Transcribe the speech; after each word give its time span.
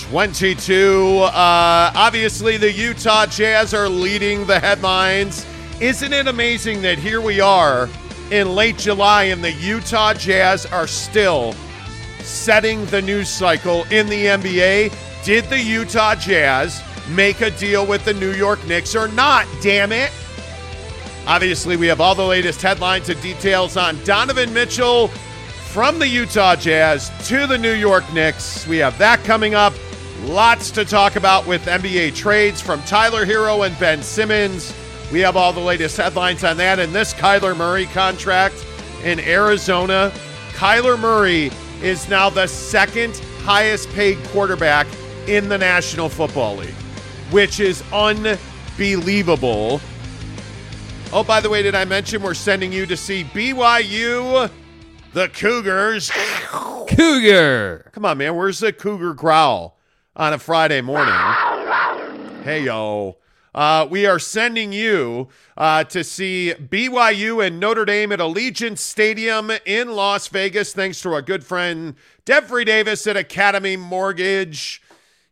2022. 0.00 1.18
Uh, 1.18 1.92
obviously, 1.94 2.56
the 2.56 2.72
Utah 2.72 3.26
Jazz 3.26 3.74
are 3.74 3.88
leading 3.88 4.46
the 4.46 4.58
headlines. 4.58 5.46
Isn't 5.80 6.12
it 6.12 6.26
amazing 6.26 6.82
that 6.82 6.98
here 6.98 7.20
we 7.20 7.40
are 7.40 7.88
in 8.30 8.54
late 8.54 8.78
July 8.78 9.24
and 9.24 9.42
the 9.42 9.52
Utah 9.52 10.14
Jazz 10.14 10.66
are 10.66 10.86
still 10.86 11.54
setting 12.20 12.84
the 12.86 13.02
news 13.02 13.28
cycle 13.28 13.84
in 13.84 14.08
the 14.08 14.26
NBA? 14.26 15.24
Did 15.24 15.44
the 15.44 15.60
Utah 15.60 16.14
Jazz 16.14 16.82
make 17.10 17.40
a 17.40 17.50
deal 17.50 17.86
with 17.86 18.04
the 18.04 18.14
New 18.14 18.32
York 18.32 18.64
Knicks 18.66 18.96
or 18.96 19.08
not? 19.08 19.46
Damn 19.62 19.92
it. 19.92 20.12
Obviously, 21.26 21.76
we 21.76 21.86
have 21.86 22.00
all 22.00 22.14
the 22.14 22.24
latest 22.24 22.62
headlines 22.62 23.08
and 23.08 23.20
details 23.20 23.76
on 23.76 24.02
Donovan 24.04 24.52
Mitchell 24.52 25.08
from 25.08 25.98
the 25.98 26.08
Utah 26.08 26.56
Jazz 26.56 27.10
to 27.28 27.46
the 27.46 27.58
New 27.58 27.74
York 27.74 28.10
Knicks. 28.12 28.66
We 28.66 28.78
have 28.78 28.96
that 28.98 29.22
coming 29.24 29.54
up. 29.54 29.72
Lots 30.24 30.70
to 30.72 30.84
talk 30.84 31.16
about 31.16 31.46
with 31.46 31.64
NBA 31.64 32.14
trades 32.14 32.60
from 32.60 32.82
Tyler 32.82 33.24
Herro 33.24 33.66
and 33.66 33.76
Ben 33.78 34.02
Simmons. 34.02 34.72
We 35.10 35.20
have 35.20 35.34
all 35.34 35.52
the 35.52 35.60
latest 35.60 35.96
headlines 35.96 36.44
on 36.44 36.58
that 36.58 36.78
and 36.78 36.92
this 36.92 37.14
Kyler 37.14 37.56
Murray 37.56 37.86
contract 37.86 38.54
in 39.02 39.18
Arizona. 39.18 40.12
Kyler 40.52 41.00
Murray 41.00 41.50
is 41.82 42.06
now 42.08 42.28
the 42.28 42.46
second 42.46 43.16
highest 43.44 43.88
paid 43.90 44.22
quarterback 44.24 44.86
in 45.26 45.48
the 45.48 45.56
National 45.56 46.10
Football 46.10 46.56
League, 46.56 46.74
which 47.30 47.58
is 47.58 47.82
unbelievable. 47.90 49.80
Oh, 51.12 51.24
by 51.24 51.40
the 51.40 51.48
way, 51.48 51.62
did 51.62 51.74
I 51.74 51.86
mention 51.86 52.22
we're 52.22 52.34
sending 52.34 52.72
you 52.72 52.84
to 52.86 52.96
see 52.96 53.24
BYU, 53.24 54.50
the 55.14 55.28
Cougars? 55.30 56.10
Cougar. 56.88 57.90
Come 57.92 58.04
on, 58.04 58.18
man. 58.18 58.36
Where's 58.36 58.58
the 58.58 58.72
Cougar 58.72 59.14
growl 59.14 59.79
on 60.20 60.34
a 60.34 60.38
Friday 60.38 60.82
morning? 60.82 61.14
Hey, 62.44 62.64
yo. 62.64 63.16
Uh, 63.54 63.88
we 63.90 64.04
are 64.04 64.18
sending 64.18 64.70
you 64.70 65.28
uh, 65.56 65.82
to 65.84 66.04
see 66.04 66.52
BYU 66.58 67.44
and 67.44 67.58
Notre 67.58 67.86
Dame 67.86 68.12
at 68.12 68.18
Allegiant 68.18 68.76
Stadium 68.76 69.50
in 69.64 69.92
Las 69.92 70.28
Vegas, 70.28 70.74
thanks 70.74 71.00
to 71.00 71.14
our 71.14 71.22
good 71.22 71.42
friend 71.42 71.94
Devry 72.26 72.66
Davis 72.66 73.06
at 73.06 73.16
Academy 73.16 73.78
Mortgage. 73.78 74.82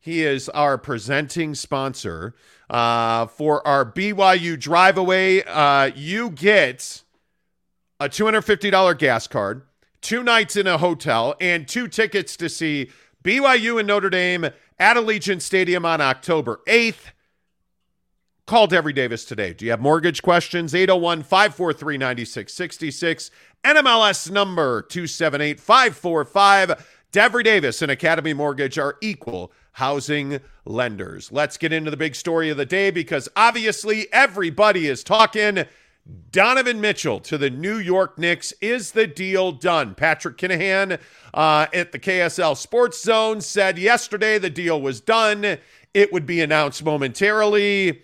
He 0.00 0.24
is 0.24 0.48
our 0.48 0.78
presenting 0.78 1.54
sponsor 1.54 2.34
uh, 2.70 3.26
for 3.26 3.64
our 3.68 3.84
BYU 3.84 4.58
drive 4.58 4.96
away. 4.96 5.44
Uh, 5.44 5.90
you 5.94 6.30
get 6.30 7.02
a 8.00 8.08
$250 8.08 8.96
gas 8.96 9.26
card, 9.26 9.66
two 10.00 10.22
nights 10.22 10.56
in 10.56 10.66
a 10.66 10.78
hotel, 10.78 11.34
and 11.42 11.68
two 11.68 11.88
tickets 11.88 12.38
to 12.38 12.48
see 12.48 12.90
BYU 13.22 13.78
and 13.78 13.86
Notre 13.86 14.08
Dame 14.08 14.48
at 14.78 14.96
Allegiant 14.96 15.42
Stadium 15.42 15.84
on 15.84 16.00
October 16.00 16.60
8th. 16.66 17.12
Call 18.46 18.66
Devry 18.66 18.94
Davis 18.94 19.24
today. 19.26 19.52
Do 19.52 19.66
you 19.66 19.72
have 19.72 19.80
mortgage 19.80 20.22
questions? 20.22 20.74
801 20.74 21.22
543 21.22 21.98
9666. 21.98 23.30
NMLS 23.62 24.30
number 24.30 24.82
278 24.82 25.60
545. 25.60 26.86
Devry 27.12 27.44
Davis 27.44 27.82
and 27.82 27.90
Academy 27.90 28.32
Mortgage 28.32 28.78
are 28.78 28.96
equal 29.02 29.52
housing 29.72 30.40
lenders. 30.64 31.30
Let's 31.30 31.56
get 31.56 31.72
into 31.72 31.90
the 31.90 31.96
big 31.96 32.14
story 32.14 32.48
of 32.48 32.56
the 32.56 32.66
day 32.66 32.90
because 32.90 33.28
obviously 33.36 34.12
everybody 34.12 34.86
is 34.86 35.04
talking. 35.04 35.64
Donovan 36.30 36.80
Mitchell 36.80 37.20
to 37.20 37.36
the 37.36 37.50
New 37.50 37.76
York 37.76 38.18
Knicks. 38.18 38.52
Is 38.60 38.92
the 38.92 39.06
deal 39.06 39.52
done? 39.52 39.94
Patrick 39.94 40.38
Kinahan 40.38 41.00
uh, 41.34 41.66
at 41.72 41.92
the 41.92 41.98
KSL 41.98 42.56
Sports 42.56 43.02
Zone 43.02 43.40
said 43.40 43.78
yesterday 43.78 44.38
the 44.38 44.50
deal 44.50 44.80
was 44.80 45.00
done. 45.00 45.58
It 45.94 46.12
would 46.12 46.26
be 46.26 46.40
announced 46.40 46.84
momentarily. 46.84 48.02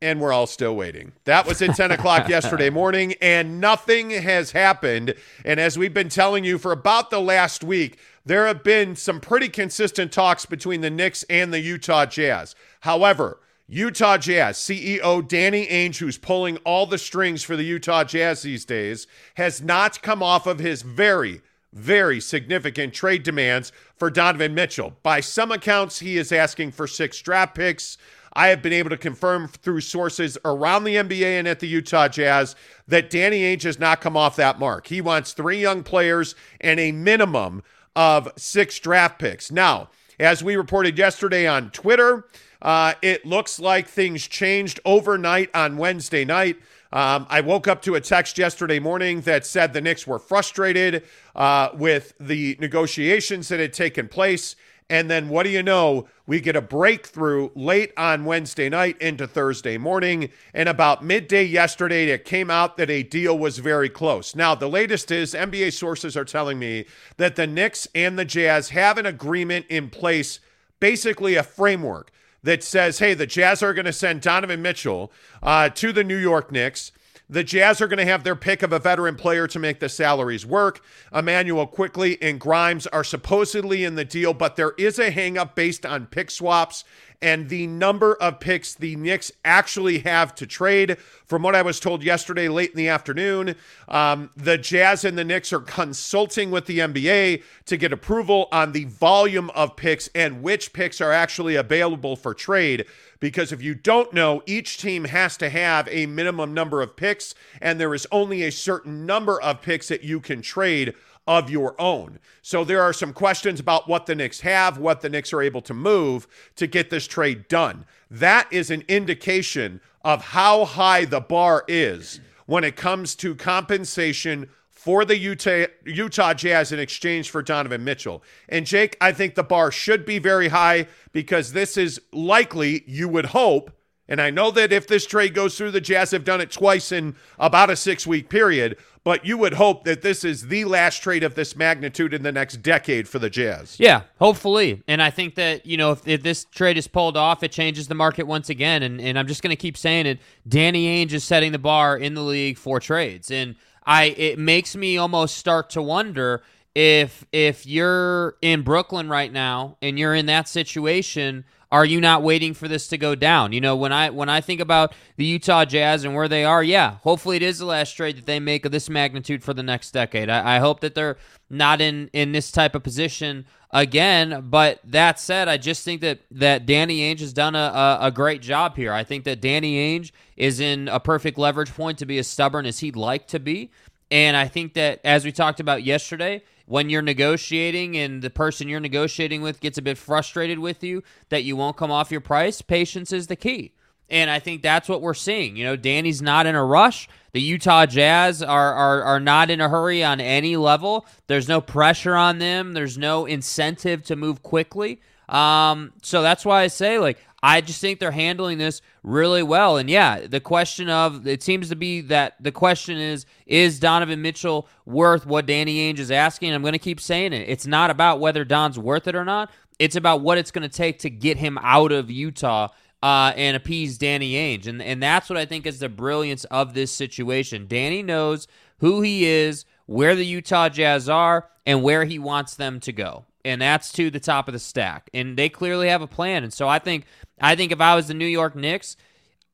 And 0.00 0.20
we're 0.20 0.32
all 0.32 0.46
still 0.46 0.76
waiting. 0.76 1.10
That 1.24 1.44
was 1.44 1.60
at 1.60 1.74
10 1.74 1.90
o'clock 1.90 2.28
yesterday 2.28 2.70
morning, 2.70 3.14
and 3.20 3.60
nothing 3.60 4.10
has 4.10 4.52
happened. 4.52 5.14
And 5.44 5.58
as 5.58 5.76
we've 5.76 5.92
been 5.92 6.08
telling 6.08 6.44
you 6.44 6.56
for 6.56 6.70
about 6.70 7.10
the 7.10 7.20
last 7.20 7.64
week, 7.64 7.98
there 8.24 8.46
have 8.46 8.62
been 8.62 8.94
some 8.94 9.20
pretty 9.20 9.48
consistent 9.48 10.12
talks 10.12 10.46
between 10.46 10.82
the 10.82 10.90
Knicks 10.90 11.24
and 11.24 11.52
the 11.52 11.58
Utah 11.58 12.06
Jazz. 12.06 12.54
However, 12.80 13.40
Utah 13.66 14.16
Jazz 14.16 14.56
CEO 14.56 15.26
Danny 15.26 15.66
Ainge, 15.66 15.98
who's 15.98 16.16
pulling 16.16 16.56
all 16.58 16.86
the 16.86 16.96
strings 16.96 17.42
for 17.42 17.54
the 17.54 17.64
Utah 17.64 18.04
Jazz 18.04 18.42
these 18.42 18.64
days, 18.64 19.06
has 19.34 19.60
not 19.60 20.00
come 20.00 20.22
off 20.22 20.46
of 20.46 20.58
his 20.58 20.80
very, 20.82 21.42
very 21.72 22.20
significant 22.20 22.94
trade 22.94 23.22
demands 23.22 23.72
for 23.96 24.10
Donovan 24.10 24.54
Mitchell. 24.54 24.96
By 25.02 25.20
some 25.20 25.52
accounts, 25.52 25.98
he 25.98 26.16
is 26.16 26.32
asking 26.32 26.72
for 26.72 26.86
six 26.86 27.20
draft 27.20 27.54
picks. 27.54 27.98
I 28.32 28.48
have 28.48 28.62
been 28.62 28.72
able 28.72 28.90
to 28.90 28.96
confirm 28.96 29.48
through 29.48 29.80
sources 29.80 30.38
around 30.44 30.84
the 30.84 30.96
NBA 30.96 31.38
and 31.38 31.48
at 31.48 31.60
the 31.60 31.66
Utah 31.66 32.08
Jazz 32.08 32.54
that 32.86 33.10
Danny 33.10 33.42
Ainge 33.42 33.62
has 33.62 33.78
not 33.78 34.00
come 34.00 34.16
off 34.16 34.36
that 34.36 34.58
mark. 34.58 34.86
He 34.86 35.00
wants 35.00 35.32
three 35.32 35.60
young 35.60 35.82
players 35.82 36.34
and 36.60 36.78
a 36.78 36.92
minimum 36.92 37.62
of 37.96 38.30
six 38.36 38.78
draft 38.78 39.18
picks. 39.18 39.50
Now, 39.50 39.90
as 40.20 40.42
we 40.42 40.56
reported 40.56 40.98
yesterday 40.98 41.46
on 41.46 41.70
Twitter, 41.70 42.26
uh, 42.60 42.94
it 43.02 43.24
looks 43.24 43.60
like 43.60 43.88
things 43.88 44.26
changed 44.26 44.80
overnight 44.84 45.50
on 45.54 45.76
Wednesday 45.76 46.24
night. 46.24 46.58
Um, 46.92 47.26
I 47.28 47.42
woke 47.42 47.68
up 47.68 47.82
to 47.82 47.96
a 47.96 48.00
text 48.00 48.38
yesterday 48.38 48.78
morning 48.78 49.20
that 49.22 49.44
said 49.44 49.72
the 49.72 49.80
Knicks 49.80 50.06
were 50.06 50.18
frustrated 50.18 51.04
uh, 51.36 51.68
with 51.74 52.14
the 52.18 52.56
negotiations 52.60 53.48
that 53.48 53.60
had 53.60 53.74
taken 53.74 54.08
place. 54.08 54.56
And 54.90 55.10
then 55.10 55.28
what 55.28 55.42
do 55.42 55.50
you 55.50 55.62
know? 55.62 56.08
We 56.26 56.40
get 56.40 56.56
a 56.56 56.62
breakthrough 56.62 57.50
late 57.54 57.92
on 57.98 58.24
Wednesday 58.24 58.70
night 58.70 58.96
into 59.02 59.26
Thursday 59.26 59.76
morning. 59.76 60.30
And 60.54 60.66
about 60.66 61.04
midday 61.04 61.44
yesterday, 61.44 62.06
it 62.08 62.24
came 62.24 62.50
out 62.50 62.78
that 62.78 62.88
a 62.88 63.02
deal 63.02 63.38
was 63.38 63.58
very 63.58 63.90
close. 63.90 64.34
Now, 64.34 64.54
the 64.54 64.68
latest 64.68 65.10
is 65.10 65.34
NBA 65.34 65.74
sources 65.74 66.16
are 66.16 66.24
telling 66.24 66.58
me 66.58 66.86
that 67.18 67.36
the 67.36 67.46
Knicks 67.46 67.86
and 67.94 68.18
the 68.18 68.24
Jazz 68.24 68.70
have 68.70 68.96
an 68.96 69.04
agreement 69.04 69.66
in 69.68 69.90
place, 69.90 70.40
basically 70.80 71.34
a 71.34 71.42
framework 71.42 72.10
that 72.42 72.62
says, 72.62 72.98
hey, 72.98 73.14
the 73.14 73.26
Jazz 73.26 73.62
are 73.62 73.74
going 73.74 73.84
to 73.84 73.92
send 73.92 74.20
Donovan 74.20 74.62
Mitchell 74.62 75.12
uh, 75.42 75.68
to 75.70 75.92
the 75.92 76.04
New 76.04 76.16
York 76.16 76.52
Knicks. 76.52 76.92
The 77.30 77.44
Jazz 77.44 77.82
are 77.82 77.88
going 77.88 77.98
to 77.98 78.06
have 78.06 78.24
their 78.24 78.36
pick 78.36 78.62
of 78.62 78.72
a 78.72 78.78
veteran 78.78 79.14
player 79.14 79.46
to 79.48 79.58
make 79.58 79.80
the 79.80 79.90
salaries 79.90 80.46
work. 80.46 80.80
Immanuel 81.12 81.66
Quickley 81.66 82.20
and 82.22 82.40
Grimes 82.40 82.86
are 82.86 83.04
supposedly 83.04 83.84
in 83.84 83.96
the 83.96 84.04
deal, 84.04 84.32
but 84.32 84.56
there 84.56 84.72
is 84.78 84.98
a 84.98 85.10
hangup 85.10 85.54
based 85.54 85.84
on 85.84 86.06
pick 86.06 86.30
swaps 86.30 86.84
and 87.20 87.48
the 87.48 87.66
number 87.66 88.14
of 88.14 88.38
picks 88.38 88.74
the 88.74 88.94
Knicks 88.96 89.32
actually 89.44 90.00
have 90.00 90.34
to 90.36 90.46
trade. 90.46 90.98
From 91.26 91.42
what 91.42 91.54
I 91.54 91.62
was 91.62 91.80
told 91.80 92.02
yesterday, 92.02 92.48
late 92.48 92.70
in 92.70 92.76
the 92.76 92.88
afternoon, 92.88 93.56
um, 93.88 94.30
the 94.36 94.56
Jazz 94.56 95.04
and 95.04 95.18
the 95.18 95.24
Knicks 95.24 95.52
are 95.52 95.60
consulting 95.60 96.50
with 96.50 96.66
the 96.66 96.78
NBA 96.78 97.42
to 97.66 97.76
get 97.76 97.92
approval 97.92 98.48
on 98.52 98.72
the 98.72 98.84
volume 98.84 99.50
of 99.50 99.76
picks 99.76 100.08
and 100.14 100.42
which 100.42 100.72
picks 100.72 101.00
are 101.00 101.12
actually 101.12 101.56
available 101.56 102.14
for 102.16 102.34
trade. 102.34 102.86
Because 103.20 103.50
if 103.50 103.60
you 103.60 103.74
don't 103.74 104.12
know, 104.12 104.42
each 104.46 104.78
team 104.78 105.04
has 105.04 105.36
to 105.38 105.50
have 105.50 105.88
a 105.88 106.06
minimum 106.06 106.54
number 106.54 106.82
of 106.82 106.94
picks, 106.94 107.34
and 107.60 107.80
there 107.80 107.94
is 107.94 108.06
only 108.12 108.44
a 108.44 108.52
certain 108.52 109.06
number 109.06 109.40
of 109.42 109.60
picks 109.60 109.88
that 109.88 110.04
you 110.04 110.20
can 110.20 110.40
trade 110.40 110.94
of 111.28 111.50
your 111.50 111.78
own. 111.78 112.18
So 112.40 112.64
there 112.64 112.82
are 112.82 112.94
some 112.94 113.12
questions 113.12 113.60
about 113.60 113.86
what 113.86 114.06
the 114.06 114.14
Knicks 114.14 114.40
have, 114.40 114.78
what 114.78 115.02
the 115.02 115.10
Knicks 115.10 115.32
are 115.34 115.42
able 115.42 115.60
to 115.62 115.74
move 115.74 116.26
to 116.56 116.66
get 116.66 116.88
this 116.88 117.06
trade 117.06 117.46
done. 117.48 117.84
That 118.10 118.50
is 118.50 118.70
an 118.70 118.82
indication 118.88 119.82
of 120.02 120.24
how 120.24 120.64
high 120.64 121.04
the 121.04 121.20
bar 121.20 121.64
is 121.68 122.20
when 122.46 122.64
it 122.64 122.76
comes 122.76 123.14
to 123.16 123.34
compensation 123.34 124.48
for 124.70 125.04
the 125.04 125.18
Utah, 125.18 125.66
Utah 125.84 126.32
Jazz 126.32 126.72
in 126.72 126.78
exchange 126.78 127.28
for 127.28 127.42
Donovan 127.42 127.84
Mitchell. 127.84 128.22
And 128.48 128.64
Jake, 128.64 128.96
I 128.98 129.12
think 129.12 129.34
the 129.34 129.42
bar 129.42 129.70
should 129.70 130.06
be 130.06 130.18
very 130.18 130.48
high 130.48 130.86
because 131.12 131.52
this 131.52 131.76
is 131.76 132.00
likely, 132.10 132.84
you 132.86 133.06
would 133.06 133.26
hope, 133.26 133.70
and 134.08 134.22
I 134.22 134.30
know 134.30 134.50
that 134.52 134.72
if 134.72 134.86
this 134.86 135.06
trade 135.06 135.34
goes 135.34 135.58
through, 135.58 135.72
the 135.72 135.82
Jazz 135.82 136.12
have 136.12 136.24
done 136.24 136.40
it 136.40 136.50
twice 136.50 136.90
in 136.90 137.14
about 137.38 137.68
a 137.68 137.76
six 137.76 138.06
week 138.06 138.30
period. 138.30 138.78
But 139.08 139.24
you 139.24 139.38
would 139.38 139.54
hope 139.54 139.84
that 139.84 140.02
this 140.02 140.22
is 140.22 140.48
the 140.48 140.66
last 140.66 141.02
trade 141.02 141.24
of 141.24 141.34
this 141.34 141.56
magnitude 141.56 142.12
in 142.12 142.22
the 142.22 142.30
next 142.30 142.56
decade 142.58 143.08
for 143.08 143.18
the 143.18 143.30
Jazz. 143.30 143.80
Yeah, 143.80 144.02
hopefully. 144.18 144.82
And 144.86 145.00
I 145.00 145.08
think 145.08 145.36
that, 145.36 145.64
you 145.64 145.78
know, 145.78 145.92
if, 145.92 146.06
if 146.06 146.22
this 146.22 146.44
trade 146.44 146.76
is 146.76 146.86
pulled 146.86 147.16
off, 147.16 147.42
it 147.42 147.50
changes 147.50 147.88
the 147.88 147.94
market 147.94 148.26
once 148.26 148.50
again. 148.50 148.82
And, 148.82 149.00
and 149.00 149.18
I'm 149.18 149.26
just 149.26 149.42
going 149.42 149.48
to 149.48 149.56
keep 149.56 149.78
saying 149.78 150.04
it. 150.04 150.20
Danny 150.46 151.02
Ainge 151.02 151.14
is 151.14 151.24
setting 151.24 151.52
the 151.52 151.58
bar 151.58 151.96
in 151.96 152.12
the 152.12 152.20
league 152.20 152.58
for 152.58 152.80
trades. 152.80 153.30
And 153.30 153.56
I 153.86 154.14
it 154.18 154.38
makes 154.38 154.76
me 154.76 154.98
almost 154.98 155.38
start 155.38 155.70
to 155.70 155.80
wonder 155.80 156.42
if 156.74 157.24
if 157.32 157.64
you're 157.64 158.36
in 158.42 158.60
Brooklyn 158.60 159.08
right 159.08 159.32
now 159.32 159.78
and 159.80 159.98
you're 159.98 160.14
in 160.14 160.26
that 160.26 160.48
situation– 160.48 161.46
are 161.70 161.84
you 161.84 162.00
not 162.00 162.22
waiting 162.22 162.54
for 162.54 162.66
this 162.66 162.88
to 162.88 162.98
go 162.98 163.14
down? 163.14 163.52
You 163.52 163.60
know, 163.60 163.76
when 163.76 163.92
I 163.92 164.10
when 164.10 164.28
I 164.28 164.40
think 164.40 164.60
about 164.60 164.94
the 165.16 165.24
Utah 165.24 165.64
Jazz 165.64 166.04
and 166.04 166.14
where 166.14 166.28
they 166.28 166.44
are, 166.44 166.62
yeah, 166.62 166.96
hopefully 167.02 167.36
it 167.36 167.42
is 167.42 167.58
the 167.58 167.66
last 167.66 167.92
trade 167.92 168.16
that 168.16 168.26
they 168.26 168.40
make 168.40 168.64
of 168.64 168.72
this 168.72 168.88
magnitude 168.88 169.44
for 169.44 169.52
the 169.52 169.62
next 169.62 169.90
decade. 169.90 170.30
I, 170.30 170.56
I 170.56 170.58
hope 170.60 170.80
that 170.80 170.94
they're 170.94 171.18
not 171.50 171.80
in 171.80 172.08
in 172.12 172.32
this 172.32 172.50
type 172.50 172.74
of 172.74 172.82
position 172.82 173.44
again. 173.70 174.46
But 174.48 174.80
that 174.84 175.20
said, 175.20 175.48
I 175.48 175.58
just 175.58 175.84
think 175.84 176.00
that 176.00 176.20
that 176.30 176.64
Danny 176.64 177.00
Ainge 177.00 177.20
has 177.20 177.34
done 177.34 177.54
a, 177.54 177.58
a, 177.58 177.98
a 178.06 178.10
great 178.10 178.40
job 178.40 178.76
here. 178.76 178.92
I 178.92 179.04
think 179.04 179.24
that 179.24 179.42
Danny 179.42 179.98
Ainge 179.98 180.10
is 180.36 180.60
in 180.60 180.88
a 180.88 181.00
perfect 181.00 181.36
leverage 181.36 181.74
point 181.74 181.98
to 181.98 182.06
be 182.06 182.18
as 182.18 182.26
stubborn 182.26 182.64
as 182.64 182.78
he'd 182.78 182.96
like 182.96 183.26
to 183.28 183.38
be. 183.38 183.70
And 184.10 184.38
I 184.38 184.48
think 184.48 184.72
that, 184.74 185.00
as 185.04 185.24
we 185.26 185.32
talked 185.32 185.60
about 185.60 185.84
yesterday, 185.84 186.42
when 186.68 186.90
you're 186.90 187.02
negotiating 187.02 187.96
and 187.96 188.20
the 188.20 188.30
person 188.30 188.68
you're 188.68 188.78
negotiating 188.78 189.40
with 189.40 189.60
gets 189.60 189.78
a 189.78 189.82
bit 189.82 189.96
frustrated 189.96 190.58
with 190.58 190.84
you 190.84 191.02
that 191.30 191.42
you 191.42 191.56
won't 191.56 191.76
come 191.78 191.90
off 191.90 192.12
your 192.12 192.20
price, 192.20 192.60
patience 192.60 193.12
is 193.12 193.26
the 193.26 193.36
key. 193.36 193.72
And 194.10 194.30
I 194.30 194.38
think 194.38 194.62
that's 194.62 194.88
what 194.88 195.02
we're 195.02 195.14
seeing. 195.14 195.56
You 195.56 195.64
know, 195.64 195.76
Danny's 195.76 196.22
not 196.22 196.46
in 196.46 196.54
a 196.54 196.64
rush. 196.64 197.08
The 197.32 197.40
Utah 197.40 197.86
Jazz 197.86 198.42
are, 198.42 198.72
are 198.72 199.02
are 199.02 199.20
not 199.20 199.50
in 199.50 199.60
a 199.60 199.68
hurry 199.68 200.02
on 200.02 200.20
any 200.20 200.56
level. 200.56 201.06
There's 201.26 201.48
no 201.48 201.60
pressure 201.60 202.14
on 202.14 202.38
them. 202.38 202.72
There's 202.72 202.96
no 202.96 203.26
incentive 203.26 204.02
to 204.04 204.16
move 204.16 204.42
quickly. 204.42 205.00
Um, 205.28 205.92
so 206.02 206.22
that's 206.22 206.46
why 206.46 206.62
I 206.62 206.68
say 206.68 206.98
like 206.98 207.18
I 207.42 207.60
just 207.60 207.80
think 207.80 208.00
they're 208.00 208.10
handling 208.10 208.58
this 208.58 208.82
really 209.02 209.42
well. 209.42 209.76
And 209.76 209.88
yeah, 209.88 210.26
the 210.26 210.40
question 210.40 210.90
of 210.90 211.26
it 211.26 211.42
seems 211.42 211.68
to 211.68 211.76
be 211.76 212.00
that 212.02 212.34
the 212.40 212.50
question 212.50 212.98
is 212.98 213.26
is 213.46 213.78
Donovan 213.78 214.22
Mitchell 214.22 214.66
worth 214.86 215.24
what 215.24 215.46
Danny 215.46 215.92
Ainge 215.92 216.00
is 216.00 216.10
asking? 216.10 216.52
I'm 216.52 216.62
going 216.62 216.72
to 216.72 216.78
keep 216.78 217.00
saying 217.00 217.32
it. 217.32 217.48
It's 217.48 217.66
not 217.66 217.90
about 217.90 218.20
whether 218.20 218.44
Don's 218.44 218.78
worth 218.78 219.06
it 219.06 219.14
or 219.14 219.24
not. 219.24 219.50
It's 219.78 219.94
about 219.94 220.20
what 220.20 220.38
it's 220.38 220.50
going 220.50 220.68
to 220.68 220.76
take 220.76 220.98
to 221.00 221.10
get 221.10 221.36
him 221.36 221.58
out 221.62 221.92
of 221.92 222.10
Utah 222.10 222.68
uh, 223.02 223.32
and 223.36 223.56
appease 223.56 223.98
Danny 223.98 224.32
Ainge. 224.32 224.66
And 224.66 224.82
and 224.82 225.00
that's 225.00 225.30
what 225.30 225.36
I 225.36 225.44
think 225.44 225.66
is 225.66 225.78
the 225.78 225.88
brilliance 225.88 226.44
of 226.46 226.74
this 226.74 226.90
situation. 226.90 227.66
Danny 227.68 228.02
knows 228.02 228.48
who 228.78 229.00
he 229.00 229.26
is, 229.26 229.64
where 229.86 230.16
the 230.16 230.26
Utah 230.26 230.68
Jazz 230.68 231.08
are, 231.08 231.48
and 231.64 231.84
where 231.84 232.04
he 232.04 232.18
wants 232.18 232.54
them 232.54 232.80
to 232.80 232.92
go 232.92 233.26
and 233.48 233.60
that's 233.60 233.90
to 233.92 234.10
the 234.10 234.20
top 234.20 234.48
of 234.48 234.52
the 234.52 234.58
stack. 234.58 235.10
And 235.14 235.36
they 235.36 235.48
clearly 235.48 235.88
have 235.88 236.02
a 236.02 236.06
plan. 236.06 236.44
And 236.44 236.52
so 236.52 236.68
I 236.68 236.78
think 236.78 237.06
I 237.40 237.56
think 237.56 237.72
if 237.72 237.80
I 237.80 237.94
was 237.94 238.08
the 238.08 238.14
New 238.14 238.26
York 238.26 238.54
Knicks, 238.54 238.96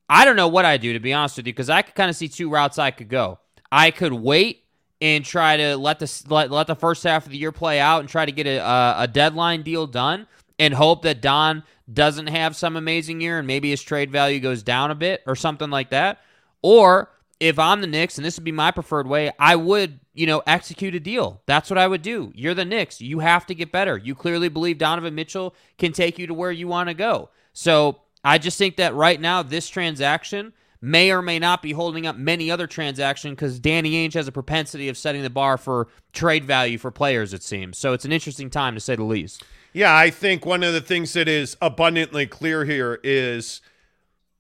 I 0.09 0.25
don't 0.25 0.37
know 0.37 0.49
what 0.49 0.65
I'd 0.65 0.81
do 0.81 0.93
to 0.93 1.01
be 1.01 1.13
honest 1.13 1.37
with 1.37 1.47
you 1.47 1.53
because 1.53 1.71
I 1.71 1.83
could 1.83 1.95
kind 1.95 2.11
of 2.11 2.17
see 2.17 2.29
two 2.29 2.51
routes 2.51 2.79
I 2.79 2.91
could 2.91 3.09
go. 3.09 3.39
I 3.71 3.91
could 3.91 4.13
wait 4.13 4.65
and 5.01 5.25
try 5.25 5.57
to 5.57 5.77
let 5.77 5.99
the 5.99 6.25
let, 6.29 6.51
let 6.51 6.67
the 6.67 6.77
first 6.77 7.05
half 7.05 7.27
of 7.27 7.33
the 7.33 7.39
year 7.39 7.53
play 7.53 7.81
out 7.81 8.01
and 8.01 8.09
try 8.09 8.27
to 8.27 8.33
get 8.33 8.47
a, 8.47 8.59
a, 8.59 8.95
a 9.01 9.09
deadline 9.09 9.63
deal 9.63 9.87
done 9.87 10.27
and 10.59 10.75
hope 10.75 11.03
that 11.03 11.21
Don 11.21 11.63
doesn't 11.93 12.29
have 12.29 12.57
some 12.57 12.77
amazing 12.77 13.21
year 13.21 13.39
and 13.39 13.47
maybe 13.47 13.71
his 13.71 13.83
trade 13.83 14.11
value 14.11 14.41
goes 14.41 14.63
down 14.63 14.91
a 14.91 14.95
bit 14.95 15.23
or 15.27 15.37
something 15.37 15.71
like 15.71 15.91
that. 15.91 16.21
Or 16.63 17.11
if 17.41 17.59
I'm 17.59 17.81
the 17.81 17.87
Knicks, 17.87 18.17
and 18.17 18.25
this 18.25 18.37
would 18.37 18.45
be 18.45 18.53
my 18.53 18.71
preferred 18.71 19.07
way, 19.07 19.33
I 19.39 19.57
would, 19.57 20.01
you 20.15 20.27
know, 20.27 20.43
execute 20.47 20.95
a 20.95 21.01
deal. 21.01 21.43
That's 21.47 21.69
what 21.69 21.79
I 21.79 21.87
would 21.87 22.03
do. 22.03 22.33
You're 22.35 22.55
the 22.55 22.65
Knicks. 22.65 23.01
You 23.01 23.19
have 23.19 23.47
to 23.47 23.55
get 23.55 23.73
better. 23.73 23.99
You 23.99 24.15
clearly 24.15 24.49
believe 24.49 24.79
Donovan 24.79 25.15
Mitchell 25.15 25.55
can 25.77 25.93
take 25.93 26.19
you 26.19 26.27
to 26.27 26.35
where 26.35 26.53
you 26.53 26.69
want 26.69 26.89
to 26.89 26.95
go. 26.95 27.31
So 27.53 28.01
I 28.23 28.39
just 28.39 28.57
think 28.57 28.77
that 28.77 28.95
right 28.95 29.21
now, 29.21 29.43
this 29.43 29.69
transaction 29.69 30.53
may 30.81 31.11
or 31.11 31.23
may 31.23 31.39
not 31.39 31.63
be 31.63 31.73
holding 31.73 32.07
up 32.07 32.17
many 32.17 32.51
other 32.51 32.67
transactions 32.67 33.33
because 33.33 33.59
Danny 33.59 33.93
Ainge 33.93 34.15
has 34.15 34.29
a 34.29 34.33
propensity 34.33 34.89
of 34.89 34.97
setting 34.97 35.23
the 35.23 35.31
bar 35.31 35.57
for 35.59 35.89
trade 36.13 36.45
value 36.45 36.79
for 36.79 36.91
players, 36.91 37.35
it 37.35 37.43
seems. 37.43 37.79
So 37.79 37.93
it's 37.95 38.05
an 38.05 38.13
interesting 38.13 38.51
time 38.51 38.75
to 38.75 38.81
say 38.81 38.95
the 38.97 39.03
least. 39.03 39.43
Yeah, 39.73 39.97
I 39.97 40.11
think 40.11 40.47
one 40.47 40.63
of 40.63 40.73
the 40.73 40.81
things 40.81 41.15
that 41.15 41.27
is 41.27 41.57
abundantly 41.61 42.27
clear 42.27 42.65
here 42.65 43.01
is– 43.03 43.61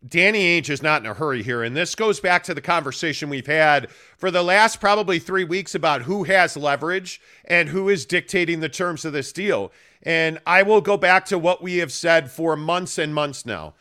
Danny 0.07 0.61
Ainge 0.61 0.69
is 0.69 0.83
not 0.83 1.03
in 1.03 1.11
a 1.11 1.15
hurry 1.15 1.43
here. 1.43 1.63
And 1.63 1.75
this 1.75 1.95
goes 1.95 2.21
back 2.21 2.43
to 2.45 2.55
the 2.55 2.61
conversation 2.61 3.31
we've 3.31 3.47
had 3.47 3.91
for 4.19 4.31
the 4.31 4.43
last 4.43 4.81
probably 4.81 5.19
three 5.19 5.45
weeks 5.45 5.75
about 5.75 6.03
who 6.03 6.25
has 6.25 6.57
leverage 6.57 7.21
and 7.45 7.71
who 7.71 7.89
is 7.89 8.05
dictating 8.05 8.61
the 8.61 8.69
terms 8.69 9.05
of 9.05 9.15
this 9.15 9.33
deal. 9.33 9.73
And 10.03 10.39
I 10.47 10.63
will 10.63 10.83
go 10.83 10.99
back 10.99 11.25
to 11.27 11.39
what 11.39 11.63
we 11.63 11.79
have 11.79 11.93
said 11.93 12.31
for 12.31 12.55
months 12.55 12.99
and 12.99 13.15
months 13.15 13.47
now. 13.47 13.75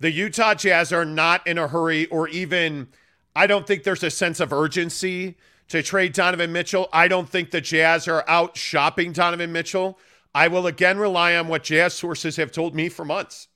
The 0.00 0.10
Utah 0.10 0.54
Jazz 0.54 0.92
are 0.92 1.04
not 1.04 1.46
in 1.46 1.58
a 1.58 1.68
hurry, 1.68 2.06
or 2.06 2.28
even, 2.28 2.88
I 3.34 3.46
don't 3.46 3.66
think 3.66 3.82
there's 3.82 4.02
a 4.02 4.10
sense 4.10 4.40
of 4.40 4.52
urgency 4.52 5.36
to 5.68 5.82
trade 5.82 6.12
Donovan 6.12 6.52
Mitchell. 6.52 6.88
I 6.92 7.08
don't 7.08 7.28
think 7.28 7.50
the 7.50 7.60
Jazz 7.60 8.06
are 8.08 8.24
out 8.28 8.56
shopping 8.56 9.12
Donovan 9.12 9.52
Mitchell. 9.52 9.98
I 10.34 10.48
will 10.48 10.66
again 10.66 10.98
rely 10.98 11.34
on 11.34 11.48
what 11.48 11.64
Jazz 11.64 11.94
sources 11.94 12.36
have 12.36 12.52
told 12.52 12.74
me 12.74 12.88
for 12.88 13.04
months. 13.04 13.48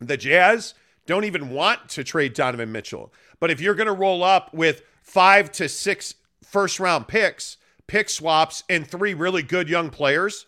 The 0.00 0.16
Jazz 0.16 0.74
don't 1.06 1.24
even 1.24 1.50
want 1.50 1.88
to 1.90 2.04
trade 2.04 2.34
Donovan 2.34 2.72
Mitchell. 2.72 3.12
But 3.40 3.50
if 3.50 3.60
you're 3.60 3.74
going 3.74 3.86
to 3.86 3.92
roll 3.92 4.22
up 4.22 4.52
with 4.54 4.82
five 5.02 5.50
to 5.52 5.68
six 5.68 6.14
first 6.44 6.78
round 6.78 7.08
picks, 7.08 7.56
pick 7.86 8.08
swaps, 8.08 8.62
and 8.68 8.86
three 8.86 9.14
really 9.14 9.42
good 9.42 9.68
young 9.68 9.90
players, 9.90 10.46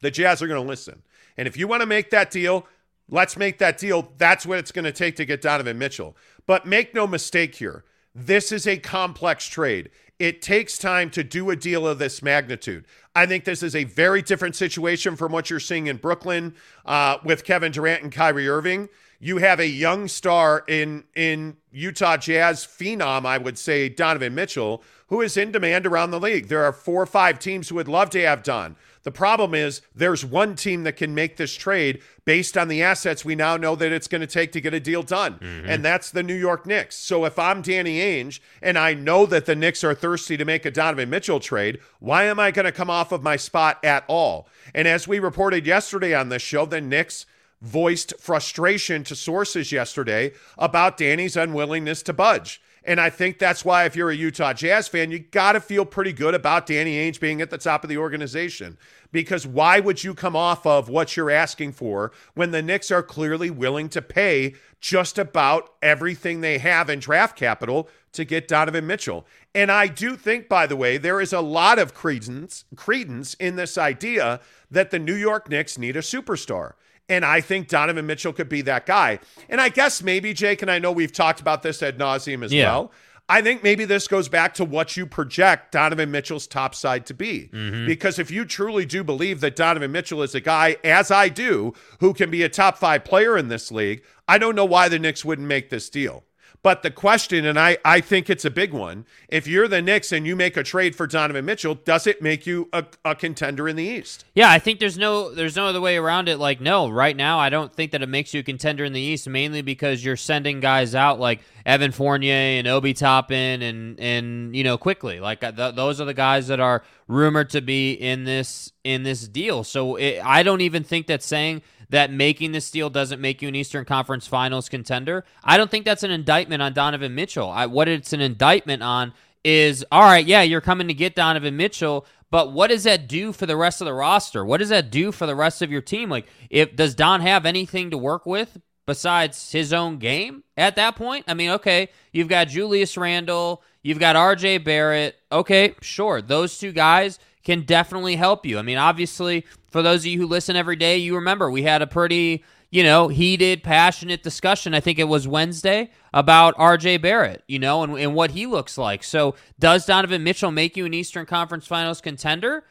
the 0.00 0.10
Jazz 0.10 0.42
are 0.42 0.48
going 0.48 0.62
to 0.62 0.68
listen. 0.68 1.02
And 1.36 1.46
if 1.46 1.56
you 1.56 1.68
want 1.68 1.82
to 1.82 1.86
make 1.86 2.10
that 2.10 2.30
deal, 2.30 2.66
let's 3.08 3.36
make 3.36 3.58
that 3.58 3.78
deal. 3.78 4.12
That's 4.18 4.46
what 4.46 4.58
it's 4.58 4.72
going 4.72 4.84
to 4.84 4.92
take 4.92 5.16
to 5.16 5.24
get 5.24 5.42
Donovan 5.42 5.78
Mitchell. 5.78 6.16
But 6.46 6.66
make 6.66 6.94
no 6.94 7.06
mistake 7.06 7.54
here, 7.54 7.84
this 8.14 8.50
is 8.50 8.66
a 8.66 8.78
complex 8.78 9.46
trade. 9.46 9.90
It 10.18 10.40
takes 10.40 10.78
time 10.78 11.10
to 11.10 11.22
do 11.22 11.50
a 11.50 11.56
deal 11.56 11.86
of 11.86 11.98
this 11.98 12.22
magnitude. 12.22 12.86
I 13.14 13.26
think 13.26 13.44
this 13.44 13.62
is 13.62 13.76
a 13.76 13.84
very 13.84 14.22
different 14.22 14.56
situation 14.56 15.14
from 15.14 15.30
what 15.30 15.50
you're 15.50 15.60
seeing 15.60 15.88
in 15.88 15.98
Brooklyn 15.98 16.54
uh, 16.86 17.18
with 17.22 17.44
Kevin 17.44 17.72
Durant 17.72 18.02
and 18.02 18.10
Kyrie 18.10 18.48
Irving 18.48 18.88
you 19.18 19.38
have 19.38 19.60
a 19.60 19.68
young 19.68 20.08
star 20.08 20.64
in 20.68 21.04
in 21.14 21.56
Utah 21.70 22.16
Jazz 22.16 22.66
phenom, 22.66 23.26
I 23.26 23.38
would 23.38 23.58
say 23.58 23.88
Donovan 23.88 24.34
Mitchell, 24.34 24.82
who 25.08 25.20
is 25.20 25.36
in 25.36 25.52
demand 25.52 25.86
around 25.86 26.10
the 26.10 26.20
league. 26.20 26.48
There 26.48 26.64
are 26.64 26.72
four 26.72 27.02
or 27.02 27.06
five 27.06 27.38
teams 27.38 27.68
who 27.68 27.76
would 27.76 27.88
love 27.88 28.10
to 28.10 28.22
have 28.22 28.42
Don. 28.42 28.76
The 29.06 29.12
problem 29.12 29.54
is 29.54 29.82
there's 29.94 30.24
one 30.24 30.56
team 30.56 30.82
that 30.82 30.96
can 30.96 31.14
make 31.14 31.36
this 31.36 31.54
trade 31.54 32.02
based 32.24 32.58
on 32.58 32.66
the 32.66 32.82
assets 32.82 33.24
we 33.24 33.36
now 33.36 33.56
know 33.56 33.76
that 33.76 33.92
it's 33.92 34.08
going 34.08 34.20
to 34.20 34.26
take 34.26 34.50
to 34.50 34.60
get 34.60 34.74
a 34.74 34.80
deal 34.80 35.04
done. 35.04 35.34
Mm-hmm. 35.34 35.68
And 35.68 35.84
that's 35.84 36.10
the 36.10 36.24
New 36.24 36.34
York 36.34 36.66
Knicks. 36.66 36.96
So 36.96 37.24
if 37.24 37.38
I'm 37.38 37.62
Danny 37.62 37.98
Ainge 38.00 38.40
and 38.60 38.76
I 38.76 38.94
know 38.94 39.24
that 39.26 39.46
the 39.46 39.54
Knicks 39.54 39.84
are 39.84 39.94
thirsty 39.94 40.36
to 40.36 40.44
make 40.44 40.64
a 40.64 40.72
Donovan 40.72 41.08
Mitchell 41.08 41.38
trade, 41.38 41.78
why 42.00 42.24
am 42.24 42.40
I 42.40 42.50
going 42.50 42.64
to 42.64 42.72
come 42.72 42.90
off 42.90 43.12
of 43.12 43.22
my 43.22 43.36
spot 43.36 43.78
at 43.84 44.02
all? 44.08 44.48
And 44.74 44.88
as 44.88 45.06
we 45.06 45.20
reported 45.20 45.66
yesterday 45.66 46.12
on 46.12 46.28
this 46.28 46.42
show, 46.42 46.66
the 46.66 46.80
Knicks 46.80 47.26
voiced 47.60 48.14
frustration 48.18 49.04
to 49.04 49.16
sources 49.16 49.72
yesterday 49.72 50.32
about 50.58 50.96
Danny's 50.96 51.36
unwillingness 51.36 52.02
to 52.04 52.12
budge. 52.12 52.60
And 52.86 53.00
I 53.00 53.10
think 53.10 53.40
that's 53.40 53.64
why, 53.64 53.84
if 53.84 53.96
you're 53.96 54.10
a 54.10 54.14
Utah 54.14 54.52
Jazz 54.52 54.86
fan, 54.86 55.10
you 55.10 55.18
got 55.18 55.52
to 55.52 55.60
feel 55.60 55.84
pretty 55.84 56.12
good 56.12 56.34
about 56.34 56.66
Danny 56.66 56.94
Ainge 56.94 57.18
being 57.18 57.40
at 57.42 57.50
the 57.50 57.58
top 57.58 57.82
of 57.82 57.90
the 57.90 57.98
organization. 57.98 58.78
Because 59.10 59.44
why 59.44 59.80
would 59.80 60.04
you 60.04 60.14
come 60.14 60.36
off 60.36 60.64
of 60.64 60.88
what 60.88 61.16
you're 61.16 61.30
asking 61.30 61.72
for 61.72 62.12
when 62.34 62.52
the 62.52 62.62
Knicks 62.62 62.92
are 62.92 63.02
clearly 63.02 63.50
willing 63.50 63.88
to 63.88 64.00
pay 64.00 64.54
just 64.80 65.18
about 65.18 65.70
everything 65.82 66.40
they 66.40 66.58
have 66.58 66.88
in 66.88 67.00
draft 67.00 67.36
capital 67.36 67.88
to 68.12 68.24
get 68.24 68.46
Donovan 68.46 68.86
Mitchell? 68.86 69.26
And 69.52 69.72
I 69.72 69.88
do 69.88 70.14
think, 70.14 70.48
by 70.48 70.68
the 70.68 70.76
way, 70.76 70.96
there 70.96 71.20
is 71.20 71.32
a 71.32 71.40
lot 71.40 71.80
of 71.80 71.92
credence, 71.92 72.66
credence 72.76 73.34
in 73.34 73.56
this 73.56 73.76
idea 73.76 74.40
that 74.70 74.92
the 74.92 75.00
New 75.00 75.16
York 75.16 75.50
Knicks 75.50 75.76
need 75.76 75.96
a 75.96 76.02
superstar. 76.02 76.74
And 77.08 77.24
I 77.24 77.40
think 77.40 77.68
Donovan 77.68 78.06
Mitchell 78.06 78.32
could 78.32 78.48
be 78.48 78.62
that 78.62 78.84
guy. 78.86 79.20
And 79.48 79.60
I 79.60 79.68
guess 79.68 80.02
maybe, 80.02 80.34
Jake, 80.34 80.62
and 80.62 80.70
I 80.70 80.78
know 80.78 80.90
we've 80.90 81.12
talked 81.12 81.40
about 81.40 81.62
this 81.62 81.82
ad 81.82 81.98
nauseum 81.98 82.44
as 82.44 82.52
yeah. 82.52 82.64
well. 82.64 82.92
I 83.28 83.42
think 83.42 83.64
maybe 83.64 83.84
this 83.84 84.06
goes 84.06 84.28
back 84.28 84.54
to 84.54 84.64
what 84.64 84.96
you 84.96 85.04
project 85.04 85.72
Donovan 85.72 86.12
Mitchell's 86.12 86.46
top 86.46 86.74
side 86.74 87.06
to 87.06 87.14
be. 87.14 87.50
Mm-hmm. 87.52 87.86
Because 87.86 88.18
if 88.18 88.30
you 88.30 88.44
truly 88.44 88.86
do 88.86 89.02
believe 89.02 89.40
that 89.40 89.56
Donovan 89.56 89.90
Mitchell 89.90 90.22
is 90.22 90.34
a 90.34 90.40
guy, 90.40 90.76
as 90.84 91.10
I 91.10 91.28
do, 91.28 91.74
who 91.98 92.14
can 92.14 92.30
be 92.30 92.42
a 92.44 92.48
top 92.48 92.78
five 92.78 93.04
player 93.04 93.36
in 93.36 93.48
this 93.48 93.72
league, 93.72 94.04
I 94.28 94.38
don't 94.38 94.54
know 94.54 94.64
why 94.64 94.88
the 94.88 94.98
Knicks 94.98 95.24
wouldn't 95.24 95.48
make 95.48 95.70
this 95.70 95.90
deal. 95.90 96.24
But 96.66 96.82
the 96.82 96.90
question, 96.90 97.46
and 97.46 97.60
I, 97.60 97.78
I 97.84 98.00
think 98.00 98.28
it's 98.28 98.44
a 98.44 98.50
big 98.50 98.72
one, 98.72 99.06
if 99.28 99.46
you're 99.46 99.68
the 99.68 99.80
Knicks 99.80 100.10
and 100.10 100.26
you 100.26 100.34
make 100.34 100.56
a 100.56 100.64
trade 100.64 100.96
for 100.96 101.06
Donovan 101.06 101.44
Mitchell, 101.44 101.76
does 101.76 102.08
it 102.08 102.20
make 102.20 102.44
you 102.44 102.68
a, 102.72 102.84
a 103.04 103.14
contender 103.14 103.68
in 103.68 103.76
the 103.76 103.84
East? 103.84 104.24
Yeah, 104.34 104.50
I 104.50 104.58
think 104.58 104.80
there's 104.80 104.98
no 104.98 105.32
there's 105.32 105.54
no 105.54 105.66
other 105.66 105.80
way 105.80 105.96
around 105.96 106.28
it. 106.28 106.38
Like, 106.38 106.60
no, 106.60 106.88
right 106.88 107.16
now 107.16 107.38
I 107.38 107.50
don't 107.50 107.72
think 107.72 107.92
that 107.92 108.02
it 108.02 108.08
makes 108.08 108.34
you 108.34 108.40
a 108.40 108.42
contender 108.42 108.84
in 108.84 108.92
the 108.92 109.00
East, 109.00 109.28
mainly 109.28 109.62
because 109.62 110.04
you're 110.04 110.16
sending 110.16 110.58
guys 110.58 110.96
out 110.96 111.20
like 111.20 111.40
Evan 111.64 111.92
Fournier 111.92 112.34
and 112.58 112.66
Obi 112.66 112.94
Toppin 112.94 113.62
and 113.62 114.00
and 114.00 114.56
you 114.56 114.64
know 114.64 114.76
Quickley. 114.76 115.20
Like 115.20 115.44
uh, 115.44 115.52
th- 115.52 115.76
those 115.76 116.00
are 116.00 116.04
the 116.04 116.14
guys 116.14 116.48
that 116.48 116.58
are 116.58 116.82
rumored 117.06 117.50
to 117.50 117.60
be 117.60 117.92
in 117.92 118.24
this 118.24 118.72
in 118.82 119.04
this 119.04 119.28
deal. 119.28 119.62
So 119.62 119.94
it, 119.94 120.20
I 120.24 120.42
don't 120.42 120.62
even 120.62 120.82
think 120.82 121.06
that 121.06 121.22
saying 121.22 121.62
that 121.90 122.10
making 122.10 122.52
this 122.52 122.70
deal 122.70 122.90
doesn't 122.90 123.20
make 123.20 123.42
you 123.42 123.48
an 123.48 123.54
Eastern 123.54 123.84
Conference 123.84 124.26
Finals 124.26 124.68
contender. 124.68 125.24
I 125.44 125.56
don't 125.56 125.70
think 125.70 125.84
that's 125.84 126.02
an 126.02 126.10
indictment 126.10 126.62
on 126.62 126.72
Donovan 126.72 127.14
Mitchell. 127.14 127.48
I, 127.48 127.66
what 127.66 127.88
it's 127.88 128.12
an 128.12 128.20
indictment 128.20 128.82
on 128.82 129.12
is 129.44 129.84
all 129.92 130.02
right, 130.02 130.26
yeah, 130.26 130.42
you're 130.42 130.60
coming 130.60 130.88
to 130.88 130.94
get 130.94 131.14
Donovan 131.14 131.56
Mitchell, 131.56 132.04
but 132.30 132.52
what 132.52 132.68
does 132.68 132.84
that 132.84 133.06
do 133.06 133.32
for 133.32 133.46
the 133.46 133.56
rest 133.56 133.80
of 133.80 133.84
the 133.84 133.92
roster? 133.94 134.44
What 134.44 134.58
does 134.58 134.70
that 134.70 134.90
do 134.90 135.12
for 135.12 135.26
the 135.26 135.36
rest 135.36 135.62
of 135.62 135.70
your 135.70 135.80
team? 135.80 136.10
Like, 136.10 136.26
if 136.50 136.74
does 136.74 136.94
Don 136.96 137.20
have 137.20 137.46
anything 137.46 137.90
to 137.90 137.98
work 137.98 138.26
with 138.26 138.58
besides 138.86 139.52
his 139.52 139.72
own 139.72 139.98
game 139.98 140.42
at 140.56 140.74
that 140.76 140.96
point? 140.96 141.24
I 141.28 141.34
mean, 141.34 141.50
okay, 141.50 141.90
you've 142.12 142.28
got 142.28 142.48
Julius 142.48 142.96
Randle, 142.96 143.62
you've 143.82 144.00
got 144.00 144.16
RJ 144.16 144.64
Barrett. 144.64 145.16
Okay, 145.30 145.76
sure. 145.80 146.20
Those 146.20 146.58
two 146.58 146.72
guys 146.72 147.20
can 147.46 147.62
definitely 147.62 148.16
help 148.16 148.44
you. 148.44 148.58
I 148.58 148.62
mean, 148.62 148.76
obviously, 148.76 149.46
for 149.70 149.80
those 149.80 150.00
of 150.00 150.06
you 150.06 150.18
who 150.18 150.26
listen 150.26 150.56
every 150.56 150.74
day, 150.74 150.96
you 150.96 151.14
remember 151.14 151.48
we 151.48 151.62
had 151.62 151.80
a 151.80 151.86
pretty, 151.86 152.42
you 152.70 152.82
know, 152.82 153.06
heated, 153.06 153.62
passionate 153.62 154.24
discussion. 154.24 154.74
I 154.74 154.80
think 154.80 154.98
it 154.98 155.04
was 155.04 155.28
Wednesday 155.28 155.92
about 156.12 156.56
RJ 156.56 157.00
Barrett, 157.02 157.44
you 157.46 157.60
know, 157.60 157.84
and, 157.84 157.96
and 157.96 158.16
what 158.16 158.32
he 158.32 158.46
looks 158.46 158.76
like. 158.76 159.04
So, 159.04 159.36
does 159.60 159.86
Donovan 159.86 160.24
Mitchell 160.24 160.50
make 160.50 160.76
you 160.76 160.86
an 160.86 160.92
Eastern 160.92 161.24
Conference 161.24 161.68
Finals 161.68 162.00
contender? 162.00 162.64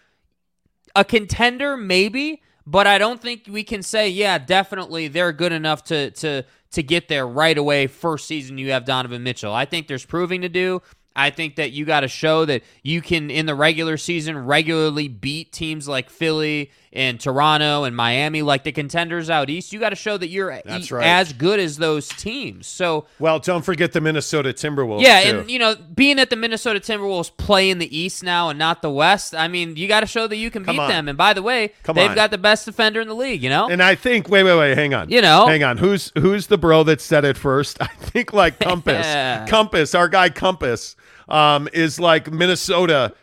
A 0.93 1.05
contender, 1.05 1.77
maybe, 1.77 2.41
but 2.67 2.85
I 2.85 2.97
don't 2.97 3.21
think 3.21 3.43
we 3.49 3.63
can 3.63 3.81
say, 3.81 4.09
yeah, 4.09 4.37
definitely 4.37 5.07
they're 5.07 5.31
good 5.31 5.53
enough 5.53 5.85
to 5.85 6.11
to 6.11 6.43
to 6.71 6.83
get 6.83 7.07
there 7.07 7.25
right 7.25 7.57
away. 7.57 7.87
First 7.87 8.27
season, 8.27 8.57
you 8.57 8.71
have 8.71 8.83
Donovan 8.83 9.23
Mitchell. 9.23 9.53
I 9.53 9.63
think 9.63 9.87
there's 9.87 10.05
proving 10.05 10.41
to 10.41 10.49
do. 10.49 10.81
I 11.15 11.29
think 11.29 11.55
that 11.55 11.71
you 11.71 11.85
got 11.85 12.01
to 12.01 12.07
show 12.07 12.45
that 12.45 12.63
you 12.83 13.01
can, 13.01 13.29
in 13.29 13.45
the 13.45 13.55
regular 13.55 13.97
season, 13.97 14.45
regularly 14.45 15.07
beat 15.07 15.53
teams 15.53 15.87
like 15.87 16.09
Philly 16.09 16.71
and 16.95 17.19
Toronto 17.19 17.83
and 17.83 17.95
Miami, 17.95 18.41
like 18.41 18.63
the 18.63 18.71
contenders 18.71 19.29
out 19.29 19.49
east. 19.49 19.73
You 19.73 19.79
got 19.79 19.89
to 19.89 19.95
show 19.95 20.17
that 20.17 20.29
you're 20.29 20.59
That's 20.65 20.91
right. 20.91 21.05
as 21.05 21.33
good 21.33 21.59
as 21.59 21.77
those 21.77 22.07
teams. 22.07 22.67
So, 22.67 23.05
Well, 23.19 23.39
don't 23.39 23.63
forget 23.63 23.91
the 23.91 24.01
Minnesota 24.01 24.53
Timberwolves. 24.53 25.01
yeah, 25.01 25.21
too. 25.23 25.39
and 25.39 25.51
you 25.51 25.59
know, 25.59 25.75
being 25.75 26.17
that 26.17 26.29
the 26.29 26.35
Minnesota 26.35 26.79
Timberwolves 26.79 27.35
play 27.37 27.69
in 27.69 27.79
the 27.79 27.97
East 27.97 28.23
now 28.23 28.49
and 28.49 28.57
not 28.57 28.81
the 28.81 28.89
West, 28.89 29.35
I 29.35 29.47
mean, 29.47 29.75
you 29.75 29.87
got 29.87 29.99
to 29.99 30.07
show 30.07 30.27
that 30.27 30.37
you 30.37 30.49
can 30.49 30.63
Come 30.63 30.75
beat 30.75 30.81
on. 30.81 30.89
them. 30.89 31.07
And 31.09 31.17
by 31.17 31.33
the 31.33 31.41
way, 31.43 31.73
Come 31.83 31.95
they've 31.95 32.09
on. 32.09 32.15
got 32.15 32.31
the 32.31 32.37
best 32.37 32.65
defender 32.65 33.01
in 33.01 33.07
the 33.07 33.15
league. 33.15 33.43
You 33.43 33.49
know, 33.49 33.67
And 33.69 33.83
I 33.83 33.95
think 33.95 34.29
wait, 34.29 34.43
wait, 34.43 34.57
wait, 34.57 34.77
hang 34.77 34.93
on. 34.93 35.09
You 35.09 35.21
know. 35.21 35.47
hang 35.47 35.63
on. 35.63 35.77
Who's 35.77 36.11
who's 36.17 36.47
the 36.47 36.57
bro 36.57 36.83
that 36.83 37.01
said 37.01 37.25
it 37.25 37.37
first? 37.37 37.77
I 37.81 37.87
think 37.87 38.33
like 38.33 38.59
Compass, 38.59 39.49
Compass, 39.49 39.93
our 39.93 40.07
guy 40.07 40.29
Compass, 40.29 40.95
um, 41.27 41.67
is 41.73 41.99
like 41.99 42.31
Minnesota 42.31 43.13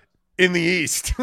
in 0.42 0.52
the 0.52 0.60
East. 0.60 1.14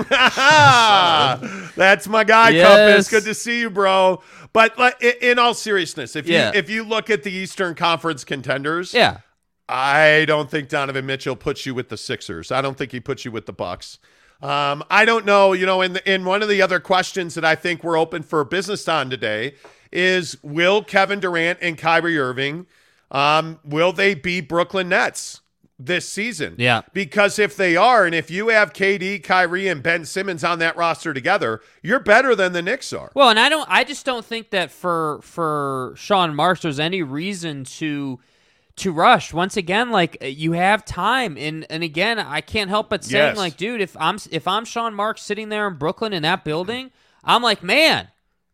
That's 1.76 2.08
my 2.08 2.24
guy, 2.24 2.50
Yes. 2.50 2.68
Compass. 2.68 3.10
Good 3.10 3.24
to 3.26 3.34
see 3.34 3.60
you, 3.60 3.70
bro. 3.70 4.22
But 4.54 4.78
like, 4.80 5.02
in 5.04 5.38
all 5.38 5.54
seriousness, 5.54 6.16
if 6.16 6.28
you 6.28 6.36
if 6.36 6.70
you 6.70 6.84
look 6.84 7.10
at 7.10 7.24
the 7.24 7.32
Eastern 7.32 7.76
Conference 7.76 8.24
contenders, 8.24 8.94
yeah. 8.94 9.20
I 9.68 10.26
don't 10.28 10.50
think 10.50 10.70
Donovan 10.70 11.06
Mitchell 11.06 11.36
puts 11.36 11.66
you 11.66 11.76
with 11.76 11.90
the 11.90 11.98
Sixers. 11.98 12.52
I 12.52 12.62
don't 12.62 12.78
think 12.78 12.92
he 12.92 13.00
puts 13.00 13.26
you 13.26 13.32
with 13.32 13.46
the 13.46 13.54
Bucks. 13.54 14.00
Um, 14.42 14.84
I 14.90 15.06
don't 15.06 15.26
know. 15.26 15.54
You 15.54 15.66
know, 15.66 15.82
in 15.82 15.94
the, 15.94 16.12
in 16.12 16.24
one 16.24 16.42
of 16.42 16.50
the 16.50 16.62
other 16.62 16.80
questions 16.80 17.36
that 17.36 17.46
I 17.46 17.56
think 17.56 17.84
we're 17.84 17.98
open 17.98 18.24
for 18.24 18.44
business 18.46 18.88
on 18.88 19.10
today 19.10 19.56
is 19.92 20.38
will 20.42 20.84
Kevin 20.84 21.20
Durant 21.20 21.60
and 21.62 21.78
Kyrie 21.78 22.18
Irving 22.18 22.68
um, 23.12 23.60
will 23.64 23.92
they 23.92 24.14
be 24.14 24.40
Brooklyn 24.40 24.88
Nets 24.90 25.42
this 25.80 26.08
season? 26.08 26.56
Yeah. 26.58 26.82
Because 26.94 27.40
if 27.40 27.56
they 27.56 27.76
are, 27.78 28.06
and 28.06 28.14
if 28.14 28.30
you 28.30 28.50
have 28.50 28.74
KD, 28.74 29.24
Kyrie, 29.24 29.68
and 29.70 29.82
Ben 29.82 30.04
Simmons 30.06 30.44
on 30.44 30.60
that 30.60 30.76
roster 30.76 31.14
together, 31.14 31.62
you're 31.82 32.00
better 32.02 32.36
than 32.36 32.52
the 32.54 32.62
Knicks 32.62 32.92
are. 32.92 33.12
Well, 33.16 33.30
and 33.30 33.40
I 33.40 33.48
don't. 33.50 33.68
I 33.70 33.84
just 33.86 34.06
don't 34.06 34.26
think 34.26 34.50
that 34.50 34.72
for 34.72 35.20
for 35.24 35.94
Sean 35.96 36.36
Marks 36.36 36.62
there's 36.64 36.80
any 36.80 37.02
reason 37.02 37.64
to 37.64 38.20
to 38.76 38.92
rush. 38.92 39.34
Once 39.34 39.58
again, 39.58 39.90
like 39.90 40.18
you 40.22 40.52
have 40.52 40.84
time, 40.86 41.38
and 41.38 41.66
and 41.70 41.82
again, 41.84 42.20
I 42.20 42.42
can't 42.42 42.70
help 42.70 42.90
but 42.90 43.04
saying, 43.04 43.30
Yes. 43.30 43.38
like, 43.38 43.58
dude, 43.58 43.82
if 43.82 43.96
I'm 44.00 44.18
if 44.32 44.48
I'm 44.48 44.66
Sean 44.66 44.94
Marks 44.94 45.22
sitting 45.22 45.50
there 45.50 45.68
in 45.68 45.76
Brooklyn 45.76 46.14
in 46.14 46.24
that 46.24 46.44
building, 46.44 46.92
I'm 47.24 47.42
like, 47.42 47.64
man. 47.64 48.10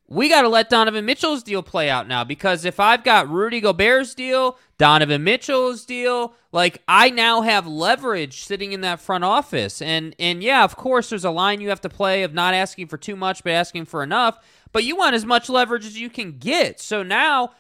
We 0.08 0.30
got 0.30 0.44
to 0.44 0.50
let 0.50 0.70
Donovan 0.70 1.06
Mitchell's 1.06 1.42
deal 1.42 1.64
play 1.64 1.90
out 1.90 2.08
now 2.08 2.24
because 2.24 2.64
if 2.64 2.80
I've 2.80 3.04
got 3.04 3.28
Rudy 3.28 3.60
Gobert's 3.60 4.14
deal, 4.14 4.60
Donovan 4.78 5.24
Mitchell's 5.24 5.84
deal, 5.84 6.36
like 6.52 6.84
I 6.88 7.10
now 7.10 7.42
have 7.42 7.66
leverage 7.66 8.44
sitting 8.44 8.72
in 8.72 8.82
that 8.82 9.00
front 9.00 9.24
office. 9.24 9.82
And 9.82 10.16
and 10.20 10.44
yeah, 10.44 10.64
of 10.64 10.76
course 10.76 11.10
there's 11.10 11.26
a 11.26 11.32
line 11.32 11.60
you 11.60 11.70
have 11.70 11.82
to 11.82 11.90
play 11.90 12.22
of 12.22 12.36
not 12.36 12.54
asking 12.54 12.88
for 12.88 12.98
too 12.98 13.16
much 13.16 13.44
but 13.44 13.54
asking 13.54 13.86
for 13.86 14.04
enough, 14.04 14.38
but 14.72 14.84
you 14.84 14.96
want 14.96 15.16
as 15.16 15.26
much 15.26 15.50
leverage 15.50 15.86
as 15.86 16.00
you 16.00 16.12
can 16.12 16.38
get. 16.38 16.80
So 16.80 17.02
now 17.02 17.54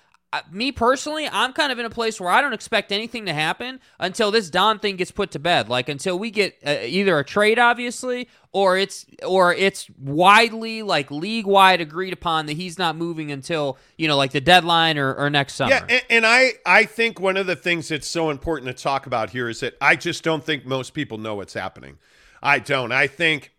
me 0.51 0.71
personally, 0.71 1.27
I'm 1.31 1.53
kind 1.53 1.71
of 1.71 1.79
in 1.79 1.85
a 1.85 1.89
place 1.89 2.19
where 2.19 2.29
I 2.29 2.41
don't 2.41 2.53
expect 2.53 2.91
anything 2.91 3.25
to 3.25 3.33
happen 3.33 3.79
until 3.99 4.31
this 4.31 4.49
Don 4.49 4.79
thing 4.79 4.95
gets 4.95 5.11
put 5.11 5.31
to 5.31 5.39
bed. 5.39 5.69
Like 5.69 5.89
until 5.89 6.17
we 6.17 6.31
get 6.31 6.57
uh, 6.65 6.77
either 6.81 7.17
a 7.19 7.23
trade, 7.23 7.59
obviously, 7.59 8.27
or 8.51 8.77
it's 8.77 9.05
or 9.25 9.53
it's 9.53 9.89
widely 9.99 10.81
like 10.81 11.11
league 11.11 11.45
wide 11.45 11.81
agreed 11.81 12.13
upon 12.13 12.45
that 12.45 12.53
he's 12.53 12.77
not 12.77 12.95
moving 12.95 13.31
until 13.31 13.77
you 13.97 14.07
know 14.07 14.17
like 14.17 14.31
the 14.31 14.41
deadline 14.41 14.97
or, 14.97 15.13
or 15.13 15.29
next 15.29 15.55
summer. 15.55 15.71
Yeah, 15.71 15.85
and, 15.89 16.03
and 16.09 16.25
I 16.25 16.53
I 16.65 16.85
think 16.85 17.19
one 17.19 17.37
of 17.37 17.47
the 17.47 17.55
things 17.55 17.89
that's 17.89 18.07
so 18.07 18.29
important 18.29 18.75
to 18.75 18.83
talk 18.83 19.05
about 19.07 19.31
here 19.31 19.49
is 19.49 19.59
that 19.61 19.75
I 19.81 19.95
just 19.95 20.23
don't 20.23 20.43
think 20.43 20.65
most 20.65 20.93
people 20.93 21.17
know 21.17 21.35
what's 21.35 21.53
happening. 21.53 21.97
I 22.41 22.59
don't. 22.59 22.91
I 22.91 23.07
think 23.07 23.51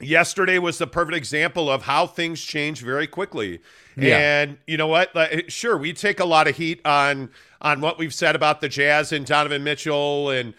yesterday 0.00 0.58
was 0.58 0.78
the 0.78 0.86
perfect 0.86 1.16
example 1.16 1.70
of 1.70 1.82
how 1.82 2.06
things 2.06 2.42
change 2.42 2.82
very 2.82 3.06
quickly. 3.06 3.60
Yeah. 3.96 4.18
And 4.18 4.58
you 4.66 4.76
know 4.76 4.86
what? 4.86 5.14
Like, 5.14 5.50
sure, 5.50 5.76
we 5.76 5.92
take 5.92 6.20
a 6.20 6.24
lot 6.24 6.48
of 6.48 6.56
heat 6.56 6.80
on 6.84 7.30
on 7.60 7.80
what 7.80 7.98
we've 7.98 8.14
said 8.14 8.36
about 8.36 8.60
the 8.60 8.68
Jazz 8.68 9.12
and 9.12 9.24
Donovan 9.24 9.64
Mitchell 9.64 10.30
and 10.30 10.54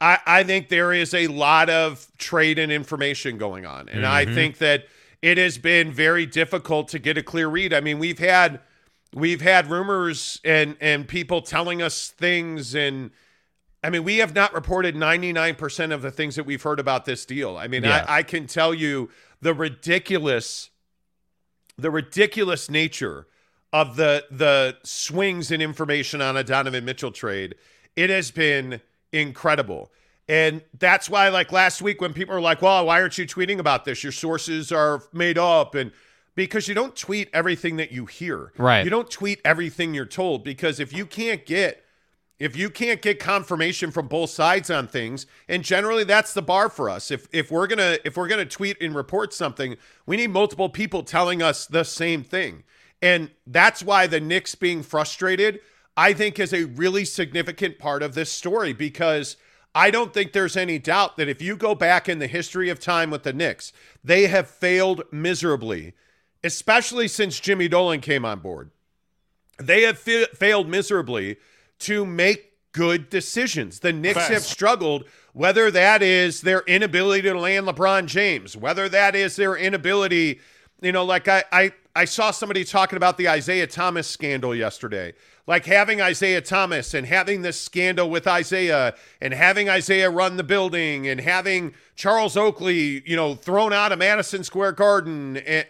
I, 0.00 0.18
I 0.26 0.44
think 0.44 0.68
there 0.68 0.92
is 0.92 1.12
a 1.14 1.26
lot 1.26 1.70
of 1.70 2.06
trade 2.18 2.58
and 2.58 2.70
information 2.70 3.38
going 3.38 3.66
on. 3.66 3.88
And 3.88 4.06
I 4.06 4.24
mm-hmm. 4.24 4.34
think 4.34 4.58
that 4.58 4.86
it 5.22 5.38
has 5.38 5.58
been 5.58 5.92
very 5.92 6.26
difficult 6.26 6.88
to 6.88 6.98
get 6.98 7.18
a 7.18 7.22
clear 7.22 7.48
read. 7.48 7.72
I 7.74 7.80
mean, 7.80 7.98
we've 7.98 8.18
had 8.18 8.60
we've 9.14 9.40
had 9.40 9.68
rumors 9.68 10.40
and 10.44 10.76
and 10.80 11.08
people 11.08 11.42
telling 11.42 11.82
us 11.82 12.10
things 12.10 12.74
and 12.74 13.10
I 13.82 13.90
mean, 13.90 14.02
we 14.04 14.18
have 14.18 14.34
not 14.34 14.52
reported 14.52 14.96
99% 14.96 15.92
of 15.92 16.02
the 16.02 16.10
things 16.10 16.34
that 16.36 16.44
we've 16.44 16.62
heard 16.62 16.80
about 16.80 17.04
this 17.04 17.24
deal. 17.24 17.56
I 17.56 17.68
mean, 17.68 17.84
Yeah. 17.84 18.04
I, 18.08 18.18
I 18.18 18.22
can 18.22 18.46
tell 18.46 18.74
you 18.74 19.10
the 19.40 19.54
ridiculous 19.54 20.70
the 21.80 21.90
ridiculous 21.92 22.68
nature 22.68 23.28
of 23.72 23.94
the 23.96 24.24
the 24.30 24.76
swings 24.82 25.52
in 25.52 25.60
information 25.60 26.20
on 26.20 26.36
a 26.36 26.42
Donovan 26.42 26.84
Mitchell 26.84 27.12
trade. 27.12 27.54
It 27.94 28.10
has 28.10 28.30
been 28.30 28.80
incredible. 29.12 29.92
And 30.28 30.62
that's 30.78 31.08
why, 31.08 31.28
like 31.28 31.52
last 31.52 31.80
week, 31.80 32.00
when 32.00 32.12
people 32.12 32.34
are 32.34 32.40
like, 32.40 32.60
well, 32.60 32.84
why 32.84 33.00
aren't 33.00 33.16
you 33.16 33.26
tweeting 33.26 33.58
about 33.60 33.84
this? 33.84 34.02
Your 34.02 34.12
sources 34.12 34.70
are 34.72 35.02
made 35.12 35.38
up. 35.38 35.74
And 35.74 35.92
because 36.34 36.68
you 36.68 36.74
don't 36.74 36.94
tweet 36.94 37.30
everything 37.32 37.76
that 37.76 37.92
you 37.92 38.06
hear. 38.06 38.52
Right. 38.58 38.84
You 38.84 38.90
don't 38.90 39.10
tweet 39.10 39.40
everything 39.44 39.94
you're 39.94 40.04
told 40.04 40.44
because 40.44 40.80
if 40.80 40.92
you 40.92 41.06
can't 41.06 41.46
get 41.46 41.82
if 42.38 42.56
you 42.56 42.70
can't 42.70 43.02
get 43.02 43.18
confirmation 43.18 43.90
from 43.90 44.06
both 44.06 44.30
sides 44.30 44.70
on 44.70 44.86
things 44.86 45.26
and 45.48 45.64
generally 45.64 46.04
that's 46.04 46.32
the 46.32 46.42
bar 46.42 46.68
for 46.68 46.88
us. 46.88 47.10
If 47.10 47.28
if 47.32 47.50
we're 47.50 47.66
going 47.66 47.78
to 47.78 48.00
if 48.06 48.16
we're 48.16 48.28
going 48.28 48.46
to 48.46 48.56
tweet 48.56 48.80
and 48.80 48.94
report 48.94 49.34
something 49.34 49.76
we 50.06 50.16
need 50.16 50.30
multiple 50.30 50.68
people 50.68 51.02
telling 51.02 51.42
us 51.42 51.66
the 51.66 51.84
same 51.84 52.22
thing. 52.22 52.64
And 53.00 53.30
that's 53.46 53.82
why 53.82 54.06
the 54.06 54.20
Knicks 54.20 54.54
being 54.54 54.82
frustrated 54.82 55.60
I 55.96 56.12
think 56.12 56.38
is 56.38 56.52
a 56.52 56.64
really 56.64 57.04
significant 57.04 57.78
part 57.78 58.02
of 58.02 58.14
this 58.14 58.30
story 58.30 58.72
because 58.72 59.36
I 59.74 59.90
don't 59.90 60.14
think 60.14 60.32
there's 60.32 60.56
any 60.56 60.78
doubt 60.78 61.16
that 61.16 61.28
if 61.28 61.42
you 61.42 61.56
go 61.56 61.74
back 61.74 62.08
in 62.08 62.18
the 62.18 62.26
history 62.26 62.68
of 62.70 62.78
time 62.78 63.10
with 63.10 63.24
the 63.24 63.32
Knicks 63.32 63.72
they 64.04 64.28
have 64.28 64.48
failed 64.48 65.02
miserably 65.10 65.94
especially 66.44 67.08
since 67.08 67.40
Jimmy 67.40 67.68
Dolan 67.68 68.00
came 68.00 68.24
on 68.24 68.38
board. 68.38 68.70
They 69.58 69.82
have 69.82 69.98
fa- 69.98 70.28
failed 70.34 70.68
miserably 70.68 71.36
to 71.80 72.04
make 72.04 72.52
good 72.72 73.10
decisions. 73.10 73.80
The 73.80 73.92
Knicks 73.92 74.28
have 74.28 74.42
struggled, 74.42 75.04
whether 75.32 75.70
that 75.70 76.02
is 76.02 76.42
their 76.42 76.60
inability 76.60 77.22
to 77.22 77.38
land 77.38 77.66
LeBron 77.66 78.06
James, 78.06 78.56
whether 78.56 78.88
that 78.88 79.14
is 79.14 79.36
their 79.36 79.56
inability, 79.56 80.40
you 80.80 80.92
know, 80.92 81.04
like 81.04 81.28
I 81.28 81.44
I 81.50 81.72
I 81.96 82.04
saw 82.04 82.30
somebody 82.30 82.64
talking 82.64 82.96
about 82.96 83.18
the 83.18 83.26
Isiah 83.26 83.66
Thomas 83.66 84.06
scandal 84.06 84.54
yesterday. 84.54 85.14
Like 85.48 85.64
having 85.64 85.98
Isiah 86.00 86.42
Thomas 86.42 86.92
and 86.92 87.06
having 87.06 87.40
this 87.42 87.58
scandal 87.58 88.10
with 88.10 88.26
Isiah 88.26 88.94
and 89.20 89.32
having 89.32 89.68
Isiah 89.68 90.10
run 90.10 90.36
the 90.36 90.44
building 90.44 91.08
and 91.08 91.20
having 91.20 91.74
Charles 91.96 92.36
Oakley, 92.36 93.02
you 93.08 93.16
know, 93.16 93.34
thrown 93.34 93.72
out 93.72 93.90
of 93.90 93.98
Madison 93.98 94.44
Square 94.44 94.72
Garden. 94.72 95.38
And 95.38 95.66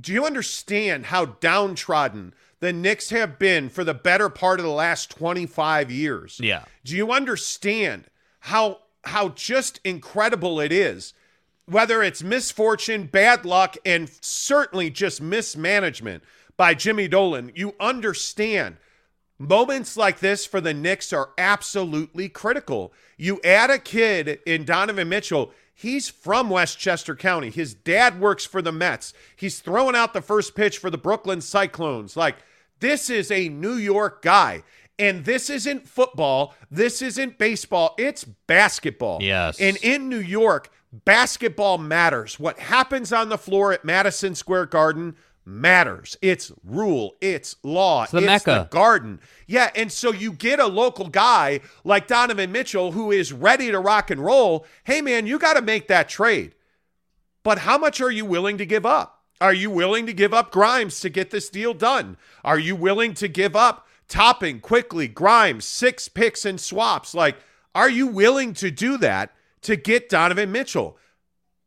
do 0.00 0.12
you 0.12 0.26
understand 0.26 1.06
how 1.06 1.24
downtrodden 1.24 2.34
the 2.60 2.72
Knicks 2.72 3.10
have 3.10 3.38
been 3.38 3.68
for 3.68 3.84
the 3.84 3.94
better 3.94 4.28
part 4.28 4.60
of 4.60 4.64
the 4.64 4.72
last 4.72 5.10
25 5.10 5.90
years? 5.90 6.38
Yeah. 6.42 6.64
Do 6.84 6.96
you 6.96 7.10
understand 7.10 8.04
how 8.40 8.80
how 9.04 9.30
just 9.30 9.80
incredible 9.82 10.60
it 10.60 10.72
is? 10.72 11.14
Whether 11.66 12.02
it's 12.02 12.22
misfortune, 12.22 13.04
bad 13.06 13.44
luck, 13.44 13.76
and 13.84 14.10
certainly 14.20 14.90
just 14.90 15.22
mismanagement 15.22 16.22
by 16.56 16.74
Jimmy 16.74 17.08
Dolan, 17.08 17.52
you 17.54 17.74
understand 17.80 18.76
moments 19.38 19.96
like 19.96 20.18
this 20.18 20.44
for 20.44 20.60
the 20.60 20.74
Knicks 20.74 21.12
are 21.12 21.30
absolutely 21.38 22.28
critical. 22.28 22.92
You 23.16 23.40
add 23.42 23.70
a 23.70 23.78
kid 23.78 24.40
in 24.44 24.64
Donovan 24.64 25.08
Mitchell, 25.08 25.52
he's 25.72 26.10
from 26.10 26.50
Westchester 26.50 27.16
County. 27.16 27.48
His 27.48 27.72
dad 27.72 28.20
works 28.20 28.44
for 28.44 28.60
the 28.60 28.72
Mets. 28.72 29.14
He's 29.34 29.60
throwing 29.60 29.96
out 29.96 30.12
the 30.12 30.20
first 30.20 30.54
pitch 30.54 30.76
for 30.76 30.90
the 30.90 30.98
Brooklyn 30.98 31.40
Cyclones. 31.40 32.16
Like, 32.16 32.36
this 32.80 33.10
is 33.10 33.30
a 33.30 33.48
New 33.48 33.74
York 33.74 34.22
guy. 34.22 34.62
And 34.98 35.24
this 35.24 35.48
isn't 35.48 35.88
football. 35.88 36.54
This 36.70 37.00
isn't 37.00 37.38
baseball. 37.38 37.94
It's 37.96 38.24
basketball. 38.24 39.22
Yes. 39.22 39.58
And 39.58 39.78
in 39.78 40.10
New 40.10 40.18
York, 40.18 40.70
basketball 40.92 41.78
matters. 41.78 42.38
What 42.38 42.58
happens 42.58 43.10
on 43.10 43.30
the 43.30 43.38
floor 43.38 43.72
at 43.72 43.82
Madison 43.82 44.34
Square 44.34 44.66
Garden 44.66 45.16
matters. 45.44 46.16
It's 46.22 46.52
rule, 46.64 47.16
it's 47.20 47.56
law, 47.62 48.04
it's 48.04 48.12
the 48.12 48.20
Mecca. 48.20 48.68
garden. 48.70 49.20
Yeah, 49.46 49.70
and 49.74 49.90
so 49.90 50.12
you 50.12 50.32
get 50.32 50.60
a 50.60 50.66
local 50.66 51.08
guy 51.08 51.60
like 51.84 52.06
Donovan 52.06 52.52
Mitchell 52.52 52.92
who 52.92 53.10
is 53.10 53.32
ready 53.32 53.70
to 53.70 53.80
rock 53.80 54.10
and 54.10 54.24
roll. 54.24 54.66
Hey 54.84 55.00
man, 55.00 55.26
you 55.26 55.38
got 55.38 55.54
to 55.54 55.62
make 55.62 55.88
that 55.88 56.08
trade. 56.08 56.54
But 57.42 57.60
how 57.60 57.78
much 57.78 58.00
are 58.00 58.10
you 58.10 58.24
willing 58.24 58.58
to 58.58 58.66
give 58.66 58.84
up? 58.84 59.19
Are 59.40 59.54
you 59.54 59.70
willing 59.70 60.06
to 60.06 60.12
give 60.12 60.34
up 60.34 60.52
Grimes 60.52 61.00
to 61.00 61.08
get 61.08 61.30
this 61.30 61.48
deal 61.48 61.72
done? 61.72 62.16
Are 62.44 62.58
you 62.58 62.76
willing 62.76 63.14
to 63.14 63.28
give 63.28 63.56
up 63.56 63.86
Toppin 64.06 64.60
Quickley, 64.60 65.08
Grimes, 65.08 65.64
six 65.64 66.08
picks 66.08 66.44
and 66.44 66.60
swaps? 66.60 67.14
Like, 67.14 67.36
are 67.74 67.88
you 67.88 68.06
willing 68.06 68.52
to 68.54 68.70
do 68.70 68.98
that 68.98 69.32
to 69.62 69.76
get 69.76 70.08
Donovan 70.08 70.52
Mitchell? 70.52 70.98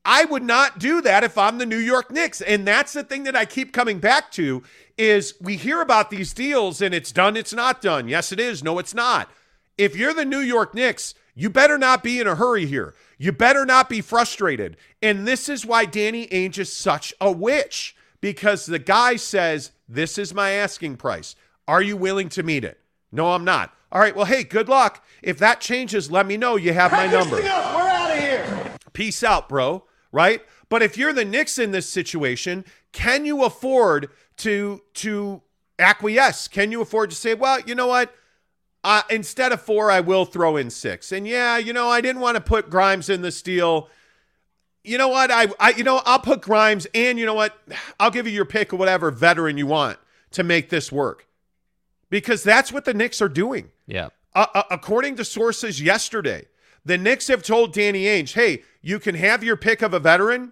I 0.05 0.25
would 0.25 0.43
not 0.43 0.79
do 0.79 1.01
that 1.01 1.23
if 1.23 1.37
I'm 1.37 1.57
the 1.57 1.65
New 1.65 1.77
York 1.77 2.11
Knicks. 2.11 2.41
And 2.41 2.67
that's 2.67 2.93
the 2.93 3.03
thing 3.03 3.23
that 3.23 3.35
I 3.35 3.45
keep 3.45 3.71
coming 3.71 3.99
back 3.99 4.31
to 4.33 4.61
is 4.97 5.33
we 5.41 5.55
hear 5.55 5.81
about 5.81 6.09
these 6.09 6.33
deals 6.33 6.81
and 6.81 6.93
it's 6.93 7.11
done, 7.11 7.37
it's 7.37 7.53
not 7.53 7.81
done. 7.81 8.07
Yes, 8.07 8.31
it 8.31 8.39
is. 8.39 8.63
No, 8.63 8.79
it's 8.79 8.93
not. 8.93 9.31
If 9.77 9.95
you're 9.95 10.13
the 10.13 10.25
New 10.25 10.39
York 10.39 10.75
Knicks, 10.75 11.15
you 11.33 11.49
better 11.49 11.77
not 11.77 12.03
be 12.03 12.19
in 12.19 12.27
a 12.27 12.35
hurry 12.35 12.65
here. 12.65 12.93
You 13.23 13.31
better 13.31 13.65
not 13.65 13.87
be 13.87 14.01
frustrated. 14.01 14.75
And 15.01 15.25
this 15.25 15.47
is 15.47 15.65
why 15.65 15.85
Danny 15.85 16.27
Ainge 16.27 16.57
is 16.57 16.73
such 16.73 17.13
a 17.21 17.31
witch 17.31 17.95
because 18.19 18.65
the 18.65 18.79
guy 18.79 19.15
says, 19.15 19.71
This 19.87 20.17
is 20.17 20.33
my 20.33 20.51
asking 20.51 20.97
price. 20.97 21.37
Are 21.65 21.81
you 21.81 21.95
willing 21.95 22.27
to 22.27 22.43
meet 22.43 22.65
it? 22.65 22.81
No, 23.13 23.31
I'm 23.31 23.45
not. 23.45 23.73
All 23.93 24.01
right, 24.01 24.13
well, 24.13 24.25
hey, 24.25 24.43
good 24.43 24.67
luck. 24.67 25.05
If 25.21 25.37
that 25.37 25.61
changes, 25.61 26.11
let 26.11 26.25
me 26.25 26.35
know. 26.35 26.57
You 26.57 26.73
have 26.73 26.91
my 26.91 27.07
number. 27.07 27.37
We're 27.37 27.47
out 27.47 28.11
of 28.11 28.19
here. 28.19 28.75
Peace 28.91 29.23
out, 29.23 29.47
bro. 29.47 29.85
Right? 30.11 30.41
But 30.67 30.83
if 30.83 30.97
you're 30.97 31.13
the 31.13 31.23
Knicks 31.23 31.57
in 31.57 31.71
this 31.71 31.87
situation, 31.87 32.65
can 32.91 33.25
you 33.25 33.45
afford 33.45 34.09
to 34.39 34.81
to 34.95 35.41
acquiesce? 35.79 36.49
Can 36.49 36.73
you 36.73 36.81
afford 36.81 37.11
to 37.11 37.15
say, 37.15 37.35
well, 37.35 37.61
you 37.61 37.73
know 37.73 37.87
what? 37.87 38.13
Uh, 38.83 39.01
instead 39.09 39.51
of 39.53 39.61
four, 39.61 39.89
I 39.89 40.01
will 40.01 40.25
throw 40.25 40.57
in 40.57 40.69
six. 40.69 41.11
And 41.11 41.25
yeah, 41.25 41.57
you 41.57 41.71
know, 41.71 41.89
I 41.89 42.01
didn't 42.01 42.21
want 42.21 42.35
to 42.35 42.41
put 42.41 42.69
Grimes 42.69 43.09
in 43.09 43.21
the 43.21 43.31
deal. 43.31 43.89
You 44.83 44.97
know 44.97 45.07
what? 45.07 45.31
I, 45.31 45.47
I, 45.59 45.69
you 45.71 45.85
know, 45.85 46.01
I'll 46.05 46.19
put 46.19 46.41
Grimes, 46.41 46.85
and 46.93 47.17
you 47.17 47.25
know 47.25 47.33
what? 47.33 47.57
I'll 47.99 48.11
give 48.11 48.27
you 48.27 48.33
your 48.33 48.45
pick 48.45 48.73
of 48.73 48.79
whatever 48.79 49.09
veteran 49.11 49.57
you 49.57 49.65
want 49.67 49.97
to 50.31 50.43
make 50.43 50.69
this 50.69 50.91
work, 50.91 51.27
because 52.09 52.43
that's 52.43 52.73
what 52.73 52.83
the 52.83 52.93
Knicks 52.93 53.21
are 53.21 53.29
doing. 53.29 53.71
Yeah. 53.87 54.09
Uh, 54.35 54.63
according 54.69 55.15
to 55.15 55.23
sources 55.23 55.81
yesterday, 55.81 56.47
the 56.83 56.97
Knicks 56.97 57.27
have 57.27 57.43
told 57.43 57.71
Danny 57.71 58.03
Ainge, 58.03 58.33
"Hey, 58.33 58.63
you 58.81 58.99
can 58.99 59.15
have 59.15 59.43
your 59.43 59.55
pick 59.55 59.81
of 59.81 59.93
a 59.93 59.99
veteran, 59.99 60.51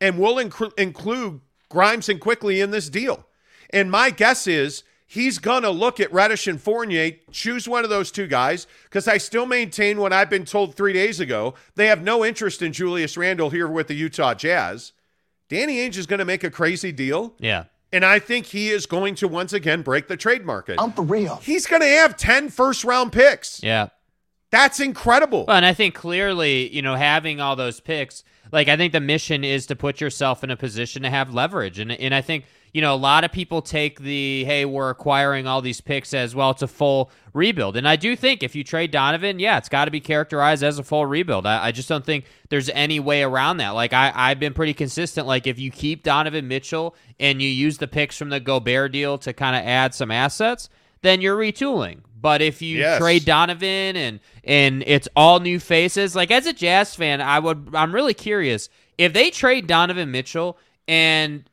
and 0.00 0.18
we'll 0.18 0.36
inclu- 0.36 0.78
include 0.78 1.40
Grimes 1.68 2.08
and 2.08 2.20
Quickley 2.20 2.60
in 2.60 2.70
this 2.70 2.88
deal." 2.88 3.26
And 3.70 3.90
my 3.90 4.10
guess 4.10 4.46
is 4.46 4.84
he's 5.12 5.38
gonna 5.38 5.70
look 5.70 6.00
at 6.00 6.10
Reddish 6.10 6.46
and 6.46 6.60
Fournier, 6.60 7.12
choose 7.30 7.68
one 7.68 7.84
of 7.84 7.90
those 7.90 8.10
two 8.10 8.26
guys, 8.26 8.66
because 8.84 9.06
I 9.06 9.18
still 9.18 9.44
maintain 9.44 10.00
what 10.00 10.12
I've 10.12 10.30
been 10.30 10.46
told 10.46 10.74
three 10.74 10.94
days 10.94 11.20
ago. 11.20 11.54
They 11.74 11.88
have 11.88 12.02
no 12.02 12.24
interest 12.24 12.62
in 12.62 12.72
Julius 12.72 13.16
Randle 13.18 13.50
here 13.50 13.68
with 13.68 13.88
the 13.88 13.94
Utah 13.94 14.32
Jazz. 14.32 14.92
Danny 15.50 15.76
Ainge 15.76 15.98
is 15.98 16.06
going 16.06 16.18
to 16.18 16.24
make 16.24 16.44
a 16.44 16.50
crazy 16.50 16.92
deal. 16.92 17.34
Yeah. 17.38 17.64
And 17.92 18.06
I 18.06 18.20
think 18.20 18.46
he 18.46 18.70
is 18.70 18.86
going 18.86 19.16
to 19.16 19.28
once 19.28 19.52
again 19.52 19.82
break 19.82 20.08
the 20.08 20.16
trade 20.16 20.46
market. 20.46 20.76
I'm 20.80 20.92
for 20.92 21.02
real. 21.02 21.36
He's 21.36 21.66
going 21.66 21.82
to 21.82 21.88
have 21.88 22.16
10 22.16 22.48
first 22.48 22.82
round 22.84 23.12
picks. 23.12 23.62
Yeah. 23.62 23.88
That's 24.50 24.80
incredible. 24.80 25.44
Well, 25.46 25.56
and 25.56 25.66
I 25.66 25.74
think 25.74 25.94
clearly, 25.94 26.74
you 26.74 26.80
know, 26.80 26.94
having 26.94 27.38
all 27.40 27.54
those 27.54 27.80
picks, 27.80 28.24
like 28.50 28.68
I 28.68 28.78
think 28.78 28.94
the 28.94 29.00
mission 29.00 29.44
is 29.44 29.66
to 29.66 29.76
put 29.76 30.00
yourself 30.00 30.42
in 30.42 30.50
a 30.50 30.56
position 30.56 31.02
to 31.02 31.10
have 31.10 31.34
leverage. 31.34 31.78
And 31.78 31.92
and 31.92 32.14
I 32.14 32.22
think, 32.22 32.44
you 32.72 32.80
know, 32.80 32.94
a 32.94 32.96
lot 32.96 33.22
of 33.24 33.32
people 33.32 33.60
take 33.62 34.00
the 34.00 34.44
hey, 34.44 34.64
we're 34.64 34.90
acquiring 34.90 35.46
all 35.46 35.60
these 35.60 35.80
picks 35.80 36.14
as 36.14 36.34
well, 36.34 36.50
it's 36.50 36.62
a 36.62 36.66
full 36.68 37.10
rebuild. 37.34 37.76
And 37.76 37.86
I 37.86 37.96
do 37.96 38.16
think 38.16 38.42
if 38.42 38.54
you 38.54 38.64
trade 38.64 38.90
Donovan, 38.90 39.38
yeah, 39.38 39.58
it's 39.58 39.68
got 39.68 39.84
to 39.86 39.90
be 39.90 40.00
characterized 40.00 40.62
as 40.62 40.78
a 40.78 40.82
full 40.82 41.04
rebuild. 41.06 41.46
I, 41.46 41.66
I 41.66 41.72
just 41.72 41.88
don't 41.88 42.04
think 42.04 42.24
there's 42.48 42.68
any 42.70 42.98
way 43.00 43.22
around 43.22 43.58
that. 43.58 43.70
Like 43.70 43.92
I, 43.92 44.12
I've 44.14 44.40
been 44.40 44.54
pretty 44.54 44.74
consistent. 44.74 45.26
Like 45.26 45.46
if 45.46 45.58
you 45.58 45.70
keep 45.70 46.02
Donovan 46.02 46.48
Mitchell 46.48 46.94
and 47.20 47.42
you 47.42 47.48
use 47.48 47.78
the 47.78 47.88
picks 47.88 48.16
from 48.16 48.30
the 48.30 48.40
Gobert 48.40 48.92
deal 48.92 49.18
to 49.18 49.32
kind 49.32 49.54
of 49.54 49.62
add 49.64 49.94
some 49.94 50.10
assets, 50.10 50.68
then 51.02 51.20
you're 51.20 51.36
retooling. 51.36 51.98
But 52.20 52.40
if 52.40 52.62
you 52.62 52.78
Yes. 52.78 52.98
trade 53.00 53.24
Donovan 53.24 53.96
and 53.96 54.20
and 54.44 54.82
it's 54.86 55.08
all 55.16 55.40
new 55.40 55.58
faces, 55.60 56.14
like 56.16 56.30
as 56.30 56.46
a 56.46 56.52
Jazz 56.52 56.94
fan, 56.94 57.20
I 57.20 57.38
would 57.38 57.70
I'm 57.74 57.92
really 57.94 58.14
curious 58.14 58.68
if 58.96 59.12
they 59.12 59.30
trade 59.30 59.66
Donovan 59.66 60.10
Mitchell 60.12 60.56
and 60.86 61.44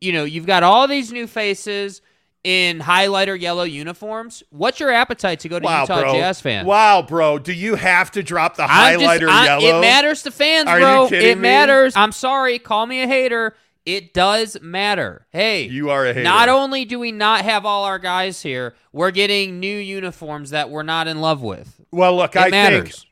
you 0.00 0.12
know 0.12 0.24
you've 0.24 0.46
got 0.46 0.62
all 0.62 0.86
these 0.88 1.12
new 1.12 1.26
faces 1.26 2.00
in 2.42 2.78
highlighter 2.78 3.38
yellow 3.38 3.64
uniforms. 3.64 4.42
What's 4.50 4.80
your 4.80 4.90
appetite 4.90 5.40
to 5.40 5.48
go 5.50 5.58
to 5.58 5.64
wow, 5.64 5.82
Utah 5.82 6.00
bro. 6.00 6.12
Jazz 6.14 6.40
fan? 6.40 6.64
Wow, 6.64 7.02
bro. 7.02 7.38
Do 7.38 7.52
you 7.52 7.74
have 7.74 8.10
to 8.12 8.22
drop 8.22 8.56
the 8.56 8.62
I'm 8.68 8.98
just- 8.98 9.04
highlighter 9.22 9.28
I- 9.28 9.44
yellow? 9.44 9.78
It 9.78 9.80
matters 9.82 10.22
to 10.22 10.30
fans, 10.30 10.66
Are 10.68 10.78
bro. 10.80 11.06
it 11.08 11.36
me? 11.36 11.42
matters. 11.42 11.94
I'm 11.96 12.12
sorry. 12.12 12.58
Call 12.58 12.86
me 12.86 13.02
a 13.02 13.06
hater. 13.06 13.54
It 13.84 14.14
does 14.14 14.58
matter. 14.62 15.26
Hey, 15.30 15.64
You 15.64 15.90
are 15.90 16.04
a 16.06 16.08
hater. 16.14 16.22
Not 16.22 16.48
only 16.48 16.84
do 16.86 16.98
we 16.98 17.12
not 17.12 17.44
have 17.44 17.66
all 17.66 17.84
our 17.84 17.98
guys 17.98 18.40
here, 18.42 18.74
we're 18.92 19.10
getting 19.10 19.58
new 19.60 19.76
uniforms 19.78 20.50
that 20.50 20.70
we're 20.70 20.82
not 20.82 21.08
in 21.08 21.20
love 21.20 21.42
with. 21.42 21.80
Well, 21.90 22.16
look, 22.16 22.36
It 22.36 22.40
I 22.40 22.48
matters. 22.50 23.06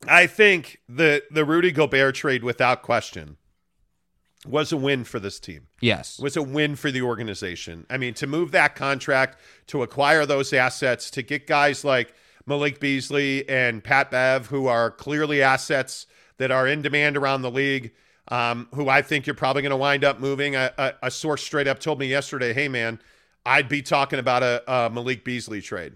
think 0.00 0.10
I 0.10 0.26
think 0.26 0.78
the 0.88 1.22
the 1.30 1.44
Rudy 1.44 1.72
Gobert 1.72 2.14
trade 2.14 2.42
without 2.42 2.82
question 2.82 3.36
was 4.46 4.72
a 4.72 4.76
win 4.76 5.04
for 5.04 5.20
this 5.20 5.38
team. 5.38 5.68
Yes. 5.80 6.18
was 6.18 6.36
a 6.36 6.42
win 6.42 6.76
for 6.76 6.90
the 6.90 7.02
organization. 7.02 7.86
I 7.88 7.96
mean, 7.96 8.14
to 8.14 8.26
move 8.26 8.50
that 8.52 8.74
contract, 8.74 9.38
to 9.68 9.82
acquire 9.82 10.26
those 10.26 10.52
assets, 10.52 11.10
to 11.12 11.22
get 11.22 11.46
guys 11.46 11.84
like 11.84 12.14
Malik 12.46 12.80
Beasley 12.80 13.48
and 13.48 13.84
Pat 13.84 14.10
Bev, 14.10 14.46
who 14.46 14.66
are 14.66 14.90
clearly 14.90 15.42
assets 15.42 16.06
that 16.38 16.50
are 16.50 16.66
in 16.66 16.82
demand 16.82 17.16
around 17.16 17.42
the 17.42 17.50
league, 17.50 17.92
um, 18.28 18.68
who 18.74 18.88
I 18.88 19.02
think 19.02 19.26
you're 19.26 19.34
probably 19.34 19.62
going 19.62 19.70
to 19.70 19.76
wind 19.76 20.04
up 20.04 20.18
moving. 20.18 20.56
A, 20.56 20.72
a, 20.76 20.92
a 21.04 21.10
source 21.10 21.42
straight 21.42 21.68
up 21.68 21.78
told 21.78 21.98
me 21.98 22.06
yesterday, 22.06 22.52
hey, 22.52 22.68
man, 22.68 23.00
I'd 23.46 23.68
be 23.68 23.82
talking 23.82 24.18
about 24.18 24.42
a, 24.42 24.62
a 24.70 24.90
Malik 24.90 25.24
Beasley 25.24 25.60
trade 25.60 25.94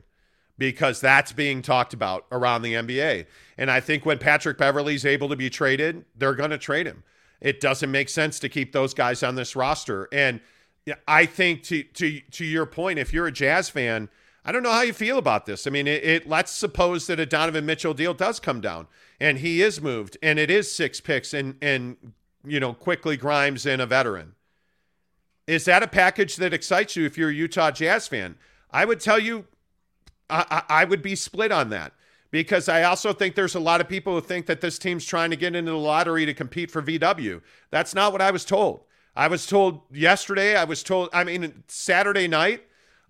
because 0.59 1.01
that's 1.01 1.33
being 1.33 1.63
talked 1.63 1.95
about 1.95 2.27
around 2.33 2.63
the 2.63 2.75
NBA. 2.75 3.27
And 3.59 3.71
I 3.71 3.81
think 3.81 4.07
when 4.07 4.19
Patrick 4.19 4.59
Beverley's 4.59 5.05
able 5.05 5.29
to 5.29 5.37
be 5.37 5.51
traded, 5.51 6.05
they're 6.17 6.35
going 6.35 6.51
to 6.51 6.59
trade 6.59 6.87
him. 6.87 7.05
It 7.41 7.61
doesn't 7.61 7.91
make 7.91 8.09
sense 8.09 8.39
to 8.41 8.49
keep 8.49 8.73
those 8.73 8.95
guys 8.95 9.23
on 9.23 9.35
this 9.35 9.55
roster. 9.55 10.09
And 10.13 10.41
I 11.07 11.27
think 11.27 11.63
to 11.65 11.83
to 11.83 12.21
to 12.21 12.45
your 12.45 12.67
point, 12.67 12.99
if 12.99 13.13
you're 13.13 13.27
a 13.27 13.33
Jazz 13.33 13.69
fan, 13.69 14.09
I 14.45 14.53
don't 14.53 14.63
know 14.63 14.73
how 14.73 14.83
you 14.83 14.93
feel 14.93 15.19
about 15.19 15.47
this. 15.47 15.67
I 15.67 15.71
mean, 15.71 15.87
it, 15.87 16.05
it 16.05 16.29
let's 16.29 16.53
suppose 16.53 17.07
that 17.09 17.19
a 17.19 17.27
Donovan 17.27 17.67
Mitchell 17.67 17.95
deal 17.95 18.15
does 18.15 18.39
come 18.39 18.61
down 18.61 18.87
and 19.21 19.39
he 19.39 19.63
is 19.63 19.81
moved 19.81 20.17
and 20.23 20.39
it 20.39 20.51
is 20.51 20.71
six 20.71 21.01
picks 21.01 21.35
and 21.35 21.57
and 21.61 21.97
you 22.45 22.61
know 22.61 22.73
Quickley 22.73 23.17
Grimes 23.17 23.67
and 23.67 23.83
a 23.83 23.87
veteran. 23.87 24.35
Is 25.47 25.65
that 25.67 25.83
a 25.83 25.89
package 25.89 26.37
that 26.37 26.55
excites 26.55 26.97
you 26.97 27.05
if 27.05 27.19
you're 27.19 27.31
a 27.31 27.35
Utah 27.35 27.71
Jazz 27.71 28.09
fan? 28.09 28.37
I 28.71 28.85
would 28.85 29.01
tell 29.01 29.19
you 29.19 29.47
I, 30.31 30.63
I 30.69 30.83
I 30.83 30.85
would 30.85 31.03
be 31.03 31.17
split 31.17 31.53
on 31.53 31.71
that 31.71 31.93
because 32.37 32.69
I 32.69 32.83
also 32.83 33.15
think 33.15 33.35
there's 33.35 33.55
a 33.55 33.61
lot 33.61 33.81
of 33.81 33.89
people 33.89 34.13
who 34.13 34.21
think 34.21 34.45
that 34.45 34.61
this 34.61 34.79
team's 34.79 35.07
trying 35.07 35.31
to 35.31 35.37
get 35.37 35.57
into 35.57 35.71
the 35.71 35.79
lottery 35.79 36.27
to 36.27 36.35
compete 36.35 36.71
for 36.71 36.83
VW. 36.83 37.41
That's 37.71 37.95
not 37.95 38.13
what 38.13 38.21
I 38.21 38.31
was 38.31 38.45
told. 38.45 38.81
I 39.17 39.29
was 39.29 39.47
told 39.47 39.81
yesterday, 39.91 40.55
I 40.55 40.65
was 40.65 40.83
told, 40.83 41.09
I 41.15 41.25
mean, 41.25 41.65
Saturday 41.67 42.29
night, 42.29 42.63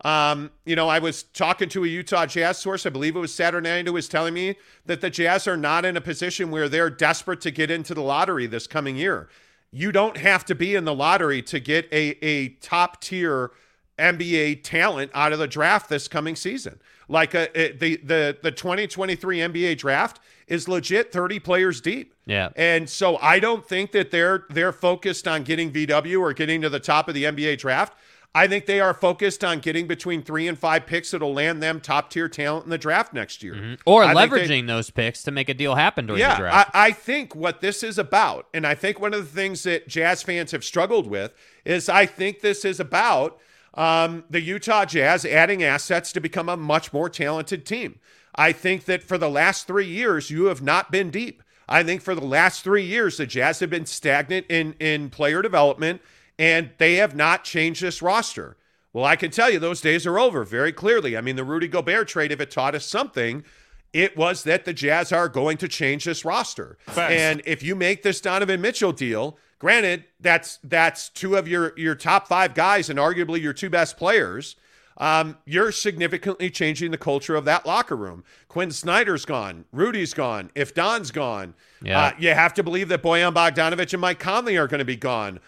um, 0.05 0.53
you 0.65 0.77
know, 0.77 0.89
I 0.89 1.01
was 1.01 1.25
talking 1.25 1.69
to 1.71 1.83
a 1.83 1.89
Utah 1.89 2.27
Jazz 2.27 2.59
source, 2.59 2.87
I 2.87 2.91
believe 2.91 3.17
it 3.17 3.19
was 3.19 3.35
Saturday 3.35 3.69
night, 3.69 3.89
who 3.89 3.95
was 3.95 4.09
telling 4.09 4.33
me 4.33 4.55
that 4.85 5.01
the 5.01 5.11
Jazz 5.11 5.49
are 5.49 5.57
not 5.57 5.85
in 5.85 5.97
a 5.97 6.01
position 6.01 6.53
where 6.53 6.69
they're 6.69 6.89
desperate 6.89 7.41
to 7.41 7.51
get 7.51 7.69
into 7.69 7.95
the 7.95 8.03
lottery 8.03 8.47
this 8.47 8.69
coming 8.69 8.95
year. 8.95 9.29
You 9.73 9.91
don't 9.91 10.19
have 10.19 10.45
to 10.45 10.55
be 10.55 10.77
in 10.77 10.85
the 10.85 10.95
lottery 10.95 11.43
to 11.43 11.59
get 11.59 11.89
a, 11.91 12.25
a 12.25 12.51
top 12.61 13.01
tier 13.01 13.51
NBA 13.99 14.63
talent 14.63 15.11
out 15.15 15.33
of 15.33 15.39
the 15.39 15.49
draft 15.49 15.89
this 15.89 16.09
coming 16.09 16.37
season. 16.37 16.81
Like 17.09 17.35
uh, 17.35 17.47
a, 17.55 17.61
a, 17.61 17.73
the 17.73 17.97
the 17.97 18.39
the 18.43 18.51
2023 18.51 19.39
NBA 19.39 19.79
draft 19.79 20.21
is 20.47 20.69
legit 20.69 21.13
30 21.13 21.41
players 21.41 21.81
deep. 21.81 22.15
Yeah. 22.25 22.51
And 22.57 22.89
so 22.89 23.17
I 23.19 23.39
don't 23.41 23.67
think 23.67 23.93
that 23.93 24.11
they're 24.11 24.45
they're 24.51 24.73
focused 24.73 25.27
on 25.27 25.43
getting 25.43 25.73
VW 25.73 26.21
or 26.21 26.33
getting 26.33 26.63
to 26.63 26.69
the 26.69 26.81
top 26.81 27.09
of 27.09 27.15
the 27.15 27.25
NBA 27.25 27.59
draft. 27.59 27.95
I 28.35 28.47
think 28.47 28.67
they 28.67 28.81
are 28.81 28.93
focused 28.93 29.43
on 29.43 29.61
getting 29.61 29.87
between 29.87 30.23
three 30.23 30.47
and 30.47 30.59
five 30.59 30.85
picks 30.85 31.13
that'll 31.13 31.33
land 31.33 31.63
them 31.63 31.81
top 31.81 32.11
tier 32.11 32.29
talent 32.29 32.65
in 32.65 32.71
the 32.71 32.77
draft 32.77 33.15
next 33.15 33.43
year. 33.43 33.55
Mm-hmm. 33.55 33.75
Or 33.87 34.05
I 34.05 34.13
think 34.13 34.31
they- 34.31 34.47
leveraging 34.47 34.67
those 34.67 34.91
picks 34.91 35.23
to 35.23 35.31
make 35.31 35.49
a 35.49 35.55
deal 35.55 35.75
happen 35.75 36.07
during 36.07 36.21
the 36.21 36.29
yeah, 36.29 36.39
draft. 36.39 36.71
I, 36.75 36.89
I 36.89 36.93
think 36.93 37.35
what 37.35 37.63
this 37.63 37.83
is 37.83 37.97
about, 37.97 38.47
and 38.53 38.67
I 38.67 38.75
think 38.75 39.01
one 39.01 39.15
of 39.15 39.21
the 39.21 39.41
things 39.41 39.63
that 39.63 39.89
Jazz 39.89 40.23
fans 40.23 40.51
have 40.51 40.65
struggled 40.65 41.07
with 41.07 41.33
is 41.65 41.89
I 41.89 42.05
think 42.05 42.41
this 42.41 42.67
is 42.67 42.79
about 42.79 43.41
um, 43.77 44.25
the 44.29 44.41
Utah 44.41 44.85
Jazz 44.85 45.25
adding 45.25 45.63
assets 45.63 46.13
to 46.13 46.21
become 46.21 46.49
a 46.49 46.57
much 46.57 46.93
more 46.93 47.09
talented 47.09 47.65
team. 47.65 48.01
I 48.35 48.53
think 48.53 48.85
that 48.87 49.03
for 49.03 49.19
the 49.19 49.31
last 49.31 49.67
three 49.67 49.87
years, 49.87 50.31
you 50.31 50.47
have 50.47 50.63
not 50.63 50.91
been 50.91 51.11
deep. 51.11 51.43
I 51.69 51.83
think 51.83 52.03
for 52.03 52.15
the 52.15 52.25
last 52.25 52.63
three 52.63 52.85
years, 52.85 53.17
the 53.17 53.27
Jazz 53.27 53.61
have 53.61 53.71
been 53.71 53.87
stagnant 53.87 54.47
in, 54.49 54.75
in 54.79 55.11
player 55.11 55.43
development, 55.43 56.01
and 56.39 56.71
they 56.79 56.95
have 56.97 57.17
not 57.17 57.45
changed 57.45 57.83
this 57.83 58.03
roster. 58.03 58.57
Well, 58.93 59.05
I 59.05 59.17
can 59.17 59.31
tell 59.31 59.51
you 59.51 59.59
those 59.59 59.81
days 59.81 60.07
are 60.07 60.19
over 60.19 60.45
very 60.45 60.73
clearly. 60.73 61.17
I 61.17 61.21
mean, 61.21 61.37
the 61.37 61.45
Rudy 61.45 61.69
Gobert 61.69 62.09
trade, 62.09 62.33
if 62.33 62.41
it 62.41 62.51
taught 62.51 62.75
us 62.75 62.87
something, 62.87 63.45
it 63.93 64.17
was 64.17 64.45
that 64.45 64.65
the 64.65 64.73
Jazz 64.73 65.13
are 65.13 65.29
going 65.29 65.57
to 65.59 65.69
change 65.69 66.05
this 66.05 66.25
roster. 66.25 66.79
And 66.97 67.43
if 67.47 67.63
you 67.63 67.75
make 67.75 68.03
this 68.03 68.21
Donovan 68.21 68.61
Mitchell 68.61 68.93
deal, 68.93 69.39
granted, 69.67 70.05
that's 70.21 70.61
that's 70.63 71.09
two 71.09 71.35
of 71.35 71.49
your 71.49 71.73
your 71.77 71.97
top 71.97 72.29
five 72.29 72.55
guys 72.55 72.89
and 72.89 73.01
arguably 73.01 73.43
your 73.43 73.53
two 73.53 73.69
best 73.69 73.97
players. 73.97 74.55
Um, 74.97 75.39
you're 75.45 75.73
significantly 75.73 76.51
changing 76.51 76.93
the 76.93 76.99
culture 76.99 77.35
of 77.35 77.45
that 77.47 77.67
locker 77.67 77.97
room. 77.97 78.23
Quin 78.47 78.71
Snyder's 78.71 79.25
gone. 79.25 79.65
Rudy's 79.73 80.15
gone. 80.15 80.51
If 80.55 80.73
Don's 80.73 81.11
gone, 81.11 81.55
Yeah. 81.83 82.01
uh, 82.01 82.13
you 82.17 82.29
have 82.31 82.55
to 82.55 82.63
believe 82.63 82.89
that 82.91 83.03
Bojan 83.03 83.35
Bogdanovic 83.35 83.93
and 83.93 84.01
Mike 84.01 84.21
Conley 84.21 84.57
are 84.57 84.69
going 84.69 84.79
to 84.79 84.85
be 84.85 84.95
gone. 84.95 85.41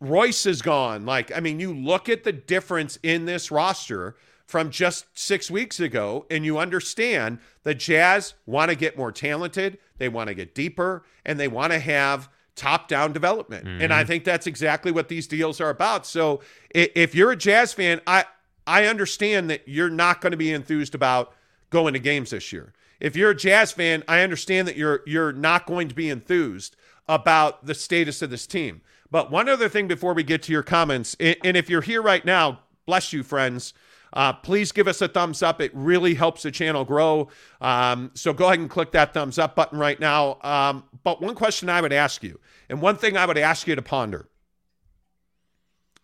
Royce 0.00 0.46
is 0.46 0.62
gone. 0.62 1.04
Like, 1.04 1.30
I 1.36 1.40
mean, 1.40 1.60
you 1.60 1.74
look 1.74 2.08
at 2.08 2.24
the 2.24 2.32
difference 2.32 2.98
in 3.02 3.26
this 3.26 3.50
roster 3.50 4.16
from 4.46 4.70
just 4.70 5.04
six 5.12 5.50
weeks 5.50 5.80
ago, 5.80 6.24
and 6.30 6.46
you 6.46 6.56
understand 6.56 7.40
the 7.62 7.74
Jazz 7.74 8.32
want 8.46 8.70
to 8.70 8.74
get 8.74 8.96
more 8.96 9.12
talented, 9.12 9.76
they 9.98 10.08
want 10.08 10.28
to 10.28 10.34
get 10.34 10.54
deeper, 10.54 11.04
and 11.26 11.38
they 11.38 11.46
want 11.48 11.72
to 11.74 11.78
have 11.78 12.30
top 12.56 12.88
down 12.88 13.12
development. 13.12 13.68
And 13.68 13.92
I 13.92 14.00
mm-hmm. 14.00 14.08
think 14.08 14.24
that's 14.24 14.46
exactly 14.46 14.90
what 14.90 15.08
these 15.08 15.26
deals 15.26 15.60
are 15.60 15.70
about. 15.70 16.06
So 16.06 16.40
if 16.70 17.14
you're 17.14 17.30
a 17.30 17.36
Jazz 17.36 17.72
fan, 17.72 18.00
I 18.06 18.24
I 18.66 18.86
understand 18.86 19.48
that 19.50 19.68
you're 19.68 19.90
not 19.90 20.20
going 20.20 20.32
to 20.32 20.36
be 20.36 20.52
enthused 20.52 20.94
about 20.94 21.32
going 21.70 21.92
to 21.92 22.00
games 22.00 22.30
this 22.30 22.52
year. 22.52 22.72
If 22.98 23.14
you're 23.14 23.30
a 23.30 23.36
Jazz 23.36 23.72
fan, 23.72 24.02
I 24.08 24.22
understand 24.22 24.66
that 24.68 24.76
you're 24.76 25.02
you're 25.06 25.32
not 25.32 25.66
going 25.66 25.88
to 25.88 25.94
be 25.94 26.10
enthused 26.10 26.76
about 27.06 27.66
the 27.66 27.74
status 27.74 28.22
of 28.22 28.30
this 28.30 28.46
team. 28.46 28.80
But 29.10 29.30
one 29.30 29.48
other 29.48 29.68
thing 29.68 29.86
before 29.86 30.14
we 30.14 30.24
get 30.24 30.42
to 30.44 30.52
your 30.52 30.64
comments, 30.64 31.14
and 31.20 31.56
if 31.56 31.70
you're 31.70 31.82
here 31.82 32.02
right 32.02 32.24
now, 32.24 32.60
bless 32.86 33.12
you, 33.12 33.22
friends. 33.22 33.72
Uh, 34.12 34.32
please 34.32 34.72
give 34.72 34.88
us 34.88 35.02
a 35.02 35.08
thumbs 35.08 35.42
up. 35.42 35.60
It 35.60 35.70
really 35.74 36.14
helps 36.14 36.42
the 36.42 36.50
channel 36.50 36.84
grow. 36.84 37.28
Um, 37.60 38.10
so 38.14 38.32
go 38.32 38.46
ahead 38.46 38.58
and 38.58 38.70
click 38.70 38.92
that 38.92 39.12
thumbs 39.12 39.38
up 39.38 39.54
button 39.54 39.78
right 39.78 39.98
now. 40.00 40.38
Um, 40.42 40.84
but 41.02 41.20
one 41.20 41.34
question 41.34 41.68
I 41.68 41.80
would 41.80 41.92
ask 41.92 42.22
you, 42.22 42.40
and 42.68 42.80
one 42.80 42.96
thing 42.96 43.16
I 43.16 43.26
would 43.26 43.38
ask 43.38 43.66
you 43.66 43.74
to 43.74 43.82
ponder, 43.82 44.28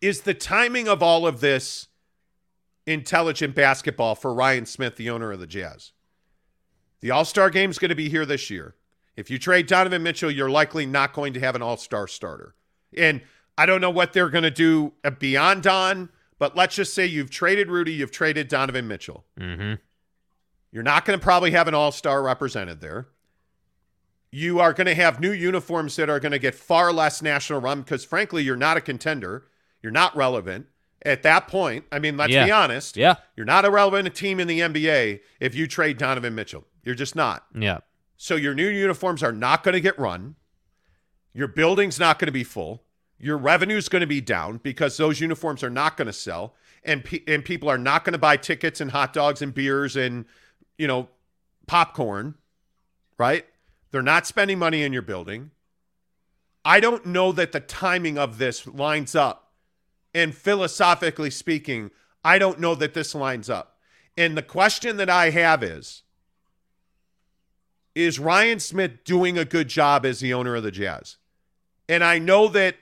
is 0.00 0.22
the 0.22 0.34
timing 0.34 0.88
of 0.88 1.02
all 1.02 1.26
of 1.26 1.40
this 1.40 1.88
intelligent 2.86 3.54
basketball 3.54 4.14
for 4.14 4.34
Ryan 4.34 4.66
Smith, 4.66 4.96
the 4.96 5.08
owner 5.08 5.32
of 5.32 5.40
the 5.40 5.46
Jazz. 5.46 5.92
The 7.00 7.10
All 7.10 7.24
Star 7.24 7.50
game 7.50 7.70
is 7.70 7.78
going 7.78 7.90
to 7.90 7.94
be 7.94 8.08
here 8.08 8.26
this 8.26 8.50
year. 8.50 8.74
If 9.16 9.30
you 9.30 9.38
trade 9.38 9.66
Donovan 9.66 10.02
Mitchell, 10.02 10.30
you're 10.30 10.50
likely 10.50 10.86
not 10.86 11.12
going 11.12 11.32
to 11.34 11.40
have 11.40 11.54
an 11.54 11.62
All 11.62 11.76
Star 11.76 12.06
starter. 12.06 12.54
And 12.96 13.22
I 13.56 13.66
don't 13.66 13.80
know 13.80 13.90
what 13.90 14.12
they're 14.12 14.30
going 14.30 14.44
to 14.44 14.50
do 14.50 14.92
beyond 15.18 15.62
Don, 15.62 16.08
but 16.42 16.56
let's 16.56 16.74
just 16.74 16.92
say 16.92 17.06
you've 17.06 17.30
traded 17.30 17.70
Rudy, 17.70 17.92
you've 17.92 18.10
traded 18.10 18.48
Donovan 18.48 18.88
Mitchell. 18.88 19.24
mm-hmm. 19.38 19.74
You're 20.72 20.82
not 20.82 21.04
going 21.04 21.16
to 21.16 21.22
probably 21.22 21.52
have 21.52 21.68
an 21.68 21.74
all 21.74 21.92
star 21.92 22.20
represented 22.20 22.80
there. 22.80 23.06
You 24.32 24.58
are 24.58 24.72
going 24.72 24.88
to 24.88 24.94
have 24.96 25.20
new 25.20 25.30
uniforms 25.30 25.94
that 25.94 26.10
are 26.10 26.18
going 26.18 26.32
to 26.32 26.40
get 26.40 26.56
far 26.56 26.92
less 26.92 27.22
national 27.22 27.60
run 27.60 27.82
because, 27.82 28.04
frankly, 28.04 28.42
you're 28.42 28.56
not 28.56 28.76
a 28.76 28.80
contender. 28.80 29.44
You're 29.84 29.92
not 29.92 30.16
relevant. 30.16 30.66
At 31.06 31.22
that 31.22 31.46
point, 31.46 31.84
I 31.92 32.00
mean, 32.00 32.16
let's 32.16 32.32
Yeah. 32.32 32.46
be 32.46 32.50
honest. 32.50 32.96
Yeah. 32.96 33.14
You're 33.36 33.46
not 33.46 33.64
a 33.64 33.70
relevant 33.70 34.12
team 34.12 34.40
in 34.40 34.48
the 34.48 34.58
NBA 34.62 35.20
if 35.38 35.54
you 35.54 35.68
trade 35.68 35.96
Donovan 35.96 36.34
Mitchell. 36.34 36.66
You're 36.82 36.96
just 36.96 37.14
not. 37.14 37.46
Yeah. 37.54 37.78
So 38.16 38.34
your 38.34 38.54
new 38.54 38.68
uniforms 38.68 39.22
are 39.22 39.30
not 39.32 39.62
going 39.62 39.74
to 39.74 39.80
get 39.80 39.96
run. 39.96 40.34
Your 41.32 41.46
building's 41.46 42.00
not 42.00 42.18
going 42.18 42.26
to 42.26 42.32
be 42.32 42.42
full. 42.42 42.82
Your 43.22 43.38
revenue 43.38 43.76
is 43.76 43.88
going 43.88 44.00
to 44.00 44.06
be 44.06 44.20
down 44.20 44.58
because 44.58 44.96
those 44.96 45.20
uniforms 45.20 45.62
are 45.62 45.70
not 45.70 45.96
going 45.96 46.06
to 46.06 46.12
sell, 46.12 46.54
and 46.82 47.04
pe- 47.04 47.22
and 47.28 47.44
people 47.44 47.70
are 47.70 47.78
not 47.78 48.04
going 48.04 48.12
to 48.12 48.18
buy 48.18 48.36
tickets 48.36 48.80
and 48.80 48.90
hot 48.90 49.12
dogs 49.12 49.40
and 49.40 49.54
beers 49.54 49.96
and 49.96 50.24
you 50.76 50.88
know 50.88 51.08
popcorn, 51.68 52.34
right? 53.18 53.46
They're 53.92 54.02
not 54.02 54.26
spending 54.26 54.58
money 54.58 54.82
in 54.82 54.92
your 54.92 55.02
building. 55.02 55.52
I 56.64 56.80
don't 56.80 57.06
know 57.06 57.30
that 57.32 57.52
the 57.52 57.60
timing 57.60 58.18
of 58.18 58.38
this 58.38 58.66
lines 58.66 59.14
up, 59.14 59.52
and 60.12 60.34
philosophically 60.34 61.30
speaking, 61.30 61.92
I 62.24 62.40
don't 62.40 62.58
know 62.58 62.74
that 62.74 62.92
this 62.92 63.14
lines 63.14 63.48
up. 63.48 63.78
And 64.16 64.36
the 64.36 64.42
question 64.42 64.96
that 64.96 65.08
I 65.08 65.30
have 65.30 65.62
is 65.62 66.02
is 67.94 68.18
Ryan 68.18 68.58
Smith 68.58 69.04
doing 69.04 69.38
a 69.38 69.44
good 69.44 69.68
job 69.68 70.04
as 70.04 70.18
the 70.18 70.34
owner 70.34 70.56
of 70.56 70.64
the 70.64 70.70
Jazz? 70.72 71.18
And 71.88 72.02
I 72.02 72.18
know 72.18 72.48
that, 72.48 72.76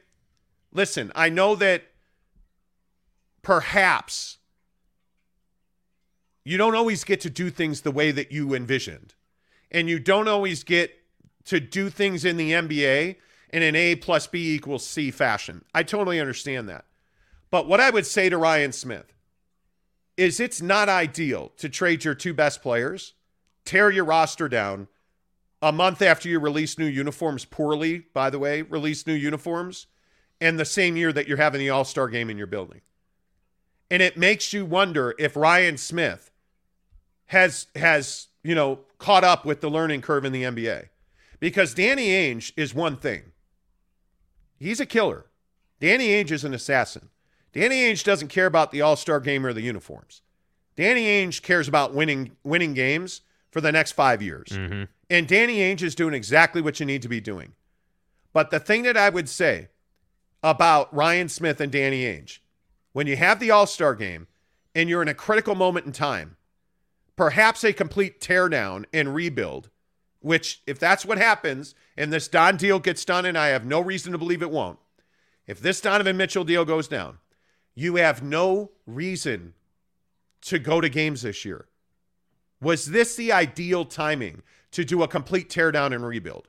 listen, 0.73 1.13
I 1.15 1.29
know 1.29 1.55
that 1.57 1.85
perhaps 3.43 4.39
you 6.45 6.57
don't 6.57 6.75
always 6.75 7.05
get 7.05 7.21
to 7.21 7.31
do 7.31 7.51
things 7.51 7.83
the 7.83 7.91
way 7.91 8.11
that 8.11 8.33
you 8.33 8.55
envisioned. 8.55 9.15
And 9.71 9.89
you 9.89 9.99
don't 9.99 10.29
always 10.29 10.65
get 10.65 10.93
to 11.45 11.61
do 11.61 11.91
things 11.91 12.25
in 12.25 12.37
the 12.37 12.53
NBA 12.53 13.17
in 13.53 13.63
an 13.63 13.77
A 13.77 13.97
plus 13.97 14.27
B 14.27 14.55
equals 14.55 14.87
C 14.87 15.11
fashion. 15.11 15.65
I 15.75 15.83
totally 15.83 16.21
understand 16.21 16.69
that. 16.69 16.87
But 17.51 17.69
what 17.69 17.81
I 17.81 17.91
would 17.91 18.07
say 18.07 18.29
to 18.29 18.39
Ryan 18.39 18.73
Smith 18.73 19.15
is 20.17 20.41
it's 20.41 20.61
not 20.61 20.89
ideal 20.89 21.53
to 21.57 21.69
trade 21.69 22.05
your 22.05 22.15
two 22.15 22.35
best 22.35 22.63
players, 22.63 23.15
tear 23.65 23.91
your 23.91 24.05
roster 24.05 24.49
down 24.49 24.89
a 25.63 25.73
month 25.73 26.03
after 26.03 26.29
you 26.29 26.39
release 26.39 26.79
new 26.79 26.87
uniforms 26.87 27.45
poorly, 27.45 28.07
by 28.15 28.31
the 28.31 28.39
way, 28.39 28.63
release 28.63 29.07
new 29.07 29.15
uniforms, 29.15 29.87
and 30.41 30.59
the 30.59 30.65
same 30.65 30.97
year 30.97 31.13
that 31.13 31.29
you're 31.29 31.37
having 31.37 31.59
the 31.59 31.71
All 31.71 31.85
Star 31.85 32.09
game 32.09 32.31
in 32.31 32.39
your 32.39 32.47
building. 32.47 32.81
And 33.91 34.03
it 34.03 34.17
makes 34.17 34.53
you 34.53 34.65
wonder 34.65 35.15
if 35.19 35.37
Ryan 35.37 35.77
Smith 35.77 36.31
has 37.27 37.67
has 37.75 38.29
you 38.43 38.55
know 38.55 38.81
caught 38.99 39.25
up 39.25 39.45
with 39.45 39.61
the 39.61 39.71
learning 39.71 40.03
curve 40.03 40.25
in 40.25 40.33
the 40.33 40.45
NBA, 40.45 40.89
because 41.39 41.75
Danny 41.75 42.09
Ainge 42.09 42.53
is 42.57 42.75
one 42.75 42.97
thing. 42.97 43.33
He's 44.59 44.81
a 44.81 44.87
killer. 44.87 45.27
Danny 45.81 46.09
Ainge 46.09 46.31
is 46.31 46.45
an 46.45 46.55
assassin. 46.55 47.09
Danny 47.53 47.77
Ainge 47.77 48.05
doesn't 48.05 48.29
care 48.29 48.47
about 48.47 48.71
the 48.71 48.81
All 48.81 48.97
Star 48.97 49.21
game 49.21 49.45
or 49.45 49.53
the 49.53 49.63
uniforms. 49.63 50.23
Danny 50.77 51.05
Ainge 51.05 51.43
cares 51.43 51.69
about 51.69 51.95
winning 51.95 52.37
winning 52.45 52.75
games 52.75 53.23
for 53.51 53.61
the 53.61 53.73
next 53.73 53.93
five 53.93 54.23
years. 54.23 54.49
Mm-hmm. 54.51 54.85
And 55.09 55.27
Danny 55.27 55.59
Ainge 55.59 55.83
is 55.83 55.95
doing 55.95 56.15
exactly 56.15 56.63
what 56.63 56.79
you 56.79 56.87
need 56.87 57.03
to 57.03 57.09
be 57.09 57.21
doing. 57.21 57.53
But 58.33 58.51
the 58.51 58.61
thing 58.61 58.83
that 58.85 58.97
I 58.97 59.09
would 59.09 59.29
say 59.29 59.69
about 60.43 60.95
Ryan 60.95 61.29
Smith 61.29 61.61
and 61.61 61.71
Danny 61.71 62.05
Ainge, 62.05 62.39
when 62.93 63.07
you 63.07 63.17
have 63.17 63.41
the 63.41 63.51
All 63.51 63.67
Star 63.67 63.95
game 63.95 64.27
and 64.75 64.89
you're 64.89 65.03
in 65.03 65.09
a 65.09 65.15
critical 65.15 65.55
moment 65.55 65.87
in 65.87 65.93
time, 65.93 66.37
perhaps 67.17 67.65
a 67.65 67.73
complete 67.73 68.21
teardown 68.21 68.85
and 68.93 69.15
rebuild, 69.15 69.71
which, 70.21 70.63
if 70.67 70.79
that's 70.79 71.05
what 71.05 71.19
happens 71.19 71.75
and 71.97 72.13
this 72.13 72.29
Don 72.29 72.57
deal 72.57 72.79
gets 72.79 73.05
done, 73.05 73.27
and 73.27 73.37
I 73.37 73.49
have 73.49 73.65
no 73.65 73.81
reason 73.81 74.13
to 74.13 74.19
believe 74.19 74.43
it 74.43 74.51
won't, 74.51 74.79
if 75.47 75.61
this 75.61 75.81
Donovan 75.81 76.17
Mitchell 76.17 76.45
deal 76.45 76.65
goes 76.65 76.89
down, 76.89 77.19
you 77.75 77.97
have 77.97 78.23
no 78.23 78.71
reason 78.87 79.55
to 80.43 80.59
go 80.59 80.81
to 80.81 80.89
games 80.89 81.23
this 81.23 81.45
year. 81.45 81.67
Was 82.61 82.87
this 82.87 83.17
the 83.17 83.33
ideal 83.33 83.85
timing 83.85 84.43
to 84.73 84.85
do 84.85 85.03
a 85.03 85.09
complete 85.09 85.49
teardown 85.49 85.95
and 85.95 86.07
rebuild? 86.07 86.49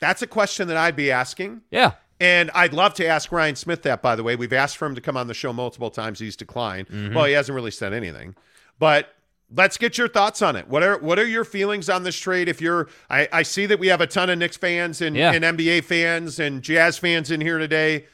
That's 0.00 0.22
a 0.22 0.26
question 0.26 0.68
that 0.68 0.76
I'd 0.76 0.96
be 0.96 1.10
asking. 1.10 1.62
Yeah. 1.70 1.92
And 2.24 2.50
I'd 2.54 2.72
love 2.72 2.94
to 2.94 3.06
ask 3.06 3.30
Ryan 3.32 3.56
Smith 3.56 3.82
that, 3.82 4.00
by 4.00 4.16
the 4.16 4.22
way. 4.22 4.34
We've 4.36 4.52
asked 4.52 4.76
for 4.78 4.86
him 4.86 4.94
to 4.94 5.00
come 5.00 5.16
on 5.16 5.26
the 5.26 5.34
show 5.34 5.52
multiple 5.52 5.90
times. 5.90 6.18
He's 6.20 6.36
declined. 6.36 6.88
Well, 7.14 7.24
he 7.26 7.32
hasn't 7.34 7.54
really 7.54 7.70
said 7.70 7.92
anything. 7.92 8.34
But 8.78 9.14
let's 9.54 9.76
get 9.76 9.98
your 9.98 10.08
thoughts 10.08 10.40
on 10.40 10.56
it. 10.56 10.66
What 10.68 10.82
are 10.82 10.98
what 10.98 11.18
are 11.18 11.26
your 11.26 11.44
feelings 11.44 11.88
on 11.90 12.02
this 12.02 12.16
trade? 12.18 12.48
If 12.48 12.60
you're 12.60 12.88
I, 13.10 13.28
I 13.32 13.42
see 13.42 13.66
that 13.66 13.78
we 13.78 13.88
have 13.88 14.00
a 14.00 14.06
ton 14.06 14.30
of 14.30 14.38
Knicks 14.38 14.56
fans 14.56 15.00
and, 15.02 15.14
Yeah. 15.16 15.32
and 15.32 15.44
NBA 15.44 15.84
fans 15.84 16.38
and 16.38 16.62
Jazz 16.62 16.96
fans 16.98 17.30
in 17.30 17.40
here 17.40 17.58
today. 17.58 18.06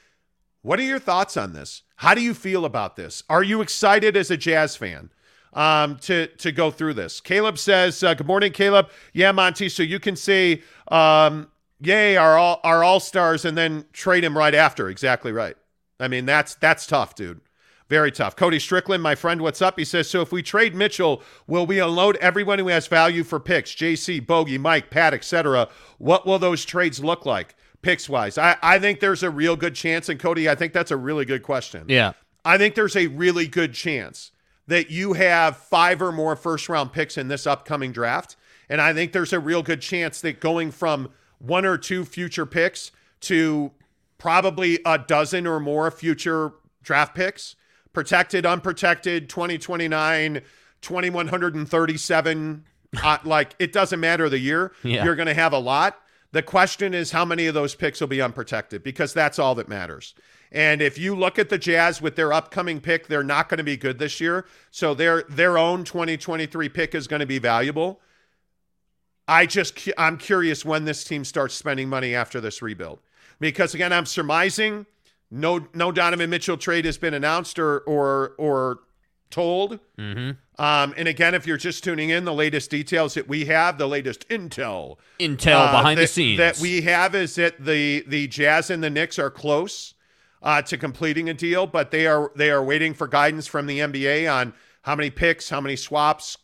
What 0.62 0.79
are 0.79 0.83
your 0.85 0.99
thoughts 0.99 1.37
on 1.37 1.53
this? 1.53 1.83
How 1.96 2.14
do 2.14 2.20
you 2.20 2.35
feel 2.35 2.64
about 2.64 2.96
this? 2.96 3.23
Are 3.31 3.42
you 3.42 3.61
excited 3.62 4.16
as 4.16 4.31
a 4.31 4.37
Jazz 4.37 4.77
fan 4.77 5.11
um, 5.53 5.96
to 5.99 6.27
to 6.27 6.51
go 6.53 6.70
through 6.70 6.94
this? 6.94 7.20
Caleb 7.20 7.59
says, 7.59 8.03
uh, 8.03 8.14
"Good 8.14 8.27
morning, 8.27 8.53
Caleb. 8.53 8.88
Yeah, 9.12 9.33
Monty. 9.33 9.68
So 9.68 9.83
you 9.83 10.01
can 10.01 10.16
say, 10.16 10.62
um, 10.88 11.49
yay, 11.81 12.16
our 12.16 12.37
all 12.37 12.61
our 12.64 12.85
all 12.85 13.01
stars, 13.01 13.45
and 13.45 13.57
then 13.57 13.85
trade 13.93 14.25
him 14.25 14.37
right 14.37 14.55
after. 14.55 14.88
Exactly 14.88 15.33
right. 15.33 15.57
I 15.99 16.09
mean, 16.09 16.27
that's 16.27 16.55
that's 16.55 16.87
tough, 16.87 17.14
dude. 17.14 17.40
Very 17.88 18.12
tough. 18.12 18.37
Cody 18.37 18.61
Strickland, 18.61 19.03
my 19.03 19.16
friend, 19.16 19.40
what's 19.40 19.61
up? 19.61 19.77
He 19.77 19.85
says, 19.85 20.09
so 20.09 20.21
if 20.21 20.31
we 20.31 20.45
trade 20.45 20.77
Mitchell, 20.77 21.25
will 21.49 21.66
we 21.66 21.81
unload 21.81 22.16
everyone 22.19 22.61
who 22.61 22.69
has 22.69 22.87
value 22.87 23.25
for 23.25 23.40
picks? 23.40 23.73
JC, 23.73 24.25
Bogey, 24.25 24.59
Mike, 24.59 24.90
Pat, 24.90 25.12
etc. 25.12 25.69
What 25.99 26.25
will 26.25 26.38
those 26.38 26.64
trades 26.64 27.03
look 27.03 27.27
like, 27.27 27.57
picks 27.83 28.09
wise? 28.09 28.38
I, 28.38 28.57
I 28.62 28.79
think 28.79 29.01
there's 29.01 29.25
a 29.25 29.31
real 29.31 29.57
good 29.57 29.75
chance, 29.75 30.09
and 30.09 30.21
Cody, 30.21 30.49
I 30.49 30.55
think 30.55 30.73
that's 30.73 30.93
a 30.93 30.97
really 30.97 31.25
good 31.25 31.43
question. 31.43 31.87
Yeah. 31.88 32.12
I 32.45 32.59
think 32.59 32.77
there's 32.77 32.95
a 32.95 33.09
really 33.09 33.49
good 33.49 33.75
chance 33.75 34.31
that 34.69 34.88
you 34.88 35.14
have 35.14 35.57
five 35.57 36.01
or 36.01 36.12
more 36.12 36.37
first 36.37 36.69
round 36.69 36.93
picks 36.93 37.19
in 37.19 37.27
this 37.27 37.45
upcoming 37.45 37.90
draft. 37.90 38.37
And 38.69 38.81
I 38.81 38.95
think 38.95 39.12
there's 39.12 39.33
a 39.33 39.40
real 39.40 39.64
good 39.64 39.81
chance 39.81 40.21
that 40.21 40.38
going 40.38 40.71
from 40.71 41.11
one 41.40 41.64
or 41.64 41.76
two 41.76 42.05
future 42.05 42.46
picks 42.46 42.92
to 43.20 43.72
probably 44.18 44.79
a 44.85 44.98
dozen 44.98 45.46
or 45.46 45.59
more 45.59 45.90
future 45.90 46.53
draft 46.83 47.14
picks, 47.14 47.57
protected, 47.92 48.46
unprotected, 48.46 49.29
2029, 49.29 50.42
2137, 50.83 52.64
uh, 53.03 53.18
like 53.24 53.55
it 53.59 53.72
doesn't 53.72 54.00
matter 54.00 54.29
the 54.29 54.38
year. 54.38 54.72
Yeah. 54.83 55.05
You're 55.05 55.16
going 55.16 55.29
to 55.29 55.35
have 55.35 55.53
a 55.53 55.59
lot. 55.59 55.98
The 56.33 56.42
question 56.42 56.94
is 56.94 57.11
how 57.11 57.24
many 57.24 57.46
of 57.46 57.55
those 57.55 57.74
picks 57.74 58.00
will 58.00 58.09
be 58.09 58.22
unprotected 58.22 58.85
because 58.85 59.12
that's 59.12 59.38
all 59.38 59.55
that 59.57 59.68
matters. 59.68 60.14
And 60.53 60.83
if 60.83 60.98
you 60.98 61.14
look 61.14 61.38
at 61.38 61.48
the 61.48 61.59
Jazz 61.59 62.00
with 62.00 62.16
their 62.16 62.33
upcoming 62.33 62.81
pick, 62.81 63.07
they're 63.07 63.22
not 63.22 63.48
going 63.48 63.59
to 63.59 63.64
be 63.64 63.76
good 63.76 63.98
this 63.98 64.20
year. 64.20 64.46
So 64.70 64.94
their 64.94 65.22
their 65.29 65.59
own 65.59 65.85
2023 65.85 66.68
pick 66.68 66.94
is 66.94 67.07
going 67.07 67.20
to 67.20 67.26
be 67.26 67.38
valuable. 67.38 68.00
I 69.31 69.47
just 69.47 69.88
I'm 69.97 70.19
curious 70.19 70.64
when 70.64 70.85
this 70.85 71.05
team 71.05 71.25
starts 71.25 71.55
spending 71.55 71.88
money 71.88 72.14
after 72.16 72.40
this 72.40 72.61
rebuild. 72.61 72.99
Because 73.38 73.75
again, 73.75 73.93
I'm 73.93 74.05
surmising 74.05 74.87
no 75.31 75.69
no 75.73 75.93
Donovan 75.93 76.29
Mitchell 76.29 76.57
trade 76.57 76.85
has 76.85 76.99
been 76.99 77.14
announced 77.14 77.59
or 77.59 77.79
or 77.81 78.35
or 78.38 78.81
told. 79.31 79.79
Mm-hmm. 79.97 80.62
Um, 80.62 80.95
and 80.97 81.07
again, 81.07 81.35
if 81.37 81.47
you're 81.47 81.57
just 81.57 81.85
tuning 81.85 82.11
in, 82.11 82.25
the 82.25 82.35
latest 82.35 82.71
details 82.71 83.14
that 83.14 83.29
we 83.29 83.45
have, 83.47 83.79
the 83.79 83.87
latest 83.87 84.29
intel 84.29 84.97
Intel 85.21 85.69
uh, 85.69 85.73
behind 85.73 85.99
that, 85.99 86.03
the 86.03 86.09
scenes. 86.09 86.38
that 86.38 86.59
we 86.59 86.83
have 86.83 87.14
is 87.14 87.37
that 87.37 87.64
the 87.64 88.05
the 88.09 88.27
Jazz 88.27 88.69
and 88.69 88.83
the 88.83 88.90
Knicks 88.90 89.16
are 89.16 89.31
close 89.31 89.95
uh, 90.43 90.61
to 90.62 90.77
completing 90.77 91.29
a 91.31 91.35
deal, 91.35 91.69
but 91.69 91.93
they 91.93 92.09
are 92.09 92.33
they 92.35 92.51
are 92.51 92.64
waiting 92.64 92.95
for 92.95 93.07
guidance 93.07 93.47
from 93.47 93.66
the 93.66 93.79
NBA 93.79 94.31
on 94.31 94.55
how 94.83 94.97
many 94.97 95.11
picks, 95.11 95.49
how 95.49 95.61
many 95.61 95.77
swaps, 95.77 96.37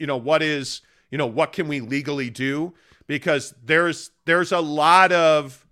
you 0.00 0.08
know, 0.08 0.16
what 0.16 0.42
is 0.42 0.80
you 1.12 1.18
know 1.18 1.26
what 1.26 1.52
can 1.52 1.68
we 1.68 1.78
legally 1.78 2.30
do 2.30 2.74
because 3.06 3.54
there's 3.62 4.10
there's 4.24 4.50
a 4.50 4.60
lot 4.60 5.12
of 5.12 5.64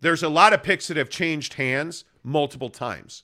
there's 0.00 0.22
a 0.22 0.28
lot 0.28 0.52
of 0.52 0.62
picks 0.62 0.88
that 0.88 0.98
have 0.98 1.08
changed 1.08 1.54
hands 1.54 2.04
multiple 2.22 2.68
times. 2.68 3.22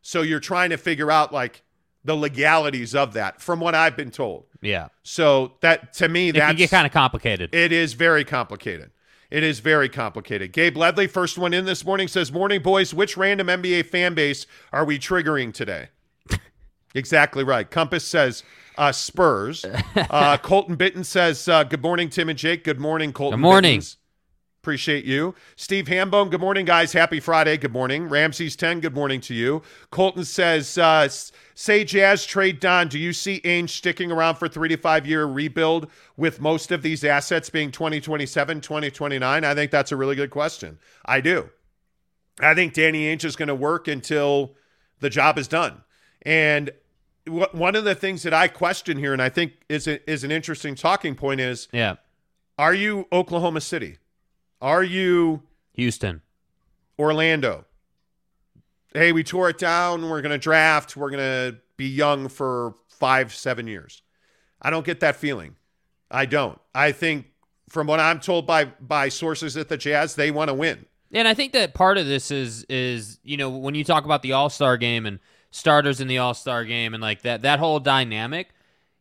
So 0.00 0.22
you're 0.22 0.40
trying 0.40 0.70
to 0.70 0.78
figure 0.78 1.10
out 1.10 1.32
like 1.32 1.62
the 2.04 2.14
legalities 2.14 2.94
of 2.94 3.12
that 3.12 3.40
from 3.42 3.60
what 3.60 3.74
I've 3.74 3.96
been 3.96 4.10
told. 4.10 4.46
yeah. 4.60 4.88
So 5.02 5.54
that 5.60 5.92
to 5.94 6.08
me 6.08 6.30
that's 6.30 6.56
get 6.56 6.70
kind 6.70 6.86
of 6.86 6.92
complicated. 6.92 7.54
it 7.54 7.72
is 7.72 7.92
very 7.92 8.24
complicated. 8.24 8.90
It 9.30 9.42
is 9.42 9.60
very 9.60 9.88
complicated. 9.88 10.52
Gabe 10.52 10.76
Ledley, 10.76 11.06
first 11.06 11.38
one 11.38 11.54
in 11.54 11.64
this 11.64 11.86
morning, 11.86 12.06
says, 12.06 12.30
Morning, 12.30 12.60
boys. 12.60 12.92
Which 12.92 13.16
random 13.16 13.46
NBA 13.46 13.86
fan 13.86 14.12
base 14.12 14.46
are 14.74 14.84
we 14.84 14.98
triggering 14.98 15.54
today? 15.54 15.88
exactly 16.94 17.42
right. 17.42 17.70
Compass 17.70 18.04
says, 18.04 18.42
uh, 18.76 18.92
Spurs. 18.92 19.64
Uh, 19.94 20.36
Colton 20.36 20.74
Bitten 20.76 21.04
says, 21.04 21.48
uh, 21.48 21.64
Good 21.64 21.82
morning, 21.82 22.08
Tim 22.08 22.28
and 22.28 22.38
Jake. 22.38 22.64
Good 22.64 22.80
morning, 22.80 23.12
Colton. 23.12 23.38
Good 23.38 23.42
morning. 23.42 23.78
Bittens. 23.78 23.96
Appreciate 24.62 25.04
you. 25.04 25.34
Steve 25.56 25.86
Hambone, 25.86 26.30
good 26.30 26.40
morning, 26.40 26.64
guys. 26.64 26.92
Happy 26.92 27.18
Friday. 27.18 27.56
Good 27.56 27.72
morning. 27.72 28.08
Ramses 28.08 28.54
10, 28.54 28.78
good 28.78 28.94
morning 28.94 29.20
to 29.22 29.34
you. 29.34 29.60
Colton 29.90 30.24
says, 30.24 30.78
uh, 30.78 31.08
say 31.54 31.82
Jazz 31.82 32.24
trade 32.24 32.60
Don. 32.60 32.86
Do 32.86 32.96
you 32.96 33.12
see 33.12 33.40
Ainge 33.40 33.70
sticking 33.70 34.12
around 34.12 34.36
for 34.36 34.48
three 34.48 34.68
to 34.68 34.76
five 34.76 35.04
year 35.04 35.24
rebuild 35.24 35.90
with 36.16 36.40
most 36.40 36.70
of 36.70 36.82
these 36.82 37.02
assets 37.02 37.50
being 37.50 37.72
2027, 37.72 38.60
2029? 38.60 39.44
I 39.44 39.54
think 39.54 39.72
that's 39.72 39.90
a 39.90 39.96
really 39.96 40.14
good 40.14 40.30
question. 40.30 40.78
I 41.04 41.20
do. 41.20 41.50
I 42.40 42.54
think 42.54 42.72
Danny 42.72 43.06
Ainge 43.06 43.24
is 43.24 43.34
going 43.34 43.48
to 43.48 43.56
work 43.56 43.88
until 43.88 44.54
the 45.00 45.10
job 45.10 45.38
is 45.38 45.48
done. 45.48 45.82
And 46.24 46.70
one 47.26 47.76
of 47.76 47.84
the 47.84 47.94
things 47.94 48.22
that 48.24 48.34
I 48.34 48.48
question 48.48 48.98
here, 48.98 49.12
and 49.12 49.22
I 49.22 49.28
think 49.28 49.52
is, 49.68 49.86
a, 49.86 50.10
is 50.10 50.24
an 50.24 50.30
interesting 50.30 50.74
talking 50.74 51.14
point, 51.14 51.40
is 51.40 51.68
yeah. 51.72 51.96
are 52.58 52.74
you 52.74 53.06
Oklahoma 53.12 53.60
City? 53.60 53.98
Are 54.60 54.82
you 54.82 55.42
Houston. 55.74 56.22
Orlando? 56.98 57.64
Hey, 58.94 59.12
we 59.12 59.24
tore 59.24 59.48
it 59.48 59.58
down. 59.58 60.08
We're 60.08 60.20
going 60.20 60.32
to 60.32 60.38
draft. 60.38 60.96
We're 60.96 61.10
going 61.10 61.52
to 61.52 61.58
be 61.76 61.88
young 61.88 62.28
for 62.28 62.74
five, 62.88 63.34
seven 63.34 63.66
years. 63.66 64.02
I 64.60 64.70
don't 64.70 64.84
get 64.84 65.00
that 65.00 65.16
feeling. 65.16 65.56
I 66.10 66.26
don't. 66.26 66.60
I 66.74 66.92
think, 66.92 67.26
from 67.68 67.86
what 67.86 68.00
I'm 68.00 68.20
told 68.20 68.46
by 68.46 68.66
by 68.66 69.08
sources 69.08 69.56
at 69.56 69.68
the 69.68 69.78
Jazz, 69.78 70.14
they 70.14 70.30
want 70.30 70.48
to 70.48 70.54
win. 70.54 70.84
And 71.10 71.26
I 71.26 71.34
think 71.34 71.52
that 71.54 71.74
part 71.74 71.98
of 71.98 72.06
this 72.06 72.30
is 72.30 72.64
is 72.68 73.18
you 73.24 73.36
know 73.36 73.50
when 73.50 73.74
you 73.74 73.82
talk 73.82 74.04
about 74.04 74.22
the 74.22 74.32
All 74.32 74.50
Star 74.50 74.76
game 74.76 75.06
and 75.06 75.18
starters 75.52 76.00
in 76.00 76.08
the 76.08 76.18
All 76.18 76.34
Star 76.34 76.64
game 76.64 76.94
and 76.94 77.00
like 77.00 77.22
that 77.22 77.42
that 77.42 77.60
whole 77.60 77.78
dynamic. 77.78 78.48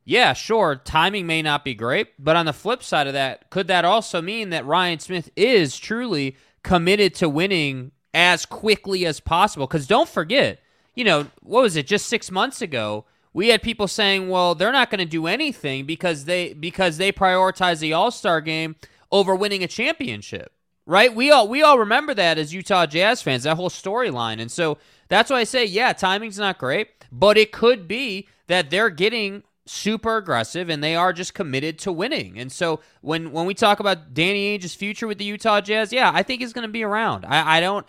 Yeah, 0.03 0.33
sure, 0.33 0.75
timing 0.75 1.25
may 1.25 1.41
not 1.41 1.63
be 1.63 1.73
great, 1.73 2.09
but 2.19 2.35
on 2.35 2.45
the 2.45 2.53
flip 2.53 2.83
side 2.83 3.07
of 3.07 3.13
that, 3.13 3.49
could 3.49 3.67
that 3.67 3.85
also 3.85 4.21
mean 4.21 4.49
that 4.49 4.65
Ryan 4.65 4.99
Smith 4.99 5.29
is 5.35 5.77
truly 5.77 6.35
committed 6.63 7.13
to 7.15 7.29
winning 7.29 7.91
as 8.13 8.45
quickly 8.45 9.05
as 9.05 9.19
possible? 9.19 9.67
Because 9.67 9.87
don't 9.87 10.09
forget, 10.09 10.59
you 10.95 11.03
know, 11.03 11.27
what 11.41 11.61
was 11.61 11.75
it? 11.75 11.87
Just 11.87 12.07
six 12.07 12.31
months 12.31 12.61
ago, 12.61 13.05
we 13.33 13.49
had 13.49 13.61
people 13.61 13.87
saying, 13.87 14.27
"Well, 14.27 14.55
they're 14.55 14.71
not 14.71 14.89
going 14.89 14.99
to 14.99 15.05
do 15.05 15.27
anything 15.27 15.85
because 15.85 16.25
they 16.25 16.53
because 16.53 16.97
they 16.97 17.11
prioritize 17.11 17.79
the 17.79 17.93
All 17.93 18.11
Star 18.11 18.41
game 18.41 18.75
over 19.11 19.35
winning 19.35 19.63
a 19.63 19.67
championship." 19.67 20.51
Right? 20.87 21.15
We 21.15 21.31
all 21.31 21.47
we 21.47 21.61
all 21.61 21.77
remember 21.77 22.13
that 22.15 22.37
as 22.37 22.53
Utah 22.53 22.87
Jazz 22.87 23.21
fans, 23.21 23.43
that 23.43 23.55
whole 23.55 23.69
storyline. 23.69 24.41
And 24.41 24.51
so 24.51 24.79
that's 25.11 25.29
why 25.29 25.41
I 25.41 25.43
say, 25.43 25.65
yeah, 25.65 25.91
timing's 25.91 26.39
not 26.39 26.57
great, 26.57 26.87
but 27.11 27.37
it 27.37 27.51
could 27.51 27.85
be 27.85 28.29
that 28.47 28.69
they're 28.69 28.89
getting 28.89 29.43
super 29.65 30.15
aggressive 30.15 30.69
and 30.69 30.81
they 30.81 30.95
are 30.95 31.11
just 31.11 31.33
committed 31.33 31.77
to 31.79 31.91
winning. 31.91 32.39
And 32.39 32.49
so 32.49 32.79
when 33.01 33.33
when 33.33 33.45
we 33.45 33.53
talk 33.53 33.81
about 33.81 34.13
Danny 34.13 34.57
Ainge's 34.57 34.73
future 34.73 35.07
with 35.07 35.17
the 35.17 35.25
Utah 35.25 35.59
Jazz, 35.59 35.91
yeah, 35.91 36.11
I 36.13 36.23
think 36.23 36.39
he's 36.39 36.53
going 36.53 36.65
to 36.65 36.71
be 36.71 36.83
around. 36.83 37.25
I, 37.25 37.57
I 37.57 37.59
don't 37.59 37.85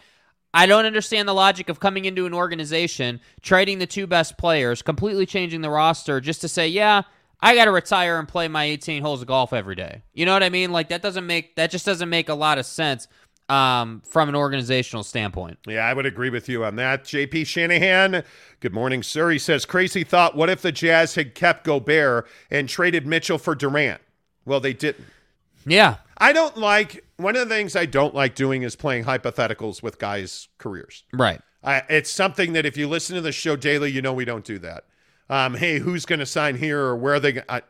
I 0.52 0.66
don't 0.66 0.84
understand 0.84 1.28
the 1.28 1.32
logic 1.32 1.68
of 1.68 1.78
coming 1.78 2.06
into 2.06 2.26
an 2.26 2.34
organization, 2.34 3.20
trading 3.40 3.78
the 3.78 3.86
two 3.86 4.08
best 4.08 4.36
players, 4.36 4.82
completely 4.82 5.24
changing 5.24 5.60
the 5.60 5.70
roster 5.70 6.20
just 6.20 6.40
to 6.40 6.48
say, 6.48 6.66
yeah, 6.66 7.02
I 7.40 7.54
got 7.54 7.66
to 7.66 7.72
retire 7.72 8.18
and 8.18 8.26
play 8.26 8.48
my 8.48 8.64
18 8.64 9.00
holes 9.00 9.22
of 9.22 9.28
golf 9.28 9.52
every 9.52 9.76
day. 9.76 10.02
You 10.12 10.26
know 10.26 10.32
what 10.32 10.42
I 10.42 10.50
mean? 10.50 10.72
Like 10.72 10.88
that 10.88 11.02
doesn't 11.02 11.26
make 11.26 11.54
that 11.54 11.70
just 11.70 11.86
doesn't 11.86 12.08
make 12.08 12.28
a 12.28 12.34
lot 12.34 12.58
of 12.58 12.66
sense 12.66 13.06
um, 13.48 14.02
from 14.04 14.28
an 14.28 14.34
organizational 14.34 15.02
standpoint. 15.02 15.58
Yeah, 15.66 15.86
I 15.86 15.92
would 15.92 16.06
agree 16.06 16.30
with 16.30 16.48
you 16.48 16.64
on 16.64 16.76
that. 16.76 17.04
JP 17.04 17.46
Shanahan, 17.46 18.24
good 18.60 18.72
morning, 18.72 19.02
sir. 19.02 19.30
He 19.30 19.38
says, 19.38 19.64
crazy 19.64 20.04
thought. 20.04 20.36
What 20.36 20.48
if 20.48 20.62
the 20.62 20.72
Jazz 20.72 21.14
had 21.14 21.34
kept 21.34 21.64
Gobert 21.64 22.26
and 22.50 22.68
traded 22.68 23.06
Mitchell 23.06 23.38
for 23.38 23.54
Durant? 23.54 24.00
Well, 24.44 24.60
they 24.60 24.72
didn't. 24.72 25.04
Yeah, 25.66 25.96
I 26.18 26.32
don't 26.32 26.56
like, 26.56 27.04
one 27.18 27.36
of 27.36 27.48
the 27.48 27.54
things 27.54 27.76
I 27.76 27.86
don't 27.86 28.14
like 28.14 28.34
doing 28.34 28.62
is 28.62 28.74
playing 28.74 29.04
hypotheticals 29.04 29.82
with 29.82 29.98
guys' 29.98 30.48
careers. 30.58 31.04
right. 31.12 31.40
I, 31.64 31.82
it's 31.88 32.10
something 32.10 32.54
that 32.54 32.66
if 32.66 32.76
you 32.76 32.88
listen 32.88 33.14
to 33.14 33.22
the 33.22 33.30
show 33.30 33.54
daily, 33.54 33.88
you 33.92 34.02
know 34.02 34.12
we 34.12 34.24
don't 34.24 34.44
do 34.44 34.58
that. 34.58 34.84
Um, 35.30 35.54
hey, 35.54 35.78
who's 35.78 36.04
going 36.04 36.18
to 36.18 36.26
sign 36.26 36.56
here 36.56 36.80
or 36.80 36.96
where 36.96 37.14
are 37.14 37.20
they? 37.20 37.32
go- 37.32 37.42
I, 37.48 37.62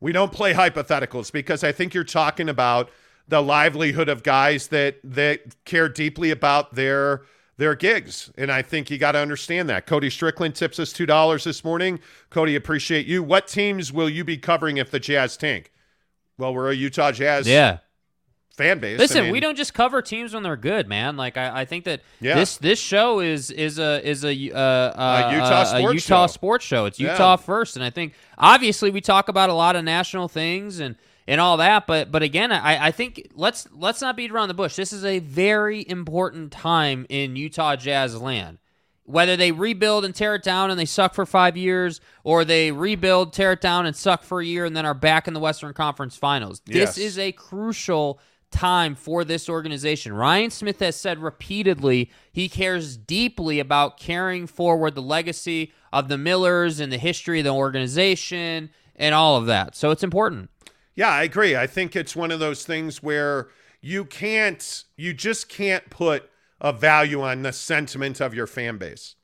we 0.00 0.10
don't 0.10 0.32
play 0.32 0.52
hypotheticals 0.54 1.30
because 1.30 1.62
I 1.62 1.70
think 1.70 1.94
you're 1.94 2.02
talking 2.02 2.48
about 2.48 2.90
the 3.28 3.40
livelihood 3.42 4.08
of 4.08 4.22
guys 4.22 4.68
that 4.68 4.96
that 5.04 5.64
care 5.64 5.88
deeply 5.88 6.30
about 6.30 6.74
their 6.74 7.22
their 7.56 7.74
gigs, 7.76 8.32
and 8.36 8.50
I 8.50 8.62
think 8.62 8.90
you 8.90 8.98
got 8.98 9.12
to 9.12 9.18
understand 9.18 9.68
that. 9.68 9.86
Cody 9.86 10.10
Strickland 10.10 10.54
tips 10.56 10.78
us 10.80 10.92
two 10.92 11.06
dollars 11.06 11.44
this 11.44 11.62
morning. 11.64 12.00
Cody, 12.30 12.56
appreciate 12.56 13.06
you. 13.06 13.22
What 13.22 13.46
teams 13.46 13.92
will 13.92 14.08
you 14.10 14.24
be 14.24 14.36
covering 14.36 14.76
if 14.78 14.90
the 14.90 14.98
Jazz 14.98 15.36
tank? 15.36 15.70
Well, 16.36 16.52
we're 16.52 16.70
a 16.70 16.74
Utah 16.74 17.12
Jazz 17.12 17.46
Yeah. 17.46 17.78
fan 18.56 18.80
base. 18.80 18.98
Listen, 18.98 19.18
I 19.18 19.22
mean, 19.22 19.32
we 19.32 19.38
don't 19.40 19.56
just 19.56 19.72
cover 19.72 20.02
teams 20.02 20.34
when 20.34 20.42
they're 20.42 20.56
good, 20.56 20.88
man. 20.88 21.16
Like 21.16 21.36
I, 21.36 21.60
I 21.60 21.64
think 21.64 21.84
that 21.84 22.00
Yeah. 22.20 22.34
this 22.34 22.56
this 22.56 22.80
show 22.80 23.20
is 23.20 23.52
is 23.52 23.78
a 23.78 24.04
is 24.04 24.24
a 24.24 24.30
uh, 24.50 24.58
uh, 24.58 25.30
Utah 25.32 25.62
a 25.62 25.66
sports 25.66 25.94
Utah 25.94 26.26
show. 26.26 26.32
sports 26.32 26.64
show. 26.64 26.84
It's 26.86 26.98
Yeah. 26.98 27.12
Utah 27.12 27.36
first, 27.36 27.76
and 27.76 27.84
I 27.84 27.90
think 27.90 28.14
obviously 28.36 28.90
we 28.90 29.00
talk 29.00 29.28
about 29.28 29.48
a 29.48 29.54
lot 29.54 29.76
of 29.76 29.84
national 29.84 30.26
things 30.26 30.80
and 30.80 30.96
and 31.26 31.40
all 31.40 31.56
that, 31.56 31.86
but 31.86 32.10
but 32.10 32.22
again, 32.22 32.52
I 32.52 32.86
I 32.86 32.90
think 32.90 33.30
let's 33.34 33.66
let's 33.72 34.00
not 34.00 34.16
beat 34.16 34.30
around 34.30 34.48
the 34.48 34.54
bush. 34.54 34.76
This 34.76 34.92
is 34.92 35.04
a 35.04 35.18
very 35.20 35.88
important 35.88 36.52
time 36.52 37.06
in 37.08 37.36
Utah 37.36 37.76
Jazz 37.76 38.20
land. 38.20 38.58
Whether 39.06 39.36
they 39.36 39.52
rebuild 39.52 40.06
and 40.06 40.14
tear 40.14 40.34
it 40.36 40.42
down 40.42 40.70
and 40.70 40.80
they 40.80 40.86
suck 40.86 41.12
for 41.12 41.26
five 41.26 41.58
years, 41.58 42.00
or 42.22 42.44
they 42.44 42.72
rebuild, 42.72 43.34
tear 43.34 43.52
it 43.52 43.60
down, 43.60 43.84
and 43.84 43.94
suck 43.94 44.22
for 44.22 44.40
a 44.40 44.46
year, 44.46 44.64
and 44.64 44.74
then 44.74 44.86
are 44.86 44.94
back 44.94 45.28
in 45.28 45.34
the 45.34 45.40
Western 45.40 45.74
Conference 45.74 46.16
Finals. 46.16 46.62
Yes. 46.66 46.94
This 46.94 47.04
is 47.04 47.18
a 47.18 47.32
crucial 47.32 48.18
time 48.50 48.94
for 48.94 49.24
this 49.24 49.48
organization. 49.48 50.12
Ryan 50.12 50.50
Smith 50.50 50.80
has 50.80 50.96
said 50.96 51.18
repeatedly 51.18 52.10
he 52.32 52.48
cares 52.48 52.96
deeply 52.96 53.58
about 53.58 53.98
carrying 53.98 54.46
forward 54.46 54.94
the 54.94 55.02
legacy 55.02 55.72
of 55.92 56.08
the 56.08 56.16
Millers 56.16 56.80
and 56.80 56.92
the 56.92 56.98
history 56.98 57.40
of 57.40 57.44
the 57.44 57.50
organization 57.50 58.70
and 58.96 59.14
all 59.14 59.36
of 59.36 59.46
that. 59.46 59.74
So 59.74 59.90
it's 59.90 60.04
important. 60.04 60.50
Yeah, 60.94 61.10
I 61.10 61.22
agree. 61.24 61.56
I 61.56 61.66
think 61.66 61.96
it's 61.96 62.14
one 62.14 62.30
of 62.30 62.40
those 62.40 62.64
things 62.64 63.02
where 63.02 63.48
you 63.80 64.04
can't, 64.04 64.84
you 64.96 65.12
just 65.12 65.48
can't 65.48 65.90
put 65.90 66.30
a 66.60 66.72
value 66.72 67.20
on 67.20 67.42
the 67.42 67.52
sentiment 67.52 68.20
of 68.20 68.34
your 68.34 68.46
fan 68.46 68.78
base. 68.78 69.16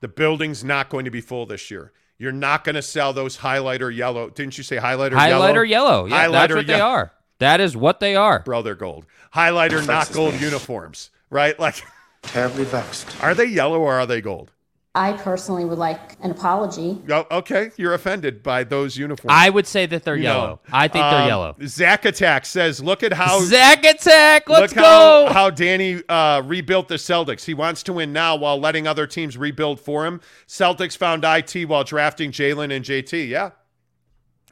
The 0.00 0.08
building's 0.08 0.64
not 0.64 0.88
going 0.88 1.04
to 1.04 1.10
be 1.10 1.20
full 1.20 1.46
this 1.46 1.70
year. 1.70 1.92
You're 2.16 2.32
not 2.32 2.64
going 2.64 2.74
to 2.74 2.82
sell 2.82 3.12
those 3.12 3.38
highlighter 3.38 3.94
yellow. 3.94 4.30
Didn't 4.30 4.56
you 4.58 4.64
say 4.64 4.76
highlighter 4.76 5.12
yellow? 5.12 5.46
Highlighter 5.46 5.68
yellow. 5.68 6.06
Yeah, 6.06 6.28
that's 6.28 6.52
Highlighter 6.52 6.56
what 6.56 6.66
they 6.66 6.80
are. 6.80 7.12
That 7.38 7.60
is 7.60 7.76
what 7.76 8.00
they 8.00 8.14
are. 8.14 8.40
Bro, 8.40 8.62
they're 8.62 8.74
gold. 8.74 9.06
Highlighter, 9.34 9.86
not 9.86 10.12
gold 10.12 10.34
uniforms, 10.40 11.10
right? 11.30 11.58
Like, 11.58 11.82
Terribly 12.22 12.64
vexed. 12.64 13.22
are 13.22 13.34
they 13.34 13.46
yellow 13.46 13.80
or 13.80 13.94
are 13.94 14.04
they 14.04 14.20
gold? 14.20 14.52
I 14.92 15.12
personally 15.12 15.64
would 15.64 15.78
like 15.78 16.16
an 16.20 16.32
apology. 16.32 17.00
Oh, 17.08 17.24
okay, 17.30 17.70
you're 17.76 17.94
offended 17.94 18.42
by 18.42 18.64
those 18.64 18.96
uniforms. 18.96 19.32
I 19.32 19.48
would 19.48 19.66
say 19.68 19.86
that 19.86 20.02
they're 20.02 20.16
No. 20.16 20.22
yellow. 20.22 20.60
I 20.72 20.88
think 20.88 21.04
they're 21.04 21.22
Um, 21.22 21.28
yellow. 21.28 21.56
Zach 21.64 22.04
Attack 22.04 22.44
says, 22.44 22.82
look 22.82 23.04
at 23.04 23.12
how 23.12 23.40
Zach 23.42 23.84
attack. 23.84 24.48
Let's 24.48 24.74
Look 24.74 24.82
go. 24.82 25.26
How, 25.28 25.32
how 25.32 25.50
Danny 25.50 26.02
uh, 26.08 26.42
rebuilt 26.44 26.88
the 26.88 26.96
Celtics. 26.96 27.44
He 27.44 27.54
wants 27.54 27.84
to 27.84 27.92
win 27.92 28.12
now 28.12 28.34
while 28.34 28.58
letting 28.58 28.88
other 28.88 29.06
teams 29.06 29.36
rebuild 29.38 29.78
for 29.78 30.06
him. 30.06 30.20
Celtics 30.48 30.96
found 30.96 31.24
IT 31.24 31.68
while 31.68 31.84
drafting 31.84 32.32
Jaylen 32.32 32.74
and 32.74 32.84
JT. 32.84 33.28
Yeah. 33.28 33.50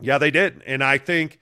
Yeah, 0.01 0.19
they 0.19 0.31
did. 0.31 0.63
And 0.67 0.85
I 0.85 0.99
think 0.99 1.41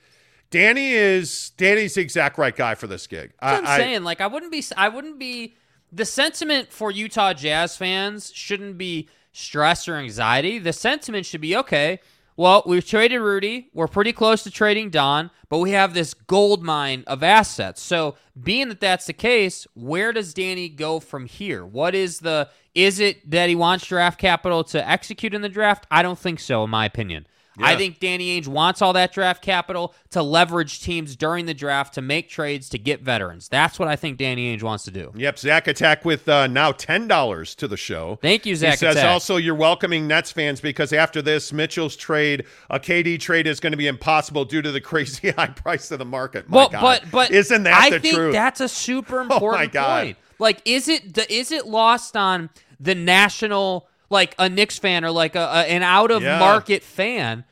Danny 0.50 0.92
is 0.92 1.50
Danny's 1.58 1.96
the 1.96 2.00
exact 2.00 2.38
right 2.38 2.56
guy 2.56 2.74
for 2.74 2.86
this 2.86 3.06
gig. 3.06 3.32
That's 3.42 3.60
what 3.60 3.68
I, 3.68 3.74
I'm 3.74 3.74
I- 3.74 3.76
saying. 3.76 4.04
Like, 4.04 4.22
I 4.22 4.26
wouldn't 4.26 4.50
be. 4.52 4.64
I 4.74 4.88
wouldn't 4.88 5.18
be. 5.18 5.54
The 5.96 6.04
sentiment 6.04 6.70
for 6.70 6.90
Utah 6.90 7.32
Jazz 7.32 7.78
fans 7.78 8.30
shouldn't 8.34 8.76
be 8.76 9.08
stress 9.32 9.88
or 9.88 9.94
anxiety. 9.94 10.58
The 10.58 10.74
sentiment 10.74 11.24
should 11.24 11.40
be 11.40 11.56
okay. 11.56 12.00
Well, 12.36 12.62
we've 12.66 12.86
traded 12.86 13.22
Rudy. 13.22 13.70
We're 13.72 13.88
pretty 13.88 14.12
close 14.12 14.42
to 14.42 14.50
trading 14.50 14.90
Don, 14.90 15.30
but 15.48 15.56
we 15.56 15.70
have 15.70 15.94
this 15.94 16.12
gold 16.12 16.62
mine 16.62 17.02
of 17.06 17.22
assets. 17.22 17.80
So, 17.80 18.16
being 18.38 18.68
that 18.68 18.78
that's 18.78 19.06
the 19.06 19.14
case, 19.14 19.66
where 19.72 20.12
does 20.12 20.34
Danny 20.34 20.68
go 20.68 21.00
from 21.00 21.24
here? 21.24 21.64
What 21.64 21.94
is 21.94 22.18
the? 22.18 22.50
Is 22.74 23.00
it 23.00 23.30
that 23.30 23.48
he 23.48 23.54
wants 23.54 23.86
draft 23.86 24.20
capital 24.20 24.64
to 24.64 24.86
execute 24.86 25.32
in 25.32 25.40
the 25.40 25.48
draft? 25.48 25.86
I 25.90 26.02
don't 26.02 26.18
think 26.18 26.40
so, 26.40 26.62
in 26.64 26.68
my 26.68 26.84
opinion. 26.84 27.26
I 27.58 27.76
think 27.76 28.00
Danny 28.00 28.40
Ainge 28.40 28.48
wants 28.48 28.82
all 28.82 28.92
that 28.92 29.12
draft 29.12 29.42
capital 29.42 29.94
to 30.10 30.22
leverage 30.22 30.80
teams 30.80 31.16
during 31.16 31.46
the 31.46 31.54
draft 31.54 31.94
to 31.94 32.02
make 32.02 32.28
trades 32.28 32.68
to 32.70 32.78
get 32.78 33.02
veterans. 33.02 33.48
That's 33.48 33.78
what 33.78 33.88
I 33.88 33.96
think 33.96 34.18
Danny 34.18 34.54
Ainge 34.56 34.62
wants 34.62 34.84
to 34.84 34.90
do. 34.90 35.12
Yep, 35.14 35.38
Zach 35.38 35.66
Attack 35.66 36.04
with 36.04 36.28
uh, 36.28 36.46
now 36.46 36.72
ten 36.72 37.08
dollars 37.08 37.54
to 37.56 37.68
the 37.68 37.76
show. 37.76 38.18
Thank 38.20 38.46
you, 38.46 38.56
Zach 38.56 38.72
He 38.72 38.76
says 38.78 38.96
Attack. 38.96 39.10
also 39.10 39.36
you're 39.36 39.54
welcoming 39.54 40.06
Nets 40.06 40.32
fans 40.32 40.60
because 40.60 40.92
after 40.92 41.22
this, 41.22 41.52
Mitchell's 41.52 41.96
trade, 41.96 42.44
a 42.70 42.78
KD 42.78 43.18
trade 43.20 43.46
is 43.46 43.60
going 43.60 43.72
to 43.72 43.76
be 43.76 43.86
impossible 43.86 44.44
due 44.44 44.62
to 44.62 44.72
the 44.72 44.80
crazy 44.80 45.30
high 45.36 45.46
price 45.48 45.90
of 45.90 45.98
the 45.98 46.04
market. 46.04 46.48
My 46.48 46.56
well, 46.56 46.68
God. 46.68 46.80
but 46.82 47.10
but 47.10 47.30
isn't 47.30 47.62
that 47.64 47.82
I 47.82 47.90
the 47.90 48.00
think 48.00 48.14
truth? 48.14 48.28
Oh 48.30 48.32
that's 48.32 48.60
a 48.60 48.68
super 48.68 49.20
important 49.22 49.72
God. 49.72 50.04
point. 50.04 50.16
Like, 50.38 50.60
is 50.66 50.88
it 50.88 51.14
the, 51.14 51.32
is 51.32 51.50
it 51.50 51.66
lost 51.66 52.16
on 52.16 52.50
the 52.78 52.94
national 52.94 53.88
like 54.10 54.34
a 54.38 54.48
Knicks 54.48 54.78
fan 54.78 55.04
or 55.04 55.10
like 55.10 55.34
a, 55.34 55.40
a 55.40 55.64
an 55.66 55.82
out 55.82 56.10
of 56.10 56.22
Yeah. 56.22 56.38
market 56.38 56.82
fan 56.82 57.44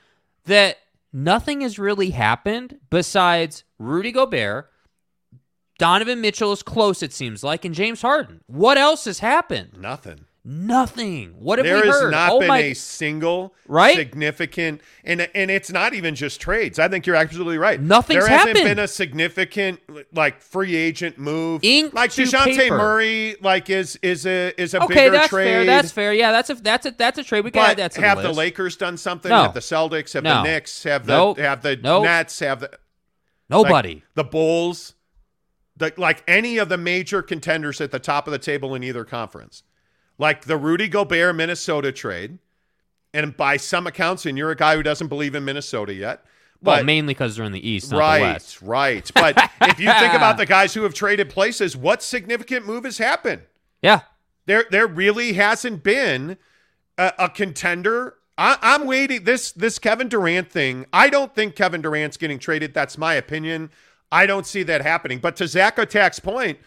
that 0.46 0.78
nothing 1.12 1.60
has 1.62 1.78
really 1.78 2.10
happened 2.10 2.78
besides 2.90 3.64
Rudy 3.78 4.12
Gobert. 4.12 4.70
Donovan 5.78 6.20
Mitchell 6.20 6.52
is 6.52 6.62
close, 6.62 7.02
it 7.02 7.12
seems 7.12 7.42
like, 7.42 7.64
and 7.64 7.74
James 7.74 8.00
Harden. 8.02 8.40
What 8.46 8.78
else 8.78 9.06
has 9.06 9.18
happened? 9.18 9.76
Nothing. 9.78 10.26
Nothing. 10.46 11.30
What 11.38 11.58
have 11.58 11.64
There 11.64 11.80
we 11.80 11.88
has 11.88 12.10
not 12.10 12.32
oh 12.32 12.38
been 12.40 12.48
my! 12.48 12.58
a 12.58 12.74
single 12.74 13.54
Right? 13.66 13.96
significant 13.96 14.82
and 15.02 15.22
and 15.34 15.50
it's 15.50 15.72
not 15.72 15.94
even 15.94 16.14
just 16.14 16.38
trades. 16.38 16.78
I 16.78 16.88
think 16.88 17.06
you're 17.06 17.16
absolutely 17.16 17.56
right. 17.56 17.80
Nothing's 17.80 18.24
there 18.24 18.28
hasn't 18.30 18.58
happened. 18.58 18.76
been 18.76 18.84
a 18.84 18.86
significant 18.88 19.80
like 20.12 20.42
free 20.42 20.76
agent 20.76 21.16
move. 21.18 21.64
Ink 21.64 21.94
like 21.94 22.10
Dejounte 22.10 22.56
paper. 22.56 22.76
Murray 22.76 23.36
like 23.40 23.70
is 23.70 23.98
is 24.02 24.26
a 24.26 24.52
is 24.60 24.74
a 24.74 24.82
okay, 24.84 24.94
bigger 24.94 25.10
that's 25.12 25.28
trade. 25.30 25.44
fair. 25.46 25.64
That's 25.64 25.92
fair. 25.92 26.12
Yeah, 26.12 26.30
that's 26.30 26.50
a 26.50 26.54
that's 26.56 26.84
a 26.84 26.90
that's 26.90 27.18
a 27.18 27.24
trade. 27.24 27.42
We 27.42 27.50
got 27.50 27.78
that 27.78 27.94
have 27.96 28.18
the 28.20 28.24
the. 28.28 28.32
Lakers 28.34 28.76
done 28.76 28.98
something? 28.98 29.30
No. 29.30 29.44
Have 29.44 29.54
the 29.54 29.60
Celtics? 29.60 30.12
Have 30.12 30.24
No. 30.24 30.34
the 30.36 30.42
Knicks? 30.42 30.82
Have 30.82 31.06
the 31.06 31.12
Nope. 31.16 31.38
have 31.38 31.62
the 31.62 31.76
Nope. 31.76 32.04
Nets? 32.04 32.38
Have 32.40 32.60
the 32.60 32.66
like, 32.68 32.78
Nobody. 33.48 34.02
the 34.14 34.24
Bulls? 34.24 34.94
The, 35.76 35.92
like 35.96 36.22
any 36.28 36.58
of 36.58 36.68
the 36.68 36.76
major 36.78 37.22
contenders 37.22 37.80
at 37.80 37.90
the 37.90 37.98
top 37.98 38.28
of 38.28 38.32
the 38.32 38.38
table 38.38 38.74
in 38.74 38.84
either 38.84 39.04
conference, 39.04 39.62
like 40.18 40.44
the 40.44 40.56
Rudy 40.56 40.88
Gobert 40.88 41.34
Minnesota 41.34 41.92
trade, 41.92 42.38
and 43.12 43.36
by 43.36 43.56
some 43.56 43.86
accounts, 43.86 44.26
and 44.26 44.36
you're 44.36 44.50
a 44.50 44.56
guy 44.56 44.76
who 44.76 44.82
doesn't 44.82 45.08
believe 45.08 45.34
in 45.34 45.44
Minnesota 45.44 45.94
yet, 45.94 46.24
well, 46.64 46.76
but 46.76 46.86
mainly 46.86 47.12
because 47.12 47.36
they're 47.36 47.44
in 47.44 47.52
the 47.52 47.68
East, 47.68 47.90
not 47.90 47.98
the 47.98 48.22
right, 48.22 48.58
right. 48.62 49.10
But 49.14 49.50
if 49.62 49.78
you 49.78 49.92
think 49.92 50.14
about 50.14 50.38
the 50.38 50.46
guys 50.46 50.72
who 50.72 50.82
have 50.84 50.94
traded 50.94 51.28
places, 51.28 51.76
what 51.76 52.02
significant 52.02 52.66
move 52.66 52.84
has 52.84 52.96
happened? 52.98 53.42
Yeah. 53.82 54.00
There, 54.46 54.64
there 54.70 54.86
really 54.86 55.34
hasn't 55.34 55.82
been 55.82 56.38
a, 56.96 57.12
a 57.18 57.28
contender. 57.28 58.14
I, 58.38 58.56
I'm 58.62 58.86
waiting. 58.86 59.24
This, 59.24 59.52
this 59.52 59.78
Kevin 59.78 60.08
Durant 60.08 60.50
thing. 60.50 60.86
I 60.92 61.10
don't 61.10 61.34
think 61.34 61.54
Kevin 61.54 61.82
Durant's 61.82 62.16
getting 62.16 62.38
traded. 62.38 62.72
That's 62.72 62.96
my 62.96 63.14
opinion. 63.14 63.70
I 64.10 64.24
don't 64.24 64.46
see 64.46 64.62
that 64.62 64.80
happening. 64.80 65.18
But 65.18 65.36
to 65.36 65.46
Zach 65.46 65.78
Attack's 65.78 66.20
point, 66.20 66.58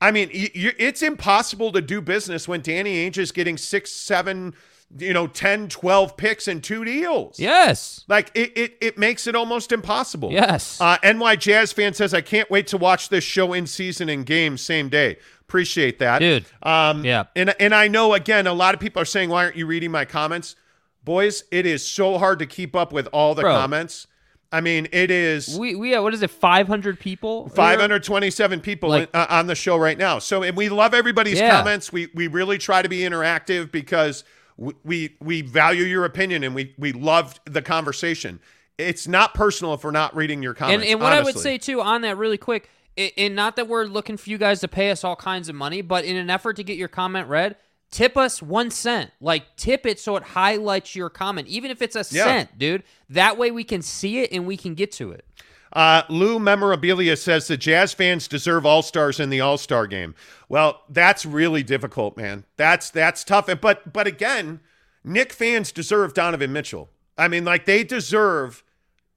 I 0.00 0.10
mean, 0.10 0.30
you, 0.32 0.72
it's 0.78 1.02
impossible 1.02 1.72
to 1.72 1.80
do 1.80 2.00
business 2.00 2.48
when 2.48 2.62
Danny 2.62 3.08
Ainge 3.08 3.18
is 3.18 3.32
getting 3.32 3.58
six, 3.58 3.92
seven, 3.92 4.54
you 4.96 5.12
know, 5.12 5.26
10, 5.26 5.68
12 5.68 6.16
picks 6.16 6.48
and 6.48 6.64
two 6.64 6.84
deals. 6.84 7.38
Yes. 7.38 8.04
Like 8.08 8.30
it, 8.34 8.56
it, 8.56 8.76
it 8.80 8.98
makes 8.98 9.26
it 9.26 9.36
almost 9.36 9.72
impossible. 9.72 10.32
Yes. 10.32 10.80
Uh, 10.80 10.96
NY 11.04 11.36
Jazz 11.36 11.72
fan 11.72 11.92
says, 11.92 12.14
I 12.14 12.22
can't 12.22 12.50
wait 12.50 12.66
to 12.68 12.78
watch 12.78 13.10
this 13.10 13.24
show 13.24 13.52
in 13.52 13.66
season 13.66 14.08
and 14.08 14.24
game 14.24 14.56
same 14.56 14.88
day. 14.88 15.18
Appreciate 15.42 15.98
that. 15.98 16.20
Dude. 16.20 16.46
Um, 16.62 17.04
Yeah. 17.04 17.24
And, 17.36 17.54
and 17.60 17.74
I 17.74 17.88
know, 17.88 18.14
again, 18.14 18.46
a 18.46 18.54
lot 18.54 18.74
of 18.74 18.80
people 18.80 19.02
are 19.02 19.06
saying, 19.06 19.28
why 19.28 19.44
aren't 19.44 19.56
you 19.56 19.66
reading 19.66 19.90
my 19.90 20.06
comments? 20.06 20.56
Boys, 21.04 21.44
it 21.50 21.66
is 21.66 21.86
so 21.86 22.18
hard 22.18 22.38
to 22.38 22.46
keep 22.46 22.74
up 22.74 22.92
with 22.92 23.06
all 23.12 23.34
the 23.34 23.42
Bro. 23.42 23.54
comments. 23.54 24.06
I 24.52 24.60
mean, 24.60 24.88
it 24.92 25.10
is 25.12 25.56
We 25.58 25.74
we 25.76 25.90
have, 25.92 26.02
what 26.02 26.12
is 26.14 26.22
it? 26.22 26.30
Five 26.30 26.66
hundred 26.66 26.98
people. 26.98 27.48
527 27.50 28.60
people 28.60 28.88
Like- 28.90 29.10
uh, 29.14 29.26
on 29.30 29.46
the 29.46 29.54
show 29.54 29.76
right 29.76 29.96
now. 29.96 30.18
So, 30.18 30.42
and 30.42 30.56
we 30.56 30.68
love 30.68 30.92
everybody's 30.94 31.38
Yeah. 31.38 31.56
comments. 31.58 31.92
We 31.92 32.08
we 32.14 32.26
really 32.26 32.58
try 32.58 32.82
to 32.82 32.88
be 32.88 33.00
interactive 33.00 33.70
because 33.70 34.24
we, 34.56 34.74
we 34.84 35.16
we 35.20 35.42
value 35.42 35.84
your 35.84 36.04
opinion 36.04 36.42
and 36.42 36.54
we 36.54 36.74
we 36.78 36.92
love 36.92 37.38
the 37.44 37.62
conversation. 37.62 38.40
It's 38.76 39.06
not 39.06 39.34
personal 39.34 39.74
if 39.74 39.84
we're 39.84 39.90
not 39.92 40.16
reading 40.16 40.42
your 40.42 40.52
And 40.52 40.58
comments. 40.58 40.86
and 40.88 41.00
what 41.00 41.12
I 41.12 41.22
would 41.22 41.38
say 41.38 41.56
too 41.58 41.80
on 41.80 42.00
that 42.02 42.16
really 42.16 42.38
quick, 42.38 42.68
and 42.96 43.36
not 43.36 43.54
that 43.56 43.68
we're 43.68 43.84
looking 43.84 44.16
for 44.16 44.30
you 44.30 44.38
guys 44.38 44.60
to 44.60 44.68
pay 44.68 44.90
us 44.90 45.04
all 45.04 45.16
kinds 45.16 45.48
of 45.48 45.54
money, 45.54 45.80
but 45.82 46.04
in 46.04 46.16
an 46.16 46.28
effort 46.30 46.56
to 46.56 46.64
get 46.64 46.76
your 46.76 46.88
comment 46.88 47.28
read. 47.28 47.56
Tip 47.90 48.16
us 48.16 48.40
one 48.40 48.70
cent. 48.70 49.10
Like, 49.20 49.56
tip 49.56 49.84
it 49.84 49.98
so 49.98 50.16
it 50.16 50.22
highlights 50.22 50.94
your 50.94 51.10
comment, 51.10 51.48
even 51.48 51.70
if 51.70 51.82
it's 51.82 51.96
a 51.96 52.04
Yeah. 52.14 52.24
cent, 52.24 52.58
dude. 52.58 52.84
That 53.08 53.36
way 53.36 53.50
we 53.50 53.64
can 53.64 53.82
see 53.82 54.20
it 54.20 54.30
and 54.32 54.46
we 54.46 54.56
can 54.56 54.74
get 54.74 54.92
to 54.92 55.10
it. 55.10 55.24
Uh, 55.72 56.02
Lou 56.08 56.38
Memorabilia 56.40 57.16
says 57.16 57.46
the 57.46 57.56
Jazz 57.56 57.92
fans 57.92 58.26
deserve 58.26 58.66
All 58.66 58.82
Stars 58.82 59.20
in 59.20 59.30
the 59.30 59.40
All 59.40 59.56
Star 59.58 59.86
game. 59.86 60.14
Well, 60.48 60.82
that's 60.88 61.24
really 61.24 61.62
difficult, 61.62 62.16
man. 62.16 62.44
That's 62.56 62.90
that's 62.90 63.22
tough. 63.22 63.48
And 63.48 63.60
but 63.60 63.92
but 63.92 64.06
again, 64.08 64.60
Knick 65.04 65.32
fans 65.32 65.70
deserve 65.70 66.12
Donovan 66.12 66.52
Mitchell. 66.52 66.90
I 67.16 67.28
mean, 67.28 67.44
like 67.44 67.66
they 67.66 67.84
deserve 67.84 68.64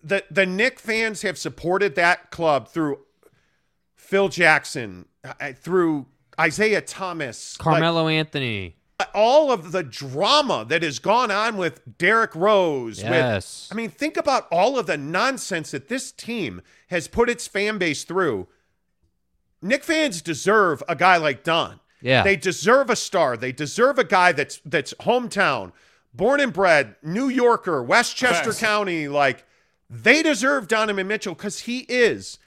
the 0.04 0.24
the 0.30 0.46
Knick 0.46 0.80
fans 0.80 1.24
have 1.24 1.40
supported 1.40 1.96
that 1.96 2.30
club 2.30 2.68
through 2.68 3.00
Phil 3.96 4.30
Jackson, 4.30 5.06
uh, 5.24 5.54
through 5.54 6.06
Isiah 6.40 6.82
Thomas, 6.82 7.58
like, 7.60 7.64
Carmelo 7.64 8.08
Anthony. 8.08 8.76
all 9.14 9.52
of 9.52 9.72
the 9.72 9.84
drama 9.84 10.66
that 10.68 10.84
has 10.84 11.00
gone 11.00 11.32
on 11.32 11.58
with 11.58 11.98
Derrick 11.98 12.36
Rose. 12.36 13.02
Yes. 13.02 13.68
With, 13.70 13.76
I 13.76 13.82
mean, 13.82 13.90
think 13.90 14.18
about 14.18 14.48
all 14.52 14.78
of 14.78 14.86
the 14.86 14.98
nonsense 14.98 15.72
that 15.72 15.88
this 15.88 16.12
team 16.12 16.62
has 16.88 17.08
put 17.08 17.30
its 17.30 17.48
fan 17.48 17.78
base 17.78 18.04
through. 18.04 18.48
Knick 19.62 19.84
fans 19.84 20.22
deserve 20.22 20.84
a 20.88 20.96
guy 20.96 21.18
like 21.18 21.44
Don. 21.44 21.80
Yeah. 22.02 22.24
They 22.24 22.36
deserve 22.36 22.90
a 22.90 22.96
star. 22.96 23.38
They 23.38 23.52
deserve 23.52 23.98
a 23.98 24.04
guy 24.04 24.34
that's 24.34 24.60
that's 24.66 24.94
hometown, 24.96 25.72
born 26.14 26.42
and 26.42 26.52
bred, 26.52 26.98
New 27.02 27.30
Yorker, 27.30 27.82
Westchester 27.82 28.52
Facts. 28.52 28.60
County. 28.60 29.08
Like 29.08 29.46
they 29.90 30.22
deserve 30.22 30.68
Donovan 30.68 31.08
Mitchell 31.08 31.34
because 31.34 31.62
he 31.62 31.80
is. 31.88 32.40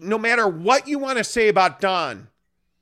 No 0.00 0.18
matter 0.18 0.46
what 0.46 0.86
you 0.86 0.98
want 0.98 1.16
to 1.16 1.24
say 1.24 1.48
about 1.48 1.80
Don, 1.80 2.28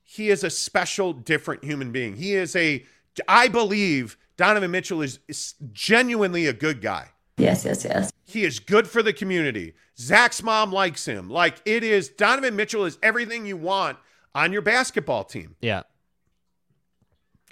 he 0.05 0.29
is 0.29 0.43
a 0.43 0.49
special, 0.49 1.11
different 1.11 1.63
human 1.63 1.91
being. 1.91 2.15
He 2.15 2.33
is 2.35 2.55
a. 2.55 2.85
I 3.27 3.47
believe 3.47 4.17
Donovan 4.37 4.71
Mitchell 4.71 5.01
is, 5.01 5.19
is 5.27 5.55
genuinely 5.73 6.45
a 6.45 6.53
good 6.53 6.81
guy. 6.81 7.09
Yes, 7.37 7.65
yes, 7.65 7.83
yes. 7.83 8.11
He 8.23 8.43
is 8.43 8.59
good 8.59 8.87
for 8.87 9.01
the 9.03 9.13
community. 9.13 9.73
Zach's 9.97 10.43
mom 10.43 10.71
likes 10.71 11.05
him. 11.05 11.29
Like 11.29 11.61
it 11.65 11.83
is 11.83 12.09
Donovan 12.09 12.55
Mitchell 12.55 12.85
is 12.85 12.97
everything 13.01 13.45
you 13.45 13.57
want 13.57 13.97
on 14.33 14.53
your 14.53 14.61
basketball 14.61 15.23
team. 15.23 15.55
Yeah. 15.59 15.83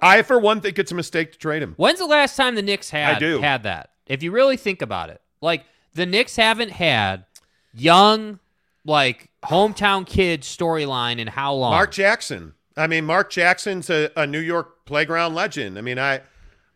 I, 0.02 0.22
for 0.22 0.38
one, 0.38 0.62
think 0.62 0.78
it's 0.78 0.92
a 0.92 0.96
mistake 0.96 1.32
to 1.32 1.38
trade 1.38 1.64
him. 1.64 1.74
When's 1.78 2.00
the 2.00 2.06
last 2.06 2.36
time 2.36 2.56
the 2.56 2.62
Knicks 2.62 2.90
had 2.90 3.16
I 3.18 3.20
do. 3.20 3.40
had 3.40 3.64
that? 3.64 3.92
If 4.06 4.22
you 4.22 4.32
really 4.32 4.58
think 4.58 4.82
about 4.82 5.10
it, 5.10 5.22
like 5.42 5.64
the 5.94 6.06
Knicks 6.06 6.36
haven't 6.36 6.72
had 6.72 7.26
young, 7.74 8.40
like 8.86 9.30
hometown 9.44 10.06
kid 10.06 10.42
storyline 10.42 11.20
in 11.20 11.28
how 11.28 11.54
long? 11.54 11.72
Mark 11.72 11.92
Jackson. 11.92 12.54
I 12.76 12.88
mean, 12.88 13.06
Mark 13.06 13.30
Jackson's 13.30 13.90
a, 13.90 14.10
a 14.16 14.26
New 14.26 14.40
York 14.40 14.86
playground 14.86 15.36
legend. 15.36 15.78
I 15.78 15.82
mean, 15.82 16.00
I, 16.00 16.22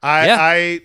I, 0.03 0.26
Yeah. 0.28 0.38
I, 0.39 0.80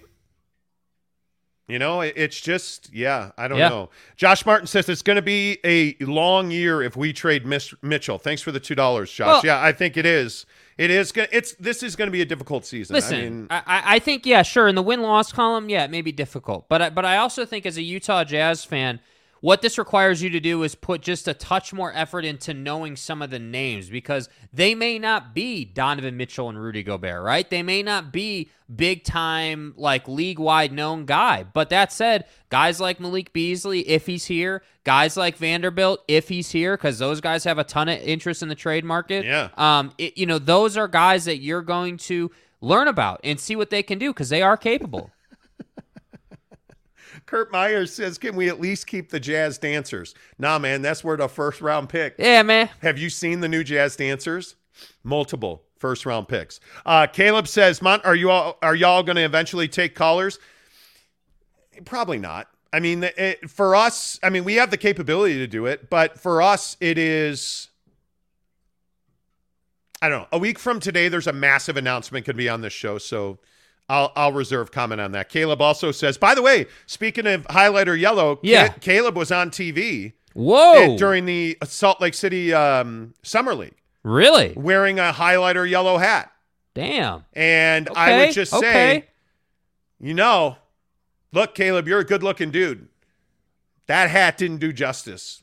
you 1.69 1.79
know, 1.79 2.01
it- 2.01 2.15
it's 2.17 2.41
just, 2.41 2.93
yeah, 2.93 3.31
I 3.39 3.47
don't 3.49 3.59
Yeah. 3.59 3.69
know. 3.69 3.91
Josh 4.17 4.45
Martin 4.45 4.67
says 4.67 4.89
it's 4.89 5.03
going 5.03 5.17
to 5.17 5.23
be 5.23 5.59
a 5.65 5.95
long 6.05 6.51
year 6.51 6.83
if 6.83 6.97
we 6.97 7.13
trade 7.13 7.47
Miss 7.47 7.73
Mitchell. 7.83 8.19
Thanks 8.19 8.43
for 8.43 8.53
the 8.53 8.61
two 8.61 8.75
dollars, 8.75 9.11
Josh. 9.13 9.27
Well- 9.27 9.43
yeah, 9.45 9.63
I 9.63 9.73
think 9.73 9.97
it 9.97 10.07
is. 10.07 10.45
It 10.79 10.91
is 10.91 11.13
going. 11.13 11.29
It's 11.31 11.55
this 11.57 11.83
is 11.83 11.95
going 11.97 12.09
to 12.09 12.13
be 12.13 12.23
a 12.23 12.25
difficult 12.25 12.65
season. 12.65 12.95
Listen, 12.95 13.15
I 13.17 13.23
mean, 13.23 13.47
I, 13.51 13.57
I, 13.67 13.83
I 13.95 13.99
think 13.99 14.25
yeah, 14.25 14.43
sure. 14.43 14.69
In 14.69 14.75
the 14.75 14.83
win 14.83 15.03
loss 15.03 15.31
column, 15.31 15.69
yeah, 15.69 15.85
it 15.85 15.91
may 15.91 16.01
be 16.01 16.13
difficult, 16.13 16.67
but 16.71 16.81
I, 16.81 16.91
but 16.91 17.05
I 17.05 17.19
also 17.19 17.45
think 17.45 17.67
as 17.67 17.77
a 17.77 17.83
Utah 17.83 18.25
Jazz 18.25 18.65
fan, 18.65 18.99
what 19.43 19.61
this 19.61 19.77
requires 19.77 20.23
you 20.23 20.31
to 20.31 20.39
do 20.39 20.63
is 20.63 20.77
put 20.77 21.03
just 21.03 21.27
a 21.27 21.35
touch 21.35 21.73
more 21.73 21.93
effort 21.97 22.25
into 22.25 22.55
knowing 22.55 22.95
some 22.95 23.21
of 23.21 23.31
the 23.31 23.41
names 23.41 23.91
because 23.91 24.29
they 24.53 24.73
may 24.73 25.01
not 25.01 25.35
be 25.35 25.65
Donovan 25.65 26.17
Mitchell 26.17 26.49
and 26.49 26.57
Rudy 26.57 26.85
Gobert, 26.85 27.25
right? 27.25 27.51
They 27.51 27.65
may 27.65 27.83
not 27.83 28.13
be 28.13 28.51
big 28.75 29.03
time 29.03 29.75
like 29.77 30.07
league 30.07 30.39
wide 30.39 30.73
known 30.73 31.07
guy. 31.07 31.43
But 31.43 31.71
that 31.71 31.93
said, 31.93 32.27
guys 32.51 32.81
like 32.81 33.01
Malik 33.01 33.33
Beasley, 33.33 33.81
if 33.81 34.07
he's 34.07 34.27
here, 34.27 34.63
guys 34.85 35.17
like 35.17 35.37
Vanderbilt, 35.37 36.05
if 36.07 36.29
he's 36.29 36.53
here, 36.53 36.77
because 36.77 37.01
those 37.01 37.21
guys 37.21 37.43
have 37.43 37.59
a 37.59 37.65
ton 37.65 37.89
of 37.89 37.99
interest 37.99 38.45
in 38.45 38.49
the 38.49 38.55
trade 38.55 38.85
market. 38.85 39.25
Yeah. 39.25 39.49
Um, 39.57 39.93
it, 39.99 40.17
you 40.17 40.25
know, 40.25 40.39
those 40.39 40.77
are 40.77 40.87
guys 40.87 41.25
that 41.25 41.39
you're 41.39 41.63
going 41.63 41.97
to 41.97 42.31
learn 42.61 42.87
about 42.87 43.21
and 43.25 43.41
see 43.41 43.57
what 43.57 43.71
they 43.71 43.83
can 43.83 43.99
do 43.99 44.13
because 44.13 44.29
they 44.29 44.41
are 44.41 44.57
capable. 44.57 45.11
Kurt 47.33 47.51
Myers 47.51 47.95
says, 47.95 48.19
"Can 48.19 48.37
we 48.37 48.51
at 48.51 48.61
least 48.61 48.87
keep 48.87 49.09
the 49.09 49.19
Jazz 49.19 49.57
dancers?" 49.57 50.15
Nah, 50.39 50.59
man, 50.59 50.83
that's 50.83 51.03
where 51.03 51.17
the 51.17 51.31
first 51.31 51.63
round 51.63 51.89
pick. 51.89 52.15
yeah, 52.19 52.43
man. 52.43 52.69
Have 52.83 52.99
you 52.99 53.09
seen 53.09 53.41
the 53.41 53.49
new 53.49 53.65
Jazz 53.65 53.97
dancers? 53.97 54.57
Multiple 55.03 55.63
first 55.79 56.05
round 56.05 56.29
picks. 56.29 56.61
Uh, 56.85 57.07
Caleb 57.07 57.49
says, 57.49 57.81
"Mont, 57.81 58.05
are 58.05 58.15
you 58.15 58.29
all 58.29 58.59
are 58.61 58.75
y'all 58.75 59.03
going 59.03 59.17
to 59.17 59.23
eventually 59.23 59.67
take 59.67 59.95
callers?" 59.95 60.39
Probably 61.87 62.19
not. 62.19 62.49
I 62.71 62.81
mean, 62.81 63.03
it, 63.03 63.49
for 63.49 63.75
us, 63.75 64.21
I 64.23 64.29
mean, 64.29 64.45
we 64.45 64.57
have 64.57 64.71
the 64.71 64.77
capability 64.77 65.39
to 65.39 65.47
do 65.47 65.65
it, 65.65 65.89
but 65.89 66.21
for 66.21 66.43
us, 66.43 66.77
it 66.81 66.99
is. 66.99 67.71
I 70.03 70.11
don't 70.11 70.21
know. 70.21 70.29
A 70.33 70.39
week 70.39 70.59
from 70.59 70.81
today, 70.81 71.09
there's 71.09 71.27
a 71.27 71.33
massive 71.33 71.79
announcement 71.79 72.27
could 72.27 72.37
be 72.37 72.51
on 72.51 72.61
this 72.61 72.75
show, 72.75 72.99
so 72.99 73.39
I'll 73.93 74.11
I'll 74.17 74.33
reserve 74.33 74.71
comment 74.73 75.01
on 75.03 75.13
that. 75.13 75.29
Caleb 75.29 75.61
also 75.61 75.93
says, 75.93 76.17
by 76.17 76.35
the 76.35 76.41
way, 76.41 76.67
speaking 76.87 77.27
of 77.27 77.43
highlighter 77.49 77.99
yellow, 77.99 78.37
Ca- 78.37 78.41
Yeah. 78.43 78.69
Caleb 78.69 79.17
was 79.17 79.31
on 79.31 79.51
TV 79.51 80.15
Whoa. 80.33 80.97
during 80.97 81.27
the 81.27 81.59
Salt 81.65 82.01
Lake 82.01 82.15
City 82.15 82.55
um, 82.55 83.13
Summer 83.23 83.55
League 83.55 83.77
really? 84.03 84.55
wearing 84.57 84.99
a 84.99 85.13
highlighter 85.13 85.69
yellow 85.69 85.99
hat. 85.99 86.33
Damn. 86.75 87.27
And 87.35 87.91
I 87.95 88.17
would 88.17 88.33
just 88.33 88.51
say, 88.53 88.59
okay. 88.59 89.05
you 90.01 90.15
know, 90.15 90.57
look, 91.33 91.55
Caleb, 91.55 91.87
you're 91.87 91.99
a 92.01 92.05
good 92.05 92.23
looking 92.23 92.51
dude. 92.51 92.89
That 93.89 94.09
hat 94.09 94.39
didn't 94.39 94.59
do 94.59 94.73
justice. 94.73 95.43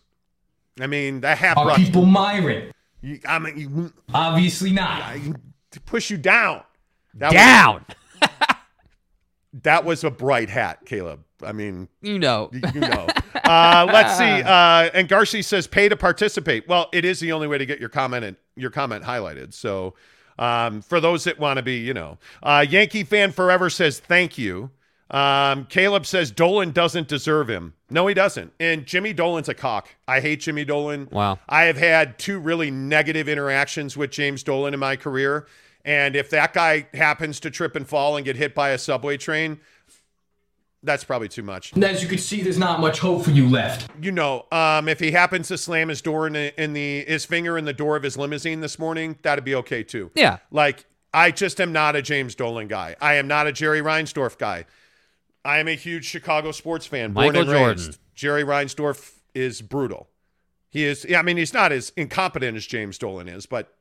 I 0.81 0.87
mean, 0.87 1.21
that 1.21 1.37
hat 1.37 1.55
Are 1.57 1.65
brought 1.65 1.77
people 1.77 2.05
Myron? 2.05 2.71
you, 3.01 3.19
I 3.27 3.37
mean, 3.37 3.57
you, 3.59 3.93
Obviously 4.11 4.71
not. 4.71 5.03
I- 5.03 5.33
to 5.71 5.79
push 5.81 6.09
you 6.09 6.17
down. 6.17 6.63
That 7.13 7.31
Down. 7.31 7.85
Was, 7.87 7.95
that 9.53 9.85
was 9.85 10.03
a 10.03 10.11
bright 10.11 10.49
hat, 10.49 10.85
Caleb. 10.85 11.23
I 11.41 11.53
mean, 11.53 11.87
you 12.01 12.19
know. 12.19 12.49
you 12.51 12.81
know. 12.81 13.07
Uh, 13.43 13.87
let's 13.91 14.17
see. 14.17 14.43
Uh, 14.49 14.89
and 14.93 15.07
Garcia 15.07 15.43
says, 15.43 15.67
"Pay 15.67 15.89
to 15.89 15.95
participate." 15.97 16.67
Well, 16.67 16.89
it 16.91 17.05
is 17.05 17.19
the 17.19 17.31
only 17.31 17.47
way 17.47 17.57
to 17.57 17.65
get 17.65 17.79
your 17.79 17.89
comment 17.89 18.25
and 18.25 18.35
your 18.55 18.71
comment 18.71 19.03
highlighted. 19.03 19.53
So, 19.53 19.95
um, 20.37 20.81
for 20.81 20.99
those 20.99 21.23
that 21.25 21.39
want 21.39 21.57
to 21.57 21.63
be, 21.63 21.77
you 21.77 21.93
know, 21.93 22.17
uh, 22.41 22.65
Yankee 22.67 23.03
fan 23.03 23.31
forever 23.31 23.69
says, 23.69 23.99
"Thank 23.99 24.37
you." 24.37 24.71
Um, 25.11 25.65
Caleb 25.65 26.05
says 26.05 26.31
Dolan 26.31 26.71
doesn't 26.71 27.07
deserve 27.07 27.49
him. 27.49 27.73
No, 27.89 28.05
he 28.07 28.13
doesn't. 28.13 28.53
And 28.59 28.85
Jimmy 28.85 29.13
Dolan's 29.13 29.49
a 29.49 29.53
cock. 29.55 29.89
I 30.07 30.19
hate 30.19 30.41
Jimmy 30.41 30.65
Dolan. 30.65 31.09
Wow. 31.11 31.39
I 31.49 31.63
have 31.63 31.77
had 31.77 32.19
two 32.19 32.39
really 32.39 32.69
negative 32.69 33.27
interactions 33.27 33.97
with 33.97 34.11
James 34.11 34.43
Dolan 34.43 34.73
in 34.73 34.79
my 34.79 34.95
career. 34.95 35.47
And 35.85 36.15
if 36.15 36.29
that 36.31 36.53
guy 36.53 36.87
happens 36.93 37.39
to 37.41 37.49
trip 37.51 37.75
and 37.75 37.87
fall 37.87 38.15
and 38.17 38.25
get 38.25 38.35
hit 38.35 38.53
by 38.53 38.69
a 38.69 38.77
subway 38.77 39.17
train, 39.17 39.59
that's 40.81 41.03
probably 41.03 41.27
too 41.27 41.43
much 41.43 41.73
And 41.73 41.83
as 41.83 42.01
you 42.01 42.07
can 42.07 42.17
see, 42.17 42.41
there's 42.41 42.57
not 42.57 42.79
much 42.79 42.99
hope 42.99 43.23
for 43.25 43.31
you 43.31 43.49
left. 43.49 43.89
you 44.01 44.11
know, 44.13 44.45
um, 44.51 44.87
if 44.87 44.99
he 44.99 45.11
happens 45.11 45.49
to 45.49 45.57
slam 45.57 45.89
his 45.89 46.01
door 46.01 46.25
in 46.27 46.33
the, 46.33 46.61
in 46.61 46.71
the 46.73 47.03
his 47.05 47.25
finger 47.25 47.57
in 47.57 47.65
the 47.65 47.73
door 47.73 47.95
of 47.97 48.03
his 48.03 48.17
limousine 48.17 48.61
this 48.61 48.79
morning, 48.79 49.17
that'd 49.21 49.43
be 49.43 49.55
okay 49.55 49.83
too. 49.83 50.09
Yeah. 50.15 50.37
Like 50.51 50.85
I 51.13 51.31
just 51.31 51.59
am 51.59 51.73
not 51.73 51.95
a 51.97 52.01
James 52.01 52.33
Dolan 52.35 52.67
guy. 52.67 52.95
I 53.01 53.15
am 53.15 53.27
not 53.27 53.45
a 53.47 53.51
Jerry 53.51 53.81
Reinsdorf 53.81 54.37
guy. 54.37 54.65
I 55.43 55.59
am 55.59 55.67
a 55.67 55.75
huge 55.75 56.05
Chicago 56.05 56.51
sports 56.51 56.85
fan, 56.85 57.11
born 57.13 57.27
Michael 57.27 57.41
and 57.41 57.49
Jordan. 57.49 57.77
raised. 57.77 57.99
Jerry 58.15 58.43
Reinsdorf 58.43 59.13
is 59.33 59.61
brutal. 59.61 60.07
He 60.69 60.83
is. 60.85 61.05
I 61.13 61.21
mean, 61.23 61.37
he's 61.37 61.53
not 61.53 61.71
as 61.71 61.91
incompetent 61.97 62.55
as 62.55 62.65
James 62.65 62.97
Dolan 62.97 63.27
is, 63.27 63.45
but 63.47 63.73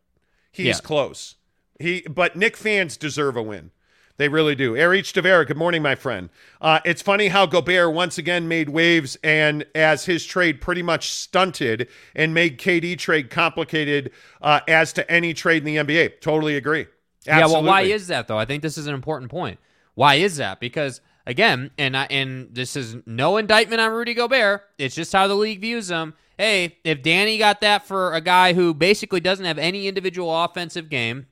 he's 0.51 0.66
Yeah. 0.66 0.72
close. 0.82 1.34
He, 1.78 2.02
but 2.02 2.36
Knick 2.36 2.56
fans 2.56 2.96
deserve 2.96 3.36
a 3.36 3.42
win. 3.42 3.70
They 4.18 4.28
really 4.28 4.56
do. 4.56 4.76
Erich 4.76 5.04
Tavera, 5.04 5.46
good 5.46 5.56
morning, 5.56 5.80
my 5.80 5.94
friend. 5.94 6.28
Uh, 6.60 6.80
it's 6.84 7.00
funny 7.00 7.28
how 7.28 7.46
Gobert 7.46 7.94
once 7.94 8.18
again 8.18 8.48
made 8.48 8.68
waves 8.68 9.16
and 9.22 9.64
as 9.76 10.06
his 10.06 10.26
trade 10.26 10.60
pretty 10.60 10.82
much 10.82 11.12
stunted 11.12 11.86
and 12.16 12.34
made 12.34 12.58
KD 12.58 12.98
trade 12.98 13.30
complicated 13.30 14.10
uh, 14.42 14.58
as 14.66 14.92
to 14.94 15.08
any 15.08 15.34
trade 15.34 15.64
in 15.64 15.64
the 15.64 15.76
NBA. 15.76 16.20
Totally 16.20 16.56
agree. 16.56 16.86
Yeah, 17.26 17.46
well, 17.46 17.62
why 17.62 17.82
is 17.82 18.08
that 18.08 18.26
though? 18.26 18.38
I 18.38 18.44
think 18.44 18.62
this 18.62 18.76
is 18.76 18.88
an 18.88 18.94
important 18.94 19.30
point. 19.30 19.60
Why 19.94 20.16
is 20.16 20.38
that? 20.38 20.58
Because 20.58 21.00
again, 21.24 21.70
and 21.78 21.96
I, 21.96 22.06
and 22.10 22.52
this 22.52 22.74
is 22.74 22.96
no 23.06 23.36
indictment 23.36 23.80
on 23.80 23.92
Rudy 23.92 24.14
Gobert. 24.14 24.62
It's 24.78 24.96
just 24.96 25.12
how 25.12 25.28
the 25.28 25.34
league 25.34 25.60
views 25.60 25.90
him. 25.90 26.14
Hey, 26.36 26.78
if 26.82 27.02
Danny 27.02 27.38
got 27.38 27.60
that 27.60 27.86
for 27.86 28.14
a 28.14 28.20
guy 28.20 28.52
who 28.52 28.74
basically 28.74 29.20
doesn't 29.20 29.44
have 29.44 29.58
any 29.58 29.86
individual 29.86 30.44
offensive 30.44 30.88
game 30.88 31.26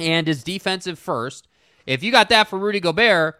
and 0.00 0.28
is 0.28 0.42
defensive 0.42 0.98
first, 0.98 1.48
if 1.86 2.02
you 2.02 2.12
got 2.12 2.28
that 2.28 2.48
for 2.48 2.58
Rudy 2.58 2.80
Gobert, 2.80 3.38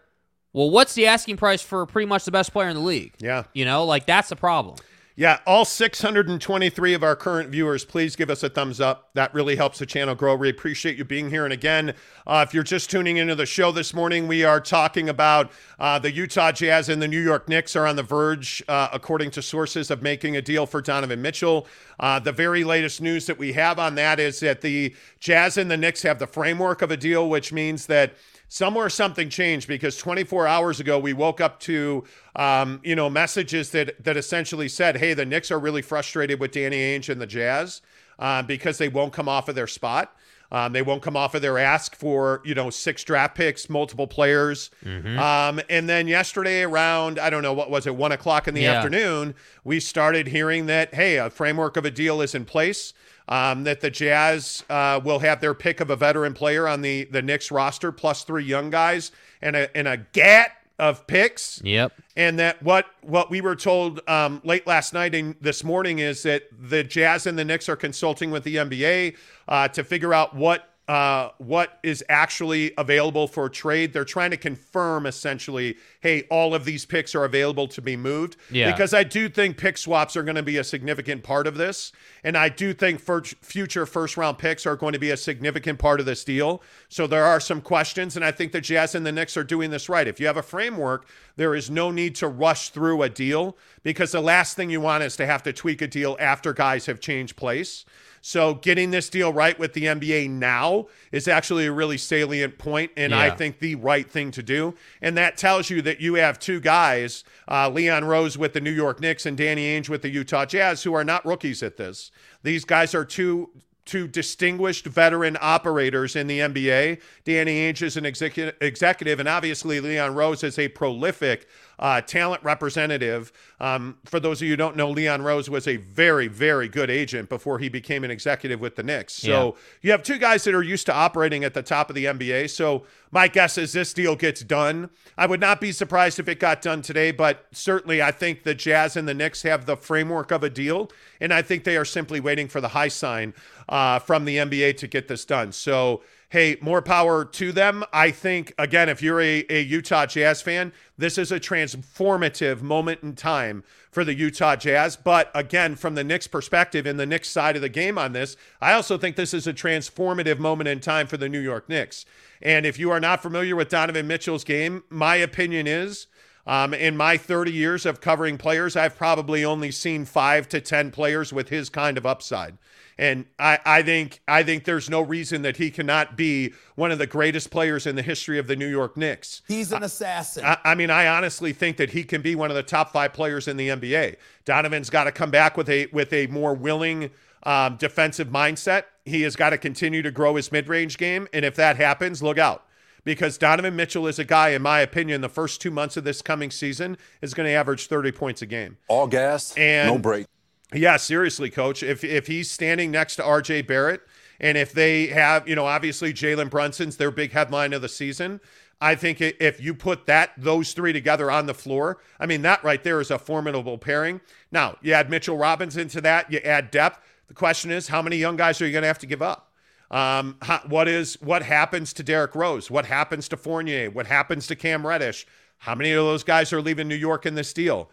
well, 0.53 0.69
what's 0.71 0.93
the 0.95 1.07
asking 1.07 1.37
price 1.37 1.61
for 1.61 1.85
pretty 1.85 2.07
much 2.07 2.25
the 2.25 2.31
best 2.31 2.51
player 2.51 2.69
in 2.69 2.75
the 2.75 2.81
league? 2.81 3.13
Yeah. 3.19 3.43
You 3.53 3.65
know, 3.65 3.85
like 3.85 4.05
that's 4.05 4.29
the 4.29 4.35
problem. 4.35 4.77
Yeah, 5.19 5.39
all 5.45 5.65
623 5.65 6.93
of 6.93 7.03
our 7.03 7.13
current 7.13 7.49
viewers, 7.49 7.83
please 7.83 8.15
give 8.15 8.29
us 8.29 8.41
a 8.41 8.47
thumbs 8.47 8.79
up. 8.79 9.09
That 9.15 9.33
really 9.33 9.57
helps 9.57 9.79
the 9.79 9.85
channel 9.85 10.15
grow. 10.15 10.33
We 10.37 10.47
appreciate 10.47 10.95
you 10.95 11.03
being 11.03 11.29
here. 11.29 11.43
And 11.43 11.51
again, 11.51 11.93
uh, 12.25 12.45
if 12.47 12.53
you're 12.53 12.63
just 12.63 12.89
tuning 12.89 13.17
into 13.17 13.35
the 13.35 13.45
show 13.45 13.73
this 13.73 13.93
morning, 13.93 14.29
we 14.29 14.45
are 14.45 14.61
talking 14.61 15.09
about 15.09 15.51
uh, 15.77 15.99
the 15.99 16.09
Utah 16.09 16.53
Jazz 16.53 16.87
and 16.87 17.01
the 17.01 17.07
New 17.09 17.19
York 17.19 17.49
Knicks 17.49 17.75
are 17.75 17.85
on 17.85 17.97
the 17.97 18.03
verge, 18.03 18.63
uh, 18.69 18.87
according 18.93 19.31
to 19.31 19.41
sources, 19.41 19.91
of 19.91 20.01
making 20.01 20.37
a 20.37 20.41
deal 20.41 20.65
for 20.65 20.81
Donovan 20.81 21.21
Mitchell. 21.21 21.67
Uh, 21.99 22.17
the 22.19 22.31
very 22.31 22.63
latest 22.63 23.01
news 23.01 23.25
that 23.25 23.37
we 23.37 23.51
have 23.51 23.77
on 23.77 23.95
that 23.95 24.21
is 24.21 24.39
that 24.39 24.61
the 24.61 24.95
Jazz 25.19 25.57
and 25.57 25.69
the 25.69 25.75
Knicks 25.75 26.01
have 26.03 26.19
the 26.19 26.27
framework 26.27 26.81
of 26.81 26.91
a 26.91 26.97
deal, 26.97 27.29
which 27.29 27.51
means 27.51 27.87
that 27.87 28.13
somewhere 28.49 28.89
something 28.89 29.29
changed 29.29 29.67
because 29.67 29.95
24 29.95 30.47
hours 30.47 30.79
ago 30.79 30.99
we 30.99 31.13
woke 31.13 31.39
up 31.39 31.59
to 31.59 32.03
um, 32.35 32.81
you 32.83 32.95
know 32.95 33.09
messages 33.09 33.69
that 33.71 34.03
that 34.03 34.17
essentially 34.17 34.67
said 34.67 34.97
hey 34.97 35.13
the 35.13 35.25
Knicks 35.25 35.51
are 35.51 35.59
really 35.59 35.83
frustrated 35.83 36.39
with 36.39 36.51
Danny 36.51 36.77
Ainge 36.77 37.09
and 37.09 37.21
the 37.21 37.27
Jazz 37.27 37.81
uh, 38.17 38.41
because 38.41 38.77
they 38.79 38.89
won't 38.89 39.13
come 39.13 39.29
off 39.29 39.47
of 39.47 39.55
their 39.55 39.67
spot 39.67 40.13
Um, 40.51 40.73
they 40.73 40.81
won't 40.81 41.01
come 41.03 41.15
off 41.15 41.35
of 41.35 41.41
their 41.41 41.57
ask 41.59 41.95
for 41.95 42.41
you 42.43 42.55
know 42.55 42.69
six 42.69 43.03
draft 43.03 43.35
picks, 43.35 43.69
multiple 43.69 44.07
players. 44.07 44.71
Um, 44.85 45.59
and 45.69 45.87
then 45.87 46.07
yesterday 46.07 46.63
around 46.63 47.19
I 47.19 47.29
don't 47.29 47.43
know 47.43 47.53
what 47.53 47.69
was 47.69 47.85
it 47.85 47.95
one 47.95 48.11
o'clock 48.11 48.47
in 48.47 48.53
the 48.55 48.61
Yeah. 48.61 48.73
afternoon, 48.73 49.35
we 49.63 49.79
started 49.79 50.27
hearing 50.27 50.65
that 50.65 50.93
hey, 50.95 51.17
a 51.17 51.29
framework 51.29 51.77
of 51.77 51.85
a 51.85 51.91
deal 51.91 52.21
is 52.21 52.33
in 52.35 52.45
place. 52.45 52.93
Um, 53.27 53.63
that 53.65 53.81
the 53.81 53.91
Jazz 53.91 54.63
uh, 54.71 54.99
will 55.03 55.19
have 55.19 55.39
their 55.39 55.53
pick 55.53 55.81
of 55.81 55.91
a 55.91 55.95
veteran 55.95 56.33
player 56.33 56.67
on 56.67 56.81
the 56.81 57.03
the 57.11 57.21
Knicks 57.21 57.51
roster, 57.51 57.91
plus 57.91 58.23
three 58.23 58.43
young 58.43 58.71
guys 58.71 59.11
and 59.43 59.55
a 59.55 59.77
and 59.77 59.87
a 59.87 59.97
gat 59.97 60.51
of 60.79 61.05
picks 61.07 61.61
Yep. 61.63 61.91
and 62.15 62.39
that 62.39 62.63
what 62.63 62.85
what 63.01 63.29
we 63.29 63.41
were 63.41 63.55
told 63.55 63.99
um, 64.07 64.41
late 64.43 64.65
last 64.65 64.93
night 64.93 65.13
and 65.13 65.35
this 65.41 65.63
morning 65.63 65.99
is 65.99 66.23
that 66.23 66.43
the 66.57 66.83
Jazz 66.83 67.27
and 67.27 67.37
the 67.37 67.45
Knicks 67.45 67.67
are 67.69 67.75
consulting 67.75 68.31
with 68.31 68.43
the 68.43 68.55
NBA 68.55 69.15
uh, 69.47 69.67
to 69.67 69.83
figure 69.83 70.13
out 70.13 70.35
what 70.35 70.69
uh, 70.89 71.29
what 71.37 71.77
is 71.83 72.03
actually 72.09 72.73
available 72.75 73.27
for 73.27 73.47
trade. 73.47 73.93
They're 73.93 74.03
trying 74.03 74.31
to 74.31 74.37
confirm 74.37 75.05
essentially, 75.05 75.77
hey, 75.99 76.23
all 76.31 76.55
of 76.55 76.65
these 76.65 76.83
picks 76.83 77.13
are 77.13 77.25
available 77.25 77.67
to 77.67 77.79
be 77.79 77.95
moved. 77.95 78.37
Yeah. 78.49 78.71
Because 78.71 78.91
I 78.91 79.03
do 79.03 79.29
think 79.29 79.57
pick 79.57 79.77
swaps 79.77 80.17
are 80.17 80.23
going 80.23 80.37
to 80.37 80.41
be 80.41 80.57
a 80.57 80.63
significant 80.63 81.21
part 81.21 81.45
of 81.45 81.57
this, 81.57 81.91
and 82.23 82.35
I 82.35 82.49
do 82.49 82.73
think 82.73 82.99
future 82.99 83.85
first 83.85 84.17
round 84.17 84.39
picks 84.39 84.65
are 84.65 84.75
going 84.75 84.93
to 84.93 84.99
be 84.99 85.11
a 85.11 85.17
significant 85.17 85.77
part 85.77 85.99
of 85.99 86.07
this 86.07 86.23
deal. 86.23 86.63
So 86.87 87.05
there 87.05 87.23
are 87.23 87.39
some 87.39 87.61
questions, 87.61 88.15
and 88.15 88.25
I 88.25 88.31
think 88.31 88.51
the 88.51 88.59
Jazz 88.59 88.95
and 88.95 89.05
the 89.05 89.11
Knicks 89.11 89.37
are 89.37 89.43
doing 89.43 89.69
this 89.69 89.89
right. 89.89 90.07
If 90.07 90.19
you 90.19 90.25
have 90.25 90.37
a 90.37 90.41
framework, 90.41 91.07
there 91.35 91.53
is 91.53 91.69
no 91.69 91.91
need 91.91 92.15
to 92.15 92.27
rush 92.27 92.69
through 92.69 93.03
a 93.03 93.09
deal 93.09 93.55
because 93.83 94.11
the 94.11 94.21
last 94.21 94.55
thing 94.55 94.71
you 94.71 94.81
want 94.81 95.03
is 95.03 95.15
to 95.17 95.27
have 95.27 95.43
to 95.43 95.53
tweak 95.53 95.83
a 95.83 95.87
deal 95.87 96.17
after 96.19 96.51
guys 96.51 96.87
have 96.87 96.99
changed 96.99 97.35
place. 97.35 97.85
So 98.21 98.55
getting 98.55 98.91
this 98.91 99.09
deal 99.09 99.31
right 99.31 99.57
with 99.57 99.73
the 99.73 99.85
NBA 99.85 100.29
now 100.29 100.87
is 101.11 101.27
actually 101.27 101.65
a 101.65 101.71
really 101.71 101.97
salient 101.97 102.57
point, 102.57 102.91
and 102.97 103.13
I 103.13 103.29
think 103.29 103.59
the 103.59 103.75
right 103.75 104.09
thing 104.09 104.31
to 104.31 104.43
do. 104.43 104.75
And 105.01 105.17
that 105.17 105.37
tells 105.37 105.69
you 105.69 105.81
that 105.83 106.01
you 106.01 106.15
have 106.15 106.39
two 106.39 106.59
guys, 106.59 107.23
uh, 107.49 107.69
Leon 107.69 108.05
Rose 108.05 108.37
with 108.37 108.53
the 108.53 108.61
New 108.61 108.71
York 108.71 108.99
Knicks 108.99 109.25
and 109.25 109.37
Danny 109.37 109.63
Ainge 109.63 109.89
with 109.89 110.01
the 110.01 110.09
Utah 110.09 110.45
Jazz, 110.45 110.83
who 110.83 110.93
are 110.93 111.03
not 111.03 111.25
rookies 111.25 111.63
at 111.63 111.77
this. 111.77 112.11
These 112.43 112.65
guys 112.65 112.93
are 112.93 113.05
two 113.05 113.49
two 113.89 114.07
distinguished 114.07 114.85
veteran 114.85 115.35
operators 115.41 116.15
in 116.15 116.27
the 116.27 116.39
NBA. 116.39 117.01
Danny 117.23 117.73
Ainge 117.73 117.81
is 117.81 117.97
an 117.97 118.05
executive, 118.05 118.55
executive, 118.61 119.19
and 119.19 119.27
obviously 119.27 119.79
Leon 119.79 120.13
Rose 120.13 120.43
is 120.43 120.59
a 120.59 120.67
prolific 120.67 121.47
uh, 121.79 122.01
talent 122.01 122.43
representative. 122.43 123.31
Um, 123.59 123.97
for 124.05 124.19
those 124.19 124.41
of 124.41 124.45
you 124.45 124.53
who 124.53 124.57
don't 124.57 124.75
know, 124.75 124.89
Leon 124.89 125.21
Rose 125.21 125.49
was 125.49 125.67
a 125.67 125.77
very, 125.77 126.27
very 126.27 126.67
good 126.67 126.89
agent 126.89 127.29
before 127.29 127.57
he 127.59 127.69
became 127.69 128.03
an 128.03 128.11
executive 128.11 128.59
with 128.59 128.75
the 128.75 128.83
Knicks. 128.83 129.13
So 129.13 129.55
you 129.81 129.91
have 129.91 130.03
two 130.03 130.17
guys 130.17 130.43
that 130.43 130.53
are 130.53 130.61
used 130.61 130.85
to 130.87 130.93
operating 130.93 131.43
at 131.43 131.53
the 131.53 131.63
top 131.63 131.89
of 131.89 131.95
the 131.95 132.05
NBA. 132.05 132.49
So 132.49 132.83
my 133.11 133.27
guess 133.27 133.57
is 133.57 133.73
this 133.73 133.93
deal 133.93 134.15
gets 134.15 134.41
done. 134.41 134.89
I 135.17 135.25
would 135.25 135.39
not 135.39 135.61
be 135.61 135.71
surprised 135.71 136.19
if 136.19 136.27
it 136.27 136.39
got 136.39 136.61
done 136.61 136.81
today, 136.81 137.11
but 137.11 137.47
certainly 137.51 138.01
I 138.01 138.11
think 138.11 138.43
the 138.43 138.53
Jazz 138.53 138.97
and 138.97 139.07
the 139.07 139.13
Knicks 139.13 139.41
have 139.43 139.65
the 139.65 139.77
framework 139.77 140.31
of 140.31 140.43
a 140.43 140.49
deal, 140.49 140.91
and 141.19 141.33
I 141.33 141.41
think 141.41 141.63
they 141.63 141.77
are 141.77 141.85
simply 141.85 142.19
waiting 142.19 142.47
for 142.47 142.61
the 142.61 142.69
high 142.69 142.87
sign 142.89 143.33
uh, 143.69 143.99
from 143.99 144.25
the 144.25 144.37
NBA 144.37 144.77
to 144.77 144.87
get 144.87 145.07
this 145.07 145.25
done. 145.25 145.51
So 145.53 146.01
hey, 146.29 146.57
more 146.61 146.81
power 146.81 147.25
to 147.25 147.51
them. 147.51 147.83
I 147.91 148.11
think, 148.11 148.53
again, 148.57 148.87
if 148.87 149.01
you're 149.01 149.19
a, 149.19 149.43
a 149.49 149.61
Utah 149.61 150.05
Jazz 150.05 150.43
fan, 150.43 150.71
this 150.97 151.17
is 151.17 151.31
a 151.31 151.39
transformative 151.39 152.61
moment 152.61 153.01
in 153.01 153.15
time 153.15 153.63
for 153.91 154.03
the 154.03 154.13
Utah 154.13 154.55
Jazz. 154.55 154.95
But 154.95 155.31
again, 155.33 155.75
from 155.75 155.95
the 155.95 156.03
Knicks 156.03 156.27
perspective 156.27 156.85
and 156.85 156.99
the 156.99 157.07
Knicks 157.07 157.29
side 157.29 157.55
of 157.55 157.63
the 157.63 157.69
game 157.69 157.97
on 157.97 158.13
this, 158.13 158.37
I 158.61 158.73
also 158.73 158.97
think 158.97 159.15
this 159.15 159.33
is 159.33 159.47
a 159.47 159.53
transformative 159.53 160.37
moment 160.37 160.67
in 160.67 160.79
time 160.79 161.07
for 161.07 161.17
the 161.17 161.29
New 161.29 161.39
York 161.39 161.67
Knicks. 161.67 162.05
And 162.41 162.65
if 162.65 162.77
you 162.77 162.91
are 162.91 162.99
not 162.99 163.23
familiar 163.23 163.55
with 163.55 163.69
Donovan 163.69 164.07
Mitchell's 164.07 164.43
game, 164.43 164.83
my 164.89 165.15
opinion 165.15 165.65
is. 165.65 166.07
Um, 166.45 166.73
in 166.73 166.97
my 166.97 167.17
30 167.17 167.51
years 167.51 167.85
of 167.85 168.01
covering 168.01 168.37
players, 168.37 168.75
I've 168.75 168.97
probably 168.97 169.43
only 169.45 169.71
seen 169.71 170.05
five 170.05 170.47
to 170.49 170.61
10 170.61 170.89
players 170.91 171.33
with 171.33 171.49
his 171.49 171.69
kind 171.69 171.97
of 171.97 172.05
upside. 172.05 172.57
And 172.99 173.27
I, 173.39 173.59
I 173.65 173.81
think 173.81 174.19
I 174.27 174.43
think 174.43 174.65
there's 174.65 174.89
no 174.89 174.99
reason 174.99 175.41
that 175.43 175.55
he 175.55 175.71
cannot 175.71 176.17
be 176.17 176.53
one 176.75 176.91
of 176.91 176.97
the 176.97 177.07
greatest 177.07 177.49
players 177.49 177.87
in 177.87 177.95
the 177.95 178.01
history 178.01 178.37
of 178.37 178.47
the 178.47 178.57
New 178.57 178.67
York 178.67 178.97
Knicks. 178.97 179.41
He's 179.47 179.71
an 179.71 179.83
assassin. 179.83 180.43
I, 180.43 180.57
I 180.65 180.75
mean, 180.75 180.89
I 180.89 181.07
honestly 181.07 181.53
think 181.53 181.77
that 181.77 181.91
he 181.91 182.03
can 182.03 182.21
be 182.21 182.35
one 182.35 182.49
of 182.49 182.57
the 182.57 182.63
top 182.63 182.91
five 182.91 183.13
players 183.13 183.47
in 183.47 183.55
the 183.55 183.69
NBA. 183.69 184.17
Donovan's 184.43 184.89
got 184.89 185.05
to 185.05 185.13
come 185.13 185.31
back 185.31 185.55
with 185.55 185.69
a 185.69 185.85
with 185.93 186.11
a 186.11 186.27
more 186.27 186.53
willing 186.53 187.09
um, 187.43 187.77
defensive 187.77 188.27
mindset. 188.27 188.83
He 189.05 189.21
has 189.21 189.37
got 189.37 189.51
to 189.51 189.57
continue 189.57 190.01
to 190.01 190.11
grow 190.11 190.35
his 190.35 190.51
mid 190.51 190.67
range 190.67 190.97
game, 190.97 191.29
and 191.31 191.45
if 191.45 191.55
that 191.55 191.77
happens, 191.77 192.21
look 192.21 192.37
out. 192.37 192.65
Because 193.05 193.37
Donovan 193.37 193.77
Mitchell 193.77 194.07
is 194.07 194.19
a 194.19 194.25
guy, 194.25 194.49
in 194.49 194.61
my 194.61 194.81
opinion, 194.81 195.21
the 195.21 195.29
first 195.29 195.61
two 195.61 195.71
months 195.71 195.95
of 195.95 196.03
this 196.03 196.21
coming 196.21 196.51
season 196.51 196.97
is 197.21 197.33
going 197.33 197.47
to 197.47 197.53
average 197.53 197.87
30 197.87 198.11
points 198.11 198.41
a 198.41 198.45
game. 198.45 198.75
All 198.89 199.07
gas, 199.07 199.55
And- 199.55 199.87
no 199.87 199.97
break. 199.97 200.27
Yeah, 200.73 200.97
seriously, 200.97 201.49
coach. 201.49 201.81
If 201.81 202.03
if 202.03 202.27
he's 202.27 202.49
standing 202.49 202.91
next 202.91 203.15
to 203.15 203.23
RJ 203.23 203.65
Barrett 203.65 204.01
and 204.39 204.57
if 204.57 204.71
they 204.71 205.07
have, 205.07 205.47
you 205.47 205.55
know, 205.55 205.65
obviously 205.65 206.13
Jalen 206.13 206.49
Brunson's 206.49 206.97
their 206.97 207.11
big 207.11 207.31
headline 207.31 207.73
of 207.73 207.81
the 207.81 207.89
season, 207.89 208.39
I 208.79 208.95
think 208.95 209.19
if 209.19 209.59
you 209.59 209.73
put 209.73 210.05
that 210.05 210.31
those 210.37 210.73
three 210.73 210.93
together 210.93 211.31
on 211.31 211.47
the 211.47 211.53
floor, 211.53 211.97
I 212.19 212.27
mean 212.27 212.43
that 212.43 212.63
right 212.63 212.83
there 212.83 213.01
is 213.01 213.09
a 213.09 213.17
formidable 213.17 213.77
pairing. 213.77 214.21
Now, 214.51 214.77
you 214.81 214.93
add 214.93 215.09
Mitchell 215.09 215.37
Robinson 215.37 215.81
into 215.81 216.01
that, 216.01 216.31
you 216.31 216.39
add 216.39 216.71
depth. 216.71 216.99
The 217.27 217.33
question 217.33 217.71
is, 217.71 217.87
how 217.87 218.01
many 218.01 218.17
young 218.17 218.37
guys 218.37 218.61
are 218.61 218.65
you 218.65 218.71
going 218.71 218.83
to 218.83 218.87
have 218.87 218.99
to 218.99 219.05
give 219.07 219.21
up? 219.21 219.51
Um, 219.91 220.37
what 220.67 220.87
is 220.87 221.15
what 221.21 221.41
happens 221.41 221.93
to 221.93 222.03
Derrick 222.03 222.35
Rose? 222.35 222.69
What 222.69 222.85
happens 222.85 223.27
to 223.29 223.37
Fournier? 223.37 223.89
What 223.89 224.05
happens 224.05 224.45
to 224.47 224.55
Cam 224.55 224.85
Reddish? 224.85 225.25
How 225.57 225.73
many 225.73 225.91
of 225.91 226.05
those 226.05 226.23
guys 226.23 226.53
are 226.53 226.61
leaving 226.61 226.87
New 226.87 226.95
York 226.95 227.25
in 227.25 227.35
this 227.35 227.53
deal? 227.53 227.89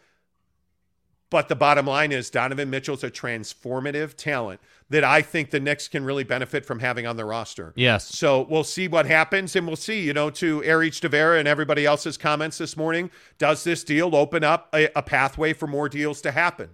But 1.29 1.49
the 1.49 1.57
bottom 1.57 1.87
line 1.87 2.13
is 2.13 2.31
Donovan 2.31 2.71
Mitchell's 2.71 3.03
a 3.03 3.11
transformative 3.11 4.15
talent 4.15 4.61
that 4.89 5.03
I 5.03 5.23
think 5.23 5.51
the 5.51 5.59
Knicks 5.59 5.89
can 5.89 6.05
really 6.05 6.23
benefit 6.23 6.65
from 6.65 6.79
having 6.79 7.07
on 7.07 7.17
the 7.17 7.25
roster. 7.25 7.73
Yes. 7.75 8.17
So 8.17 8.47
we'll 8.49 8.63
see 8.63 8.87
what 8.87 9.07
happens, 9.07 9.57
and 9.57 9.67
we'll 9.67 9.75
see, 9.75 10.01
you 10.01 10.13
know, 10.13 10.31
to 10.31 10.63
Erich 10.63 11.01
Devera 11.01 11.41
and 11.41 11.49
everybody 11.49 11.85
else's 11.85 12.17
comments 12.17 12.59
this 12.59 12.77
morning, 12.77 13.11
does 13.39 13.65
this 13.65 13.83
deal 13.83 14.15
open 14.15 14.45
up 14.45 14.69
a, 14.73 14.89
a 14.95 15.03
pathway 15.03 15.53
for 15.53 15.67
more 15.67 15.89
deals 15.89 16.21
to 16.21 16.31
happen? 16.31 16.71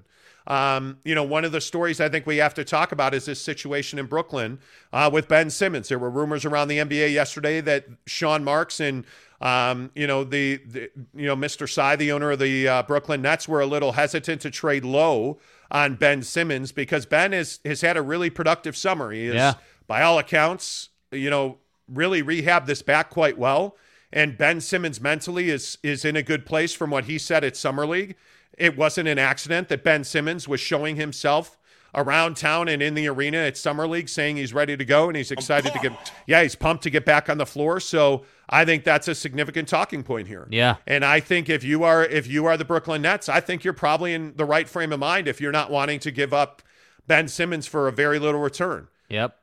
Um, 0.46 0.98
you 1.04 1.14
know, 1.14 1.22
one 1.22 1.44
of 1.44 1.52
the 1.52 1.60
stories 1.60 2.00
I 2.00 2.08
think 2.08 2.26
we 2.26 2.38
have 2.38 2.54
to 2.54 2.64
talk 2.64 2.92
about 2.92 3.14
is 3.14 3.26
this 3.26 3.40
situation 3.40 3.98
in 3.98 4.06
Brooklyn 4.06 4.58
uh, 4.92 5.08
with 5.12 5.28
Ben 5.28 5.50
Simmons. 5.50 5.88
There 5.88 5.98
were 5.98 6.10
rumors 6.10 6.44
around 6.44 6.68
the 6.68 6.78
NBA 6.78 7.12
yesterday 7.12 7.60
that 7.60 7.86
Sean 8.06 8.42
Marks 8.44 8.80
and 8.80 9.04
um, 9.40 9.90
you 9.94 10.06
know 10.06 10.24
the, 10.24 10.56
the 10.66 10.90
you 11.14 11.26
know 11.26 11.36
Mr. 11.36 11.68
Tsai, 11.68 11.96
the 11.96 12.12
owner 12.12 12.32
of 12.32 12.38
the 12.38 12.66
uh, 12.68 12.82
Brooklyn 12.84 13.22
Nets, 13.22 13.48
were 13.48 13.60
a 13.60 13.66
little 13.66 13.92
hesitant 13.92 14.40
to 14.42 14.50
trade 14.50 14.84
low 14.84 15.38
on 15.70 15.94
Ben 15.96 16.22
Simmons 16.22 16.72
because 16.72 17.06
Ben 17.06 17.32
has 17.32 17.60
has 17.64 17.80
had 17.80 17.96
a 17.96 18.02
really 18.02 18.30
productive 18.30 18.76
summer. 18.76 19.10
He 19.12 19.26
is, 19.26 19.34
Yeah. 19.34 19.54
by 19.86 20.02
all 20.02 20.18
accounts, 20.18 20.90
you 21.10 21.30
know, 21.30 21.58
really 21.88 22.22
rehabbed 22.22 22.66
this 22.66 22.82
back 22.82 23.10
quite 23.10 23.36
well. 23.38 23.76
And 24.12 24.36
Ben 24.36 24.60
Simmons 24.60 25.00
mentally 25.00 25.50
is 25.50 25.78
is 25.82 26.04
in 26.04 26.14
a 26.16 26.22
good 26.22 26.46
place 26.46 26.72
from 26.74 26.90
what 26.90 27.04
he 27.04 27.18
said 27.18 27.42
at 27.44 27.56
Summer 27.56 27.86
League. 27.86 28.14
It 28.58 28.76
wasn't 28.76 29.08
an 29.08 29.18
accident 29.18 29.68
that 29.68 29.82
Ben 29.82 30.04
Simmons 30.04 30.46
was 30.46 30.60
showing 30.60 30.96
himself 30.96 31.58
around 31.94 32.36
town 32.36 32.68
and 32.68 32.82
in 32.82 32.94
the 32.94 33.06
arena 33.08 33.38
at 33.38 33.56
Summer 33.56 33.86
League 33.86 34.08
saying 34.08 34.36
he's 34.36 34.54
ready 34.54 34.76
to 34.76 34.84
go 34.84 35.08
and 35.08 35.16
he's 35.16 35.30
excited 35.30 35.72
to 35.72 35.78
get 35.78 36.12
yeah, 36.26 36.42
he's 36.42 36.54
pumped 36.54 36.82
to 36.84 36.90
get 36.90 37.04
back 37.04 37.28
on 37.28 37.38
the 37.38 37.46
floor. 37.46 37.80
So 37.80 38.24
I 38.48 38.64
think 38.64 38.84
that's 38.84 39.08
a 39.08 39.14
significant 39.14 39.68
talking 39.68 40.02
point 40.02 40.28
here. 40.28 40.46
Yeah. 40.50 40.76
And 40.86 41.04
I 41.04 41.20
think 41.20 41.48
if 41.48 41.62
you 41.64 41.84
are 41.84 42.04
if 42.04 42.26
you 42.26 42.46
are 42.46 42.56
the 42.56 42.64
Brooklyn 42.64 43.02
Nets, 43.02 43.28
I 43.28 43.40
think 43.40 43.64
you're 43.64 43.74
probably 43.74 44.14
in 44.14 44.34
the 44.36 44.44
right 44.44 44.68
frame 44.68 44.92
of 44.92 45.00
mind 45.00 45.28
if 45.28 45.40
you're 45.40 45.52
not 45.52 45.70
wanting 45.70 46.00
to 46.00 46.10
give 46.10 46.32
up 46.32 46.62
Ben 47.06 47.28
Simmons 47.28 47.66
for 47.66 47.88
a 47.88 47.92
very 47.92 48.18
little 48.18 48.40
return. 48.40 48.88
Yep. 49.08 49.36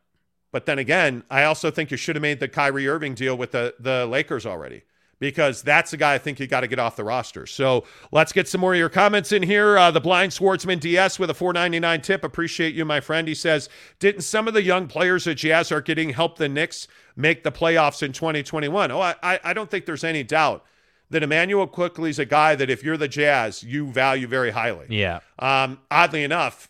But 0.52 0.66
then 0.66 0.80
again, 0.80 1.24
I 1.30 1.44
also 1.44 1.70
think 1.70 1.92
you 1.92 1.98
should 1.98 2.16
have 2.16 2.24
made 2.24 2.40
the 2.40 2.48
Kyrie 2.48 2.88
Irving 2.88 3.14
deal 3.14 3.38
with 3.38 3.52
the 3.52 3.76
the 3.80 4.08
Lakers 4.08 4.46
already 4.46 4.84
because 5.20 5.62
that's 5.62 5.92
the 5.92 5.98
guy 5.98 6.14
I 6.14 6.18
think 6.18 6.40
you 6.40 6.48
got 6.48 6.62
to 6.62 6.68
get 6.68 6.80
off 6.80 6.96
the 6.96 7.04
roster. 7.04 7.46
So 7.46 7.84
let's 8.12 8.32
get 8.32 8.48
some 8.48 8.62
more 8.62 8.74
of 8.74 8.80
your 8.80 8.90
comments 8.90 9.32
in 9.32 9.44
here. 9.44 9.78
Uh, 9.78 9.92
the 9.92 10.02
blind 10.02 10.32
Swartzman 10.32 10.80
DS 10.80 11.20
with 11.20 11.30
a 11.30 11.34
4.99 11.34 12.02
tip. 12.02 12.24
Appreciate 12.24 12.74
you, 12.74 12.86
my 12.86 13.00
friend. 13.00 13.28
He 13.28 13.36
says, 13.36 13.70
"Didn't 14.00 14.22
some 14.22 14.48
of 14.48 14.54
the 14.54 14.64
young 14.64 14.88
players 14.88 15.28
at 15.28 15.38
Jazz 15.38 15.72
are 15.72 15.82
getting 15.82 16.12
help 16.12 16.38
the 16.38 16.50
Knicks 16.50 16.88
make 17.16 17.44
the 17.44 17.52
playoffs 17.52 18.02
in 18.02 18.14
2021?" 18.14 18.92
Oh, 18.92 19.02
I 19.02 19.16
I, 19.22 19.40
I 19.44 19.54
don't 19.54 19.70
think 19.70 19.86
there's 19.86 20.04
any 20.04 20.24
doubt 20.24 20.66
that 21.10 21.24
Immanuel 21.24 21.68
Quickley 21.68 22.10
is 22.10 22.20
a 22.20 22.26
guy 22.26 22.56
that 22.56 22.70
if 22.70 22.84
you're 22.84 22.98
the 22.98 23.08
Jazz, 23.08 23.64
you 23.64 23.88
value 23.88 24.28
very 24.28 24.52
highly. 24.52 24.86
Yeah. 24.90 25.20
Um, 25.40 25.80
oddly 25.90 26.24
enough, 26.24 26.70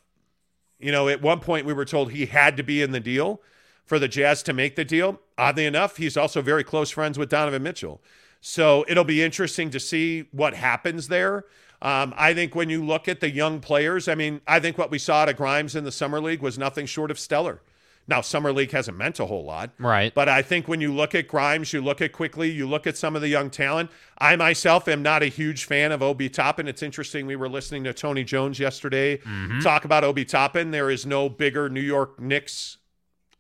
you 0.79 0.91
know, 0.91 1.09
at 1.09 1.21
one 1.21 1.41
point 1.41 1.65
we 1.65 1.73
were 1.73 1.85
told 1.85 2.11
he 2.11 2.25
had 2.25 2.55
to 2.57 2.63
be 2.63 2.81
in 2.81 2.91
the 2.91 3.01
deal 3.01 3.41
for 3.85 3.99
the 3.99 4.07
Jazz 4.07 4.41
to 4.43 4.53
make 4.53 4.75
the 4.75 4.85
deal. 4.85 5.19
Oddly 5.37 5.65
enough, 5.65 5.97
he's 5.97 6.15
also 6.15 6.41
very 6.41 6.63
close 6.63 6.89
friends 6.89 7.17
with 7.17 7.29
Donovan 7.29 7.63
Mitchell. 7.63 8.01
So 8.41 8.85
it'll 8.87 9.03
be 9.03 9.21
interesting 9.23 9.69
to 9.71 9.79
see 9.79 10.27
what 10.31 10.53
happens 10.53 11.07
there. 11.07 11.45
Um, 11.81 12.13
I 12.17 12.33
think 12.33 12.55
when 12.55 12.69
you 12.69 12.83
look 12.83 13.07
at 13.07 13.19
the 13.21 13.29
young 13.29 13.59
players, 13.61 14.07
I 14.07 14.15
mean, 14.15 14.41
I 14.47 14.59
think 14.59 14.77
what 14.77 14.91
we 14.91 14.97
saw 14.99 15.23
at 15.25 15.37
Grimes 15.37 15.75
in 15.75 15.83
the 15.83 15.91
Summer 15.91 16.19
League 16.21 16.41
was 16.41 16.57
nothing 16.57 16.85
short 16.85 17.11
of 17.11 17.17
stellar. 17.19 17.61
Now, 18.07 18.21
Summer 18.21 18.51
League 18.51 18.71
hasn't 18.71 18.97
meant 18.97 19.19
a 19.19 19.25
whole 19.27 19.45
lot. 19.45 19.69
Right. 19.77 20.11
But 20.13 20.27
I 20.27 20.41
think 20.41 20.67
when 20.67 20.81
you 20.81 20.91
look 20.91 21.13
at 21.13 21.27
Grimes, 21.27 21.71
you 21.73 21.81
look 21.81 22.01
at 22.01 22.11
Quickley, 22.11 22.49
you 22.49 22.67
look 22.67 22.87
at 22.87 22.97
some 22.97 23.15
of 23.15 23.21
the 23.21 23.27
young 23.27 23.49
talent. 23.51 23.91
I 24.17 24.35
myself 24.35 24.87
am 24.87 25.03
not 25.03 25.21
a 25.21 25.27
huge 25.27 25.65
fan 25.65 25.91
of 25.91 26.01
Obi 26.01 26.27
Toppin. 26.27 26.67
It's 26.67 26.81
interesting. 26.81 27.27
We 27.27 27.35
were 27.35 27.47
listening 27.49 27.83
to 27.83 27.93
Tony 27.93 28.23
Jones 28.23 28.59
yesterday 28.59 29.17
Mm-hmm. 29.17 29.59
talk 29.59 29.85
about 29.85 30.03
Obi 30.03 30.25
Toppin. 30.25 30.71
There 30.71 30.89
is 30.89 31.05
no 31.05 31.29
bigger 31.29 31.69
New 31.69 31.81
York 31.81 32.19
Knicks 32.19 32.77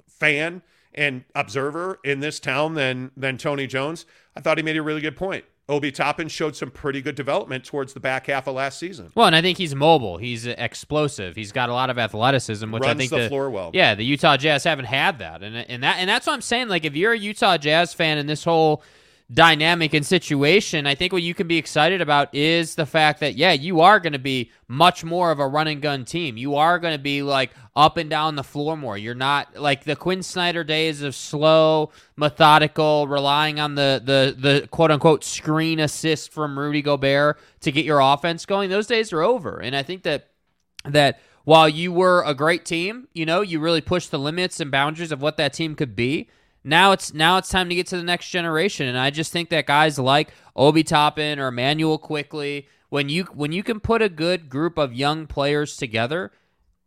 fan 0.07 0.61
and 0.93 1.23
observer 1.35 1.99
in 2.03 2.19
this 2.19 2.39
town 2.39 2.73
than 2.73 3.11
than 3.15 3.37
Tony 3.37 3.67
Jones. 3.67 4.05
I 4.35 4.41
thought 4.41 4.57
he 4.57 4.63
made 4.63 4.77
a 4.77 4.81
really 4.81 5.01
good 5.01 5.15
point. 5.17 5.45
Obi 5.69 5.91
Toppin 5.91 6.27
showed 6.27 6.55
some 6.55 6.71
pretty 6.71 6.99
good 6.99 7.13
development 7.13 7.63
towards 7.63 7.93
the 7.93 7.99
back 7.99 8.25
half 8.25 8.47
of 8.47 8.55
last 8.55 8.79
season. 8.79 9.11
Well, 9.13 9.27
and 9.27 9.35
I 9.35 9.41
think 9.41 9.59
he's 9.59 9.75
mobile. 9.75 10.17
He's 10.17 10.47
explosive. 10.47 11.35
He's 11.35 11.51
got 11.51 11.69
a 11.69 11.73
lot 11.73 11.91
of 11.91 11.99
athleticism, 11.99 12.71
which 12.71 12.83
I 12.83 12.95
think 12.95 13.11
the 13.11 13.29
floor 13.29 13.51
well. 13.51 13.69
Yeah, 13.71 13.93
the 13.93 14.03
Utah 14.03 14.35
Jazz 14.35 14.63
haven't 14.63 14.85
had 14.85 15.19
that, 15.19 15.43
and 15.43 15.55
and 15.55 15.83
that 15.83 15.97
and 15.99 16.09
that's 16.09 16.25
what 16.25 16.33
I'm 16.33 16.41
saying. 16.41 16.69
Like, 16.69 16.85
if 16.85 16.95
you're 16.95 17.13
a 17.13 17.17
Utah 17.17 17.57
Jazz 17.57 17.93
fan 17.93 18.17
in 18.17 18.25
this 18.25 18.43
whole 18.43 18.81
dynamic 19.31 19.93
and 19.93 20.05
situation, 20.05 20.87
I 20.87 20.95
think 20.95 21.13
what 21.13 21.21
you 21.21 21.33
can 21.33 21.47
be 21.47 21.57
excited 21.57 22.01
about 22.01 22.33
is 22.33 22.75
the 22.75 22.85
fact 22.85 23.19
that 23.19 23.35
yeah, 23.35 23.51
you 23.51 23.81
are 23.81 23.99
going 23.99 24.13
to 24.13 24.19
be 24.19 24.51
much 24.67 25.03
more 25.03 25.31
of 25.31 25.39
a 25.39 25.47
run 25.47 25.67
and 25.67 25.81
gun 25.81 26.03
team. 26.03 26.35
You 26.37 26.55
are 26.55 26.79
going 26.79 26.93
to 26.95 27.01
be 27.01 27.21
like 27.21 27.51
up 27.75 27.97
and 27.97 28.09
down 28.09 28.35
the 28.35 28.43
floor 28.43 28.75
more. 28.75 28.97
You're 28.97 29.13
not 29.13 29.55
like 29.55 29.83
the 29.83 29.95
Quin 29.95 30.23
Snyder 30.23 30.63
days 30.63 31.01
of 31.01 31.13
slow, 31.15 31.91
methodical, 32.15 33.07
relying 33.07 33.59
on 33.59 33.75
the 33.75 34.01
the 34.03 34.35
the 34.37 34.67
quote 34.67 34.91
unquote 34.91 35.23
screen 35.23 35.79
assist 35.79 36.31
from 36.31 36.57
Rudy 36.57 36.81
Gobert 36.81 37.39
to 37.61 37.71
get 37.71 37.85
your 37.85 37.99
offense 37.99 38.45
going. 38.45 38.69
Those 38.69 38.87
days 38.87 39.13
are 39.13 39.21
over, 39.21 39.59
and 39.59 39.75
I 39.75 39.83
think 39.83 40.03
that 40.03 40.29
that 40.85 41.19
while 41.43 41.69
you 41.69 41.91
were 41.91 42.23
a 42.25 42.33
great 42.33 42.65
team, 42.65 43.07
you 43.13 43.25
know, 43.25 43.41
you 43.41 43.59
really 43.59 43.81
pushed 43.81 44.11
the 44.11 44.19
limits 44.19 44.59
and 44.59 44.71
boundaries 44.71 45.11
of 45.11 45.21
what 45.21 45.37
that 45.37 45.53
team 45.53 45.75
could 45.75 45.95
be. 45.95 46.29
Now 46.63 46.91
it's 46.91 47.13
now 47.13 47.37
it's 47.37 47.49
time 47.49 47.69
to 47.69 47.75
get 47.75 47.87
to 47.87 47.97
the 47.97 48.03
next 48.03 48.29
generation, 48.29 48.87
and 48.87 48.97
I 48.97 49.09
just 49.09 49.31
think 49.31 49.49
that 49.49 49.65
guys 49.65 49.97
like 49.97 50.33
Obi 50.55 50.83
Toppin 50.83 51.39
or 51.39 51.47
Immanuel 51.47 51.97
Quickley, 51.97 52.67
when 52.89 53.07
you 53.07 53.23
when 53.33 53.51
you 53.51 53.63
can 53.63 53.79
put 53.79 54.01
a 54.01 54.09
good 54.09 54.49
group 54.49 54.77
of 54.77 54.93
young 54.93 55.25
players 55.25 55.77
together, 55.77 56.31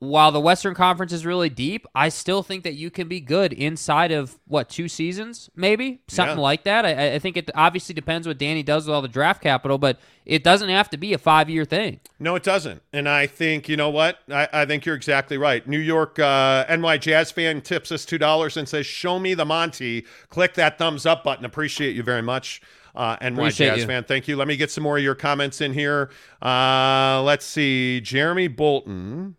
while 0.02 0.32
the 0.32 0.40
Western 0.40 0.74
Conference 0.74 1.12
is 1.12 1.24
really 1.24 1.48
deep, 1.48 1.86
I 1.94 2.08
still 2.08 2.42
think 2.42 2.64
that 2.64 2.74
you 2.74 2.90
can 2.90 3.06
be 3.06 3.20
good 3.20 3.52
inside 3.52 4.10
of 4.10 4.36
what 4.48 4.68
two 4.68 4.88
seasons, 4.88 5.48
maybe 5.54 6.00
something 6.08 6.38
Yeah. 6.38 6.42
like 6.42 6.64
that. 6.64 6.84
I, 6.84 7.14
I 7.14 7.18
think 7.20 7.36
it 7.36 7.48
obviously 7.54 7.94
depends 7.94 8.26
what 8.26 8.36
Danny 8.36 8.64
does 8.64 8.88
with 8.88 8.96
all 8.96 9.00
the 9.02 9.06
draft 9.06 9.40
capital, 9.40 9.78
but 9.78 10.00
it 10.26 10.42
doesn't 10.42 10.70
have 10.70 10.90
to 10.90 10.96
be 10.96 11.12
a 11.12 11.18
five 11.18 11.48
year 11.48 11.64
thing. 11.64 12.00
No, 12.18 12.34
it 12.34 12.42
doesn't. 12.42 12.82
And 12.92 13.08
I 13.08 13.28
think, 13.28 13.68
you 13.68 13.76
know 13.76 13.90
what? 13.90 14.18
I, 14.28 14.48
I 14.52 14.64
think 14.66 14.84
you're 14.84 14.96
exactly 14.96 15.38
right. 15.38 15.64
New 15.68 15.78
York 15.78 16.18
uh, 16.18 16.64
NY 16.68 16.98
Jazz 16.98 17.30
fan 17.30 17.60
tips 17.60 17.92
us 17.92 18.04
$2 18.04 18.56
and 18.56 18.68
says, 18.68 18.84
Show 18.84 19.20
me 19.20 19.34
the 19.34 19.44
Monty. 19.44 20.04
Click 20.30 20.54
that 20.54 20.78
thumbs 20.78 21.06
up 21.06 21.22
button. 21.22 21.44
Appreciate 21.44 21.94
you 21.94 22.02
very 22.02 22.22
much. 22.22 22.60
Uh, 22.96 23.16
NY 23.22 23.28
Appreciate 23.28 23.68
Jazz 23.68 23.78
you. 23.82 23.86
fan, 23.86 24.02
thank 24.02 24.26
you. 24.26 24.34
Let 24.34 24.48
me 24.48 24.56
get 24.56 24.72
some 24.72 24.82
more 24.82 24.98
of 24.98 25.04
your 25.04 25.14
comments 25.14 25.60
in 25.60 25.72
here. 25.72 26.10
Uh, 26.42 27.22
let's 27.24 27.46
see. 27.46 28.00
Jeremy 28.00 28.48
Bolton 28.48 29.36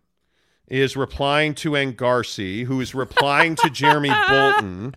is 0.68 0.96
replying 0.96 1.54
to 1.56 1.72
Engarci, 1.72 2.64
who 2.64 2.80
is 2.80 2.94
replying 2.94 3.54
to 3.56 3.70
Jeremy 3.70 4.10
Bolton. 4.28 4.94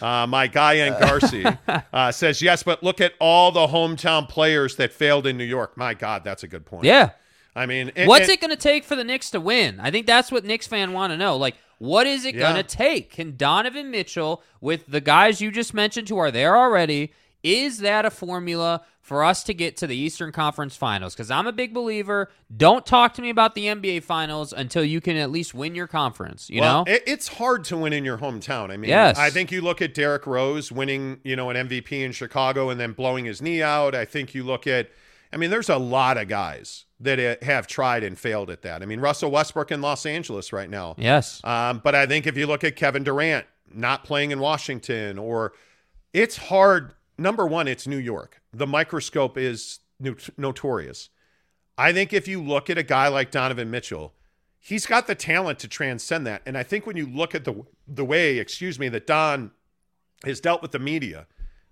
Uh, 0.00 0.26
my 0.26 0.46
guy 0.46 0.76
Engarci 0.76 1.58
uh, 1.92 2.12
says, 2.12 2.42
Yes, 2.42 2.62
but 2.62 2.82
look 2.82 3.00
at 3.00 3.12
all 3.20 3.52
the 3.52 3.66
hometown 3.66 4.28
players 4.28 4.76
that 4.76 4.92
failed 4.92 5.26
in 5.26 5.36
New 5.36 5.44
York. 5.44 5.76
My 5.76 5.94
God, 5.94 6.24
that's 6.24 6.42
a 6.42 6.48
good 6.48 6.66
point. 6.66 6.84
Yeah. 6.84 7.10
I 7.56 7.66
mean, 7.66 7.92
and- 7.96 8.08
What's 8.08 8.24
and- 8.24 8.32
it 8.32 8.40
going 8.40 8.50
to 8.50 8.56
take 8.56 8.84
for 8.84 8.96
the 8.96 9.04
Knicks 9.04 9.30
to 9.30 9.40
win? 9.40 9.78
I 9.80 9.90
think 9.90 10.06
that's 10.06 10.32
what 10.32 10.44
Knicks 10.44 10.66
fan 10.66 10.92
want 10.92 11.12
to 11.12 11.16
know. 11.16 11.36
Like, 11.36 11.54
what 11.78 12.06
is 12.06 12.24
it 12.24 12.34
Yeah. 12.34 12.52
going 12.52 12.56
to 12.56 12.62
take? 12.76 13.10
Can 13.12 13.36
Donovan 13.36 13.90
Mitchell, 13.90 14.42
with 14.60 14.86
the 14.86 15.00
guys 15.00 15.40
you 15.40 15.50
just 15.50 15.72
mentioned 15.74 16.08
who 16.08 16.18
are 16.18 16.30
there 16.30 16.56
already, 16.56 17.12
is 17.44 17.78
that 17.78 18.04
a 18.06 18.10
formula 18.10 18.80
for 19.02 19.22
us 19.22 19.44
to 19.44 19.52
get 19.52 19.76
to 19.76 19.86
the 19.86 19.94
Eastern 19.94 20.32
Conference 20.32 20.74
Finals? 20.76 21.14
Because 21.14 21.30
I'm 21.30 21.46
a 21.46 21.52
big 21.52 21.74
believer. 21.74 22.30
Don't 22.56 22.84
talk 22.86 23.12
to 23.14 23.22
me 23.22 23.28
about 23.28 23.54
the 23.54 23.66
NBA 23.66 24.02
Finals 24.02 24.52
until 24.52 24.82
you 24.82 25.00
can 25.02 25.16
at 25.16 25.30
least 25.30 25.52
win 25.52 25.74
your 25.74 25.86
conference. 25.86 26.48
You 26.48 26.62
well, 26.62 26.84
know? 26.86 26.92
it, 26.92 27.02
it's 27.06 27.28
hard 27.28 27.64
to 27.64 27.76
win 27.76 27.92
in 27.92 28.04
your 28.04 28.16
hometown. 28.18 28.70
I 28.70 28.78
mean, 28.78 28.88
Yes. 28.88 29.18
I 29.18 29.28
think 29.28 29.52
you 29.52 29.60
look 29.60 29.82
at 29.82 29.92
Derrick 29.92 30.26
Rose 30.26 30.72
winning, 30.72 31.20
you 31.22 31.36
know, 31.36 31.50
an 31.50 31.68
MVP 31.68 31.92
in 31.92 32.12
Chicago 32.12 32.70
and 32.70 32.80
then 32.80 32.92
blowing 32.92 33.26
his 33.26 33.42
knee 33.42 33.62
out. 33.62 33.94
I 33.94 34.06
think 34.06 34.34
you 34.34 34.42
look 34.42 34.66
at, 34.66 34.90
I 35.32 35.36
mean, 35.36 35.50
there's 35.50 35.68
a 35.68 35.76
lot 35.78 36.16
of 36.16 36.28
guys 36.28 36.86
that 37.00 37.20
uh, 37.20 37.44
have 37.44 37.66
tried 37.66 38.02
and 38.04 38.18
failed 38.18 38.48
at 38.48 38.62
that. 38.62 38.82
I 38.82 38.86
mean, 38.86 39.00
Russell 39.00 39.30
Westbrook 39.30 39.70
in 39.70 39.82
Los 39.82 40.06
Angeles 40.06 40.50
right 40.50 40.70
now. 40.70 40.94
yes. 40.96 41.42
Um, 41.44 41.82
but 41.84 41.94
I 41.94 42.06
think 42.06 42.26
if 42.26 42.38
you 42.38 42.46
look 42.46 42.64
at 42.64 42.74
Kevin 42.76 43.04
Durant 43.04 43.44
not 43.70 44.04
playing 44.04 44.30
in 44.30 44.38
Washington, 44.40 45.18
or 45.18 45.52
it's 46.14 46.36
hard. 46.36 46.94
Number 47.16 47.46
one, 47.46 47.68
it's 47.68 47.86
New 47.86 47.98
York. 47.98 48.40
The 48.52 48.66
microscope 48.66 49.38
is 49.38 49.80
not- 50.00 50.30
notorious. 50.36 51.10
I 51.76 51.92
think 51.92 52.12
if 52.12 52.28
you 52.28 52.42
look 52.42 52.70
at 52.70 52.78
a 52.78 52.82
guy 52.82 53.08
like 53.08 53.30
Donovan 53.30 53.70
Mitchell, 53.70 54.14
he's 54.60 54.86
got 54.86 55.06
the 55.06 55.14
talent 55.14 55.58
to 55.60 55.68
transcend 55.68 56.26
that. 56.26 56.42
And 56.46 56.56
I 56.56 56.62
think 56.62 56.86
when 56.86 56.96
you 56.96 57.06
look 57.06 57.34
at 57.34 57.44
the 57.44 57.64
the 57.86 58.04
way, 58.04 58.38
excuse 58.38 58.78
me, 58.78 58.88
that 58.88 59.06
Don 59.06 59.50
has 60.24 60.40
dealt 60.40 60.62
with 60.62 60.72
the 60.72 60.78
media, 60.78 61.26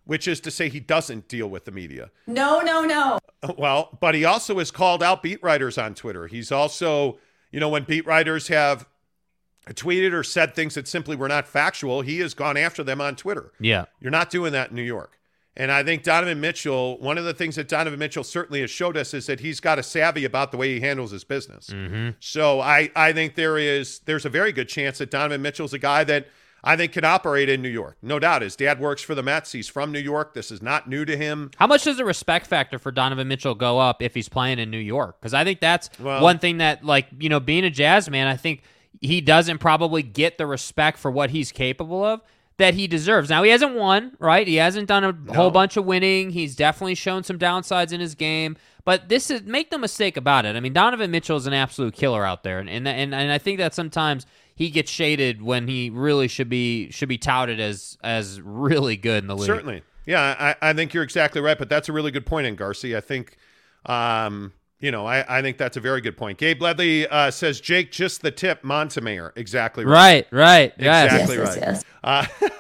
which 0.04 0.28
is 0.28 0.40
to 0.40 0.50
say 0.50 0.68
he 0.68 0.80
doesn't 0.80 1.26
deal 1.28 1.48
with 1.48 1.64
the 1.64 1.70
media. 1.70 2.10
No, 2.26 2.60
no, 2.60 2.82
no. 2.84 3.18
Well, 3.58 3.98
but 4.00 4.14
he 4.14 4.24
also 4.24 4.58
has 4.60 4.70
called 4.70 5.02
out 5.02 5.20
beat 5.20 5.42
writers 5.42 5.76
on 5.76 5.96
Twitter. 5.96 6.28
He's 6.28 6.52
also, 6.52 7.18
you 7.50 7.58
know, 7.58 7.68
when 7.68 7.82
beat 7.82 8.06
writers 8.06 8.46
have 8.48 8.86
tweeted 9.70 10.12
or 10.12 10.22
said 10.22 10.54
things 10.54 10.74
that 10.74 10.86
simply 10.86 11.16
were 11.16 11.26
not 11.26 11.48
factual, 11.48 12.02
he 12.02 12.20
has 12.20 12.34
gone 12.34 12.56
after 12.56 12.84
them 12.84 13.00
on 13.00 13.16
Twitter. 13.16 13.52
Yeah. 13.58 13.86
You're 14.00 14.12
not 14.12 14.30
doing 14.30 14.52
that 14.52 14.70
in 14.70 14.76
New 14.76 14.82
York. 14.82 15.18
And 15.56 15.70
I 15.70 15.82
think 15.82 16.02
Donovan 16.02 16.40
Mitchell, 16.40 16.98
one 16.98 17.18
of 17.18 17.24
the 17.24 17.34
things 17.34 17.56
that 17.56 17.68
Donovan 17.68 17.98
Mitchell 17.98 18.24
certainly 18.24 18.62
has 18.62 18.70
showed 18.70 18.96
us 18.96 19.12
is 19.12 19.26
that 19.26 19.40
he's 19.40 19.60
got 19.60 19.78
a 19.78 19.82
savvy 19.82 20.24
about 20.24 20.50
the 20.50 20.56
way 20.56 20.72
he 20.74 20.80
handles 20.80 21.10
his 21.10 21.24
business. 21.24 21.66
Mm-hmm. 21.68 22.10
So 22.20 22.60
I, 22.60 22.90
I 22.96 23.12
think 23.12 23.34
there 23.34 23.58
is 23.58 23.98
there's 24.06 24.24
a 24.24 24.30
very 24.30 24.52
good 24.52 24.68
chance 24.68 24.98
that 24.98 25.10
Donovan 25.10 25.42
Mitchell's 25.42 25.74
a 25.74 25.78
guy 25.78 26.04
that 26.04 26.28
I 26.64 26.76
think 26.76 26.92
can 26.92 27.04
operate 27.04 27.48
in 27.48 27.60
New 27.60 27.68
York. 27.68 27.96
No 28.02 28.18
doubt. 28.18 28.40
His 28.42 28.54
dad 28.56 28.78
works 28.80 29.02
for 29.02 29.14
the 29.14 29.22
Mets. 29.22 29.52
He's 29.52 29.68
from 29.68 29.92
New 29.92 29.98
York. 29.98 30.32
This 30.32 30.50
is 30.50 30.62
not 30.62 30.88
new 30.88 31.04
to 31.04 31.16
him. 31.16 31.50
How 31.56 31.66
much 31.66 31.84
does 31.84 31.96
the 31.96 32.04
respect 32.04 32.46
factor 32.46 32.78
for 32.78 32.92
Donovan 32.92 33.26
Mitchell 33.28 33.54
go 33.56 33.78
up 33.80 34.00
if 34.00 34.14
he's 34.14 34.28
playing 34.28 34.58
in 34.58 34.70
New 34.70 34.78
York? 34.78 35.20
Because 35.20 35.34
I 35.34 35.44
think 35.44 35.60
that's 35.60 35.90
Well- 35.98 36.22
one 36.22 36.38
thing 36.38 36.58
that, 36.58 36.84
like, 36.84 37.08
you 37.18 37.28
know, 37.28 37.40
being 37.40 37.64
a 37.64 37.70
jazz 37.70 38.08
man, 38.08 38.26
I 38.28 38.36
think 38.36 38.62
he 39.00 39.20
doesn't 39.20 39.58
probably 39.58 40.02
get 40.02 40.38
the 40.38 40.46
respect 40.46 40.98
for 40.98 41.10
what 41.10 41.30
he's 41.30 41.50
capable 41.50 42.04
of 42.04 42.20
that 42.58 42.74
he 42.74 42.86
deserves. 42.86 43.30
Now, 43.30 43.42
he 43.42 43.50
hasn't 43.50 43.74
won, 43.74 44.16
right? 44.18 44.46
He 44.46 44.56
hasn't 44.56 44.88
done 44.88 45.04
a 45.04 45.34
whole 45.34 45.50
bunch 45.50 45.76
of 45.76 45.84
winning. 45.84 46.30
He's 46.30 46.54
definitely 46.54 46.94
shown 46.94 47.24
some 47.24 47.38
downsides 47.38 47.92
in 47.92 48.00
his 48.00 48.14
game. 48.14 48.56
But 48.84 49.08
this 49.08 49.30
is 49.30 49.42
make 49.42 49.70
no 49.70 49.78
mistake 49.78 50.16
about 50.16 50.44
it. 50.44 50.56
I 50.56 50.60
mean, 50.60 50.72
Donovan 50.72 51.10
Mitchell 51.10 51.36
is 51.36 51.46
an 51.46 51.52
absolute 51.52 51.94
killer 51.94 52.24
out 52.24 52.42
there, 52.42 52.58
and 52.58 52.68
and 52.68 52.86
and, 52.88 53.14
and 53.14 53.30
I 53.30 53.38
think 53.38 53.58
that 53.58 53.74
sometimes 53.74 54.26
he 54.54 54.70
gets 54.70 54.90
shaded 54.90 55.40
when 55.40 55.68
he 55.68 55.88
really 55.90 56.26
should 56.28 56.48
be 56.48 56.90
should 56.90 57.08
be 57.08 57.18
touted 57.18 57.60
as 57.60 57.96
as 58.02 58.40
really 58.40 58.96
good 58.96 59.22
in 59.22 59.28
the 59.28 59.36
league. 59.36 59.46
Certainly. 59.46 59.82
Yeah, 60.04 60.56
I, 60.60 60.70
I 60.70 60.72
think 60.72 60.94
you're 60.94 61.04
exactly 61.04 61.40
right, 61.40 61.56
but 61.56 61.68
that's 61.68 61.88
a 61.88 61.92
really 61.92 62.10
good 62.10 62.26
point 62.26 62.48
in 62.48 62.56
Garcia. 62.56 62.98
I 62.98 63.00
think, 63.00 63.36
um, 63.86 64.52
you 64.82 64.90
know, 64.90 65.06
I, 65.06 65.38
I 65.38 65.42
think 65.42 65.56
that's 65.56 65.76
a 65.76 65.80
very 65.80 66.00
good 66.00 66.16
point. 66.16 66.36
Gabe 66.38 66.60
Ledley 66.60 67.06
uh, 67.06 67.30
says, 67.30 67.60
Jake, 67.60 67.92
just 67.92 68.20
the 68.20 68.32
tip, 68.32 68.62
Montemayor. 68.64 69.32
Exactly 69.36 69.84
right. 69.84 70.26
Right, 70.32 70.72
right. 70.72 70.74
Yes. 70.76 71.12
Exactly 71.12 71.36
yes, 71.36 71.56
right. 71.56 71.58
yes. 71.60 71.84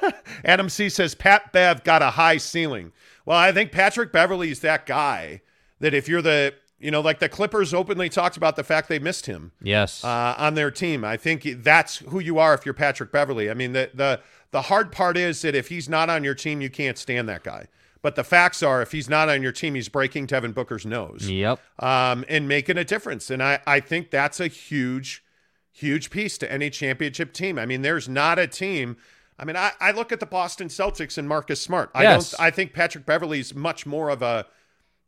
Uh, 0.02 0.10
Adam 0.44 0.68
C 0.68 0.88
says, 0.88 1.14
Pat 1.16 1.52
Bev 1.52 1.82
got 1.82 2.00
a 2.00 2.10
high 2.10 2.36
ceiling. 2.36 2.92
Well, 3.26 3.36
I 3.36 3.50
think 3.52 3.72
Patrick 3.72 4.12
Beverley's 4.12 4.60
that 4.60 4.86
guy 4.86 5.42
that 5.80 5.94
if 5.94 6.08
you're 6.08 6.22
the, 6.22 6.54
you 6.78 6.92
know, 6.92 7.00
like 7.00 7.18
the 7.18 7.28
Clippers 7.28 7.74
openly 7.74 8.08
talked 8.08 8.36
about 8.36 8.54
the 8.54 8.64
fact 8.64 8.88
they 8.88 9.00
missed 9.00 9.26
him 9.26 9.50
Yes. 9.60 10.04
uh, 10.04 10.34
on 10.38 10.54
their 10.54 10.70
team. 10.70 11.04
I 11.04 11.16
think 11.16 11.42
that's 11.64 11.98
who 11.98 12.20
you 12.20 12.38
are 12.38 12.54
if 12.54 12.64
you're 12.64 12.72
Patrick 12.72 13.10
Beverley. 13.10 13.50
I 13.50 13.54
mean, 13.54 13.72
the 13.72 13.90
the 13.94 14.20
the 14.52 14.62
hard 14.62 14.92
part 14.92 15.16
is 15.16 15.42
that 15.42 15.54
if 15.54 15.68
he's 15.68 15.88
not 15.88 16.08
on 16.10 16.22
your 16.24 16.34
team, 16.34 16.60
you 16.60 16.70
can't 16.70 16.98
stand 16.98 17.28
that 17.28 17.42
guy. 17.42 17.66
But 18.02 18.16
the 18.16 18.24
facts 18.24 18.62
are, 18.64 18.82
if 18.82 18.90
he's 18.90 19.08
not 19.08 19.28
on 19.28 19.42
your 19.42 19.52
team, 19.52 19.76
he's 19.76 19.88
breaking 19.88 20.26
Devin 20.26 20.52
Booker's 20.52 20.84
nose 20.84 21.30
yep. 21.30 21.60
um, 21.78 22.24
and 22.28 22.48
making 22.48 22.76
a 22.76 22.84
difference. 22.84 23.30
And 23.30 23.40
I, 23.40 23.60
I 23.64 23.78
think 23.78 24.10
that's 24.10 24.40
a 24.40 24.48
huge, 24.48 25.24
huge 25.70 26.10
piece 26.10 26.36
to 26.38 26.52
any 26.52 26.68
championship 26.68 27.32
team. 27.32 27.60
I 27.60 27.66
mean, 27.66 27.82
there's 27.82 28.08
not 28.08 28.40
a 28.40 28.48
team. 28.48 28.96
I 29.38 29.44
mean, 29.44 29.56
I, 29.56 29.72
I 29.80 29.92
look 29.92 30.10
at 30.10 30.18
the 30.18 30.26
Boston 30.26 30.66
Celtics 30.66 31.16
and 31.16 31.28
Marcus 31.28 31.60
Smart. 31.60 31.90
I 31.94 32.02
Yes. 32.02 32.32
don't. 32.32 32.40
I 32.40 32.50
think 32.50 32.72
Patrick 32.72 33.06
Beverley's 33.06 33.54
much 33.54 33.86
more 33.86 34.10
of 34.10 34.20
a, 34.20 34.46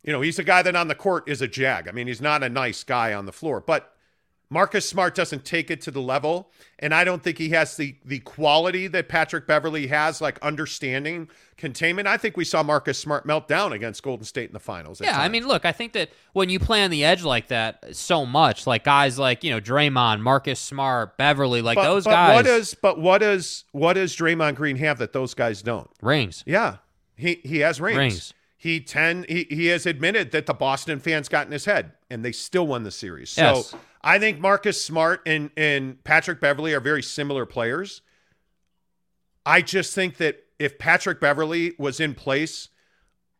you 0.01 0.13
know, 0.13 0.21
he's 0.21 0.39
a 0.39 0.43
guy 0.43 0.61
that 0.61 0.75
on 0.75 0.87
the 0.87 0.95
court 0.95 1.27
is 1.27 1.41
a 1.41 1.47
jag. 1.47 1.89
I 1.89 1.91
mean, 1.91 2.07
he's 2.07 2.21
not 2.21 2.43
a 2.43 2.49
nice 2.49 2.83
guy 2.85 3.13
on 3.13 3.25
the 3.25 3.33
floor, 3.33 3.59
but 3.59 3.94
Marcus 4.49 4.87
Smart 4.87 5.15
doesn't 5.15 5.43
take 5.43 5.71
it 5.71 5.81
to 5.81 5.91
the 5.91 6.01
level, 6.01 6.51
and 6.79 6.93
I 6.93 7.03
don't 7.03 7.23
think 7.23 7.37
he 7.37 7.49
has 7.49 7.77
the 7.77 7.95
the 8.05 8.19
quality 8.19 8.87
that 8.87 9.09
Patrick 9.09 9.47
Beverley 9.47 9.87
has, 9.87 10.21
like 10.21 10.37
understanding 10.39 11.29
containment. 11.57 12.07
I 12.07 12.17
think 12.17 12.37
we 12.37 12.45
saw 12.45 12.61
Marcus 12.61 12.97
Smart 12.97 13.25
melt 13.25 13.47
down 13.47 13.73
against 13.73 14.03
Golden 14.03 14.25
State 14.25 14.49
in 14.49 14.53
the 14.53 14.59
finals. 14.59 15.01
Yeah, 15.01 15.19
I 15.19 15.29
mean, 15.29 15.47
look, 15.47 15.65
I 15.65 15.71
think 15.71 15.93
that 15.93 16.09
when 16.33 16.49
you 16.49 16.59
play 16.59 16.83
on 16.83 16.91
the 16.91 17.03
edge 17.03 17.23
like 17.23 17.47
that 17.47 17.95
so 17.95 18.25
much, 18.25 18.67
like 18.67 18.83
guys 18.83 19.17
like 19.17 19.43
you 19.43 19.49
know 19.49 19.59
Draymond, 19.59 20.21
Marcus 20.21 20.59
Smart, 20.59 21.17
Beverley, 21.17 21.61
like 21.61 21.75
but, 21.75 21.83
those 21.83 22.03
but 22.03 22.11
guys, 22.11 22.35
What 22.35 22.45
does 22.45 22.73
but 22.75 22.99
what 22.99 23.17
does 23.19 23.63
what 23.71 23.93
does 23.93 24.15
Draymond 24.15 24.55
Green 24.55 24.75
have 24.77 24.99
that 24.99 25.13
those 25.13 25.33
guys 25.33 25.61
don't? 25.63 25.89
rings. 26.01 26.43
Yeah, 26.45 26.77
he 27.15 27.41
he 27.43 27.59
has 27.59 27.81
rings. 27.81 27.97
Rings. 27.97 28.33
He 28.57 28.79
ten 28.79 29.25
he, 29.27 29.45
he 29.49 29.67
has 29.67 29.85
admitted 29.85 30.31
that 30.31 30.45
the 30.45 30.53
Boston 30.53 30.99
fans 30.99 31.29
got 31.29 31.45
in 31.45 31.51
his 31.51 31.65
head, 31.65 31.91
and 32.09 32.23
they 32.23 32.31
still 32.31 32.67
won 32.67 32.83
the 32.83 32.91
series. 32.91 33.37
Yes. 33.37 33.67
So 33.67 33.77
I 34.05 34.19
think 34.19 34.39
Marcus 34.39 34.85
Smart 34.85 35.21
and 35.25 35.49
and 35.57 36.01
Patrick 36.03 36.39
Beverley 36.39 36.73
are 36.73 36.79
very 36.79 37.01
similar 37.01 37.45
players. 37.47 38.01
I 39.45 39.61
just 39.61 39.95
think 39.95 40.17
that 40.17 40.43
if 40.59 40.77
Patrick 40.77 41.19
Beverley 41.19 41.73
was 41.79 41.99
in 41.99 42.13
place 42.13 42.69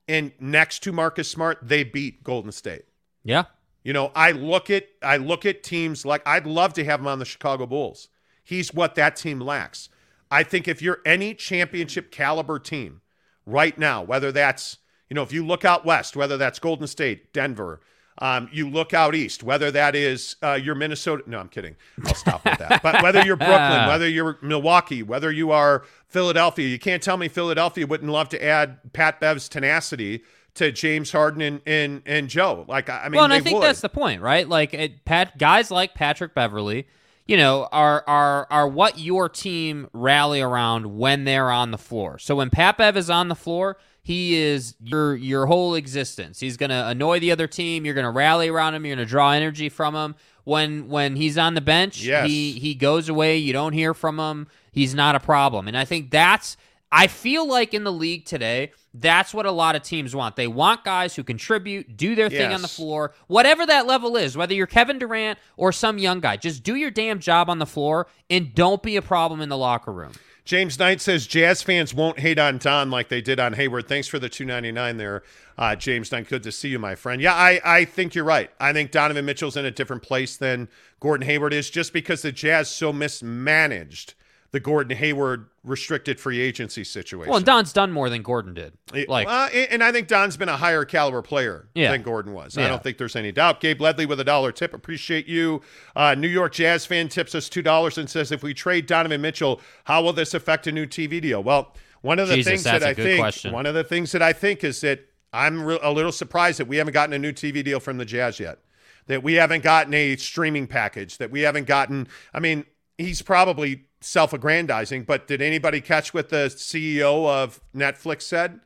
and 0.07 0.31
next 0.39 0.83
to 0.83 0.91
Marcus 0.91 1.29
Smart, 1.29 1.59
they 1.61 1.83
beat 1.83 2.23
Golden 2.23 2.51
State. 2.51 2.85
Yeah, 3.23 3.45
You 3.83 3.93
know, 3.93 4.11
I 4.15 4.31
look 4.31 4.69
at 4.71 4.87
I 5.03 5.17
look 5.17 5.45
at 5.45 5.63
teams 5.63 6.03
like 6.05 6.23
I'd 6.27 6.47
love 6.47 6.73
to 6.73 6.83
have 6.83 6.99
him 6.99 7.07
on 7.07 7.19
the 7.19 7.25
Chicago 7.25 7.67
Bulls. 7.67 8.09
He's 8.43 8.73
what 8.73 8.95
that 8.95 9.15
team 9.15 9.39
lacks. 9.39 9.89
I 10.31 10.41
think 10.43 10.67
if 10.67 10.81
you're 10.81 10.99
any 11.05 11.35
championship 11.35 12.11
caliber 12.11 12.57
team 12.57 13.01
right 13.45 13.77
now, 13.77 14.01
whether 14.01 14.31
that's 14.31 14.79
you 15.09 15.15
know 15.15 15.23
if 15.23 15.31
you 15.31 15.45
look 15.45 15.63
out 15.63 15.85
west, 15.85 16.15
whether 16.15 16.37
that's 16.37 16.57
Golden 16.57 16.87
State, 16.87 17.33
Denver, 17.33 17.81
um, 18.19 18.49
you 18.51 18.69
look 18.69 18.93
out 18.93 19.13
east, 19.13 19.43
whether 19.43 19.71
that 19.71 19.95
is 19.95 20.37
uh, 20.41 20.53
your 20.53 20.75
Minnesota. 20.75 21.23
No, 21.27 21.37
I'm 21.39 21.49
kidding. 21.49 21.75
I'll 22.05 22.15
stop 22.15 22.45
with 22.45 22.57
that. 22.59 22.81
But 22.81 23.03
whether 23.03 23.25
you're 23.25 23.35
Brooklyn, 23.35 23.87
whether 23.87 24.07
you're 24.07 24.37
Milwaukee, 24.41 25.03
whether 25.03 25.31
you 25.31 25.51
are 25.51 25.83
Philadelphia, 26.07 26.67
you 26.67 26.79
can't 26.79 27.03
tell 27.03 27.17
me 27.17 27.27
Philadelphia 27.27 27.85
wouldn't 27.85 28.11
love 28.11 28.29
to 28.29 28.43
add 28.43 28.93
Pat 28.93 29.19
Bev's 29.19 29.49
tenacity 29.49 30.23
to 30.53 30.71
James 30.71 31.11
Harden 31.11 31.41
and 31.41 31.61
and, 31.65 32.01
and 32.05 32.29
Joe. 32.29 32.65
Like 32.67 32.89
I 32.89 33.09
mean, 33.09 33.17
well, 33.17 33.25
and 33.25 33.33
I 33.33 33.41
think 33.41 33.59
would. 33.59 33.67
that's 33.67 33.81
the 33.81 33.89
point, 33.89 34.21
right? 34.21 34.47
Like 34.47 34.73
it, 34.73 35.03
Pat, 35.03 35.37
guys 35.37 35.69
like 35.69 35.93
Patrick 35.93 36.33
Beverley, 36.33 36.87
you 37.27 37.35
know, 37.35 37.67
are 37.73 38.03
are 38.07 38.47
are 38.49 38.67
what 38.67 38.97
your 38.97 39.27
team 39.27 39.89
rally 39.91 40.39
around 40.39 40.97
when 40.97 41.25
they're 41.25 41.51
on 41.51 41.71
the 41.71 41.77
floor. 41.77 42.17
So 42.17 42.37
when 42.37 42.49
Pat 42.49 42.77
Bev 42.77 42.95
is 42.95 43.09
on 43.09 43.27
the 43.27 43.35
floor, 43.35 43.77
he 44.05 44.35
is 44.35 44.75
your 44.83 45.15
your 45.15 45.47
whole 45.47 45.73
existence. 45.73 46.39
He's 46.39 46.57
gonna 46.57 46.83
annoy 46.85 47.19
the 47.19 47.31
other 47.31 47.47
team. 47.47 47.85
You're 47.85 47.95
gonna 47.95 48.11
rally 48.11 48.49
around 48.49 48.75
him. 48.75 48.85
You're 48.85 48.95
gonna 48.95 49.07
draw 49.07 49.31
energy 49.31 49.67
from 49.67 49.95
him. 49.95 50.13
When 50.43 50.89
when 50.89 51.15
he's 51.15 51.39
on 51.39 51.55
the 51.55 51.61
bench, 51.61 52.03
Yes. 52.03 52.29
he 52.29 52.51
he 52.51 52.75
goes 52.75 53.09
away. 53.09 53.37
You 53.37 53.51
don't 53.51 53.73
hear 53.73 53.95
from 53.95 54.19
him. 54.19 54.47
He's 54.71 54.93
not 54.93 55.15
a 55.15 55.19
problem. 55.19 55.67
And 55.67 55.75
I 55.75 55.85
think 55.85 56.11
that's 56.11 56.55
I 56.91 57.07
feel 57.07 57.47
like 57.47 57.73
in 57.73 57.83
the 57.83 57.91
league 57.91 58.25
today, 58.25 58.71
that's 58.93 59.33
what 59.33 59.47
a 59.47 59.51
lot 59.51 59.75
of 59.75 59.81
teams 59.81 60.15
want. 60.15 60.35
They 60.35 60.45
want 60.47 60.83
guys 60.85 61.15
who 61.15 61.23
contribute, 61.23 61.97
do 61.97 62.13
their 62.13 62.29
thing 62.29 62.53
on 62.53 62.61
the 62.61 62.67
floor, 62.67 63.11
whatever 63.25 63.65
that 63.65 63.87
level 63.87 64.15
is, 64.15 64.37
whether 64.37 64.53
you're 64.53 64.67
Kevin 64.67 64.99
Durant 64.99 65.39
or 65.57 65.71
some 65.71 65.97
young 65.97 66.19
guy. 66.19 66.37
Just 66.37 66.61
do 66.61 66.75
your 66.75 66.91
damn 66.91 67.17
job 67.19 67.49
on 67.49 67.57
the 67.57 67.65
floor 67.65 68.05
and 68.29 68.53
don't 68.53 68.83
be 68.83 68.97
a 68.97 69.01
problem 69.01 69.41
in 69.41 69.49
the 69.49 69.57
locker 69.57 69.91
room. 69.91 70.11
James 70.45 70.77
Knight 70.77 71.01
says 71.01 71.25
Jazz 71.25 71.63
fans 71.63 71.91
won't 71.91 72.19
hate 72.19 72.37
on 72.37 72.59
Don 72.59 72.91
like 72.91 73.09
they 73.09 73.19
did 73.19 73.39
on 73.39 73.53
Hayward. 73.53 73.87
Thanks 73.87 74.07
for 74.07 74.19
the 74.19 74.29
two 74.29 74.45
ninety 74.45 74.71
nine 74.71 74.97
there, 74.97 75.23
uh, 75.57 75.75
James 75.75 76.11
Knight. 76.11 76.29
Good 76.29 76.43
to 76.43 76.51
see 76.51 76.69
you, 76.69 76.77
my 76.77 76.93
friend. 76.93 77.19
Yeah, 77.19 77.33
I, 77.33 77.59
I 77.65 77.85
think 77.85 78.13
you're 78.13 78.23
right. 78.23 78.51
I 78.59 78.71
think 78.71 78.91
Donovan 78.91 79.25
Mitchell's 79.25 79.57
in 79.57 79.65
a 79.65 79.71
different 79.71 80.03
place 80.03 80.37
than 80.37 80.69
Gordon 80.99 81.25
Hayward 81.25 81.51
is, 81.51 81.71
just 81.71 81.93
because 81.93 82.21
the 82.21 82.31
Jazz 82.31 82.69
so 82.69 82.93
mismanaged 82.93 84.13
the 84.55 84.61
Gordon 84.61 84.95
Hayward 84.95 85.47
restricted 85.65 86.17
free 86.17 86.39
agency 86.39 86.85
situation. 86.85 87.27
Well, 87.29 87.35
and 87.35 87.45
Don's 87.45 87.73
done 87.73 87.91
more 87.91 88.09
than 88.09 88.21
Gordon 88.21 88.53
did. 88.53 88.71
Like, 89.09 89.27
well, 89.27 89.49
and 89.53 89.83
I 89.83 89.91
think 89.91 90.07
Don's 90.07 90.37
been 90.37 90.47
a 90.47 90.55
higher 90.55 90.85
caliber 90.85 91.21
player 91.21 91.67
Yeah. 91.75 91.91
than 91.91 92.03
Gordon 92.03 92.31
was. 92.31 92.57
I 92.57 92.69
don't 92.69 92.81
think 92.81 92.97
there's 92.97 93.17
any 93.17 93.33
doubt. 93.33 93.59
Gabe 93.59 93.81
Ledley 93.81 94.05
with 94.05 94.17
a 94.21 94.23
dollar 94.23 94.53
tip. 94.53 94.73
Appreciate 94.73 95.27
you. 95.27 95.61
Uh, 95.93 96.15
New 96.15 96.29
York 96.29 96.53
Jazz 96.53 96.85
fan 96.85 97.09
tips 97.09 97.35
us 97.35 97.49
two 97.49 97.61
dollars 97.61 97.97
and 97.97 98.09
says, 98.09 98.31
if 98.31 98.43
we 98.43 98.53
trade 98.53 98.85
Donovan 98.85 99.19
Mitchell, 99.19 99.59
how 99.83 100.01
will 100.01 100.13
this 100.13 100.33
affect 100.33 100.67
a 100.67 100.71
new 100.71 100.85
TV 100.85 101.21
deal? 101.21 101.43
Well, 101.43 101.73
one 101.99 102.17
of 102.17 102.29
the 102.29 102.35
Jesus, 102.35 102.49
things 102.51 102.63
that 102.63 102.81
I 102.81 102.93
think, 102.93 103.19
question. 103.19 103.51
one 103.51 103.65
of 103.65 103.73
the 103.73 103.83
things 103.83 104.13
that 104.13 104.21
I 104.21 104.31
think 104.31 104.63
is 104.63 104.79
that 104.79 105.01
I'm 105.33 105.65
re- 105.65 105.79
a 105.83 105.91
little 105.91 106.13
surprised 106.13 106.59
that 106.59 106.67
we 106.69 106.77
haven't 106.77 106.93
gotten 106.93 107.11
a 107.11 107.19
new 107.19 107.33
TV 107.33 107.61
deal 107.61 107.81
from 107.81 107.97
the 107.97 108.05
Jazz 108.05 108.39
yet. 108.39 108.59
That 109.07 109.21
we 109.21 109.33
haven't 109.33 109.63
gotten 109.63 109.93
a 109.93 110.15
streaming 110.15 110.65
package. 110.67 111.17
That 111.17 111.29
we 111.29 111.41
haven't 111.41 111.67
gotten. 111.67 112.07
I 112.33 112.39
mean, 112.39 112.63
he's 112.97 113.21
probably 113.21 113.85
self-aggrandizing, 114.01 115.03
but 115.03 115.27
did 115.27 115.41
anybody 115.41 115.81
catch 115.81 116.13
what 116.13 116.29
the 116.29 116.47
CEO 116.47 117.27
of 117.27 117.59
Netflix 117.75 118.23
said? 118.23 118.59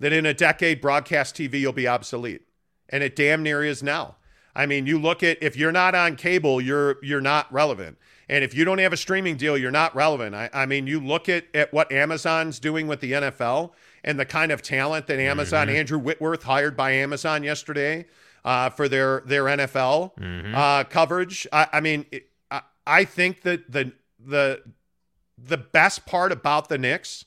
That 0.00 0.12
in 0.12 0.26
a 0.26 0.34
decade, 0.34 0.80
broadcast 0.80 1.36
TV 1.36 1.64
will 1.64 1.72
be 1.72 1.86
obsolete, 1.86 2.42
and 2.88 3.02
it 3.02 3.14
damn 3.14 3.42
near 3.42 3.62
is 3.62 3.82
now. 3.82 4.16
I 4.54 4.66
mean, 4.66 4.86
you 4.86 4.98
look 4.98 5.22
at 5.22 5.42
if 5.42 5.56
you're 5.56 5.72
not 5.72 5.94
on 5.94 6.16
cable, 6.16 6.60
you're 6.60 6.96
you're 7.02 7.20
not 7.20 7.52
relevant, 7.52 7.96
and 8.28 8.42
if 8.42 8.54
you 8.54 8.64
don't 8.64 8.78
have 8.78 8.92
a 8.92 8.96
streaming 8.96 9.36
deal, 9.36 9.56
you're 9.56 9.70
not 9.70 9.94
relevant. 9.94 10.34
I, 10.34 10.50
I 10.52 10.66
mean, 10.66 10.86
you 10.86 11.00
look 11.00 11.28
at 11.28 11.46
at 11.54 11.72
what 11.72 11.90
Amazon's 11.92 12.58
doing 12.58 12.86
with 12.88 13.00
the 13.00 13.12
NFL 13.12 13.70
and 14.02 14.18
the 14.18 14.26
kind 14.26 14.50
of 14.52 14.62
talent 14.62 15.06
that 15.06 15.18
Amazon, 15.18 15.68
Andrew 15.68 15.98
Whitworth 15.98 16.42
hired 16.42 16.76
by 16.76 16.90
Amazon 16.90 17.42
yesterday 17.42 18.06
uh, 18.44 18.70
for 18.70 18.88
their 18.88 19.22
their 19.26 19.44
NFL 19.44 20.12
uh, 20.54 20.84
coverage. 20.84 21.46
I, 21.52 21.68
I 21.74 21.80
mean, 21.80 22.04
it, 22.10 22.28
I, 22.86 23.04
think 23.04 23.42
that 23.42 23.70
the 23.70 23.92
the 24.24 24.62
the 25.38 25.56
best 25.58 26.06
part 26.06 26.32
about 26.32 26.68
the 26.68 26.78
Knicks 26.78 27.24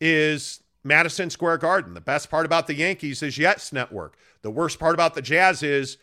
is 0.00 0.60
Madison 0.82 1.30
Square 1.30 1.58
Garden. 1.58 1.94
The 1.94 2.00
best 2.00 2.30
part 2.30 2.44
about 2.46 2.66
the 2.66 2.74
Yankees 2.74 3.22
is 3.22 3.38
Yes 3.38 3.72
Network. 3.72 4.16
The 4.42 4.50
worst 4.50 4.78
part 4.78 4.94
about 4.94 5.14
the 5.14 5.22
Jazz 5.22 5.62
is 5.62 5.96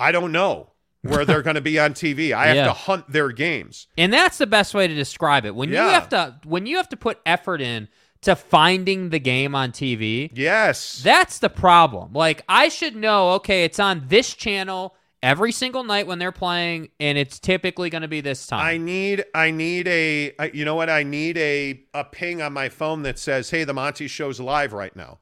I 0.00 0.12
don't 0.12 0.32
know 0.32 0.72
where 1.02 1.24
they're 1.24 1.42
going 1.42 1.54
to 1.54 1.60
be 1.60 1.78
on 1.78 1.92
TV. 1.94 2.32
I 2.32 2.46
have 2.48 2.56
Yeah. 2.56 2.64
to 2.66 2.72
hunt 2.72 3.10
their 3.10 3.30
games. 3.30 3.86
And 3.96 4.12
that's 4.12 4.38
the 4.38 4.46
best 4.46 4.74
way 4.74 4.88
to 4.88 4.94
describe 4.94 5.44
it. 5.44 5.54
When 5.54 5.68
you 5.70 5.76
have 5.76 6.08
to 6.10 6.36
when 6.44 6.66
you 6.66 6.76
have 6.78 6.88
to 6.90 6.96
put 6.96 7.20
effort 7.24 7.60
in 7.60 7.88
to 8.22 8.34
finding 8.34 9.10
the 9.10 9.20
game 9.20 9.54
on 9.54 9.70
TV, 9.70 10.30
Yes. 10.34 11.00
that's 11.04 11.38
the 11.38 11.50
problem. 11.50 12.12
Like 12.12 12.42
I 12.48 12.68
should 12.68 12.96
know, 12.96 13.32
okay, 13.34 13.64
it's 13.64 13.78
on 13.78 14.04
this 14.08 14.34
channel 14.34 14.96
every 15.26 15.50
single 15.50 15.82
night 15.82 16.06
when 16.06 16.18
they're 16.18 16.32
playing 16.32 16.88
and 17.00 17.18
it's 17.18 17.40
typically 17.40 17.90
going 17.90 18.02
to 18.02 18.08
be 18.08 18.20
this 18.20 18.46
time. 18.46 18.64
I 18.64 18.78
need 18.78 19.24
I 19.34 19.50
need 19.50 19.88
a 19.88 20.32
I, 20.38 20.50
you 20.54 20.64
know 20.64 20.76
what 20.76 20.88
I 20.88 21.02
need 21.02 21.36
a 21.36 21.82
a 21.92 22.04
ping 22.04 22.40
on 22.40 22.52
my 22.52 22.68
phone 22.68 23.02
that 23.02 23.18
says, 23.18 23.50
"Hey, 23.50 23.64
the 23.64 23.74
Monty 23.74 24.06
show's 24.06 24.38
live 24.38 24.72
right 24.72 24.94
now." 24.94 25.18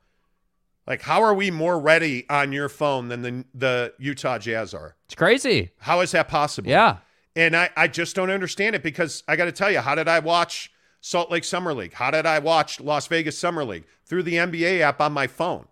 Like 0.87 1.01
how 1.03 1.23
are 1.23 1.33
we 1.33 1.51
more 1.51 1.79
ready 1.79 2.29
on 2.29 2.53
your 2.53 2.69
phone 2.69 3.09
than 3.09 3.23
the 3.23 3.45
the 3.55 3.95
Utah 3.99 4.39
Jazz 4.39 4.75
are? 4.75 4.97
it's 5.07 5.15
crazy. 5.15 5.71
How 5.79 6.01
is 6.01 6.11
that 6.13 6.29
possible? 6.29 6.69
Yeah. 6.69 6.99
And 7.37 7.57
I, 7.57 7.71
I 7.77 7.89
just 7.89 8.15
don't 8.15 8.31
understand 8.31 8.77
it 8.77 8.83
because 8.83 9.25
I 9.27 9.35
got 9.35 9.47
to 9.47 9.53
tell 9.53 9.69
you, 9.69 9.81
how 9.81 9.97
did 9.97 10.07
I 10.07 10.21
watch 10.21 10.71
Salt 11.01 11.33
Lake 11.33 11.43
Summer 11.43 11.75
League? 11.75 11.95
How 11.95 12.13
did 12.13 12.27
I 12.27 12.39
watch 12.39 12.81
Las 12.81 13.09
Vegas 13.09 13.37
Summer 13.37 13.65
League? 13.65 13.87
Through 14.05 14.23
the 14.23 14.35
NBA 14.35 14.81
app 14.81 15.01
on 15.01 15.13
my 15.13 15.27
phone. 15.27 15.67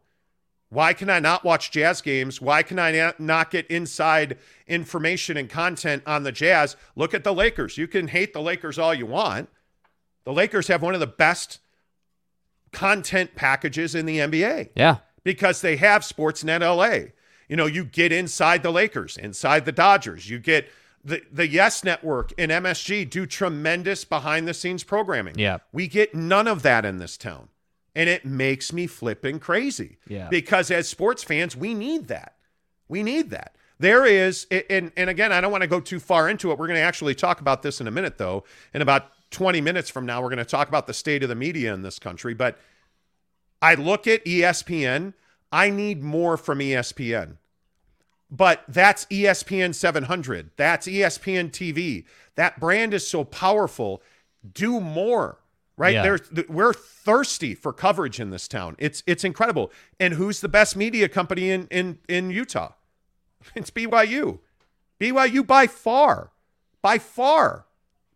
Why 0.73 0.95
can 0.95 1.11
I 1.11 1.20
not 1.20 1.45
watch 1.45 1.70
Jazz 1.70 2.01
games? 2.01 2.41
Why 2.41 2.62
can 2.62 2.79
I 2.79 3.12
not- 3.18 3.51
get 3.51 3.66
inside 3.66 4.39
information 4.66 5.37
and 5.37 5.47
content 5.51 6.03
on 6.07 6.23
the 6.23 6.33
Jazz? 6.33 6.77
Look 6.97 7.12
at 7.12 7.25
the 7.25 7.35
Lakers. 7.35 7.77
You 7.77 7.87
can 7.87 8.09
hate 8.09 8.33
the 8.33 8.41
Lakers 8.41 8.79
all 8.79 8.95
you 8.95 9.05
want. 9.05 9.51
The 10.25 10.33
Lakers 10.33 10.68
have 10.68 10.81
one 10.81 10.95
of 10.95 11.01
the 11.01 11.07
best 11.07 11.59
content 12.73 13.35
packages 13.35 13.95
in 13.95 14.07
the 14.07 14.18
NBA 14.18 14.70
Yeah. 14.75 14.97
because 15.25 15.61
they 15.61 15.77
have 15.77 16.01
Sportsnet 16.03 16.62
LA. 16.62 17.12
You 17.49 17.57
know, 17.57 17.66
you 17.66 17.85
get 17.85 18.11
inside 18.11 18.62
the 18.62 18.73
Lakers, 18.73 19.18
inside 19.18 19.66
the 19.66 19.73
Dodgers. 19.73 20.31
You 20.31 20.39
get 20.39 20.70
the 21.05 21.20
the 21.31 21.47
Yes 21.49 21.85
Network 21.85 22.33
and 22.39 22.51
MSG 22.51 23.05
do 23.05 23.27
tremendous 23.27 24.07
behind 24.07 24.49
the 24.49 24.55
scenes 24.55 24.85
programming. 24.85 25.39
Yeah. 25.39 25.59
We 25.70 25.87
get 25.87 26.14
none 26.14 26.49
of 26.49 26.62
that 26.62 26.87
in 26.87 26.97
this 26.97 27.18
town. 27.18 27.49
And 27.95 28.09
it 28.09 28.24
makes 28.24 28.72
me 28.72 28.86
flipping 28.86 29.38
crazy. 29.38 29.99
Yeah. 30.09 30.28
Because 30.28 30.70
as 30.70 30.88
sports 30.88 31.22
fans, 31.22 31.57
we 31.57 31.74
need 31.74 32.09
that. 32.09 32.36
We 32.88 33.03
need 33.03 33.30
that. 33.30 33.55
There 33.78 34.07
is, 34.07 34.47
and, 34.51 34.93
and 34.97 35.11
again, 35.11 35.32
I 35.32 35.40
don't 35.40 35.51
want 35.51 35.62
to 35.62 35.68
go 35.68 35.80
too 35.80 35.99
far 35.99 36.28
into 36.28 36.53
it. 36.53 36.59
We're 36.59 36.68
going 36.68 36.78
to 36.78 36.84
actually 36.84 37.14
talk 37.14 37.40
about 37.40 37.62
this 37.62 37.80
in 37.80 37.88
a 37.88 37.90
minute, 37.90 38.16
though. 38.16 38.45
In 38.72 38.80
about 38.80 39.07
20 39.30 39.61
minutes 39.61 39.90
from 39.90 40.07
now, 40.07 40.22
we're 40.22 40.28
going 40.28 40.38
to 40.38 40.45
talk 40.45 40.68
about 40.68 40.86
the 40.86 40.95
state 40.95 41.22
of 41.22 41.28
the 41.28 41.34
media 41.34 41.74
in 41.74 41.82
this 41.82 41.99
country. 41.99 42.32
But 42.32 42.59
I 43.61 43.74
look 43.74 44.07
at 44.07 44.24
ESPN, 44.24 45.14
I 45.51 45.70
need 45.70 46.03
more 46.03 46.36
from 46.36 46.61
ESPN. 46.61 47.38
But 48.30 48.62
that's 48.66 49.05
ESPN 49.07 49.74
700. 49.74 50.53
That's 50.57 50.86
ESPN 50.86 51.51
TV. 51.51 52.05
That 52.34 52.59
brand 52.59 52.95
is 52.95 53.07
so 53.07 53.24
powerful. 53.24 54.01
Do 54.55 54.80
more. 54.80 55.38
Right? 55.83 55.95
Yeah. 55.95 56.03
There's 56.03 56.28
th- 56.28 56.49
we're 56.49 56.72
thirsty 56.72 57.55
for 57.57 57.72
coverage 57.72 58.20
in 58.20 58.30
this 58.30 58.47
town. 58.47 58.76
It's 58.78 59.03
it's 59.07 59.24
incredible. 59.24 59.72
And 59.99 60.14
who's 60.14 60.41
the 60.41 60.49
best 60.49 60.76
media 60.76 61.09
company 61.09 61.51
in 61.51 61.66
in 61.70 61.99
in 62.09 62.30
Utah? 62.30 62.72
It's 63.57 63.70
BYU. 63.72 64.39
BYU 65.01 65.45
by 65.45 65.66
far. 65.66 66.30
by 66.80 66.99
far. 66.99 67.66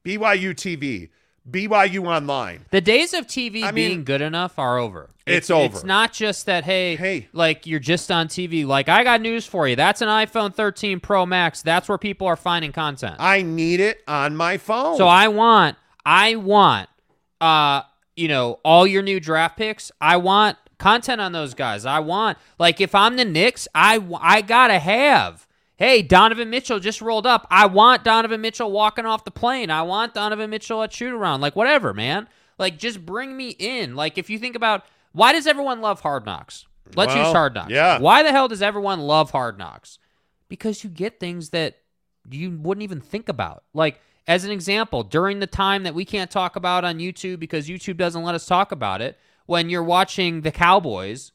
BYU 0.04 0.54
TV, 0.54 1.08
BYU 1.50 2.06
Online. 2.06 2.64
The 2.70 2.80
days 2.80 3.12
of 3.12 3.26
TV 3.26 3.62
I 3.64 3.72
mean- 3.72 3.74
being 3.74 4.04
good 4.04 4.20
enough 4.22 4.56
are 4.58 4.78
over. 4.78 5.10
It's 5.26 5.50
over. 5.50 5.64
It's 5.74 5.82
not 5.82 6.12
just 6.12 6.46
that, 6.46 6.62
hey, 6.62 6.94
Hey. 6.94 7.26
like 7.32 7.66
you're 7.66 7.80
just 7.80 8.12
on 8.12 8.28
TV. 8.28 8.64
Like, 8.64 8.88
I 8.88 9.02
got 9.02 9.20
news 9.20 9.44
for 9.44 9.66
you. 9.66 9.74
That's 9.74 10.00
an 10.00 10.06
iPhone 10.06 10.54
13 10.54 11.00
Pro 11.00 11.26
Max. 11.26 11.62
That's 11.62 11.88
where 11.88 11.98
people 11.98 12.28
are 12.28 12.36
finding 12.36 12.70
content. 12.70 13.16
I 13.18 13.42
need 13.42 13.80
it 13.80 14.04
on 14.06 14.36
my 14.36 14.56
phone. 14.56 14.96
So 14.96 15.08
I 15.08 15.26
want, 15.26 15.76
I 16.04 16.36
want, 16.36 16.88
uh, 17.40 17.82
you 18.16 18.28
know, 18.28 18.60
all 18.64 18.86
your 18.86 19.02
new 19.02 19.20
draft 19.20 19.56
picks. 19.56 19.90
I 20.00 20.16
want 20.16 20.56
content 20.78 21.20
on 21.20 21.32
those 21.32 21.54
guys. 21.54 21.84
I 21.86 22.00
want, 22.00 22.38
like, 22.58 22.80
if 22.80 22.94
I'm 22.94 23.16
the 23.16 23.24
Knicks, 23.24 23.68
I 23.74 24.04
I 24.20 24.42
gotta 24.42 24.78
have. 24.78 25.46
Hey, 25.78 26.00
Donovan 26.00 26.48
Mitchell 26.48 26.80
just 26.80 27.02
rolled 27.02 27.26
up. 27.26 27.46
I 27.50 27.66
want 27.66 28.02
Donovan 28.02 28.40
Mitchell 28.40 28.70
walking 28.72 29.04
off 29.04 29.24
the 29.24 29.30
plane. 29.30 29.70
I 29.70 29.82
want 29.82 30.14
Donovan 30.14 30.48
Mitchell 30.48 30.82
at 30.82 30.92
shoot 30.92 31.12
around. 31.12 31.42
Like, 31.42 31.54
whatever, 31.54 31.92
man. 31.92 32.28
Like, 32.58 32.78
just 32.78 33.04
bring 33.04 33.36
me 33.36 33.50
in. 33.50 33.94
Like, 33.94 34.16
if 34.16 34.30
you 34.30 34.38
think 34.38 34.56
about 34.56 34.84
why 35.12 35.32
does 35.32 35.46
everyone 35.46 35.82
love 35.82 36.00
Hard 36.00 36.24
Knocks? 36.24 36.66
Let's 36.94 37.14
Well, 37.14 37.24
use 37.26 37.32
Hard 37.34 37.54
Knocks. 37.54 37.70
yeah. 37.70 37.98
Why 37.98 38.22
the 38.22 38.30
hell 38.30 38.48
does 38.48 38.62
everyone 38.62 39.00
love 39.00 39.32
Hard 39.32 39.58
Knocks? 39.58 39.98
Because 40.48 40.82
you 40.82 40.88
get 40.88 41.20
things 41.20 41.50
that 41.50 41.76
you 42.30 42.50
wouldn't 42.52 42.82
even 42.82 43.00
think 43.00 43.28
about. 43.28 43.62
Like, 43.74 44.00
as 44.26 44.44
an 44.44 44.50
example, 44.50 45.02
during 45.02 45.38
the 45.40 45.46
time 45.46 45.84
that 45.84 45.94
we 45.94 46.04
can't 46.04 46.30
talk 46.30 46.56
about 46.56 46.84
on 46.84 46.98
YouTube 46.98 47.38
because 47.38 47.68
YouTube 47.68 47.96
doesn't 47.96 48.22
let 48.22 48.34
us 48.34 48.46
talk 48.46 48.72
about 48.72 49.00
it, 49.00 49.18
when 49.46 49.70
you're 49.70 49.82
watching 49.82 50.40
the 50.40 50.50
Cowboys, 50.50 51.30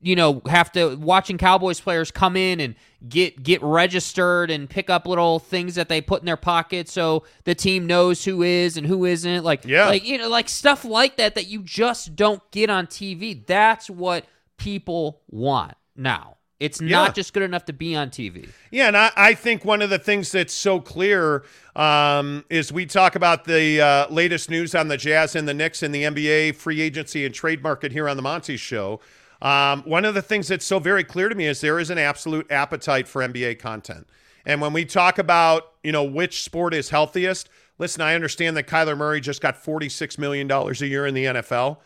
you 0.00 0.14
know, 0.14 0.42
have 0.46 0.70
to 0.72 0.94
watching 0.96 1.38
Cowboys 1.38 1.80
players 1.80 2.10
come 2.10 2.36
in 2.36 2.60
and 2.60 2.76
get 3.08 3.42
get 3.42 3.60
registered 3.62 4.50
and 4.50 4.68
pick 4.70 4.90
up 4.90 5.06
little 5.06 5.38
things 5.40 5.74
that 5.74 5.88
they 5.88 6.00
put 6.00 6.20
in 6.20 6.26
their 6.26 6.36
pocket 6.36 6.88
so 6.88 7.24
the 7.44 7.54
team 7.54 7.86
knows 7.86 8.24
who 8.24 8.42
is 8.42 8.76
and 8.76 8.86
who 8.86 9.04
isn't. 9.04 9.42
Like 9.44 9.64
Yeah. 9.64 9.86
like 9.86 10.06
you 10.06 10.18
know, 10.18 10.28
like 10.28 10.48
stuff 10.48 10.84
like 10.84 11.16
that 11.16 11.34
that 11.34 11.48
you 11.48 11.62
just 11.62 12.14
don't 12.14 12.42
get 12.52 12.70
on 12.70 12.86
TV. 12.86 13.44
That's 13.44 13.90
what 13.90 14.24
people 14.56 15.22
want 15.28 15.74
now. 15.96 16.37
It's 16.60 16.80
Yeah. 16.80 16.96
not 17.04 17.14
just 17.14 17.32
good 17.32 17.44
enough 17.44 17.64
to 17.66 17.72
be 17.72 17.94
on 17.94 18.10
TV. 18.10 18.48
Yeah, 18.70 18.88
and 18.88 18.96
I, 18.96 19.12
I 19.16 19.34
think 19.34 19.64
one 19.64 19.80
of 19.80 19.90
the 19.90 19.98
things 19.98 20.32
that's 20.32 20.52
so 20.52 20.80
clear 20.80 21.44
um, 21.76 22.44
is 22.50 22.72
we 22.72 22.84
talk 22.84 23.14
about 23.14 23.44
the 23.44 23.80
uh, 23.80 24.08
latest 24.12 24.50
news 24.50 24.74
on 24.74 24.88
the 24.88 24.96
Jazz 24.96 25.36
and 25.36 25.46
the 25.46 25.54
Knicks 25.54 25.82
and 25.82 25.94
the 25.94 26.02
NBA 26.02 26.56
free 26.56 26.80
agency 26.80 27.24
and 27.24 27.32
trade 27.34 27.62
market 27.62 27.92
here 27.92 28.08
on 28.08 28.16
the 28.16 28.22
Monty 28.22 28.56
Show. 28.56 29.00
Um, 29.40 29.82
one 29.82 30.04
of 30.04 30.14
the 30.14 30.22
things 30.22 30.48
that's 30.48 30.66
so 30.66 30.80
very 30.80 31.04
clear 31.04 31.28
to 31.28 31.34
me 31.36 31.46
is 31.46 31.60
there 31.60 31.78
is 31.78 31.90
an 31.90 31.98
absolute 31.98 32.50
appetite 32.50 33.06
for 33.06 33.22
NBA 33.22 33.60
content. 33.60 34.08
And 34.44 34.60
when 34.60 34.72
we 34.72 34.84
talk 34.84 35.18
about, 35.18 35.74
you 35.84 35.92
know, 35.92 36.02
which 36.02 36.42
sport 36.42 36.74
is 36.74 36.90
healthiest, 36.90 37.48
listen, 37.78 38.02
I 38.02 38.16
understand 38.16 38.56
that 38.56 38.66
Kyler 38.66 38.96
Murray 38.96 39.20
just 39.20 39.40
got 39.40 39.62
$46 39.62 40.18
million 40.18 40.50
a 40.50 40.72
year 40.84 41.06
in 41.06 41.14
the 41.14 41.24
NFL. 41.26 41.78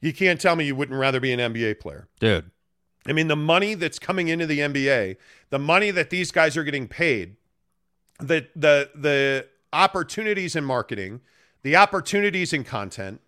You 0.00 0.12
can't 0.12 0.40
tell 0.40 0.54
me 0.54 0.66
you 0.66 0.76
wouldn't 0.76 0.98
rather 0.98 1.18
be 1.18 1.32
an 1.32 1.40
NBA 1.40 1.80
player. 1.80 2.06
Dude. 2.20 2.50
I 3.06 3.12
mean, 3.12 3.28
the 3.28 3.36
money 3.36 3.74
that's 3.74 3.98
coming 3.98 4.28
into 4.28 4.46
the 4.46 4.58
NBA, 4.60 5.16
the 5.50 5.58
money 5.58 5.90
that 5.90 6.10
these 6.10 6.30
guys 6.30 6.56
are 6.56 6.64
getting 6.64 6.86
paid, 6.88 7.36
the 8.18 8.46
the 8.54 8.90
the 8.94 9.46
opportunities 9.72 10.54
in 10.54 10.64
marketing, 10.64 11.20
the 11.62 11.76
opportunities 11.76 12.52
in 12.52 12.64
content, 12.64 13.20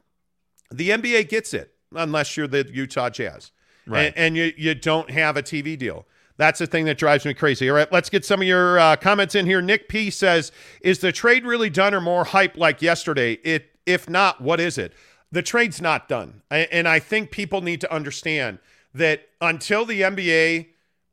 the 0.71 0.91
NBA 0.91 1.29
gets 1.29 1.55
it 1.55 1.75
unless 1.95 2.37
you're 2.37 2.47
the 2.49 2.69
Utah 2.73 3.11
Jazz, 3.11 3.51
Right. 3.87 4.07
And, 4.07 4.17
and 4.17 4.37
you 4.37 4.53
you 4.57 4.75
don't 4.75 5.11
have 5.11 5.37
a 5.37 5.43
TV 5.43 5.77
deal. 5.77 6.07
That's 6.37 6.59
the 6.59 6.67
thing 6.67 6.87
that 6.87 6.99
drives 6.99 7.25
me 7.25 7.35
crazy. 7.35 7.69
All 7.69 7.77
right, 7.77 7.91
let's 7.93 8.09
get 8.09 8.25
some 8.25 8.41
of 8.41 8.47
your 8.49 8.79
uh, 8.79 8.97
comments 8.97 9.35
in 9.35 9.45
here. 9.47 9.61
Nick 9.61 9.89
P 9.89 10.11
says, 10.11 10.53
"Is 10.81 10.99
the 11.01 11.13
trade 11.13 11.45
really 11.45 11.71
done 11.71 11.95
or 11.95 12.01
more 12.01 12.25
hype 12.25 12.57
like 12.57 12.81
yesterday? 12.83 13.35
It 13.45 13.71
if 13.87 14.09
not, 14.09 14.41
what 14.41 14.61
is 14.61 14.79
it? 14.79 14.93
The 15.31 15.43
trade's 15.43 15.81
not 15.81 16.09
done, 16.09 16.43
I- 16.51 16.69
and 16.71 16.87
I 16.87 16.99
think 17.01 17.31
people 17.31 17.61
need 17.63 17.81
to 17.81 17.93
understand." 17.93 18.59
That 18.95 19.29
until 19.41 19.85
the 19.85 20.03
NBA, 20.03 20.69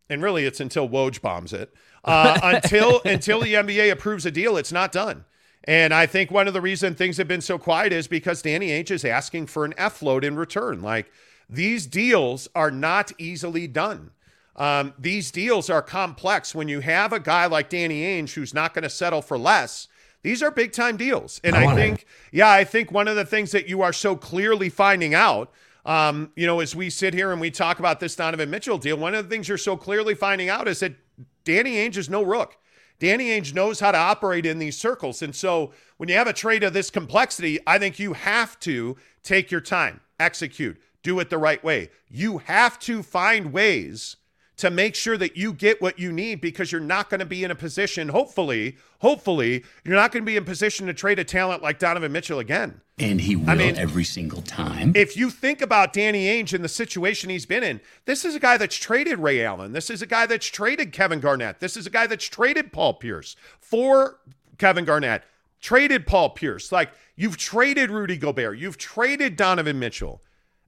and 0.10 0.24
really 0.24 0.46
it's 0.46 0.60
until 0.60 0.90
Woj 0.90 1.22
bombs 1.22 1.54
it, 1.54 1.74
uh, 2.04 2.40
until 2.44 3.02
until 3.06 3.42
the 3.42 3.54
NBA 3.54 3.92
approves 3.92 4.26
a 4.26 4.32
deal, 4.32 4.58
it's 4.58 4.72
not 4.72 4.92
done. 4.92 5.26
And 5.66 5.94
I 5.94 6.06
think 6.06 6.32
one 6.32 6.48
of 6.48 6.54
the 6.54 6.62
reason 6.62 6.96
things 6.96 7.18
have 7.18 7.28
been 7.28 7.42
so 7.42 7.58
quiet 7.58 7.92
is 7.94 8.08
because 8.08 8.42
Danny 8.42 8.70
Ainge 8.70 8.92
is 8.92 9.04
asking 9.04 9.48
for 9.48 9.66
an 9.66 9.74
F 9.78 10.02
load 10.02 10.24
in 10.24 10.36
return. 10.36 10.82
Like 10.82 11.12
these 11.50 11.86
deals 11.86 12.48
are 12.56 12.72
not 12.72 13.12
easily 13.18 13.68
done. 13.68 14.12
Um, 14.56 14.94
these 15.00 15.32
deals 15.32 15.70
are 15.70 15.82
complex. 15.82 16.54
When 16.54 16.68
you 16.68 16.82
have 16.82 17.14
a 17.14 17.20
guy 17.20 17.46
like 17.46 17.70
Danny 17.70 18.02
Ainge 18.02 18.34
who's 18.34 18.54
not 18.54 18.74
going 18.74 18.84
to 18.84 18.90
settle 18.90 19.22
for 19.22 19.38
less, 19.38 19.88
these 20.22 20.44
are 20.44 20.52
big 20.52 20.74
time 20.74 20.98
deals. 20.98 21.40
And 21.44 21.56
I, 21.56 21.74
think, 21.76 22.06
yeah, 22.32 22.50
I 22.50 22.66
think 22.66 22.92
one 22.92 23.08
of 23.08 23.16
the 23.16 23.26
things 23.26 23.52
that 23.52 23.70
you 23.70 23.82
are 23.82 23.94
so 23.94 24.16
clearly 24.16 24.70
finding 24.70 25.14
out 25.14 25.52
um, 25.86 26.32
you 26.36 26.46
know, 26.46 26.60
as 26.60 26.76
we 26.76 26.90
sit 26.90 27.14
here 27.14 27.32
and 27.32 27.40
we 27.40 27.52
talk 27.52 27.80
about 27.80 28.00
this 28.00 28.16
Donovan 28.16 28.50
Mitchell 28.50 28.78
deal, 28.78 28.98
one 28.98 29.16
of 29.16 29.24
the 29.24 29.30
things 29.30 29.48
you're 29.48 29.58
so 29.58 29.78
clearly 29.78 30.14
finding 30.14 30.50
out 30.50 30.68
is 30.68 30.80
that 30.82 30.96
Danny 31.44 31.76
Ainge 31.76 31.98
is 31.98 32.10
no 32.10 32.22
rook. 32.22 32.58
Danny 33.00 33.28
Ainge 33.30 33.54
knows 33.54 33.80
how 33.80 33.92
to 33.92 33.98
operate 33.98 34.46
in 34.46 34.60
these 34.60 34.78
circles. 34.78 35.22
And 35.22 35.34
so 35.34 35.72
when 35.98 36.10
you 36.10 36.16
have 36.16 36.28
a 36.28 36.34
trade 36.34 36.64
of 36.64 36.74
this 36.74 36.90
complexity, 36.90 37.60
I 37.66 37.80
think 37.80 37.98
you 37.98 38.14
have 38.14 38.60
to 38.62 38.98
take 39.24 39.52
your 39.52 39.62
time, 39.62 40.02
execute, 40.20 40.80
do 41.02 41.20
it 41.20 41.30
the 41.30 41.38
right 41.38 41.64
way. 41.64 41.90
You 42.10 42.40
have 42.40 42.78
to 42.80 43.02
find 43.02 43.54
ways 43.54 44.18
to 44.60 44.70
make 44.70 44.94
sure 44.94 45.18
that 45.18 45.38
you 45.38 45.54
get 45.54 45.82
what 45.82 45.98
you 46.00 46.12
need 46.12 46.42
because 46.42 46.72
you're 46.72 46.82
not 46.82 47.10
going 47.10 47.20
to 47.20 47.26
be 47.26 47.44
in 47.44 47.52
a 47.52 47.56
position, 47.56 48.10
hopefully, 48.10 48.76
hopefully, 49.00 49.64
you're 49.86 49.96
not 49.96 50.12
going 50.12 50.24
to 50.24 50.26
be 50.26 50.36
in 50.36 50.44
position 50.44 50.86
to 50.88 50.94
trade 50.94 51.18
a 51.18 51.24
talent 51.24 51.64
like 51.64 51.80
Donovan 51.80 52.12
Mitchell 52.12 52.40
again. 52.40 52.82
And 52.98 53.22
he 53.22 53.38
will 53.38 53.50
I 53.50 53.56
mean- 53.56 53.78
every 53.78 54.04
single 54.04 54.42
time. 54.42 54.92
If 54.96 55.16
you 55.16 55.30
think 55.30 55.62
about 55.62 55.94
Danny 55.94 56.26
Ainge 56.26 56.54
and 56.54 56.64
the 56.64 56.70
situation 56.70 57.30
he's 57.30 57.46
been 57.46 57.64
in, 57.64 57.80
this 58.04 58.26
is 58.26 58.36
a 58.36 58.40
guy 58.40 58.58
that's 58.58 58.76
traded 58.76 59.20
Ray 59.20 59.44
Allen. 59.46 59.72
This 59.72 59.90
is 59.90 60.02
a 60.02 60.06
guy 60.06 60.26
that's 60.26 60.48
traded 60.48 60.92
Kevin 60.92 61.22
Garnett. 61.22 61.62
This 61.62 61.78
is 61.78 61.88
a 61.88 61.90
guy 61.90 62.06
that's 62.08 62.26
traded 62.26 62.74
Paul 62.74 62.96
Pierce 62.96 63.38
for 63.62 64.20
Kevin 64.58 64.84
Garnett, 64.84 65.24
traded 65.62 66.06
Paul 66.06 66.32
Pierce. 66.32 66.70
Like 66.72 66.92
you've 67.16 67.38
traded 67.38 67.92
Rudy 67.92 68.18
Gobert, 68.18 68.58
you've 68.60 68.78
traded 68.78 69.38
Donovan 69.38 69.80
Mitchell. 69.80 70.22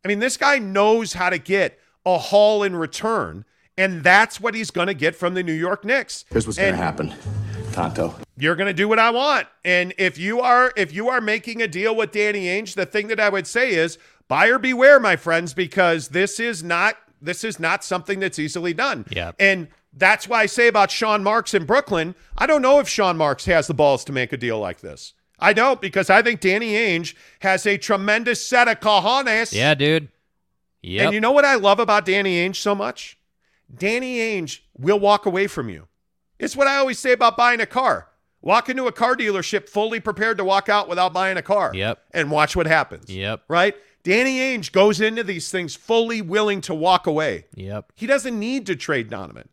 I 0.06 0.08
mean, 0.08 0.20
this 0.20 0.38
guy 0.38 0.60
knows 0.60 1.12
how 1.14 1.30
to 1.30 1.38
get 1.38 1.78
a 2.06 2.18
haul 2.18 2.64
in 2.64 2.76
return, 2.76 3.46
and 3.78 4.04
that's 4.04 4.40
what 4.40 4.54
he's 4.54 4.72
going 4.72 4.88
to 4.88 4.94
get 4.94 5.16
from 5.16 5.34
the 5.34 5.44
New 5.44 5.54
York 5.54 5.86
Knicks. 5.86 6.26
Here's 6.30 6.46
what's 6.46 6.58
going 6.58 6.72
to 6.74 6.78
happen, 6.78 7.14
Tonto. 7.72 8.16
you're 8.38 8.56
going 8.56 8.68
to 8.68 8.74
do 8.74 8.88
what 8.88 9.00
I 9.00 9.10
want. 9.10 9.48
And 9.64 9.94
if 9.98 10.18
you 10.18 10.42
are 10.42 10.74
if 10.76 10.94
you 10.94 11.10
are 11.10 11.22
making 11.22 11.62
a 11.62 11.68
deal 11.68 11.96
with 11.96 12.12
Danny 12.12 12.46
Ainge, 12.46 12.76
the 12.76 12.86
thing 12.86 13.08
that 13.08 13.20
I 13.20 13.30
would 13.30 13.48
say 13.48 13.74
is 13.74 13.98
buyer 14.28 14.60
beware, 14.60 15.00
my 15.00 15.16
friends, 15.16 15.54
because 15.54 16.10
this 16.10 16.40
is 16.40 16.64
not 16.64 16.96
this 17.22 17.44
is 17.44 17.60
not 17.60 17.84
something 17.84 18.20
that's 18.20 18.40
easily 18.40 18.74
done. 18.74 19.06
Yeah. 19.10 19.32
And 19.40 19.68
that's 19.94 20.28
why 20.28 20.42
I 20.42 20.46
say 20.46 20.68
about 20.68 20.90
Sean 20.90 21.24
Marks 21.24 21.54
in 21.54 21.66
Brooklyn, 21.66 22.16
I 22.38 22.48
don't 22.48 22.62
know 22.62 22.80
if 22.80 22.88
Sean 22.88 23.18
Marks 23.18 23.46
has 23.46 23.68
the 23.68 23.74
balls 23.74 24.04
to 24.06 24.12
make 24.12 24.34
a 24.34 24.38
deal 24.38 24.60
like 24.60 24.82
this. 24.82 25.14
I 25.40 25.54
don't 25.54 25.82
because 25.82 26.10
I 26.10 26.22
think 26.22 26.40
Danny 26.40 26.74
Ainge 26.74 27.16
has 27.40 27.66
a 27.66 27.78
tremendous 27.78 28.46
set 28.46 28.68
of 28.68 28.80
cojones. 28.80 29.54
Yeah, 29.54 29.74
dude. 29.74 30.10
Yep. 30.84 31.06
And 31.06 31.14
you 31.14 31.22
know 31.22 31.32
what 31.32 31.46
I 31.46 31.56
love 31.56 31.80
about 31.80 32.06
Danny 32.06 32.38
Ainge 32.38 32.56
so 32.56 32.74
much? 32.76 33.18
Danny 33.76 34.18
Ainge 34.18 34.60
will 34.78 35.00
walk 35.00 35.26
away 35.26 35.48
from 35.48 35.70
you. 35.70 35.88
It's 36.40 36.56
what 36.56 36.68
I 36.68 36.78
always 36.78 37.00
say 37.00 37.12
about 37.12 37.38
buying 37.38 37.62
a 37.62 37.66
car. 37.66 38.08
Walk 38.42 38.70
into 38.70 38.88
a 38.88 38.92
car 38.92 39.16
dealership 39.16 39.70
fully 39.70 40.00
prepared 40.00 40.38
to 40.38 40.44
walk 40.44 40.68
out 40.68 40.90
without 40.90 41.14
buying 41.14 41.38
a 41.38 41.44
car. 41.44 41.72
Yep. 41.74 42.00
And 42.12 42.32
watch 42.32 42.56
what 42.56 42.66
happens. 42.66 43.10
Yep. 43.10 43.44
Right? 43.48 43.76
Danny 44.04 44.40
Ainge 44.40 44.72
goes 44.72 45.00
into 45.00 45.24
these 45.24 45.52
things 45.52 45.76
fully 45.76 46.24
willing 46.24 46.62
to 46.62 46.74
walk 46.74 47.06
away. 47.06 47.46
Yep. 47.54 47.92
He 47.96 48.08
doesn't 48.08 48.40
need 48.40 48.66
to 48.66 48.76
trade 48.76 49.12
Donovan. 49.12 49.50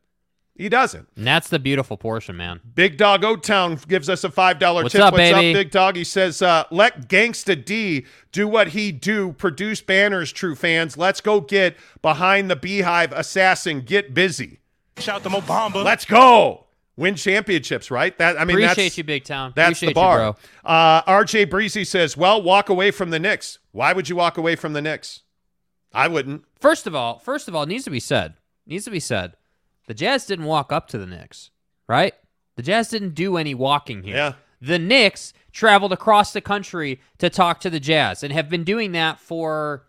He 0.59 0.68
doesn't. 0.68 1.06
And 1.16 1.24
that's 1.26 1.48
the 1.48 1.61
beautiful 1.61 1.96
portion, 1.96 2.36
man. 2.36 2.61
Big 2.74 2.96
Dog 2.98 3.24
O 3.24 3.36
Town 3.36 3.78
gives 3.86 4.09
us 4.11 4.24
a 4.24 4.30
five 4.30 4.59
dollar 4.59 4.82
What's 4.82 4.92
tip. 4.92 5.02
up, 5.02 5.12
What's 5.12 5.18
baby? 5.32 5.50
up, 5.52 5.54
Big 5.54 5.70
Dog? 5.70 5.94
He 5.96 6.02
says, 6.02 6.42
uh, 6.42 6.64
"Let 6.72 7.09
Gangsta 7.09 7.64
D 7.64 8.04
do 8.32 8.48
what 8.48 8.68
he 8.68 8.90
do. 8.90 9.32
Produce 9.32 9.80
banners, 9.80 10.32
true 10.32 10.56
fans. 10.56 10.98
Let's 10.98 11.20
go 11.20 11.40
get 11.40 11.76
behind 12.02 12.50
the 12.50 12.56
Beehive 12.56 13.12
assassin. 13.12 13.82
Get 13.82 14.12
busy. 14.14 14.59
Shout 14.98 15.22
to 15.22 15.30
Mo 15.30 15.40
Bamba. 15.42 15.84
Let's 15.84 16.04
go 16.04 16.64
win 16.96 17.14
championships. 17.14 17.88
Right? 17.88 18.18
That 18.18 18.36
I 18.36 18.44
mean, 18.44 18.56
Appreciate 18.56 18.84
that's 18.86 18.98
you, 18.98 19.04
Big 19.04 19.22
Town. 19.24 19.52
that's 19.54 19.78
Appreciate 19.78 19.88
the 19.90 19.94
bar. 19.94 20.18
you, 20.26 20.32
bro. 20.64 20.70
Uh, 20.72 21.02
RJ 21.02 21.48
Breezy 21.48 21.84
says, 21.84 22.16
"Well, 22.16 22.42
walk 22.42 22.68
away 22.68 22.90
from 22.90 23.11
the 23.11 23.20
Knicks. 23.20 23.61
Why 23.70 23.92
would 23.92 24.09
you 24.09 24.16
walk 24.16 24.36
away 24.36 24.56
from 24.56 24.72
the 24.72 24.82
Knicks? 24.82 25.20
I 25.94 26.09
wouldn't. 26.09 26.42
First 26.61 26.88
of 26.88 26.96
all, 26.96 27.20
first 27.20 27.46
of 27.46 27.54
all, 27.54 27.62
it 27.62 27.68
needs 27.68 27.84
to 27.84 27.90
be 27.90 28.00
said. 28.00 28.34
Needs 28.66 28.84
to 28.86 28.90
be 28.90 28.98
said. 29.00 29.34
The 29.89 29.95
Jazz 29.95 30.26
didn't 30.26 30.45
walk 30.45 30.70
up 30.72 30.86
to 30.89 30.99
the 30.99 31.07
Knicks, 31.07 31.51
right? 31.89 32.14
The 32.57 32.62
Jazz 32.62 32.91
didn't 32.91 33.14
do 33.14 33.36
any 33.36 33.55
walking 33.55 34.03
here. 34.03 34.16
Yeah. 34.16 34.32
The 34.61 34.78
Knicks 34.78 35.32
traveled 35.51 35.93
across 35.93 36.32
the 36.32 36.41
country 36.41 37.01
to 37.18 37.30
talk 37.30 37.59
to 37.61 37.70
the 37.70 37.80
Jazz 37.80 38.22
and 38.22 38.32
have 38.32 38.49
been 38.49 38.64
doing 38.64 38.93
that 38.93 39.18
for 39.18 39.86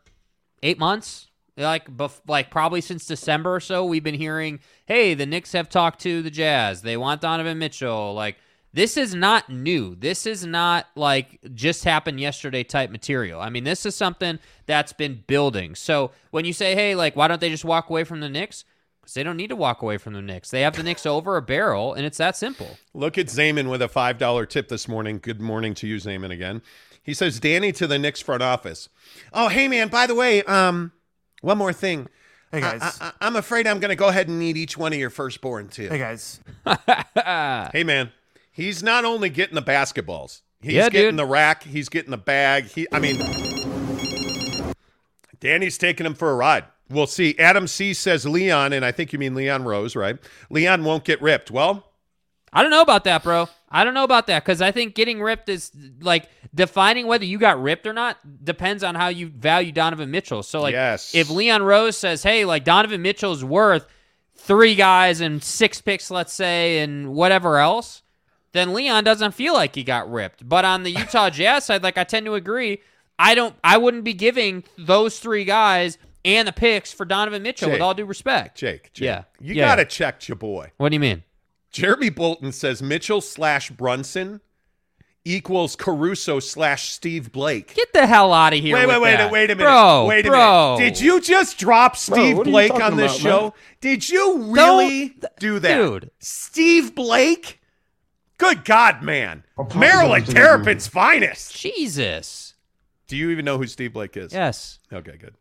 eight 0.64 0.80
months. 0.80 1.28
Like, 1.58 1.90
bef- 1.96 2.22
like 2.28 2.50
probably 2.50 2.80
since 2.80 3.06
December 3.06 3.56
or 3.56 3.60
so, 3.60 3.84
we've 3.86 4.04
been 4.04 4.16
hearing, 4.16 4.60
"Hey, 4.86 5.14
the 5.14 5.26
Knicks 5.26 5.52
have 5.52 5.68
talked 5.68 6.00
to 6.02 6.22
the 6.22 6.32
Jazz. 6.32 6.82
They 6.82 6.96
want 6.96 7.20
Donovan 7.22 7.60
Mitchell." 7.60 8.14
Like, 8.14 8.38
This 8.72 8.98
is 8.98 9.16
not 9.16 9.50
new. 9.50 9.96
This 9.96 10.28
is 10.28 10.46
not 10.46 10.86
like 10.96 11.40
just 11.56 11.84
happened 11.84 12.20
yesterday 12.20 12.64
type 12.64 12.92
material. 12.92 13.42
I 13.42 13.50
mean, 13.50 13.64
this 13.64 13.84
is 13.86 13.96
something 13.96 14.38
that's 14.68 14.94
been 14.94 15.24
building. 15.26 15.74
So 15.74 16.12
when 16.30 16.46
you 16.46 16.54
say, 16.54 16.76
hey, 16.76 16.94
like, 16.94 17.16
why 17.16 17.28
don't 17.28 17.42
they 17.42 17.50
just 17.50 17.66
walk 17.66 17.90
away 17.90 18.04
from 18.04 18.20
the 18.20 18.30
Knicks? 18.30 18.64
Because 19.10 19.16
they 19.16 19.24
don't 19.24 19.38
need 19.38 19.48
to 19.48 19.56
walk 19.56 19.82
away 19.82 19.98
from 19.98 20.14
the 20.14 20.22
Knicks. 20.22 20.52
They 20.52 20.62
have 20.62 20.76
the 20.76 20.84
Knicks 20.84 21.04
over 21.04 21.36
a 21.36 21.42
barrel, 21.42 21.96
and 21.96 22.06
it's 22.06 22.20
that 22.20 22.38
simple. 22.38 22.78
Look 22.94 23.18
at 23.18 23.26
Zayman 23.26 23.68
with 23.68 23.82
a 23.82 23.88
$5 23.88 24.48
tip 24.48 24.68
this 24.68 24.88
morning. 24.88 25.18
Good 25.20 25.42
morning 25.42 25.74
to 25.76 25.88
you, 25.88 25.96
Zayman, 25.96 26.30
again. 26.30 26.62
He 27.02 27.16
says, 27.16 27.40
Danny 27.40 27.72
to 27.72 27.88
the 27.88 27.98
Knicks 27.98 28.22
front 28.22 28.44
office. 28.44 28.88
Oh, 29.34 29.48
hey, 29.48 29.68
man, 29.68 29.88
by 29.88 30.06
the 30.06 30.14
way, 30.14 30.44
um, 30.44 30.92
one 31.42 31.58
more 31.58 31.74
thing. 31.74 32.08
Hey 32.52 32.62
guys. 32.62 33.00
I, 33.02 33.14
am 33.22 33.36
afraid 33.36 33.66
I'm 33.66 33.80
going 33.80 33.90
to 33.90 33.96
go 33.96 34.10
ahead 34.10 34.28
and 34.28 34.38
need 34.38 34.58
each 34.58 34.78
one 34.78 34.94
of 34.94 35.00
your 35.00 35.10
firstborn, 35.10 35.70
too. 35.70 35.90
hey 35.90 35.98
guys. 35.98 36.40
Hey, 37.74 37.84
man, 37.84 38.12
he's 38.52 38.84
not 38.84 39.06
only 39.06 39.32
getting 39.32 39.56
the 39.56 39.64
basketballs, 39.64 40.42
he's 40.62 40.74
Yeah, 40.74 40.90
getting 40.90 41.12
dude. 41.14 41.20
the 41.20 41.26
rack, 41.26 41.64
he's 41.64 41.90
getting 41.90 42.12
the 42.12 42.18
bag. 42.18 42.66
He, 42.66 42.86
I 42.92 43.00
mean, 43.00 43.18
Danny's 45.40 45.80
taking 45.80 46.06
him 46.06 46.14
for 46.14 46.30
a 46.30 46.36
ride. 46.36 46.66
We'll 46.90 47.08
see. 47.08 47.36
Adam 47.38 47.68
C 47.68 47.94
says 47.94 48.26
Leon, 48.26 48.74
and 48.74 48.84
I 48.84 48.92
think 48.92 49.14
you 49.14 49.20
mean 49.20 49.36
Leon 49.36 49.64
Rose, 49.64 49.96
right? 49.96 50.18
Leon 50.50 50.84
won't 50.84 51.04
get 51.04 51.22
ripped. 51.22 51.52
Well, 51.52 51.86
I 52.52 52.62
don't 52.64 52.72
know 52.72 52.82
about 52.82 53.04
that, 53.04 53.24
bro. 53.24 53.48
I 53.70 53.84
don't 53.84 53.94
know 53.94 54.04
about 54.04 54.26
that 54.28 54.44
because 54.44 54.60
I 54.62 54.72
think 54.72 54.96
getting 54.96 55.22
ripped 55.22 55.50
is 55.50 55.72
like 56.02 56.28
defining 56.56 57.06
whether 57.06 57.26
you 57.26 57.38
got 57.38 57.62
ripped 57.62 57.86
or 57.86 57.94
not 57.94 58.18
depends 58.44 58.84
on 58.84 58.96
how 58.96 59.10
you 59.10 59.28
value 59.30 59.72
Donovan 59.72 60.10
Mitchell. 60.10 60.42
So, 60.42 60.60
like, 60.62 60.72
Yes. 60.74 61.14
if 61.14 61.30
Leon 61.30 61.62
Rose 61.62 61.96
says, 61.96 62.24
hey, 62.24 62.46
like 62.46 62.64
Donovan 62.64 63.04
Mitchell's 63.04 63.44
worth 63.44 63.86
three 64.36 64.74
guys 64.74 65.22
and 65.22 65.44
six 65.44 65.82
picks, 65.82 66.10
let's 66.10 66.34
say, 66.34 66.80
and 66.80 67.14
whatever 67.14 67.58
else, 67.60 68.02
then 68.54 68.74
Leon 68.74 69.04
doesn't 69.04 69.34
feel 69.36 69.54
like 69.54 69.76
he 69.76 69.84
got 69.84 70.12
ripped. 70.12 70.50
But 70.50 70.66
on 70.66 70.82
the 70.82 70.90
Utah 70.98 71.30
Jazz 71.30 71.66
side, 71.66 71.84
like, 71.84 72.00
I 72.00 72.04
tend 72.04 72.26
to 72.26 72.34
agree. 72.34 72.82
I 73.20 73.36
don't, 73.36 73.56
I 73.64 73.78
wouldn't 73.78 74.06
be 74.06 74.14
giving 74.14 74.64
those 74.76 75.20
three 75.20 75.44
guys 75.44 76.00
and 76.26 76.48
the 76.48 76.52
picks 76.52 76.92
for 76.92 77.06
Donovan 77.06 77.44
Mitchell 77.44 77.70
with 77.72 77.82
all 77.82 77.94
due 77.94 78.06
respect. 78.06 78.58
Jake, 78.58 78.92
Jake 78.94 79.06
Yeah. 79.06 79.24
you 79.40 79.56
Yeah. 79.56 79.66
got 79.68 79.76
to 79.76 79.86
check 79.86 80.28
your 80.28 80.36
boy. 80.36 80.72
What 80.78 80.90
do 80.90 80.96
you 80.96 81.00
mean? 81.00 81.24
Jeremy 81.72 82.10
Bolton 82.10 82.52
says 82.52 82.82
Mitchell 82.82 83.22
slash 83.22 83.70
Brunson 83.70 84.42
equals 85.26 85.76
Caruso 85.76 86.40
slash 86.40 86.90
Steve 86.92 87.32
Blake. 87.32 87.76
Get 87.76 87.94
the 87.94 88.08
hell 88.08 88.34
out 88.34 88.54
of 88.54 88.60
here. 88.60 88.76
Wait, 88.76 88.88
with 88.88 88.96
wait, 88.96 89.02
wait, 89.02 89.18
that. 89.18 89.32
wait 89.32 89.52
a 89.52 89.56
minute. 89.56 89.70
Bro, 89.70 90.06
wait 90.08 90.26
a 90.26 90.30
bro. 90.30 90.78
minute. 90.78 90.96
Did 90.96 91.02
you 91.04 91.22
just 91.22 91.60
drop 91.60 91.96
Steve 91.96 92.38
what 92.38 92.48
are 92.48 92.50
you 92.50 92.54
Blake 92.54 92.74
on 92.74 92.96
this 92.96 93.12
about, 93.20 93.22
show? 93.22 93.42
man? 93.42 93.52
Did 93.82 94.10
you 94.10 94.44
really 94.56 95.16
do 95.40 95.60
that? 95.60 95.76
dude. 95.76 96.12
Steve 96.20 96.96
Blake? 96.96 97.62
Good 98.38 98.64
God, 98.66 99.04
man. 99.04 99.44
Apologize 99.58 99.80
Maryland 99.80 100.26
Terrapin's 100.26 100.88
finest. 100.88 101.56
Jesus. 101.56 102.56
Do 103.08 103.18
you 103.18 103.30
even 103.32 103.44
know 103.44 103.58
who 103.58 103.68
Steve 103.68 103.94
Blake 103.94 104.16
is? 104.16 104.32
Yes. 104.34 104.80
Okay, 104.94 105.18
good. 105.18 105.36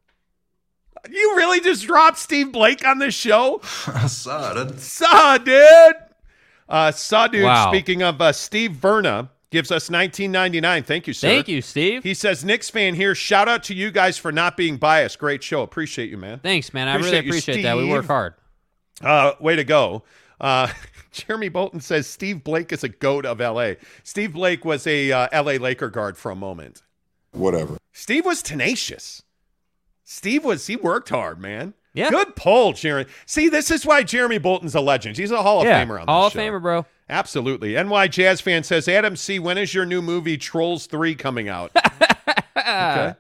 You 1.11 1.36
really 1.36 1.61
just 1.61 1.86
dropped 1.86 2.18
Steve 2.18 2.53
Blake 2.53 2.86
on 2.86 2.99
this 2.99 3.14
show? 3.14 3.61
Saw, 4.09 5.38
dude. 5.38 5.94
Uh, 6.68 6.90
saw, 6.92 7.26
dude. 7.26 7.44
Wow. 7.44 7.70
Speaking 7.70 8.03
of 8.03 8.20
uh, 8.20 8.30
Steve 8.32 8.72
Verna, 8.72 9.30
gives 9.51 9.70
us 9.70 9.90
1999. 9.90 10.82
Thank 10.82 11.07
you, 11.07 11.12
sir. 11.12 11.28
Thank 11.28 11.49
you, 11.49 11.62
Steve. 11.62 12.03
He 12.03 12.14
says, 12.14 12.44
Knicks 12.44 12.68
fan 12.70 12.94
here. 12.94 13.14
Shout 13.14 13.49
out 13.49 13.64
to 13.64 13.74
you 13.74 13.90
guys 13.90 14.18
for 14.18 14.32
not 14.32 14.57
being 14.57 14.76
biased. 14.76 15.18
Great 15.18 15.42
show. 15.42 15.62
Appreciate 15.62 16.11
you, 16.11 16.18
man. 16.18 16.40
Thanks, 16.40 16.74
man. 16.74 16.88
I 16.88 16.96
Appreciate 16.96 17.12
really 17.12 17.24
you, 17.24 17.30
appreciate 17.30 17.62
that. 17.62 17.76
We 17.76 17.88
work 17.88 18.07
hard. 18.07 18.34
Uh, 19.01 19.32
way 19.40 19.57
to 19.57 19.64
go. 19.64 20.03
Uh, 20.40 20.68
Jeremy 21.12 21.49
Bolton 21.49 21.80
says 21.80 22.07
Steve 22.07 22.44
Blake 22.44 22.72
is 22.72 22.84
a 22.84 22.88
goat 22.88 23.24
of 23.24 23.40
LA. 23.40 23.72
Steve 24.03 24.34
Blake 24.34 24.64
was 24.64 24.86
a 24.86 25.11
uh, 25.11 25.42
LA 25.42 25.53
Laker 25.53 25.88
guard 25.88 26.16
for 26.16 26.30
a 26.30 26.36
moment. 26.36 26.82
Whatever. 27.32 27.78
Steve 27.92 28.24
was 28.24 28.42
tenacious. 28.42 29.22
Steve 30.11 30.42
was 30.42 30.66
he 30.66 30.74
worked 30.74 31.11
hard, 31.11 31.38
man. 31.38 31.74
Yeah. 31.92 32.09
Good 32.09 32.34
poll, 32.34 32.72
Jeremy. 32.72 33.11
See, 33.26 33.50
this 33.50 33.70
is 33.70 33.84
why 33.84 34.02
Jeremy 34.02 34.38
Bolton's 34.38 34.74
a 34.74 34.80
legend. 34.80 35.18
He's 35.18 35.30
a 35.30 35.42
Hall 35.42 35.61
of 35.61 35.66
yeah. 35.66 35.84
Famer 35.84 36.00
on. 36.00 36.06
Hall 36.06 36.28
of 36.28 36.32
show. 36.32 36.38
Famer, 36.38 36.62
bro. 36.62 36.86
Absolutely. 37.11 37.74
NY 37.74 38.09
Jazz 38.09 38.40
fan 38.40 38.62
says, 38.62 38.88
Adam 38.88 39.16
C, 39.16 39.38
when 39.38 39.59
is 39.59 39.74
your 39.74 39.84
new 39.84 40.00
movie 40.00 40.38
Trolls 40.38 40.86
3 40.86 41.14
coming 41.14 41.50
out? 41.50 41.72
okay. 42.56 43.14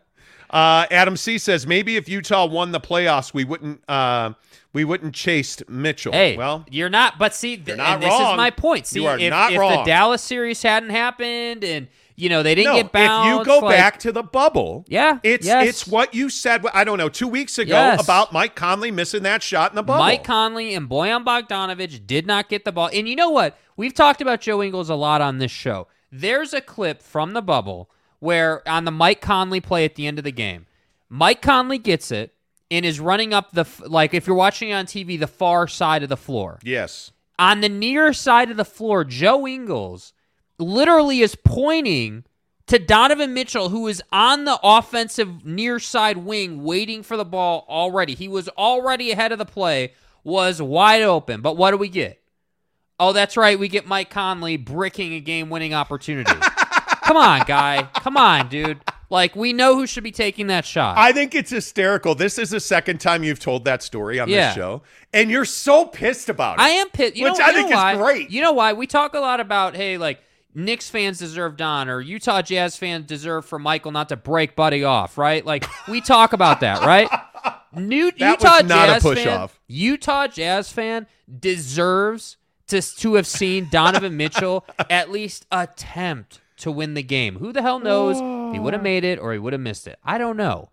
Uh, 0.48 0.86
Adam 0.90 1.18
C 1.18 1.36
says, 1.36 1.66
maybe 1.66 1.96
if 1.96 2.08
Utah 2.08 2.46
won 2.46 2.72
the 2.72 2.80
playoffs, 2.80 3.34
we 3.34 3.44
wouldn't 3.44 3.82
uh, 3.86 4.32
we 4.72 4.84
wouldn't 4.84 5.14
chase 5.14 5.62
Mitchell. 5.68 6.12
Hey, 6.12 6.38
well, 6.38 6.64
you're 6.70 6.88
not. 6.88 7.18
But 7.18 7.34
see, 7.34 7.56
th- 7.56 7.68
You're 7.68 7.76
not 7.76 8.00
this 8.00 8.14
is 8.14 8.36
my 8.36 8.50
point. 8.50 8.86
See, 8.86 9.00
You 9.00 9.08
are 9.08 9.18
if, 9.18 9.30
if 9.30 9.58
the. 9.58 9.82
Dallas 9.84 10.22
series 10.22 10.62
hadn't 10.62 10.90
happened, 10.90 11.64
and 11.64 11.88
you 12.18 12.28
know 12.28 12.42
they 12.42 12.54
didn't 12.54 12.72
no, 12.74 12.82
get 12.82 12.92
bounced, 12.92 13.28
if 13.28 13.38
you 13.38 13.44
go 13.60 13.64
like- 13.66 13.76
back 13.76 13.98
to 14.00 14.12
the 14.12 14.22
bubble, 14.22 14.84
Yeah, 14.88 15.18
it's 15.22 15.46
yes. 15.46 15.66
it's 15.68 15.86
what 15.86 16.14
you 16.14 16.28
said. 16.28 16.64
I 16.74 16.84
don't 16.84 16.98
know 16.98 17.08
two 17.08 17.28
weeks 17.28 17.58
ago 17.58 17.74
Yes. 17.74 18.02
about 18.02 18.32
Mike 18.32 18.54
Conley 18.54 18.90
missing 18.90 19.22
that 19.22 19.42
shot 19.42 19.70
in 19.72 19.76
the 19.76 19.82
bubble. 19.82 20.00
Mike 20.04 20.24
Conley 20.24 20.74
and 20.74 20.88
Bojan 20.88 21.24
Bogdanovic 21.24 22.06
did 22.06 22.26
not 22.26 22.48
get 22.48 22.64
the 22.64 22.72
ball. 22.72 22.90
And 22.92 23.08
you 23.08 23.16
know 23.16 23.30
what? 23.30 23.56
We've 23.76 23.94
talked 23.94 24.20
about 24.20 24.40
Joe 24.40 24.62
Ingles 24.62 24.90
a 24.90 24.94
lot 24.96 25.20
on 25.20 25.38
this 25.38 25.52
show. 25.52 25.86
There's 26.10 26.52
a 26.52 26.60
clip 26.60 27.02
from 27.02 27.32
the 27.34 27.42
bubble 27.42 27.88
where 28.18 28.66
on 28.68 28.84
the 28.84 28.90
Mike 28.90 29.20
Conley 29.20 29.60
play 29.60 29.84
at 29.84 29.94
the 29.94 30.06
end 30.06 30.18
of 30.18 30.24
the 30.24 30.32
game, 30.32 30.66
Mike 31.08 31.40
Conley 31.40 31.78
gets 31.78 32.10
it 32.10 32.34
and 32.70 32.84
is 32.84 32.98
running 33.00 33.32
up 33.32 33.52
the 33.52 33.64
like 33.86 34.12
if 34.12 34.26
you're 34.26 34.34
watching 34.36 34.70
it 34.70 34.74
on 34.74 34.86
TV, 34.86 35.18
the 35.18 35.26
far 35.28 35.68
side 35.68 36.02
of 36.02 36.08
the 36.08 36.16
floor. 36.16 36.58
yes, 36.64 37.12
On 37.38 37.60
the 37.60 37.68
near 37.68 38.12
side 38.12 38.50
of 38.50 38.56
the 38.56 38.64
floor, 38.64 39.04
Joe 39.04 39.46
Ingles 39.46 40.12
literally 40.58 41.20
is 41.20 41.34
pointing 41.34 42.24
to 42.66 42.78
Donovan 42.78 43.32
Mitchell, 43.32 43.70
who 43.70 43.86
is 43.88 44.02
on 44.12 44.44
the 44.44 44.58
offensive 44.62 45.44
near 45.44 45.78
side 45.78 46.18
wing 46.18 46.62
waiting 46.64 47.02
for 47.02 47.16
the 47.16 47.24
ball 47.24 47.64
already. 47.68 48.14
He 48.14 48.28
was 48.28 48.48
already 48.50 49.10
ahead 49.10 49.32
of 49.32 49.38
the 49.38 49.46
play, 49.46 49.94
was 50.22 50.60
wide 50.60 51.02
open. 51.02 51.40
But 51.40 51.56
what 51.56 51.70
do 51.70 51.78
we 51.78 51.88
get? 51.88 52.20
Oh, 53.00 53.12
that's 53.12 53.36
right. 53.36 53.58
We 53.58 53.68
get 53.68 53.86
Mike 53.86 54.10
Conley 54.10 54.56
bricking 54.56 55.14
a 55.14 55.20
game 55.20 55.50
winning 55.50 55.72
opportunity. 55.72 56.32
Come 57.02 57.16
on, 57.16 57.42
guy. 57.46 57.88
Come 57.94 58.16
on, 58.16 58.48
dude. 58.48 58.80
Like, 59.08 59.34
we 59.34 59.54
know 59.54 59.74
who 59.74 59.86
should 59.86 60.04
be 60.04 60.10
taking 60.12 60.48
that 60.48 60.66
shot. 60.66 60.98
I 60.98 61.12
think 61.12 61.34
it's 61.34 61.50
hysterical. 61.50 62.14
This 62.14 62.38
is 62.38 62.50
the 62.50 62.60
second 62.60 63.00
time 63.00 63.24
you've 63.24 63.40
told 63.40 63.64
that 63.64 63.82
story 63.82 64.20
on 64.20 64.28
Yeah. 64.28 64.48
this 64.48 64.56
show, 64.56 64.82
and 65.14 65.30
you're 65.30 65.46
so 65.46 65.86
pissed 65.86 66.28
about 66.28 66.58
it. 66.58 66.60
I 66.62 66.68
am 66.70 66.90
pissed. 66.90 67.16
You 67.16 67.24
Which 67.24 67.38
know, 67.38 67.44
I 67.46 67.52
think 67.54 67.70
know 67.70 67.88
is 67.92 67.96
great. 67.96 68.30
You 68.30 68.42
know 68.42 68.52
why? 68.52 68.74
We 68.74 68.86
talk 68.86 69.14
a 69.14 69.20
lot 69.20 69.40
about 69.40 69.74
hey, 69.74 69.96
like 69.96 70.20
Knicks 70.58 70.90
fans 70.90 71.18
deserve 71.20 71.56
Don 71.56 71.88
or 71.88 72.00
Utah 72.00 72.42
Jazz 72.42 72.76
fans 72.76 73.06
deserve 73.06 73.46
for 73.46 73.60
Michael 73.60 73.92
not 73.92 74.08
to 74.08 74.16
break 74.16 74.56
Buddy 74.56 74.82
off, 74.82 75.16
right? 75.16 75.46
Like 75.46 75.64
we 75.86 76.00
talk 76.00 76.32
about 76.32 76.60
that, 76.60 76.80
right? 76.80 77.08
New 77.74 78.10
That 78.18 78.40
Utah 78.40 78.56
was 78.62 78.64
not 78.64 78.88
a 78.88 78.92
Jazz 78.94 79.02
push 79.02 79.24
fan, 79.24 79.38
off. 79.38 79.60
Utah 79.68 80.26
Jazz 80.26 80.72
fan 80.72 81.06
deserves 81.38 82.36
to 82.66 82.82
to 82.82 83.14
have 83.14 83.26
seen 83.26 83.68
Donovan 83.70 84.16
Mitchell 84.18 84.66
at 84.90 85.10
least 85.10 85.46
attempt 85.52 86.40
to 86.58 86.72
win 86.72 86.94
the 86.94 87.04
game. 87.04 87.36
Who 87.36 87.52
the 87.52 87.62
hell 87.62 87.78
knows? 87.78 88.16
if 88.18 88.54
he 88.54 88.58
would 88.58 88.72
have 88.72 88.82
made 88.82 89.04
it 89.04 89.20
or 89.20 89.32
he 89.32 89.38
would 89.38 89.52
have 89.52 89.62
missed 89.62 89.86
it. 89.86 89.98
I 90.02 90.18
don't 90.18 90.36
know. 90.36 90.70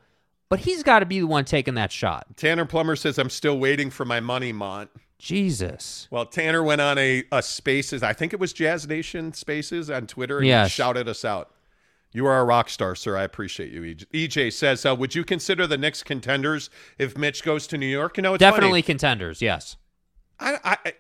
But 0.50 0.60
he's 0.60 0.82
got 0.84 1.00
to 1.00 1.06
be 1.06 1.20
the 1.20 1.28
one 1.28 1.46
taking 1.46 1.76
that 1.76 1.92
shot. 1.92 2.26
Tanner 2.38 2.66
Plummer 2.66 2.96
says, 2.96 3.18
I'm 3.18 3.30
still 3.30 3.60
waiting 3.60 3.90
for 3.90 4.06
my 4.06 4.20
money, 4.20 4.52
Mont. 4.52 4.90
Jesus. 5.18 6.08
Well, 6.12 6.26
Tanner 6.26 6.62
went 6.64 6.82
on 6.82 6.98
a, 6.98 7.24
a 7.32 7.42
Spaces, 7.42 8.04
I 8.04 8.14
think 8.14 8.34
it 8.34 8.40
was 8.40 8.54
Jazz 8.54 8.88
Nation 8.88 9.34
Spaces 9.34 9.90
on 9.90 10.08
Twitter, 10.08 10.38
and 10.40 10.48
Yes. 10.48 10.68
he 10.72 10.76
shouted 10.76 11.08
us 11.08 11.24
out. 11.26 11.52
You 12.12 12.26
are 12.28 12.40
a 12.40 12.44
rock 12.46 12.70
star, 12.70 12.96
sir. 12.96 13.18
I 13.18 13.24
appreciate 13.24 13.72
you. 13.72 13.82
EJ, 13.82 14.06
EJ 14.14 14.54
says, 14.54 14.86
uh, 14.86 14.96
Would 14.96 15.16
you 15.16 15.26
consider 15.26 15.68
the 15.68 15.78
Knicks 15.78 16.02
contenders 16.04 16.70
if 16.98 17.18
Mitch 17.18 17.44
goes 17.44 17.68
to 17.68 17.78
New 17.78 17.86
York? 17.88 18.16
You 18.18 18.24
know, 18.24 18.34
it's 18.36 18.40
Definitely 18.40 18.82
funny. 18.82 18.84
contenders, 18.84 19.42
yes. 19.42 19.76
I, 20.40 20.58
I, 20.86 20.94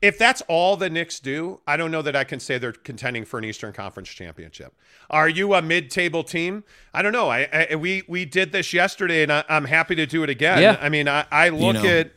if 0.00 0.16
that's 0.16 0.42
all 0.48 0.76
the 0.76 0.88
Knicks 0.88 1.18
do, 1.18 1.60
I 1.66 1.76
don't 1.76 1.90
know 1.90 2.02
that 2.02 2.14
I 2.14 2.22
can 2.24 2.38
say 2.38 2.56
they're 2.58 2.72
contending 2.72 3.24
for 3.24 3.38
an 3.38 3.44
Eastern 3.44 3.72
Conference 3.72 4.08
championship. 4.08 4.74
Are 5.10 5.28
you 5.28 5.54
a 5.54 5.62
mid-table 5.62 6.22
team? 6.22 6.62
I 6.94 7.02
don't 7.02 7.12
know. 7.12 7.28
I, 7.28 7.68
I 7.70 7.74
we 7.74 8.04
we 8.08 8.24
did 8.24 8.52
this 8.52 8.72
yesterday, 8.72 9.24
and 9.24 9.32
I, 9.32 9.44
I'm 9.48 9.64
happy 9.64 9.96
to 9.96 10.06
do 10.06 10.22
it 10.22 10.30
again. 10.30 10.62
Yeah. 10.62 10.78
I 10.80 10.88
mean, 10.88 11.08
I, 11.08 11.26
I 11.32 11.48
look 11.48 11.74
know. 11.74 11.84
at 11.84 12.12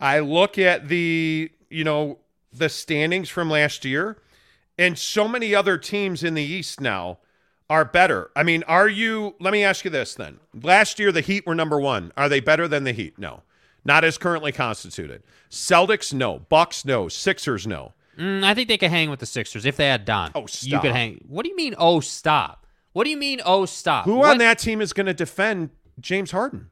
I 0.00 0.20
look 0.20 0.58
at 0.58 0.88
the 0.88 1.50
you 1.68 1.84
know 1.84 2.18
the 2.52 2.68
standings 2.68 3.28
from 3.28 3.50
last 3.50 3.84
year, 3.84 4.16
and 4.78 4.98
so 4.98 5.28
many 5.28 5.54
other 5.54 5.78
teams 5.78 6.24
in 6.24 6.34
the 6.34 6.42
East 6.42 6.80
now 6.80 7.18
are 7.68 7.84
better. 7.84 8.30
I 8.34 8.42
mean, 8.42 8.62
are 8.64 8.88
you? 8.88 9.34
Let 9.40 9.52
me 9.52 9.62
ask 9.62 9.84
you 9.84 9.90
this 9.90 10.14
then. 10.14 10.40
Last 10.62 10.98
year, 10.98 11.12
the 11.12 11.20
Heat 11.20 11.46
were 11.46 11.54
number 11.54 11.78
one. 11.78 12.12
Are 12.16 12.28
they 12.28 12.40
better 12.40 12.66
than 12.66 12.84
the 12.84 12.92
Heat? 12.92 13.18
No, 13.18 13.42
not 13.84 14.04
as 14.04 14.18
currently 14.18 14.52
constituted. 14.52 15.22
Celtics, 15.50 16.12
no. 16.12 16.38
Bucks, 16.40 16.84
no. 16.84 17.08
Sixers, 17.08 17.66
no. 17.66 17.92
Mm, 18.18 18.42
I 18.44 18.54
think 18.54 18.68
they 18.68 18.76
could 18.78 18.90
hang 18.90 19.08
with 19.10 19.20
the 19.20 19.26
Sixers 19.26 19.64
if 19.64 19.76
they 19.76 19.86
had 19.86 20.04
Don. 20.04 20.30
Oh, 20.34 20.46
stop. 20.46 20.70
You 20.70 20.80
could 20.80 20.92
hang. 20.92 21.24
What 21.28 21.44
do 21.44 21.50
you 21.50 21.56
mean? 21.56 21.74
Oh, 21.78 22.00
stop. 22.00 22.66
What 22.92 23.04
do 23.04 23.10
you 23.10 23.16
mean? 23.16 23.40
Oh, 23.44 23.66
stop. 23.66 24.04
Who 24.04 24.16
What- 24.16 24.32
on 24.32 24.38
that 24.38 24.58
team 24.58 24.80
is 24.80 24.92
going 24.92 25.06
to 25.06 25.14
defend 25.14 25.70
James 26.00 26.32
Harden? 26.32 26.70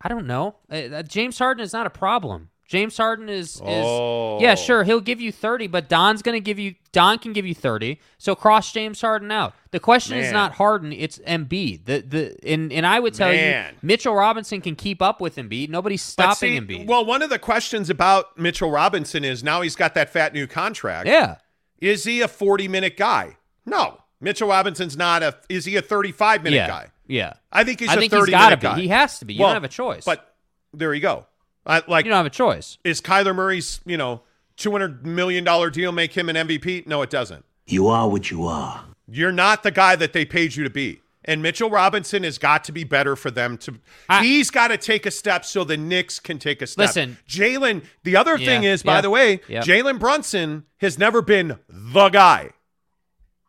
I 0.00 0.08
don't 0.08 0.26
know. 0.26 0.56
Uh, 0.70 0.76
uh, 0.76 1.02
James 1.02 1.38
Harden 1.38 1.62
is 1.62 1.72
not 1.72 1.86
a 1.86 1.90
problem. 1.90 2.50
James 2.66 2.96
Harden 2.96 3.28
is 3.28 3.56
is 3.56 3.60
Oh. 3.62 4.38
yeah, 4.40 4.54
sure, 4.54 4.84
he'll 4.84 5.00
give 5.00 5.20
you 5.20 5.32
30, 5.32 5.66
but 5.66 5.88
Don's 5.88 6.22
going 6.22 6.36
to 6.36 6.40
give 6.40 6.56
you 6.56 6.76
Don 6.92 7.18
can 7.18 7.32
give 7.32 7.44
you 7.44 7.54
30. 7.54 7.98
So 8.16 8.36
cross 8.36 8.72
James 8.72 9.00
Harden 9.00 9.32
out. 9.32 9.54
The 9.72 9.80
question 9.80 10.16
is 10.18 10.30
not 10.32 10.52
Harden, 10.52 10.92
it's 10.92 11.18
Embiid. 11.18 11.86
The 11.86 12.04
the 12.06 12.36
and 12.46 12.72
and 12.72 12.86
I 12.86 13.00
would 13.00 13.14
tell 13.14 13.32
Man. 13.32 13.72
you 13.72 13.78
Mitchell 13.82 14.14
Robinson 14.14 14.60
can 14.60 14.76
keep 14.76 15.02
up 15.02 15.20
with 15.20 15.34
Embiid. 15.34 15.68
Nobody's 15.68 16.02
stopping 16.02 16.36
see, 16.36 16.60
Embiid. 16.60 16.86
Well, 16.86 17.04
one 17.04 17.22
of 17.22 17.30
the 17.30 17.40
questions 17.40 17.90
about 17.90 18.38
Mitchell 18.38 18.70
Robinson 18.70 19.24
is 19.24 19.42
now 19.42 19.62
he's 19.62 19.74
got 19.74 19.94
that 19.94 20.08
fat 20.10 20.32
new 20.32 20.46
contract. 20.46 21.08
yeah. 21.08 21.36
Is 21.80 22.04
he 22.04 22.20
a 22.20 22.28
40 22.28 22.68
minute 22.68 22.96
guy? 22.96 23.36
No. 23.66 23.98
Mitchell 24.20 24.48
Robinson's 24.48 24.96
not 24.96 25.22
a. 25.24 25.36
Is 25.48 25.64
he 25.64 25.76
a 25.76 25.82
35 25.82 26.44
minute 26.44 26.56
yeah. 26.56 26.68
guy? 26.68 26.90
Yeah. 27.10 27.34
I 27.52 27.64
think 27.64 27.80
he's 27.80 27.88
I 27.90 27.94
a 27.94 27.98
think 27.98 28.12
30 28.12 28.20
he's 28.22 28.30
got 28.30 28.38
to 28.38 28.56
minute 28.56 28.60
be. 28.60 28.66
guy. 28.66 28.80
He 28.80 28.88
has 28.88 29.18
to 29.18 29.24
be. 29.24 29.34
You 29.34 29.40
Well, 29.40 29.48
don't 29.50 29.56
have 29.56 29.64
a 29.64 29.68
choice. 29.68 30.04
But 30.04 30.34
there 30.72 30.94
you 30.94 31.00
go. 31.00 31.26
I, 31.66 31.82
like, 31.86 32.04
you 32.06 32.10
don't 32.10 32.16
have 32.18 32.26
a 32.26 32.30
choice. 32.30 32.78
is 32.84 33.00
Kyler 33.00 33.34
Murray's 33.34 33.80
you 33.84 33.96
know 33.96 34.22
200 34.56 35.04
million 35.06 35.44
dollar 35.44 35.70
deal 35.70 35.92
make 35.92 36.12
him 36.16 36.28
an 36.28 36.36
MVP? 36.36 36.86
No, 36.86 37.02
it 37.02 37.10
doesn't. 37.10 37.44
You 37.66 37.88
are 37.88 38.08
what 38.08 38.30
you 38.30 38.46
are. 38.46 38.84
You're 39.08 39.32
not 39.32 39.62
the 39.62 39.70
guy 39.70 39.96
that 39.96 40.12
they 40.12 40.24
paid 40.24 40.54
you 40.56 40.64
to 40.64 40.70
be. 40.70 41.00
And 41.24 41.42
Mitchell 41.42 41.68
Robinson 41.68 42.22
has 42.24 42.38
got 42.38 42.64
to 42.64 42.72
be 42.72 42.82
better 42.82 43.14
for 43.14 43.30
them 43.30 43.58
to. 43.58 43.74
I- 44.08 44.24
he's 44.24 44.50
got 44.50 44.68
to 44.68 44.78
take 44.78 45.04
a 45.04 45.10
step 45.10 45.44
so 45.44 45.64
the 45.64 45.76
Knicks 45.76 46.18
can 46.18 46.38
take 46.38 46.62
a 46.62 46.66
step. 46.66 46.86
Listen. 46.86 47.18
Jalen. 47.28 47.84
The 48.04 48.16
other 48.16 48.38
thing 48.38 48.62
Yeah, 48.62 48.72
is, 48.72 48.82
by 48.82 48.94
yeah, 48.96 49.00
the 49.02 49.10
way, 49.10 49.40
yeah. 49.46 49.60
Jalen 49.60 49.98
Brunson 49.98 50.64
has 50.78 50.98
never 50.98 51.20
been 51.20 51.58
the 51.68 52.08
guy. 52.08 52.50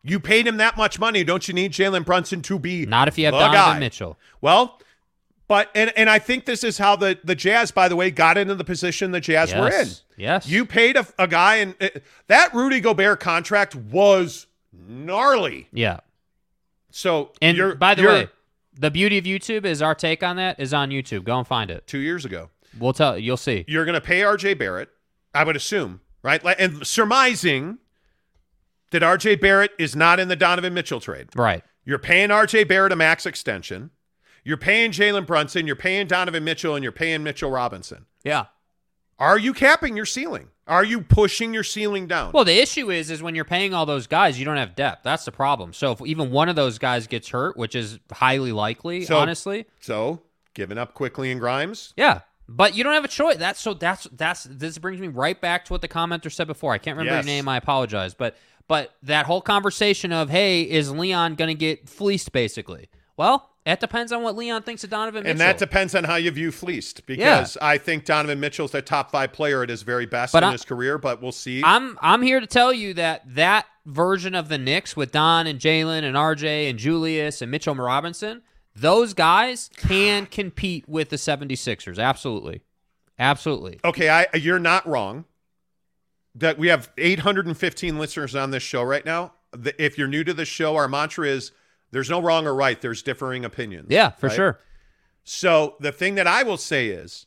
You 0.04 0.18
paid 0.18 0.46
him 0.46 0.56
that 0.56 0.76
much 0.76 0.98
money. 0.98 1.22
Don't 1.24 1.46
you 1.46 1.54
need 1.54 1.72
Jalen 1.72 2.04
Brunson 2.04 2.42
to 2.42 2.58
be 2.58 2.86
Not 2.86 3.06
if 3.08 3.16
you 3.18 3.26
have 3.26 3.34
Donovan 3.34 3.52
guy? 3.54 3.78
Mitchell. 3.78 4.18
Well, 4.40 4.80
but 5.48 5.70
and 5.74 5.92
and 5.96 6.08
I 6.10 6.18
think 6.18 6.44
this 6.44 6.64
is 6.64 6.78
how 6.78 6.96
the 6.96 7.18
the 7.22 7.34
Jazz, 7.34 7.70
by 7.70 7.88
the 7.88 7.94
way, 7.96 8.10
got 8.10 8.36
into 8.38 8.54
the 8.54 8.64
position 8.64 9.10
the 9.12 9.20
Jazz 9.20 9.54
were 9.54 9.66
in. 9.66 9.72
Yes. 9.86 10.02
Yes. 10.16 10.46
You 10.48 10.64
paid 10.66 10.96
a, 10.96 11.06
a 11.18 11.28
guy, 11.28 11.56
and 11.56 11.74
uh, 11.80 11.88
that 12.26 12.52
Rudy 12.54 12.80
Gobert 12.80 13.20
contract 13.20 13.74
was 13.74 14.46
gnarly. 14.72 15.68
Yeah. 15.72 16.00
So 16.90 17.32
And 17.40 17.56
you're, 17.56 17.74
by 17.74 17.94
the 17.94 18.02
you're 18.02 18.12
way, 18.12 18.28
the 18.78 18.90
beauty 18.90 19.18
of 19.18 19.24
YouTube 19.24 19.64
is 19.64 19.80
our 19.82 19.94
take 19.94 20.22
on 20.22 20.36
that 20.36 20.58
is 20.60 20.74
on 20.74 20.90
YouTube. 20.90 21.24
Go 21.24 21.38
and 21.38 21.46
find 21.46 21.70
it. 21.70 21.86
two 21.86 21.98
years 21.98 22.24
ago, 22.24 22.50
We'll 22.78 22.92
tell 22.92 23.18
you'll 23.18 23.36
see. 23.36 23.64
you're 23.68 23.84
going 23.84 23.94
to 23.94 24.00
pay 24.00 24.22
R.J. 24.22 24.54
Barrett. 24.54 24.90
I 25.34 25.44
would 25.44 25.56
assume, 25.56 26.00
right? 26.22 26.42
And 26.58 26.86
surmising 26.86 27.78
that 28.92 29.02
R.J. 29.02 29.36
Barrett 29.36 29.72
is 29.78 29.94
not 29.96 30.18
in 30.20 30.28
the 30.28 30.36
Donovan 30.36 30.72
Mitchell 30.74 31.00
trade. 31.00 31.28
Right. 31.34 31.62
You're 31.84 31.98
paying 31.98 32.30
R.J. 32.30 32.64
Barrett 32.64 32.92
a 32.92 32.96
max 32.96 33.26
extension. 33.26 33.90
You're 34.44 34.56
paying 34.56 34.90
Jalen 34.92 35.26
Brunson. 35.26 35.66
You're 35.66 35.76
paying 35.76 36.06
Donovan 36.06 36.44
Mitchell, 36.44 36.74
and 36.74 36.82
you're 36.82 36.92
paying 36.92 37.22
Mitchell 37.22 37.50
Robinson. 37.50 38.06
Yeah. 38.24 38.46
Are 39.18 39.38
you 39.38 39.52
capping 39.54 39.96
your 39.96 40.06
ceiling? 40.06 40.48
Are 40.66 40.84
you 40.84 41.00
pushing 41.00 41.52
your 41.54 41.62
ceiling 41.64 42.06
down? 42.06 42.32
Well, 42.32 42.44
the 42.44 42.60
issue 42.60 42.90
is 42.90 43.10
is 43.10 43.22
when 43.22 43.34
you're 43.34 43.44
paying 43.44 43.74
all 43.74 43.84
those 43.86 44.06
guys, 44.06 44.38
you 44.38 44.44
don't 44.44 44.56
have 44.56 44.74
depth. 44.74 45.02
That's 45.04 45.24
the 45.24 45.32
problem. 45.32 45.72
So 45.72 45.92
if 45.92 46.00
even 46.06 46.30
one 46.30 46.48
of 46.48 46.56
those 46.56 46.78
guys 46.78 47.06
gets 47.06 47.28
hurt, 47.28 47.56
which 47.56 47.74
is 47.74 47.98
highly 48.12 48.52
likely, 48.52 49.04
So- 49.04 49.18
honestly, 49.18 49.66
so 49.80 50.22
giving 50.54 50.78
up 50.78 50.94
Quickley 50.94 51.30
and 51.30 51.40
Grimes. 51.40 51.92
yeah. 51.96 52.20
But 52.48 52.74
you 52.74 52.84
don't 52.84 52.92
have 52.92 53.04
a 53.04 53.08
choice. 53.08 53.36
That's 53.36 53.60
so 53.60 53.72
that's 53.72 54.06
that's 54.12 54.44
this 54.44 54.76
brings 54.76 55.00
me 55.00 55.08
right 55.08 55.40
back 55.40 55.64
to 55.66 55.72
what 55.72 55.80
the 55.80 55.88
commenter 55.88 56.30
said 56.30 56.48
before. 56.48 56.72
I 56.72 56.78
can't 56.78 56.96
remember 56.98 57.16
Yes. 57.16 57.24
your 57.24 57.34
name. 57.34 57.48
I 57.48 57.56
apologize. 57.56 58.12
But 58.14 58.36
but 58.68 58.94
that 59.02 59.26
whole 59.26 59.40
conversation 59.40 60.12
of 60.12 60.30
hey, 60.30 60.62
is 60.62 60.90
Leon 60.90 61.34
going 61.34 61.48
to 61.48 61.54
get 61.54 61.88
fleeced? 61.88 62.32
Basically, 62.32 62.88
well, 63.16 63.50
it 63.64 63.78
depends 63.80 64.10
on 64.12 64.22
what 64.22 64.36
Leon 64.36 64.62
thinks 64.62 64.82
of 64.84 64.90
Donovan 64.90 65.22
Mitchell. 65.22 65.30
And 65.30 65.40
that 65.40 65.58
depends 65.58 65.94
on 65.94 66.04
how 66.04 66.16
you 66.16 66.30
view 66.32 66.50
fleeced 66.50 67.06
because 67.06 67.56
I 67.62 67.78
think 67.78 68.04
Donovan 68.04 68.40
Mitchell's 68.40 68.72
the 68.72 68.82
top 68.82 69.10
five 69.12 69.32
player 69.32 69.62
at 69.62 69.68
his 69.68 69.82
very 69.82 70.06
best 70.06 70.32
But 70.32 70.42
in 70.42 70.48
I- 70.48 70.52
his 70.52 70.64
career, 70.64 70.98
but 70.98 71.22
we'll 71.22 71.30
see. 71.32 71.62
I'm 71.64 71.98
I'm 72.00 72.22
here 72.22 72.40
to 72.40 72.46
tell 72.46 72.72
you 72.72 72.94
that 72.94 73.22
that 73.34 73.66
version 73.86 74.34
of 74.34 74.48
the 74.48 74.58
Knicks 74.58 74.96
with 74.96 75.12
Don 75.12 75.46
and 75.46 75.58
Jalen 75.58 76.02
and 76.04 76.16
RJ 76.16 76.68
and 76.70 76.78
Julius 76.78 77.42
and 77.42 77.50
Mitchell 77.50 77.74
Robinson, 77.74 78.42
those 78.74 79.12
guys 79.12 79.70
can 79.76 80.26
compete 80.26 80.88
with 80.88 81.10
the 81.10 81.16
76ers. 81.16 81.98
Absolutely. 81.98 82.62
Absolutely. 83.18 83.78
okay, 83.84 84.08
I 84.08 84.26
you're 84.36 84.58
not 84.58 84.86
wrong. 84.88 85.24
That 86.34 86.58
we 86.58 86.68
have 86.68 86.90
815 86.96 87.98
listeners 87.98 88.34
on 88.34 88.50
this 88.50 88.62
show 88.62 88.82
right 88.82 89.04
now. 89.04 89.32
The- 89.52 89.80
If 89.82 89.98
you're 89.98 90.08
new 90.08 90.24
to 90.24 90.32
the 90.32 90.44
show, 90.46 90.76
our 90.76 90.88
mantra 90.88 91.28
is 91.28 91.52
there's 91.90 92.08
no 92.08 92.20
wrong 92.22 92.46
or 92.46 92.54
right, 92.54 92.80
there's 92.80 93.02
differing 93.02 93.44
opinions. 93.44 93.88
Yeah, 93.90 94.10
for 94.10 94.28
right? 94.28 94.36
sure. 94.36 94.58
So 95.24 95.76
the 95.78 95.92
thing 95.92 96.14
that 96.16 96.26
I 96.26 96.42
will 96.42 96.56
say 96.56 96.88
is, 96.88 97.26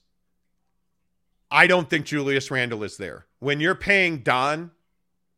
I 1.51 1.67
don't 1.67 1.89
think 1.89 2.05
Julius 2.05 2.49
Randle 2.51 2.83
is 2.83 2.97
there. 2.97 3.25
When 3.39 3.59
you're 3.59 3.75
paying 3.75 4.19
Don, 4.19 4.71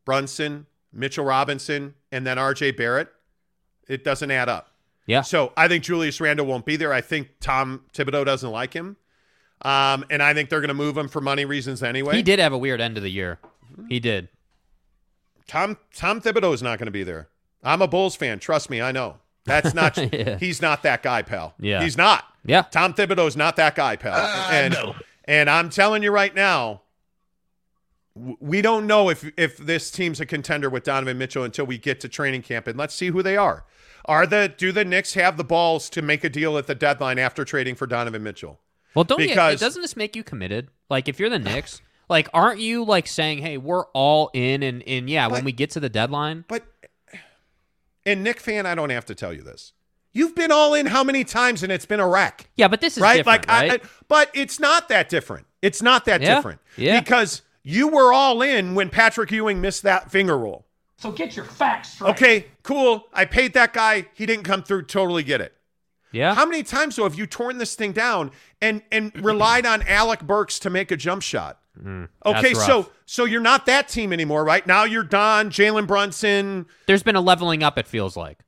Brunson, 0.04 0.66
Mitchell 0.92 1.24
Robinson, 1.24 1.94
and 2.10 2.26
then 2.26 2.38
RJ 2.38 2.76
Barrett, 2.76 3.08
it 3.86 4.02
doesn't 4.02 4.30
add 4.30 4.48
up. 4.48 4.68
Yeah. 5.06 5.22
So 5.22 5.52
I 5.56 5.68
think 5.68 5.84
Julius 5.84 6.20
Randle 6.20 6.46
won't 6.46 6.64
be 6.66 6.76
there. 6.76 6.92
I 6.92 7.00
think 7.00 7.28
Tom 7.40 7.82
Thibodeau 7.94 8.24
doesn't 8.24 8.50
like 8.50 8.72
him. 8.72 8.96
Um, 9.62 10.04
and 10.10 10.22
I 10.22 10.34
think 10.34 10.50
they're 10.50 10.60
going 10.60 10.68
to 10.68 10.74
move 10.74 10.96
him 10.96 11.08
for 11.08 11.20
money 11.20 11.44
reasons 11.44 11.82
anyway. 11.82 12.16
He 12.16 12.22
did 12.22 12.38
have 12.38 12.52
a 12.52 12.58
weird 12.58 12.80
end 12.80 12.96
of 12.96 13.02
the 13.02 13.10
year. 13.10 13.38
He 13.88 14.00
did. 14.00 14.28
Tom 15.46 15.78
Tom 15.94 16.20
Thibodeau 16.20 16.52
is 16.54 16.62
not 16.62 16.78
going 16.78 16.86
to 16.86 16.92
be 16.92 17.04
there. 17.04 17.28
I'm 17.62 17.82
a 17.82 17.88
Bulls 17.88 18.16
fan. 18.16 18.38
Trust 18.38 18.70
me, 18.70 18.80
I 18.80 18.92
know. 18.92 19.16
That's 19.44 19.74
not. 19.74 19.96
Yeah. 20.12 20.36
He's 20.38 20.60
not 20.62 20.82
that 20.82 21.02
guy, 21.02 21.22
pal. 21.22 21.54
Yeah. 21.58 21.82
he's 21.82 21.96
not. 21.96 22.24
Yeah. 22.44 22.62
Tom 22.62 22.94
Thibodeau's 22.94 23.36
not 23.36 23.56
that 23.56 23.74
guy, 23.74 23.96
pal. 23.96 24.14
Ah, 24.16 24.50
and 24.52 24.76
and 25.24 25.48
I'm 25.50 25.70
telling 25.70 26.02
you 26.02 26.10
right 26.10 26.34
now, 26.34 26.82
we 28.14 28.60
don't 28.62 28.86
know 28.86 29.08
if 29.10 29.30
if 29.36 29.56
this 29.58 29.90
team's 29.90 30.20
a 30.20 30.26
contender 30.26 30.68
with 30.68 30.84
Donovan 30.84 31.18
Mitchell 31.18 31.44
until 31.44 31.66
we 31.66 31.78
get 31.78 32.00
to 32.00 32.08
training 32.08 32.42
camp, 32.42 32.66
and 32.66 32.76
let's 32.78 32.94
see 32.94 33.08
who 33.08 33.22
they 33.22 33.36
are. 33.36 33.64
Are 34.06 34.26
the 34.26 34.52
do 34.56 34.72
the 34.72 34.84
Knicks 34.84 35.14
have 35.14 35.36
the 35.36 35.44
balls 35.44 35.88
to 35.90 36.02
make 36.02 36.24
a 36.24 36.28
deal 36.30 36.58
at 36.58 36.66
the 36.66 36.74
deadline 36.74 37.18
after 37.18 37.44
trading 37.44 37.74
for 37.74 37.86
Donovan 37.86 38.22
Mitchell? 38.22 38.58
Well, 38.94 39.04
don't 39.04 39.18
Because- 39.18 39.60
you, 39.60 39.66
doesn't 39.66 39.82
this 39.82 39.96
make 39.96 40.16
you 40.16 40.24
committed? 40.24 40.68
Like 40.88 41.08
if 41.08 41.20
you're 41.20 41.28
the 41.30 41.38
Knicks, 41.38 41.82
like 42.08 42.28
aren't 42.32 42.60
you 42.60 42.84
like 42.84 43.06
saying, 43.06 43.38
"Hey, 43.38 43.56
we're 43.58 43.84
all 43.94 44.30
in 44.34 44.62
and 44.62 44.82
and 44.86 45.08
yeah, 45.10 45.26
when 45.26 45.44
we 45.44 45.52
get 45.52 45.70
to 45.72 45.80
the 45.80 45.88
deadline, 45.88 46.44
But 46.48 46.64
and 48.06 48.24
Knick 48.24 48.40
fan, 48.40 48.66
I 48.66 48.74
don't 48.74 48.90
have 48.90 49.04
to 49.06 49.14
tell 49.14 49.32
you 49.32 49.42
this. 49.42 49.72
You've 50.12 50.34
been 50.34 50.50
all 50.50 50.74
in 50.74 50.86
how 50.86 51.04
many 51.04 51.22
times, 51.24 51.62
and 51.62 51.70
it's 51.70 51.84
been 51.86 52.00
a 52.00 52.08
wreck. 52.08 52.48
yeah, 52.56 52.66
but 52.68 52.80
this 52.80 52.96
is 52.96 53.02
right? 53.02 53.18
different, 53.18 53.46
like, 53.48 53.70
I- 53.70 53.74
I, 53.74 53.80
but 54.08 54.30
it's 54.34 54.58
not 54.58 54.88
that 54.88 55.08
different. 55.08 55.46
It's 55.60 55.82
not 55.82 56.06
that 56.06 56.22
Yeah, 56.22 56.36
different. 56.36 56.60
yeah. 56.76 56.98
Because 57.00 57.42
you 57.62 57.88
were 57.88 58.12
all 58.12 58.40
in 58.42 58.74
when 58.74 58.88
Patrick 58.88 59.30
Ewing 59.30 59.60
missed 59.60 59.82
that 59.82 60.10
finger 60.10 60.38
roll. 60.38 60.64
So 60.96 61.12
get 61.12 61.36
your 61.36 61.44
facts 61.44 61.90
straight. 61.94 62.10
Okay, 62.10 62.46
cool. 62.62 63.06
I 63.12 63.24
paid 63.26 63.52
that 63.54 63.72
guy. 63.72 64.06
He 64.14 64.24
didn't 64.26 64.44
come 64.44 64.62
through. 64.62 64.84
Totally 64.86 65.22
get 65.22 65.40
it. 65.40 65.52
yeah. 66.10 66.34
How 66.34 66.46
many 66.46 66.62
times 66.62 66.96
though 66.96 67.04
have 67.04 67.14
you 67.16 67.26
torn 67.26 67.58
this 67.58 67.74
thing 67.74 67.92
down 67.92 68.30
and 68.62 68.82
and 68.90 69.12
relied 69.24 69.66
on 69.66 69.82
Alec 69.82 70.22
Burks 70.22 70.58
to 70.60 70.70
make 70.70 70.90
a 70.90 70.96
jump 70.96 71.22
shot? 71.22 71.57
Okay, 71.78 71.84
Mm, 71.84 72.08
that's 72.54 72.66
so 72.66 72.90
so 73.06 73.24
you're 73.24 73.40
not 73.40 73.66
that 73.66 73.88
team 73.88 74.12
anymore, 74.12 74.44
right? 74.44 74.66
Now 74.66 74.84
you're 74.84 75.02
Don, 75.04 75.50
Jalen 75.50 75.86
Brunson, 75.86 76.66
There's 76.86 77.02
been 77.02 77.16
a 77.16 77.20
leveling 77.20 77.62
up. 77.62 77.78
It 77.78 77.86
feels 77.86 78.16
like. 78.16 78.38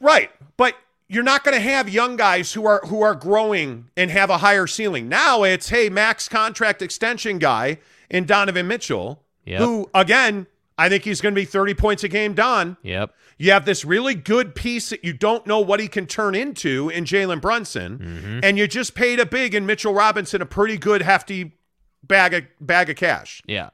Right. 0.00 0.30
But 0.56 0.74
you're 1.08 1.22
not 1.24 1.44
going 1.44 1.54
to 1.54 1.60
have 1.60 1.88
young 1.88 2.16
guys 2.16 2.52
who 2.52 2.66
are 2.66 2.80
who 2.86 3.02
are 3.02 3.14
growing 3.14 3.86
and 3.96 4.10
have 4.10 4.30
a 4.30 4.38
higher 4.38 4.66
ceiling. 4.66 5.08
Now 5.08 5.42
it's 5.42 5.68
hey, 5.68 5.88
max 5.88 6.28
contract 6.28 6.82
extension 6.82 7.38
guy 7.38 7.78
in 8.08 8.24
Donovan 8.24 8.66
Mitchell, 8.68 9.22
Yep. 9.44 9.60
who 9.60 9.90
again, 9.94 10.46
I 10.78 10.88
think 10.88 11.04
he's 11.04 11.20
going 11.20 11.34
to 11.34 11.40
be 11.40 11.44
30 11.44 11.74
points 11.74 12.04
a 12.04 12.08
game 12.08 12.34
Don. 12.34 12.76
Yep. 12.82 13.12
You 13.38 13.52
have 13.52 13.64
this 13.64 13.84
really 13.86 14.14
good 14.14 14.54
piece 14.54 14.90
that 14.90 15.02
you 15.02 15.12
don't 15.14 15.46
know 15.46 15.60
what 15.60 15.80
he 15.80 15.88
can 15.88 16.06
turn 16.06 16.34
into 16.34 16.90
in 16.90 17.04
Jalen 17.04 17.40
Brunson, 17.40 17.98
Mm-hmm. 17.98 18.40
and 18.42 18.58
you 18.58 18.66
just 18.68 18.94
paid 18.94 19.18
a 19.18 19.24
big 19.26 19.54
in 19.54 19.64
Mitchell 19.66 19.94
Robinson 19.94 20.42
a 20.42 20.46
pretty 20.46 20.76
good 20.76 21.00
hefty 21.02 21.52
bag 22.02 22.34
of 22.34 22.44
bag 22.60 22.90
of 22.90 22.96
cash. 22.96 23.42
Yeah. 23.46 23.70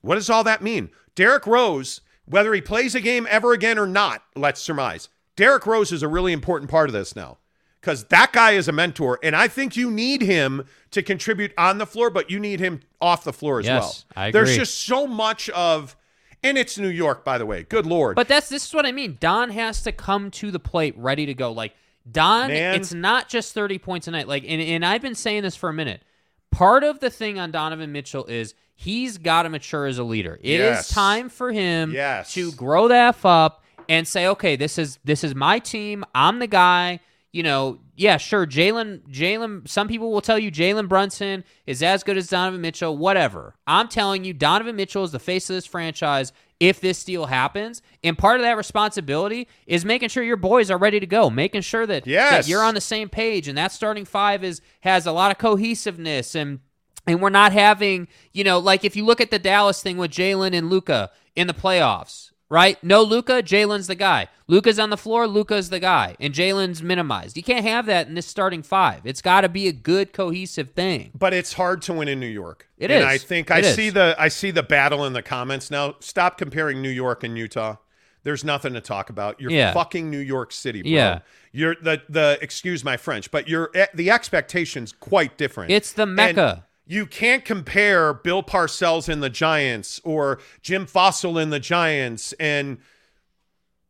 What 0.00 0.14
does 0.14 0.30
all 0.30 0.44
that 0.44 0.62
mean? 0.62 0.90
Derrick 1.14 1.46
Rose, 1.46 2.00
whether 2.26 2.54
he 2.54 2.60
plays 2.60 2.94
a 2.94 3.00
game 3.00 3.26
ever 3.28 3.52
again 3.52 3.78
or 3.78 3.86
not, 3.86 4.22
let's 4.36 4.60
surmise. 4.60 5.08
Derrick 5.36 5.66
Rose 5.66 5.92
is 5.92 6.02
a 6.02 6.08
really 6.08 6.32
important 6.32 6.70
part 6.70 6.88
of 6.88 6.92
this 6.92 7.16
now 7.16 7.38
because 7.80 8.04
that 8.04 8.32
guy 8.32 8.52
is 8.52 8.68
a 8.68 8.72
mentor, 8.72 9.18
and 9.22 9.34
I 9.36 9.48
think 9.48 9.76
you 9.76 9.90
need 9.90 10.22
him 10.22 10.64
to 10.90 11.02
contribute 11.02 11.52
on 11.56 11.78
the 11.78 11.86
floor, 11.86 12.10
but 12.10 12.30
you 12.30 12.40
need 12.40 12.60
him 12.60 12.80
off 13.00 13.24
the 13.24 13.32
floor 13.32 13.60
as 13.60 13.66
Yes, 13.66 14.04
well. 14.14 14.24
I 14.24 14.30
There's 14.30 14.56
just 14.56 14.78
so 14.78 15.06
much 15.06 15.48
of, 15.50 15.96
and 16.42 16.58
it's 16.58 16.78
New 16.78 16.88
York, 16.88 17.24
by 17.24 17.38
the 17.38 17.46
way. 17.46 17.62
Good 17.62 17.86
lord. 17.86 18.16
But 18.16 18.28
that's 18.28 18.48
this 18.48 18.66
is 18.66 18.74
what 18.74 18.86
I 18.86 18.92
mean. 18.92 19.16
Don 19.20 19.50
has 19.50 19.82
to 19.82 19.92
come 19.92 20.30
to 20.32 20.50
the 20.50 20.58
plate 20.58 20.94
ready 20.96 21.26
to 21.26 21.34
go. 21.34 21.52
Like 21.52 21.74
Don, 22.10 22.48
Man. 22.48 22.74
it's 22.74 22.92
not 22.92 23.28
just 23.28 23.54
30 23.54 23.78
points 23.78 24.08
a 24.08 24.10
night. 24.10 24.28
Like 24.28 24.44
and, 24.46 24.60
and 24.60 24.84
I've 24.84 25.02
been 25.02 25.14
saying 25.14 25.42
this 25.42 25.56
for 25.56 25.68
a 25.68 25.74
minute. 25.74 26.02
Part 26.50 26.84
of 26.84 27.00
the 27.00 27.10
thing 27.10 27.38
on 27.38 27.50
Donovan 27.50 27.92
Mitchell 27.92 28.24
is 28.26 28.54
he's 28.74 29.18
got 29.18 29.42
to 29.42 29.48
mature 29.50 29.86
as 29.86 29.98
a 29.98 30.04
leader. 30.04 30.38
It 30.42 30.60
is 30.60 30.76
Yes. 30.76 30.88
time 30.88 31.28
for 31.28 31.52
him 31.52 31.92
Yes. 31.92 32.32
to 32.34 32.52
grow 32.52 32.88
the 32.88 32.96
f 32.96 33.24
up 33.26 33.62
and 33.88 34.06
say, 34.08 34.26
okay, 34.28 34.56
this 34.56 34.78
is 34.78 34.98
this 35.04 35.22
is 35.24 35.34
my 35.34 35.58
team. 35.58 36.04
I'm 36.14 36.38
the 36.38 36.46
guy. 36.46 37.00
You 37.30 37.42
know, 37.42 37.78
yeah, 37.94 38.16
sure, 38.16 38.46
Jalen, 38.46 39.00
Jalen. 39.10 39.68
Some 39.68 39.86
people 39.86 40.10
will 40.10 40.22
tell 40.22 40.38
you 40.38 40.50
Jalen 40.50 40.88
Brunson 40.88 41.44
is 41.66 41.82
as 41.82 42.02
good 42.02 42.16
as 42.16 42.26
Donovan 42.28 42.62
Mitchell. 42.62 42.96
Whatever. 42.96 43.54
I'm 43.66 43.86
telling 43.88 44.24
you, 44.24 44.32
Donovan 44.32 44.76
Mitchell 44.76 45.04
is 45.04 45.12
the 45.12 45.18
face 45.18 45.50
of 45.50 45.54
this 45.54 45.66
franchise. 45.66 46.32
If 46.60 46.80
this 46.80 47.04
deal 47.04 47.26
happens, 47.26 47.82
and 48.02 48.18
part 48.18 48.40
of 48.40 48.42
that 48.42 48.56
responsibility 48.56 49.46
is 49.66 49.84
making 49.84 50.08
sure 50.08 50.24
your 50.24 50.36
boys 50.36 50.70
are 50.72 50.78
ready 50.78 50.98
to 50.98 51.06
go, 51.06 51.30
making 51.30 51.60
sure 51.60 51.86
that, 51.86 52.04
Yes. 52.06 52.30
that 52.46 52.50
you're 52.50 52.62
on 52.64 52.74
the 52.74 52.80
same 52.80 53.08
page, 53.08 53.46
and 53.46 53.56
that 53.56 53.70
starting 53.70 54.04
five 54.04 54.42
is 54.42 54.60
has 54.80 55.06
a 55.06 55.12
lot 55.12 55.30
of 55.30 55.38
cohesiveness. 55.38 56.34
And 56.34 56.58
and 57.06 57.22
we're 57.22 57.30
not 57.30 57.52
having, 57.52 58.08
you 58.32 58.44
know, 58.44 58.58
like 58.58 58.84
if 58.84 58.96
you 58.96 59.04
look 59.04 59.20
at 59.20 59.30
the 59.30 59.38
Dallas 59.38 59.82
thing 59.82 59.96
with 59.96 60.10
Jalen 60.10 60.52
and 60.52 60.68
Luka 60.68 61.10
in 61.36 61.46
the 61.46 61.54
playoffs, 61.54 62.27
right? 62.50 62.82
No 62.82 63.02
Luka, 63.02 63.42
Jalen's 63.42 63.86
the 63.86 63.94
guy. 63.94 64.28
Luka's 64.46 64.78
on 64.78 64.90
the 64.90 64.96
floor, 64.96 65.26
Luka's 65.26 65.68
the 65.70 65.80
guy, 65.80 66.16
and 66.18 66.32
Jalen's 66.32 66.82
minimized. 66.82 67.36
You 67.36 67.42
can't 67.42 67.66
have 67.66 67.86
that 67.86 68.08
in 68.08 68.14
this 68.14 68.26
starting 68.26 68.62
five. 68.62 69.02
It's 69.04 69.20
got 69.20 69.42
to 69.42 69.48
be 69.48 69.68
a 69.68 69.72
good 69.72 70.12
cohesive 70.12 70.70
thing. 70.70 71.10
but 71.18 71.34
it's 71.34 71.52
hard 71.52 71.82
to 71.82 71.92
win 71.92 72.08
in 72.08 72.18
New 72.20 72.26
York. 72.26 72.68
It 72.78 72.90
and 72.90 73.00
is. 73.02 73.06
I 73.06 73.18
think 73.18 73.50
I 73.50 73.58
It 73.58 73.64
is. 73.66 73.74
see 73.74 73.90
the 73.90 74.14
I 74.18 74.28
see 74.28 74.50
the 74.50 74.62
battle 74.62 75.04
in 75.04 75.12
the 75.12 75.22
comments 75.22 75.70
now. 75.70 75.96
Stop 76.00 76.38
comparing 76.38 76.80
New 76.80 76.88
York 76.90 77.22
and 77.24 77.36
Utah. 77.36 77.76
There's 78.24 78.44
nothing 78.44 78.72
to 78.74 78.80
talk 78.80 79.10
about. 79.10 79.40
You're 79.40 79.50
Yeah. 79.50 79.72
fucking 79.72 80.10
New 80.10 80.18
York 80.18 80.52
City, 80.52 80.82
bro. 80.82 80.90
Yeah. 80.90 81.18
You're 81.52 81.76
the 81.82 82.02
the 82.08 82.38
excuse 82.42 82.84
my 82.84 82.96
French, 82.96 83.30
but 83.30 83.48
you're 83.48 83.70
eh, 83.74 83.86
the 83.94 84.10
expectations 84.10 84.92
quite 84.98 85.36
different. 85.38 85.70
It's 85.70 85.92
the 85.92 86.02
And 86.02 86.14
Mecca. 86.16 86.64
You 86.90 87.04
can't 87.04 87.44
compare 87.44 88.14
Bill 88.14 88.42
Parcells 88.42 89.10
in 89.10 89.20
the 89.20 89.28
Giants 89.28 90.00
or 90.04 90.40
Jim 90.62 90.86
Fassel 90.86 91.40
in 91.40 91.50
the 91.50 91.60
Giants 91.60 92.32
and 92.40 92.78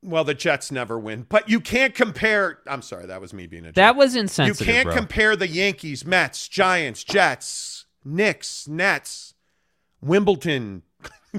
well, 0.03 0.25
the 0.25 0.35
Jets 0.35 0.73
never 0.73 0.99
win. 0.99 1.25
But 1.29 1.49
you 1.49 1.61
can't 1.61 1.95
compare 1.95 2.59
I'm 2.67 2.83
sorry, 2.83 3.07
that 3.07 3.21
was 3.21 3.33
me 3.33 3.47
being 3.47 3.65
a 3.65 3.69
jerk. 3.69 3.75
That 3.77 3.97
was 3.97 4.17
insensitive. 4.17 4.67
You 4.67 4.73
can't 4.73 4.87
bro. 4.87 4.97
compare 4.97 5.37
the 5.37 5.47
Yankees, 5.47 6.05
Mets, 6.05 6.49
Giants, 6.49 7.05
Jets, 7.05 7.87
Knicks, 8.05 8.67
Nets, 8.67 9.35
Wimbledon. 10.01 10.83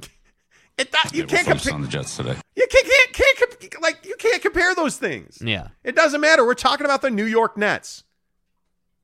it, 0.78 0.92
that, 0.92 1.12
you 1.14 1.26
can't 1.26 1.46
compare. 1.46 1.74
on 1.74 1.82
the 1.82 1.88
Jets 1.90 2.16
today. 2.16 2.38
You 2.56 2.68
can't, 2.70 2.88
can't, 2.88 3.14
can't 3.14 3.38
comp- 3.38 3.82
like 3.82 4.06
you 4.06 4.16
can't 4.18 4.42
compare 4.42 4.74
those 4.76 4.96
things. 4.96 5.40
yeah. 5.44 5.70
It 5.84 5.96
doesn't 5.96 6.22
matter. 6.22 6.46
We're 6.46 6.54
talking 6.54 6.86
about 6.86 7.02
the 7.02 7.10
New 7.10 7.26
York 7.26 7.58
Nets, 7.58 8.06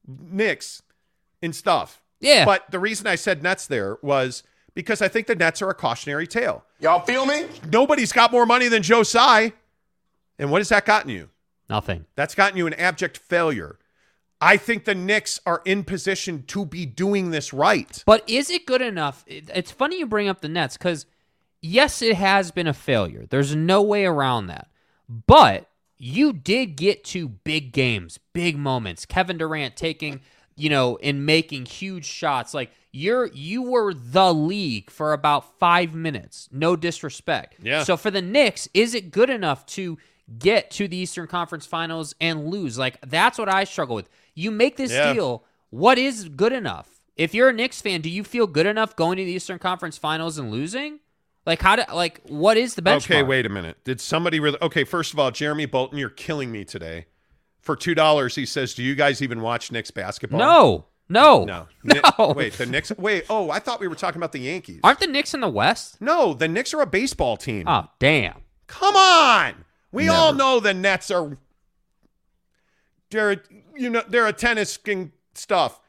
Knicks, 0.07 0.81
and 1.41 1.53
stuff. 1.53 2.01
Yeah. 2.25 2.45
But 2.45 2.69
the 2.71 2.79
reason 2.79 3.07
I 3.07 3.15
said 3.15 3.43
Nets 3.43 3.67
there 3.67 3.97
was 4.01 4.43
because 4.73 5.01
I 5.01 5.07
think 5.07 5.27
the 5.27 5.35
Nets 5.35 5.61
are 5.61 5.69
a 5.69 5.73
cautionary 5.73 6.27
tale. 6.27 6.65
Y'all 6.79 6.99
feel 6.99 7.25
me? 7.25 7.45
Nobody's 7.71 8.11
got 8.11 8.31
more 8.31 8.45
money 8.45 8.67
than 8.67 8.83
Joe 8.83 9.03
Tsai. 9.03 9.53
And 10.37 10.51
what 10.51 10.59
has 10.59 10.69
that 10.69 10.85
gotten 10.85 11.09
you? 11.09 11.29
Nothing. 11.69 12.05
That's 12.15 12.35
gotten 12.35 12.57
you 12.57 12.67
an 12.67 12.73
abject 12.73 13.17
failure. 13.17 13.79
I 14.41 14.57
think 14.57 14.83
the 14.83 14.93
Knicks 14.93 15.39
are 15.45 15.61
in 15.65 15.83
position 15.85 16.43
to 16.47 16.65
be 16.65 16.85
doing 16.85 17.31
this 17.31 17.53
right. 17.53 18.03
But 18.05 18.29
is 18.29 18.49
it 18.49 18.65
good 18.65 18.81
enough? 18.81 19.23
It's 19.27 19.71
funny 19.71 19.99
you 19.99 20.05
bring 20.05 20.27
up 20.27 20.41
the 20.41 20.49
Nets 20.49 20.77
because, 20.77 21.05
yes, 21.61 22.01
it 22.01 22.17
has 22.17 22.51
been 22.51 22.67
a 22.67 22.73
failure. 22.73 23.25
There's 23.29 23.55
no 23.55 23.81
way 23.81 24.05
around 24.05 24.47
that. 24.47 24.67
But 25.07 25.69
you 25.97 26.33
did 26.33 26.75
get 26.75 27.05
to 27.05 27.29
big 27.29 27.71
games, 27.71 28.19
big 28.33 28.57
moments. 28.57 29.05
Kevin 29.05 29.37
Durant 29.37 29.77
taking, 29.77 30.19
you 30.55 30.69
know, 30.69 30.95
in 30.97 31.25
making 31.25 31.65
huge 31.65 32.05
shots. 32.05 32.53
Like 32.53 32.71
you're 32.91 33.27
you 33.27 33.61
were 33.61 33.93
the 33.93 34.33
league 34.33 34.89
for 34.89 35.13
about 35.13 35.59
five 35.59 35.93
minutes. 35.93 36.47
No 36.51 36.75
disrespect. 36.75 37.55
Yeah. 37.61 37.83
So 37.83 37.97
for 37.97 38.09
the 38.11 38.21
Knicks, 38.21 38.67
is 38.73 38.93
it 38.95 39.11
good 39.11 39.29
enough 39.29 39.65
to 39.67 39.97
get 40.39 40.71
to 40.71 40.87
the 40.87 40.97
Eastern 40.97 41.27
Conference 41.27 41.65
Finals 41.65 42.15
and 42.21 42.47
lose? 42.47 42.77
Like 42.77 42.97
that's 43.01 43.37
what 43.37 43.49
I 43.49 43.63
struggle 43.65 43.95
with. 43.95 44.09
You 44.33 44.51
make 44.51 44.77
this 44.77 44.91
Yeah. 44.91 45.13
deal. 45.13 45.43
What 45.69 45.97
is 45.97 46.29
good 46.29 46.53
enough? 46.53 46.89
If 47.17 47.33
you're 47.33 47.49
a 47.49 47.53
Knicks 47.53 47.81
fan, 47.81 48.01
do 48.01 48.09
you 48.09 48.23
feel 48.23 48.47
good 48.47 48.65
enough 48.65 48.95
going 48.95 49.17
to 49.17 49.25
the 49.25 49.31
Eastern 49.31 49.59
Conference 49.59 49.97
Finals 49.97 50.37
and 50.37 50.51
losing? 50.51 50.99
Like 51.45 51.61
how 51.61 51.75
do 51.75 51.83
like 51.93 52.21
what 52.27 52.57
is 52.57 52.75
the 52.75 52.81
benchmark? 52.81 53.05
Okay, 53.05 53.23
wait 53.23 53.45
a 53.45 53.49
minute. 53.49 53.77
Did 53.83 53.99
somebody 54.01 54.39
really? 54.39 54.57
Okay, 54.61 54.83
first 54.83 55.13
of 55.13 55.19
all, 55.19 55.31
Jeremy 55.31 55.65
Bolton, 55.65 55.97
you're 55.97 56.09
killing 56.09 56.51
me 56.51 56.63
today. 56.65 57.05
For 57.65 57.75
two 57.75 57.95
dollars, 57.95 58.35
he 58.35 58.45
says, 58.45 58.75
"Do 58.75 58.83
you 58.83 58.93
guys 58.93 59.23
even 59.23 59.41
watch 59.41 59.71
Knicks 59.71 59.89
basketball?" 59.89 60.39
No, 60.39 60.85
no, 61.09 61.45
no, 61.45 61.67
no. 61.83 62.27
Ni- 62.27 62.33
wait, 62.35 62.53
the 62.53 62.67
Knicks. 62.67 62.91
Wait, 62.95 63.25
oh, 63.27 63.49
I 63.49 63.57
thought 63.57 63.79
we 63.79 63.87
were 63.87 63.95
talking 63.95 64.19
about 64.19 64.33
the 64.33 64.39
Yankees. 64.39 64.81
Aren't 64.83 64.99
the 64.99 65.07
Knicks 65.07 65.33
in 65.33 65.41
the 65.41 65.49
West? 65.49 65.99
no, 65.99 66.35
the 66.35 66.47
Knicks 66.47 66.75
are 66.75 66.81
a 66.81 66.85
baseball 66.85 67.37
team. 67.37 67.67
Oh, 67.67 67.87
damn. 67.97 68.35
Come 68.67 68.95
on, 68.95 69.65
we 69.91 70.09
all 70.09 70.31
know 70.33 70.59
the 70.59 70.75
Nets 70.75 71.09
are. 71.09 71.39
They're 73.09 73.41
you 73.75 73.89
know 73.89 74.03
they're 74.07 74.27
a 74.27 74.33
tennis 74.33 74.77
king 74.77 75.11
stuff. 75.33 75.79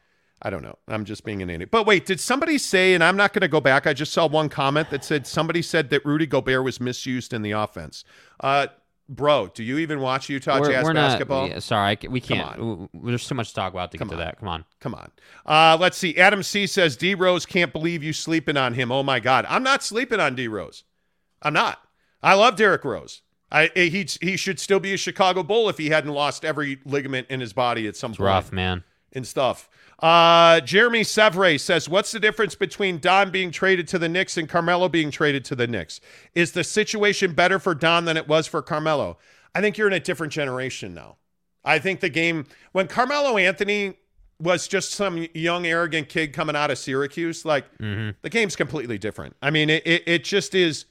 I 0.41 0.49
don't 0.49 0.63
know. 0.63 0.77
I'm 0.87 1.05
just 1.05 1.23
being 1.23 1.41
an 1.43 1.49
idiot. 1.49 1.69
But 1.71 1.85
wait, 1.85 2.05
did 2.07 2.19
somebody 2.19 2.57
say? 2.57 2.93
And 2.95 3.03
I'm 3.03 3.17
not 3.17 3.33
going 3.33 3.41
to 3.41 3.47
go 3.47 3.59
back. 3.61 3.87
I 3.87 3.93
just 3.93 4.13
saw 4.13 4.27
one 4.27 4.49
comment 4.49 4.89
that 4.91 5.03
said 5.03 5.25
somebody 5.25 5.61
said 5.63 5.89
that 5.89 6.05
Rudy 6.05 6.27
Gobert 6.27 6.63
was 6.63 6.79
misused 6.79 7.33
in 7.33 7.41
the 7.41 7.51
offense. 7.51 8.03
Uh, 8.39 8.67
bro, 9.09 9.47
do 9.53 9.63
you 9.63 9.77
even 9.79 9.99
watch 9.99 10.29
Utah 10.29 10.59
we're, 10.59 10.71
Jazz 10.71 10.83
we're 10.83 10.93
basketball? 10.93 11.43
not. 11.43 11.51
Yeah, 11.51 11.59
sorry, 11.59 11.97
I 12.03 12.07
we 12.07 12.19
can't. 12.21 12.59
on. 12.59 12.89
There's 12.93 13.27
too 13.27 13.35
much 13.35 13.49
to 13.49 13.55
talk 13.55 13.73
about 13.73 13.91
to 13.91 13.97
Come 13.97 14.07
get 14.09 14.15
to 14.15 14.17
that. 14.17 14.39
Come 14.39 14.47
on. 14.49 14.65
Come 14.79 14.95
on. 14.95 15.11
Uh, 15.45 15.77
let's 15.79 15.97
see. 15.97 16.17
Adam 16.17 16.43
C 16.43 16.67
says 16.67 16.97
D 16.97 17.15
Rose 17.15 17.45
can't 17.45 17.71
believe 17.73 18.03
you 18.03 18.13
sleeping 18.13 18.57
on 18.57 18.73
him. 18.73 18.91
Oh 18.91 19.03
my 19.03 19.19
God, 19.19 19.45
I'm 19.49 19.63
not 19.63 19.83
sleeping 19.83 20.19
on 20.19 20.35
D 20.35 20.47
Rose. 20.47 20.83
I'm 21.41 21.53
not. 21.53 21.79
I 22.21 22.33
love 22.33 22.55
Derrick 22.55 22.83
Rose. 22.83 23.21
I 23.51 23.69
he 23.75 24.05
he 24.21 24.35
should 24.35 24.59
still 24.59 24.79
be 24.79 24.93
a 24.93 24.97
Chicago 24.97 25.41
Bull 25.43 25.69
if 25.69 25.77
he 25.77 25.89
hadn't 25.89 26.11
lost 26.11 26.43
every 26.43 26.79
ligament 26.83 27.27
in 27.29 27.39
his 27.39 27.53
body 27.53 27.87
at 27.87 27.95
some 27.95 28.11
It's 28.11 28.17
point 28.17 28.25
rough, 28.27 28.51
man. 28.51 28.83
and 29.13 29.25
stuff. 29.25 29.69
Uh, 29.99 30.59
Jeremy 30.61 31.03
Sevre 31.03 31.57
says, 31.57 31.89
"What's 31.89 32.11
the 32.11 32.19
difference 32.19 32.53
between 32.53 32.99
Don 32.99 33.31
being 33.31 33.49
traded 33.49 33.87
to 33.89 33.99
the 33.99 34.07
Knicks 34.07 34.37
and 34.37 34.47
Carmelo 34.47 34.89
being 34.89 35.09
traded 35.09 35.43
to 35.45 35.55
the 35.55 35.65
Knicks? 35.65 35.99
Is 36.35 36.51
the 36.51 36.63
situation 36.63 37.33
better 37.33 37.57
for 37.57 37.73
Don 37.73 38.05
than 38.05 38.15
it 38.15 38.27
was 38.27 38.45
for 38.45 38.61
Carmelo? 38.61 39.17
I 39.55 39.61
think 39.61 39.77
you're 39.77 39.87
in 39.87 39.93
a 39.93 39.99
different 39.99 40.31
generation 40.33 40.93
now. 40.93 41.17
I 41.65 41.79
think 41.79 41.99
the 41.99 42.09
game 42.09 42.45
when 42.73 42.87
Carmelo 42.87 43.37
Anthony 43.37 43.97
was 44.39 44.67
just 44.67 44.91
some 44.91 45.27
young 45.33 45.65
arrogant 45.65 46.09
kid 46.09 46.31
coming 46.31 46.55
out 46.55 46.69
of 46.69 46.77
Syracuse, 46.77 47.43
like 47.43 47.65
the 47.79 48.29
game's 48.29 48.55
completely 48.55 48.99
different. 48.99 49.35
I 49.41 49.49
mean, 49.49 49.69
it, 49.69 49.85
it 49.85 50.03
it 50.05 50.23
just 50.23 50.53
is. 50.53 50.85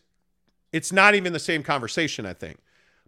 It's 0.72 0.92
not 0.92 1.14
even 1.14 1.32
the 1.32 1.38
same 1.38 1.62
conversation. 1.62 2.26
I 2.26 2.32
think. 2.32 2.58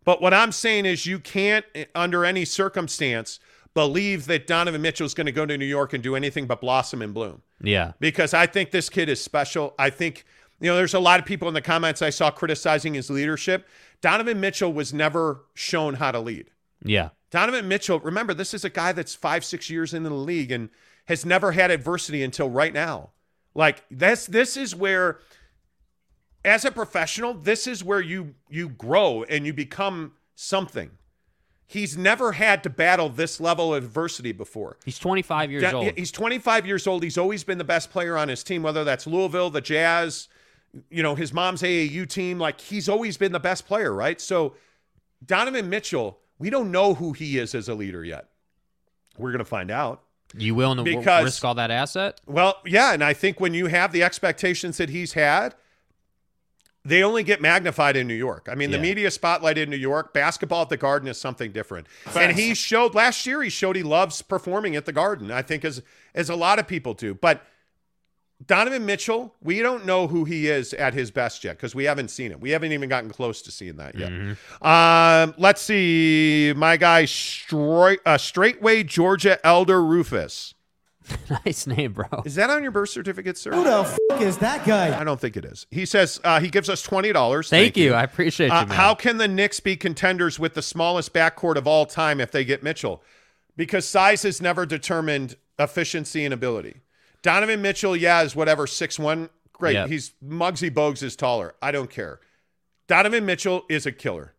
But 0.04 0.22
what 0.22 0.32
I'm 0.32 0.52
saying 0.52 0.86
is, 0.86 1.06
you 1.06 1.18
can't, 1.18 1.66
eh, 1.74 1.84
under 1.94 2.24
any 2.24 2.44
circumstance, 2.44 3.40
believe 3.74 4.26
that 4.26 4.46
Donovan 4.46 4.82
Mitchell 4.82 5.06
is 5.06 5.14
going 5.14 5.26
to 5.26 5.32
go 5.32 5.46
to 5.46 5.56
New 5.56 5.64
York 5.64 5.92
and 5.92 6.02
do 6.02 6.16
anything 6.16 6.46
but 6.46 6.60
blossom 6.60 7.02
and 7.02 7.14
bloom. 7.14 7.42
Yeah. 7.62 7.92
Because 8.00 8.34
I 8.34 8.46
think 8.46 8.70
this 8.70 8.88
kid 8.88 9.08
is 9.08 9.20
special. 9.20 9.74
I 9.78 9.90
think, 9.90 10.24
you 10.60 10.68
know, 10.68 10.76
there's 10.76 10.94
a 10.94 11.00
lot 11.00 11.20
of 11.20 11.26
people 11.26 11.48
in 11.48 11.54
the 11.54 11.62
comments 11.62 12.02
I 12.02 12.10
saw 12.10 12.30
criticizing 12.30 12.94
his 12.94 13.10
leadership. 13.10 13.68
Donovan 14.00 14.40
Mitchell 14.40 14.72
was 14.72 14.92
never 14.92 15.44
shown 15.54 15.94
how 15.94 16.10
to 16.10 16.20
lead. 16.20 16.50
Yeah. 16.84 17.10
Donovan 17.30 17.68
Mitchell, 17.68 18.00
remember, 18.00 18.34
this 18.34 18.54
is 18.54 18.64
a 18.64 18.70
guy 18.70 18.92
that's 18.92 19.14
five, 19.14 19.44
six 19.44 19.68
years 19.68 19.92
into 19.92 20.08
the 20.08 20.14
league 20.14 20.50
and 20.50 20.70
has 21.06 21.24
never 21.24 21.52
had 21.52 21.70
adversity 21.70 22.22
until 22.22 22.48
right 22.48 22.72
now. 22.72 23.10
Like 23.54 23.84
this, 23.90 24.26
this 24.26 24.56
is 24.56 24.74
where, 24.74 25.18
as 26.44 26.64
a 26.64 26.70
professional, 26.70 27.34
this 27.34 27.66
is 27.66 27.82
where 27.82 28.00
you 28.00 28.34
you 28.48 28.68
grow 28.68 29.24
and 29.24 29.44
you 29.44 29.52
become 29.52 30.12
something. 30.34 30.90
He's 31.70 31.98
never 31.98 32.32
had 32.32 32.62
to 32.62 32.70
battle 32.70 33.10
this 33.10 33.40
level 33.40 33.74
of 33.74 33.84
adversity 33.84 34.32
before. 34.32 34.78
He's 34.86 34.98
25 34.98 35.50
years 35.50 35.62
Yeah, 35.62 35.72
old. 35.74 35.92
He's 35.98 36.10
25 36.10 36.66
years 36.66 36.86
old. 36.86 37.02
He's 37.02 37.18
always 37.18 37.44
been 37.44 37.58
the 37.58 37.64
best 37.64 37.90
player 37.90 38.16
on 38.16 38.28
his 38.28 38.42
team, 38.42 38.62
whether 38.62 38.84
that's 38.84 39.06
Louisville, 39.06 39.50
the 39.50 39.60
Jazz, 39.60 40.28
you 40.90 41.02
know, 41.02 41.14
his 41.14 41.32
mom's 41.34 41.60
AAU 41.62 42.08
team. 42.08 42.38
Like 42.38 42.58
he's 42.58 42.88
always 42.88 43.18
been 43.18 43.32
the 43.32 43.38
best 43.40 43.66
player, 43.66 43.92
right? 43.92 44.18
So 44.18 44.54
Donovan 45.24 45.68
Mitchell, 45.68 46.18
we 46.38 46.48
don't 46.48 46.70
know 46.72 46.94
who 46.94 47.12
he 47.12 47.36
is 47.38 47.54
as 47.54 47.68
a 47.68 47.74
leader 47.74 48.02
yet. 48.02 48.28
We're 49.18 49.30
going 49.32 49.40
to 49.40 49.44
find 49.44 49.70
out. 49.70 50.02
You 50.36 50.54
will 50.54 50.74
Because- 50.82 51.24
risk 51.24 51.44
all 51.44 51.54
that 51.56 51.70
asset? 51.70 52.20
Well, 52.26 52.56
yeah, 52.64 52.94
and 52.94 53.04
I 53.04 53.12
think 53.12 53.40
when 53.40 53.52
you 53.52 53.66
have 53.66 53.92
the 53.92 54.02
expectations 54.02 54.78
that 54.78 54.88
he's 54.88 55.12
had, 55.14 55.54
they 56.88 57.02
only 57.02 57.22
get 57.22 57.40
magnified 57.40 57.96
in 57.96 58.06
New 58.06 58.14
York. 58.14 58.48
I 58.50 58.54
mean, 58.54 58.70
the 58.70 58.78
media 58.82 59.10
spotlight 59.10 59.58
in 59.58 59.70
New 59.70 59.76
York, 59.76 60.12
basketball 60.12 60.62
at 60.62 60.68
the 60.68 60.76
Garden 60.76 61.08
is 61.08 61.18
something 61.20 61.52
different. 61.52 61.86
And 62.16 62.36
he 62.36 62.54
showed 62.54 62.94
last 62.94 63.26
year 63.26 63.42
he 63.42 63.50
showed 63.50 63.76
he 63.76 63.82
loves 63.82 64.22
performing 64.22 64.76
at 64.76 64.86
the 64.86 64.92
Garden. 64.92 65.30
I 65.30 65.42
think 65.42 65.64
as 65.64 65.82
as 66.14 66.30
a 66.30 66.34
lot 66.36 66.58
of 66.58 66.66
people 66.66 66.94
do. 66.94 67.14
But 67.14 67.42
Donovan 68.46 68.86
Mitchell, 68.86 69.34
we 69.42 69.60
don't 69.60 69.84
know 69.84 70.06
who 70.06 70.24
he 70.24 70.46
is 70.46 70.72
at 70.74 70.94
his 70.94 71.10
best 71.10 71.42
yet 71.42 71.56
because 71.56 71.74
we 71.74 71.84
haven't 71.84 72.08
seen 72.08 72.30
it. 72.30 72.40
We 72.40 72.50
haven't 72.50 72.70
even 72.70 72.88
gotten 72.88 73.10
close 73.10 73.42
to 73.42 73.50
seeing 73.50 73.76
that 73.76 73.96
yet. 73.98 74.12
Um, 74.62 75.34
let's 75.38 75.60
see. 75.60 76.52
My 76.56 76.76
guy, 76.76 77.04
straight, 77.06 77.98
uh, 78.06 78.16
Straightway 78.16 78.84
Georgia 78.84 79.44
Elder 79.44 79.82
Rufus. 79.82 80.54
nice 81.46 81.66
name, 81.66 81.92
bro. 81.92 82.06
Is 82.24 82.34
that 82.36 82.50
on 82.50 82.62
your 82.62 82.72
birth 82.72 82.90
certificate, 82.90 83.38
sir? 83.38 83.52
Who 83.52 83.64
the 83.64 83.80
f- 84.12 84.20
is 84.20 84.38
that 84.38 84.64
guy? 84.66 84.98
I 84.98 85.04
don't 85.04 85.20
think 85.20 85.36
it 85.36 85.44
is. 85.44 85.66
He 85.70 85.86
says 85.86 86.20
uh, 86.24 86.40
he 86.40 86.48
gives 86.48 86.68
us 86.68 86.82
twenty 86.82 87.12
dollars. 87.12 87.48
Thank, 87.50 87.76
you. 87.76 87.94
I 87.94 88.02
appreciate 88.04 88.50
Uh, 88.50 88.60
you, 88.62 88.66
man. 88.66 88.76
how 88.76 88.94
can 88.94 89.16
the 89.18 89.28
Knicks 89.28 89.60
be 89.60 89.76
contenders 89.76 90.38
with 90.38 90.54
the 90.54 90.62
smallest 90.62 91.12
backcourt 91.12 91.56
of 91.56 91.66
all 91.66 91.86
time 91.86 92.20
if 92.20 92.30
they 92.30 92.44
get 92.44 92.62
Mitchell? 92.62 93.02
because 93.56 93.88
size 93.88 94.22
has 94.22 94.40
never 94.40 94.64
determined 94.64 95.34
efficiency 95.58 96.24
and 96.24 96.32
ability. 96.32 96.76
Donovan 97.22 97.60
Mitchell, 97.60 97.96
yeah, 97.96 98.22
is 98.22 98.36
whatever, 98.36 98.68
six 98.68 99.00
one. 99.00 99.30
Great. 99.52 99.72
Yep. 99.74 99.88
He's 99.88 100.12
Muggsy 100.24 100.70
Bogues 100.70 101.02
is 101.02 101.16
taller. 101.16 101.56
I 101.60 101.72
don't 101.72 101.90
care. 101.90 102.20
Donovan 102.86 103.26
Mitchell 103.26 103.64
is 103.68 103.84
a 103.84 103.90
killer. 103.90 104.34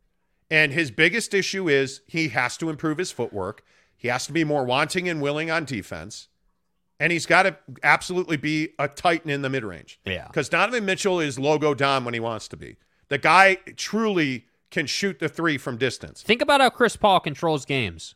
And 0.50 0.72
his 0.72 0.90
biggest 0.90 1.34
issue 1.34 1.68
is 1.68 2.00
he 2.08 2.30
has 2.30 2.56
to 2.58 2.70
improve 2.70 2.98
his 2.98 3.12
footwork. 3.12 3.62
He 3.98 4.08
has 4.08 4.26
to 4.28 4.32
be 4.32 4.46
more 4.46 4.64
wanting 4.64 5.10
and 5.10 5.22
willing 5.22 5.52
on 5.52 5.66
defense. 5.66 6.29
And 7.00 7.14
he's 7.14 7.26
got 7.26 7.44
to 7.44 7.56
absolutely 7.82 8.38
be 8.38 8.70
a 8.78 8.88
titan 8.88 9.30
in 9.30 9.42
the 9.42 9.50
mid 9.50 9.64
range. 9.64 10.00
Yeah. 10.06 10.28
Because 10.28 10.50
Donovan 10.50 10.86
Mitchell 10.86 11.20
is 11.20 11.40
logo 11.40 11.74
Don 11.74 12.04
when 12.04 12.14
he 12.14 12.20
wants 12.20 12.48
to 12.50 12.58
be. 12.58 12.78
The 13.08 13.18
guy 13.18 13.56
truly 13.76 14.46
can 14.70 14.86
shoot 14.86 15.20
the 15.20 15.30
three 15.30 15.58
from 15.58 15.78
distance. 15.78 16.22
Think 16.22 16.42
about 16.42 16.62
how 16.62 16.70
Chris 16.70 16.96
Paul 16.96 17.20
controls 17.20 17.66
games. 17.66 18.16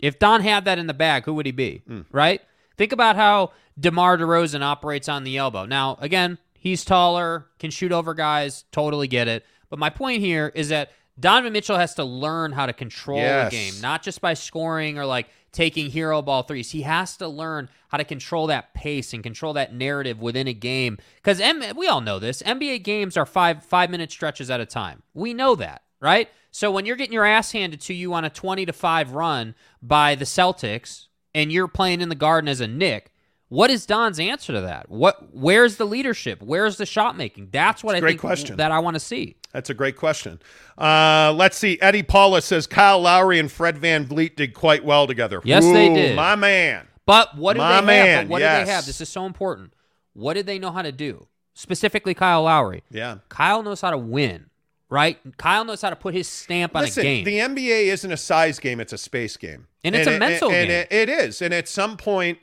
If 0.00 0.18
Don 0.18 0.40
had 0.40 0.64
that 0.64 0.78
in 0.78 0.86
the 0.88 0.94
bag, 0.94 1.24
who 1.24 1.34
would 1.34 1.46
he 1.46 1.52
be? 1.52 1.82
Hmm. 1.86 2.00
Right? 2.10 2.40
Think 2.76 2.92
about 2.92 3.16
how 3.16 3.52
DeMar 3.78 4.18
DeRozan 4.18 4.62
operates 4.62 5.08
on 5.08 5.24
the 5.24 5.36
elbow. 5.36 5.64
Now, 5.64 5.96
again, 6.00 6.38
he's 6.58 6.84
taller, 6.84 7.46
can 7.58 7.70
shoot 7.70 7.92
over 7.92 8.14
guys, 8.14 8.64
totally 8.72 9.06
get 9.06 9.28
it. 9.28 9.44
But 9.70 9.78
my 9.78 9.90
point 9.90 10.20
here 10.20 10.50
is 10.54 10.70
that 10.70 10.90
Donovan 11.20 11.52
Mitchell 11.52 11.76
has 11.78 11.94
to 11.94 12.04
learn 12.04 12.52
how 12.52 12.66
to 12.66 12.72
control 12.72 13.18
Yes. 13.18 13.48
a 13.48 13.50
game, 13.50 13.74
not 13.80 14.02
just 14.02 14.20
by 14.20 14.34
scoring 14.34 14.98
or 14.98 15.04
like 15.06 15.28
taking 15.52 15.90
hero 15.90 16.22
ball 16.22 16.42
threes. 16.42 16.70
He 16.70 16.82
has 16.82 17.16
to 17.18 17.28
learn 17.28 17.68
how 17.88 17.98
to 17.98 18.04
control 18.04 18.46
that 18.46 18.72
pace 18.72 19.12
and 19.12 19.22
control 19.22 19.52
that 19.52 19.74
narrative 19.74 20.20
within 20.20 20.48
a 20.48 20.54
game. 20.54 20.96
Because 21.16 21.40
M- 21.40 21.76
we 21.76 21.86
all 21.86 22.00
know 22.00 22.18
this: 22.18 22.42
NBA 22.42 22.82
games 22.82 23.16
are 23.16 23.26
five 23.26 23.62
five 23.64 23.90
minute 23.90 24.10
stretches 24.10 24.50
at 24.50 24.60
a 24.60 24.66
time. 24.66 25.02
We 25.12 25.34
know 25.34 25.54
that, 25.56 25.82
right? 26.00 26.28
So 26.50 26.70
when 26.70 26.86
you're 26.86 26.96
getting 26.96 27.12
your 27.14 27.24
ass 27.26 27.52
handed 27.52 27.80
to 27.82 27.94
you 27.94 28.14
on 28.14 28.24
a 28.24 28.30
twenty 28.30 28.64
to 28.66 28.72
five 28.72 29.12
run 29.12 29.54
by 29.82 30.14
the 30.14 30.24
Celtics, 30.24 31.06
and 31.34 31.52
you're 31.52 31.68
playing 31.68 32.00
in 32.00 32.08
the 32.08 32.14
Garden 32.14 32.48
as 32.48 32.60
a 32.60 32.66
Knick. 32.66 33.12
What 33.52 33.70
is 33.70 33.84
Don's 33.84 34.18
answer 34.18 34.54
to 34.54 34.62
that? 34.62 34.88
What 34.88 35.34
where's 35.34 35.76
the 35.76 35.84
leadership? 35.84 36.40
Where's 36.40 36.78
the 36.78 36.86
shot 36.86 37.18
making? 37.18 37.48
That's 37.52 37.84
what 37.84 37.94
a 37.94 37.98
I 37.98 38.00
great 38.00 38.10
think 38.12 38.20
question. 38.22 38.56
that 38.56 38.72
I 38.72 38.78
want 38.78 38.94
to 38.94 39.00
see. 39.00 39.36
That's 39.52 39.68
a 39.68 39.74
great 39.74 39.98
question. 39.98 40.40
Uh, 40.78 41.34
let's 41.36 41.58
see. 41.58 41.78
Eddie 41.82 42.02
Paula 42.02 42.40
says 42.40 42.66
Kyle 42.66 42.98
Lowry 43.02 43.38
and 43.38 43.52
Fred 43.52 43.76
VanVleet 43.76 44.36
did 44.36 44.54
quite 44.54 44.86
well 44.86 45.06
together. 45.06 45.42
Yes, 45.44 45.64
they 45.64 45.92
did. 45.92 46.16
My 46.16 46.34
man. 46.34 46.86
But 47.04 47.36
what 47.36 47.52
do 47.52 47.58
My 47.58 47.82
they 47.82 47.86
man, 47.88 48.06
have? 48.06 48.24
But 48.28 48.30
what 48.32 48.38
do 48.38 48.44
yes. 48.44 48.66
they 48.66 48.72
have? 48.72 48.86
This 48.86 49.02
is 49.02 49.10
so 49.10 49.26
important. 49.26 49.74
What 50.14 50.32
did 50.32 50.46
they 50.46 50.58
know 50.58 50.70
how 50.70 50.80
to 50.80 50.92
do? 50.92 51.26
Specifically, 51.52 52.14
Kyle 52.14 52.44
Lowry. 52.44 52.82
Yeah. 52.90 53.18
Kyle 53.28 53.62
knows 53.62 53.82
how 53.82 53.90
to 53.90 53.98
win, 53.98 54.46
right? 54.88 55.18
Kyle 55.36 55.66
knows 55.66 55.82
how 55.82 55.90
to 55.90 55.96
put 55.96 56.14
his 56.14 56.26
stamp 56.26 56.74
on 56.74 56.84
Listen, 56.84 57.02
a 57.02 57.22
game. 57.22 57.24
the 57.26 57.38
NBA 57.38 57.92
isn't 57.92 58.10
a 58.10 58.16
size 58.16 58.58
game; 58.58 58.80
it's 58.80 58.94
a 58.94 58.98
space 58.98 59.36
game, 59.36 59.66
And 59.84 59.94
it's 59.94 60.06
a 60.08 60.14
it- 60.14 60.18
mental 60.18 60.50
and 60.50 60.68
game. 60.68 60.86
it- 60.90 60.90
it 60.90 61.08
is. 61.10 61.42
And 61.42 61.52
at 61.52 61.68
some 61.68 61.98
point, 61.98 62.38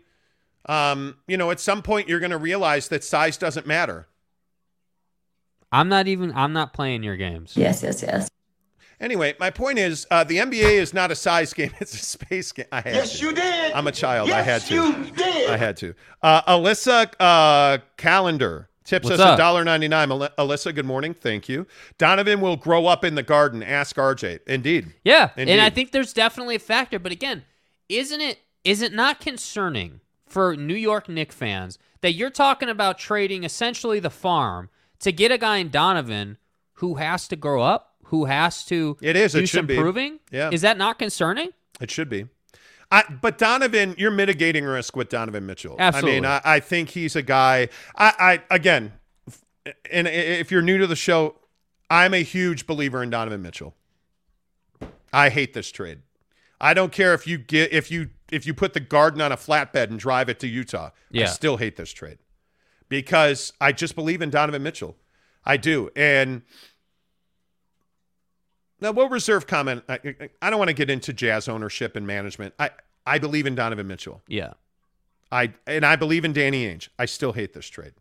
um, 0.67 1.17
you 1.27 1.37
know, 1.37 1.51
at 1.51 1.59
some 1.59 1.81
point, 1.81 2.07
you're 2.09 2.19
going 2.19 2.31
to 2.31 2.37
realize 2.37 2.87
that 2.89 3.03
size 3.03 3.37
doesn't 3.37 3.65
matter. 3.65 4.07
I'm 5.71 5.89
not 5.89 6.07
even. 6.07 6.31
I'm 6.35 6.53
not 6.53 6.73
playing 6.73 7.03
your 7.03 7.15
games. 7.15 7.53
Yes, 7.55 7.83
yes, 7.83 8.01
yes. 8.01 8.27
Anyway, 8.99 9.33
my 9.39 9.49
point 9.49 9.79
is, 9.79 10.05
uh, 10.11 10.23
the 10.25 10.37
NBA 10.37 10.73
is 10.73 10.93
not 10.93 11.11
a 11.11 11.15
size 11.15 11.53
game; 11.53 11.71
it's 11.79 11.93
a 11.93 11.97
space 11.97 12.51
game. 12.51 12.65
I 12.71 12.81
had 12.81 12.95
Yes, 12.95 13.19
to. 13.19 13.25
you 13.27 13.33
did. 13.33 13.73
I'm 13.73 13.87
a 13.87 13.91
child. 13.91 14.31
I 14.31 14.41
had 14.41 14.61
Yes, 14.61 14.67
to. 14.69 14.73
you 14.75 15.11
did. 15.11 15.49
I 15.49 15.57
had 15.57 15.77
to. 15.77 15.93
Uh, 16.21 16.41
Alyssa 16.57 17.13
uh, 17.19 17.77
Calendar 17.97 18.67
tips 18.83 19.05
What's 19.05 19.19
us 19.19 19.25
up? 19.25 19.35
a 19.35 19.37
dollar 19.37 19.63
ninety 19.63 19.87
nine. 19.87 20.09
Alyssa, 20.09 20.73
good 20.73 20.85
morning. 20.87 21.13
Thank 21.13 21.47
you. 21.47 21.67
Donovan 21.99 22.41
will 22.41 22.57
grow 22.57 22.87
up 22.87 23.05
in 23.05 23.13
the 23.15 23.23
garden. 23.23 23.61
Ask 23.61 23.95
RJ. 23.95 24.39
Indeed. 24.47 24.93
Yeah, 25.03 25.29
Indeed. 25.37 25.53
and 25.53 25.61
I 25.61 25.69
think 25.69 25.91
there's 25.91 26.13
definitely 26.13 26.55
a 26.55 26.59
factor. 26.59 26.97
But 26.99 27.11
again, 27.11 27.43
isn't 27.89 28.19
it 28.21 28.39
is 28.63 28.81
it 28.81 28.91
not 28.91 29.21
concerning 29.21 30.01
for 30.29 30.55
New 30.55 30.75
York 30.75 31.09
Knicks 31.09 31.35
fans 31.35 31.77
that 32.01 32.13
you're 32.13 32.29
talking 32.29 32.69
about 32.69 32.97
trading 32.97 33.43
essentially 33.43 33.99
the 33.99 34.09
farm 34.09 34.69
to 34.99 35.11
get 35.11 35.31
a 35.31 35.37
guy 35.37 35.57
in 35.57 35.69
Donovan 35.69 36.37
who 36.73 36.95
has 36.95 37.27
to 37.27 37.35
grow 37.35 37.61
up, 37.61 37.95
who 38.05 38.25
has 38.25 38.63
to 38.65 38.97
It 39.01 39.15
is, 39.15 39.33
do 39.33 39.39
it 39.39 39.47
some 39.47 39.67
proving? 39.67 40.19
Yeah. 40.31 40.49
is 40.51 40.61
that 40.61 40.77
not 40.77 40.99
concerning? 40.99 41.49
It 41.81 41.91
should 41.91 42.09
be. 42.09 42.27
I, 42.91 43.03
but 43.21 43.37
Donovan, 43.37 43.95
you're 43.97 44.11
mitigating 44.11 44.65
risk 44.65 44.95
with 44.95 45.09
Donovan 45.09 45.45
Mitchell. 45.45 45.75
Absolutely. 45.77 46.11
I 46.11 46.15
mean, 46.15 46.25
I, 46.25 46.41
I 46.43 46.59
think 46.59 46.89
he's 46.89 47.15
a 47.15 47.21
guy. 47.21 47.69
I, 47.95 48.41
I 48.49 48.55
again, 48.55 48.93
and 49.91 50.07
if 50.07 50.51
you're 50.51 50.63
new 50.63 50.79
to 50.79 50.87
the 50.87 50.95
show, 50.95 51.35
I'm 51.89 52.13
a 52.13 52.23
huge 52.23 52.65
believer 52.65 53.03
in 53.03 53.11
Donovan 53.11 53.43
Mitchell. 53.43 53.75
I 55.13 55.29
hate 55.29 55.53
this 55.53 55.71
trade. 55.71 55.99
I 56.59 56.73
don't 56.73 56.91
care 56.91 57.13
if 57.13 57.27
you 57.27 57.37
get 57.37 57.71
if 57.71 57.91
you 57.91 58.09
if 58.31 58.45
you 58.45 58.53
put 58.53 58.73
the 58.73 58.79
garden 58.79 59.21
on 59.21 59.31
a 59.31 59.37
flatbed 59.37 59.89
and 59.89 59.99
drive 59.99 60.29
it 60.29 60.39
to 60.39 60.47
Utah. 60.47 60.89
I 60.89 61.19
still 61.27 61.57
hate 61.57 61.75
this 61.75 61.91
trade 61.91 62.17
because 62.89 63.53
I 63.61 63.71
just 63.71 63.95
believe 63.95 64.21
in 64.21 64.29
Donovan 64.29 64.63
Mitchell. 64.63 64.95
I 65.45 65.57
do, 65.57 65.89
and 65.95 66.41
now 68.81 68.91
we'll 68.91 69.09
reserve 69.09 69.47
comment. 69.47 69.83
I, 69.89 69.99
I- 70.41 70.49
don't 70.49 70.59
want 70.59 70.69
to 70.69 70.73
get 70.73 70.89
into 70.89 71.13
Jazz 71.13 71.47
ownership 71.47 71.95
and 71.95 72.05
management. 72.05 72.53
I 72.59 72.71
I 73.05 73.17
believe 73.19 73.45
in 73.47 73.55
Donovan 73.55 73.87
Mitchell. 73.87 74.21
Yeah, 74.27 74.53
I 75.31 75.53
and 75.67 75.85
I 75.85 75.95
believe 75.95 76.25
in 76.25 76.33
Danny 76.33 76.65
Ainge. 76.65 76.89
I 76.97 77.05
still 77.05 77.33
hate 77.33 77.53
this 77.53 77.67
trade. 77.67 77.93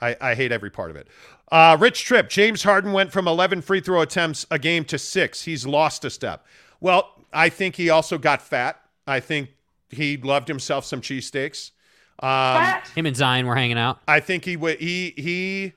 I, 0.00 0.16
I 0.20 0.34
hate 0.36 0.52
every 0.52 0.70
part 0.70 0.90
of 0.90 0.96
it. 0.96 1.08
Uh, 1.50 1.76
Rich 1.80 2.04
Tripp, 2.04 2.28
James 2.28 2.62
Harden 2.62 2.92
went 2.92 3.10
from 3.10 3.26
11 3.26 3.62
free 3.62 3.80
throw 3.80 4.00
attempts 4.00 4.46
a 4.48 4.56
game 4.56 4.84
to 4.84 4.96
six. 4.98 5.42
He's 5.42 5.66
lost 5.66 6.04
a 6.04 6.10
step. 6.10 6.46
Well, 6.80 7.24
I 7.32 7.48
think 7.48 7.74
he 7.74 7.90
also 7.90 8.16
got 8.16 8.40
fat. 8.40 8.80
I 9.08 9.18
think 9.18 9.50
he 9.90 10.16
loved 10.16 10.48
himself 10.48 10.84
some 10.84 11.00
cheesesteaks. 11.00 11.72
Um, 12.20 12.80
him 12.94 13.06
and 13.06 13.16
Zion 13.16 13.46
were 13.46 13.54
hanging 13.54 13.78
out. 13.78 14.00
I 14.08 14.20
think 14.20 14.44
he 14.44 14.56
would 14.56 14.80
he 14.80 15.14
he 15.16 15.72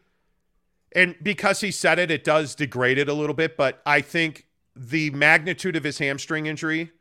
and 0.93 1.15
because 1.21 1.61
he 1.61 1.71
said 1.71 1.99
it, 1.99 2.09
it 2.11 2.23
does 2.23 2.55
degrade 2.55 2.97
it 2.97 3.07
a 3.07 3.13
little 3.13 3.35
bit, 3.35 3.55
but 3.55 3.81
I 3.85 4.01
think 4.01 4.47
the 4.75 5.11
magnitude 5.11 5.75
of 5.75 5.83
his 5.83 5.99
hamstring 5.99 6.47
injury, 6.47 6.91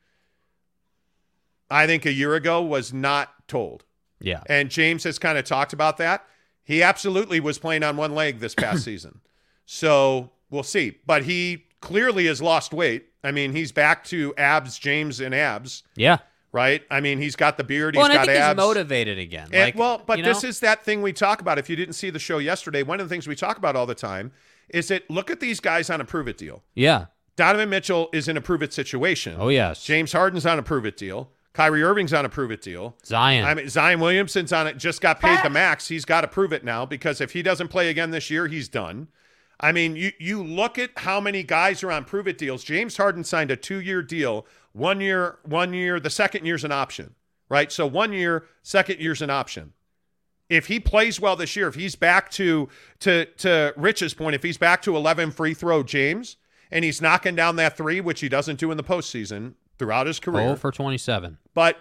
I 1.71 1.87
think 1.87 2.05
a 2.05 2.13
year 2.13 2.35
ago 2.35 2.63
was 2.63 2.93
not 2.93 3.49
told. 3.49 3.85
Yeah, 4.23 4.43
And 4.47 4.69
James 4.69 5.05
has 5.05 5.19
kind 5.19 5.39
of 5.39 5.45
talked 5.45 5.73
about 5.73 5.97
that. 5.97 6.27
He 6.63 6.83
absolutely 6.83 7.41
was 7.41 7.59
playing 7.59 7.83
on 7.83 7.97
one 7.97 8.15
leg 8.15 8.39
this 8.39 8.55
past 8.55 8.85
season. 8.85 9.23
So 9.65 10.31
we'll 10.51 10.63
see. 10.63 10.99
But 11.07 11.25
he 11.25 11.65
clearly 11.81 12.27
has 12.27 12.43
lost 12.43 12.75
weight. 12.75 13.07
I 13.25 13.31
mean, 13.33 13.53
he's 13.53 13.73
back 13.73 14.05
to 14.05 14.35
abs, 14.37 14.79
James 14.79 15.21
and 15.21 15.35
abs, 15.35 15.83
yeah. 15.97 16.19
Right? 16.53 16.83
I 16.91 17.01
mean, 17.01 17.19
he's 17.19 17.37
got 17.37 17.57
the 17.57 17.65
beard, 17.65 17.95
Well, 17.97 18.07
he's 18.07 18.11
and 18.11 18.19
I 18.21 18.25
got 18.25 18.27
think 18.33 18.41
abs. 18.43 18.59
he's 18.61 18.67
motivated 18.67 19.19
again. 19.19 19.49
And- 19.53 19.63
like, 19.63 19.77
well, 19.77 20.03
but 20.05 20.19
you 20.19 20.25
this 20.25 20.45
is 20.45 20.61
that 20.61 20.85
thing 20.85 21.03
we 21.03 21.13
talk 21.13 21.41
about. 21.41 21.59
If 21.59 21.69
you 21.71 21.77
didn't 21.77 21.95
see 21.95 22.11
the 22.11 22.19
show 22.19 22.39
yesterday, 22.39 22.83
one 22.83 23.01
of 23.01 23.09
the 23.09 23.13
things 23.13 23.27
we 23.29 23.37
talk 23.37 23.57
about 23.59 23.77
all 23.77 23.87
the 23.87 23.95
time 23.95 24.33
is 24.69 24.89
that 24.89 25.09
look 25.11 25.31
at 25.31 25.41
these 25.41 25.61
guys 25.61 25.91
on 25.91 26.01
a 26.01 26.05
prove 26.05 26.29
it 26.29 26.39
deal. 26.39 26.63
yeah. 26.75 27.07
Donovan 27.37 27.71
Mitchell 27.71 28.11
is 28.13 28.29
in 28.29 28.37
a 28.37 28.41
prove 28.43 28.63
it 28.63 28.73
situation. 28.75 29.35
Oh 29.39 29.49
yes, 29.49 29.83
James 29.83 30.13
Harden's 30.13 30.45
on 30.45 30.59
a 30.59 30.63
prove 30.63 30.85
it 30.85 30.97
deal. 30.99 31.31
Kyrie 31.55 31.83
Irving's 31.83 32.13
on 32.13 32.27
a 32.27 32.29
prove 32.29 32.51
it 32.51 32.61
deal. 32.61 32.97
Zion. 33.07 33.45
I 33.47 33.55
mean, 33.55 33.67
Zion 33.69 33.99
Williamson's 33.99 34.53
on 34.53 34.67
it, 34.67 34.77
just 34.77 35.01
got 35.01 35.21
paid 35.21 35.39
the 35.43 35.49
max. 35.51 35.89
He's 35.89 36.05
got 36.05 36.21
to 36.21 36.29
prove 36.29 36.53
it 36.53 36.65
now 36.65 36.85
because 36.85 37.19
if 37.21 37.33
he 37.33 37.41
doesn't 37.43 37.69
play 37.69 37.89
again 37.89 38.11
this 38.11 38.29
year, 38.31 38.47
he's 38.47 38.69
done. 38.69 39.09
I 39.61 39.73
mean, 39.73 39.95
you 39.95 40.13
you 40.19 40.43
look 40.43 40.79
at 40.79 40.91
how 40.97 41.21
many 41.21 41.43
guys 41.43 41.83
are 41.83 41.93
on 41.93 42.05
prove 42.05 42.27
it 42.27 42.39
deals. 42.39 42.65
James 42.65 42.97
Harden 42.97 43.25
signed 43.25 43.51
a 43.51 43.57
two 43.57 43.81
year 43.81 44.03
deal, 44.03 44.47
one 44.73 45.01
year, 45.01 45.39
one 45.45 45.75
year. 45.75 46.01
The 46.01 46.11
second 46.11 46.47
year's 46.47 46.65
an 46.65 46.73
option, 46.73 47.15
right? 47.49 47.71
So 47.71 47.87
one 47.87 48.13
year, 48.13 48.47
second 48.63 49.01
year's 49.01 49.21
an 49.21 49.31
option. 49.31 49.75
If 50.49 50.67
he 50.67 50.81
plays 50.81 51.21
well 51.21 51.37
this 51.37 51.55
year, 51.57 51.69
if 51.69 51.75
he's 51.75 51.95
back 51.95 52.31
to 52.33 52.69
to 53.01 53.27
to 53.27 53.75
Rich's 53.77 54.15
point, 54.15 54.35
if 54.35 54.43
he's 54.43 54.59
back 54.59 54.83
to 54.83 54.97
eleven 54.97 55.31
free 55.31 55.55
throw 55.55 55.83
James, 55.83 56.37
and 56.71 56.85
he's 56.85 57.03
knocking 57.03 57.37
down 57.37 57.57
that 57.57 57.77
three, 57.77 58.01
which 58.01 58.21
he 58.21 58.29
doesn't 58.29 58.59
do 58.59 58.71
in 58.71 58.77
the 58.77 58.83
postseason 58.83 59.55
throughout 59.79 60.07
his 60.07 60.19
career, 60.19 60.49
oh 60.49 60.57
for 60.57 60.73
twenty-seven. 60.73 61.39
but 61.55 61.77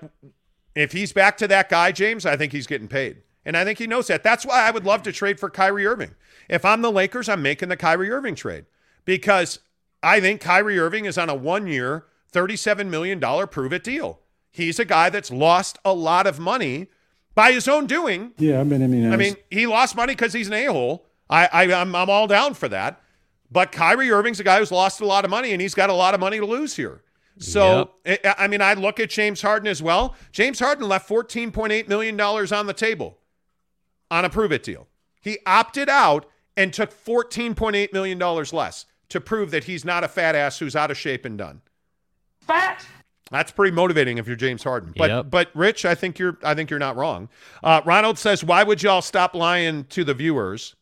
if 0.75 0.91
he's 0.91 1.13
back 1.13 1.37
to 1.37 1.47
that 1.47 1.69
guy, 1.69 1.91
James, 1.91 2.25
I 2.25 2.37
think 2.37 2.51
he's 2.51 2.67
getting 2.67 2.87
paid. 2.87 3.23
And 3.45 3.57
I 3.57 3.63
think 3.63 3.79
he 3.79 3.87
knows 3.87 4.07
that. 4.07 4.21
That's 4.21 4.45
why 4.45 4.67
I 4.67 4.71
would 4.71 4.85
love 4.85 5.01
to 5.03 5.11
trade 5.11 5.39
for 5.39 5.49
Kyrie 5.49 5.87
Irving. 5.87 6.13
If 6.49 6.65
I'm 6.65 6.81
the 6.81 6.91
Lakers, 6.91 7.29
I'm 7.29 7.41
making 7.41 7.69
the 7.69 7.77
Kyrie 7.77 8.11
Irving 8.11 8.35
trade 8.35 8.65
because 9.05 9.59
I 10.01 10.19
think 10.19 10.41
Kyrie 10.41 10.79
Irving 10.79 11.05
is 11.05 11.17
on 11.17 11.29
a 11.29 11.35
one 11.35 11.67
year, 11.67 12.05
$37 12.33 12.87
million 12.87 13.19
prove 13.47 13.73
it 13.73 13.83
deal. 13.83 14.19
He's 14.51 14.79
a 14.79 14.85
guy 14.85 15.09
that's 15.09 15.31
lost 15.31 15.77
a 15.85 15.93
lot 15.93 16.25
of 16.25 16.39
money 16.39 16.87
by 17.35 17.51
his 17.51 17.67
own 17.67 17.85
doing. 17.85 18.33
Yeah, 18.37 18.59
I've 18.59 18.69
been 18.69 18.81
immunized. 18.81 19.13
I 19.13 19.17
mean, 19.17 19.35
he 19.49 19.67
lost 19.67 19.95
money 19.95 20.13
because 20.13 20.33
he's 20.33 20.47
an 20.47 20.53
a 20.53 20.65
hole. 20.65 21.05
I, 21.29 21.47
I, 21.51 21.73
I'm, 21.73 21.95
I'm 21.95 22.09
all 22.09 22.27
down 22.27 22.55
for 22.55 22.67
that. 22.69 23.01
But 23.51 23.71
Kyrie 23.71 24.11
Irving's 24.11 24.39
a 24.39 24.43
guy 24.43 24.59
who's 24.59 24.71
lost 24.71 25.01
a 25.01 25.05
lot 25.05 25.25
of 25.25 25.31
money, 25.31 25.51
and 25.51 25.61
he's 25.61 25.73
got 25.73 25.89
a 25.89 25.93
lot 25.93 26.13
of 26.13 26.19
money 26.19 26.39
to 26.39 26.45
lose 26.45 26.75
here. 26.75 27.01
So, 27.39 27.91
I, 28.05 28.35
I 28.37 28.47
mean, 28.47 28.61
I 28.61 28.73
look 28.73 28.99
at 28.99 29.09
James 29.09 29.41
Harden 29.41 29.67
as 29.67 29.81
well. 29.81 30.15
James 30.31 30.59
Harden 30.59 30.87
left 30.87 31.07
$14.8 31.07 31.87
million 31.87 32.19
on 32.19 32.65
the 32.65 32.73
table 32.73 33.17
on 34.11 34.25
a 34.25 34.29
prove 34.29 34.51
it 34.51 34.61
deal. 34.61 34.87
He 35.21 35.37
opted 35.45 35.87
out 35.89 36.27
and 36.57 36.73
took 36.73 36.91
$14.8 36.91 37.93
million 37.93 38.19
less 38.19 38.85
to 39.09 39.21
prove 39.21 39.51
that 39.51 39.65
he's 39.65 39.85
not 39.85 40.03
a 40.03 40.07
fat 40.07 40.35
ass 40.35 40.59
who's 40.59 40.75
out 40.75 40.91
of 40.91 40.97
shape 40.97 41.25
and 41.25 41.37
done. 41.37 41.61
Fat. 42.41 42.85
That's 43.31 43.51
pretty 43.51 43.75
motivating 43.75 44.17
if 44.17 44.27
you're 44.27 44.35
James 44.35 44.63
Harden. 44.63 44.93
But 44.97 45.09
Yep. 45.09 45.25
but 45.29 45.49
Rich, 45.53 45.85
I 45.85 45.93
think 45.95 46.17
you're 46.17 46.37
I 46.43 46.55
think 46.55 46.69
you're 46.69 46.79
not 46.79 46.95
wrong. 46.95 47.29
Uh, 47.63 47.81
Ronald 47.85 48.17
says, 48.17 48.43
"Why 48.43 48.63
would 48.63 48.81
y'all 48.81 49.03
stop 49.03 49.35
lying 49.35 49.83
to 49.85 50.03
the 50.03 50.15
viewers?" 50.15 50.75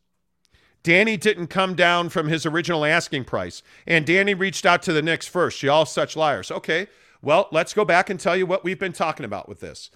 Danny 0.82 1.18
didn't 1.18 1.48
come 1.48 1.76
down 1.76 2.08
from 2.08 2.30
his 2.30 2.46
original 2.46 2.86
asking 2.86 3.26
price, 3.26 3.62
and 3.86 4.06
Danny 4.06 4.34
reached 4.34 4.66
out 4.66 4.82
to 4.84 4.94
the 4.94 5.02
Knicks 5.02 5.28
first. 5.28 5.62
Y'all 5.62 5.86
such 5.86 6.16
liars. 6.16 6.50
Okay, 6.50 6.88
well, 7.22 7.50
let's 7.52 7.74
go 7.74 7.84
back 7.84 8.10
and 8.10 8.18
tell 8.18 8.38
you 8.38 8.46
what 8.46 8.64
we've 8.64 8.80
been 8.80 8.94
talking 8.94 9.26
about 9.26 9.50
with 9.50 9.60
this. 9.60 9.92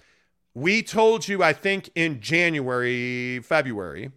We 0.52 0.82
told 0.82 1.28
you, 1.28 1.42
I 1.42 1.54
think, 1.54 1.88
in 1.94 2.20
January, 2.20 3.40
February, 3.40 4.10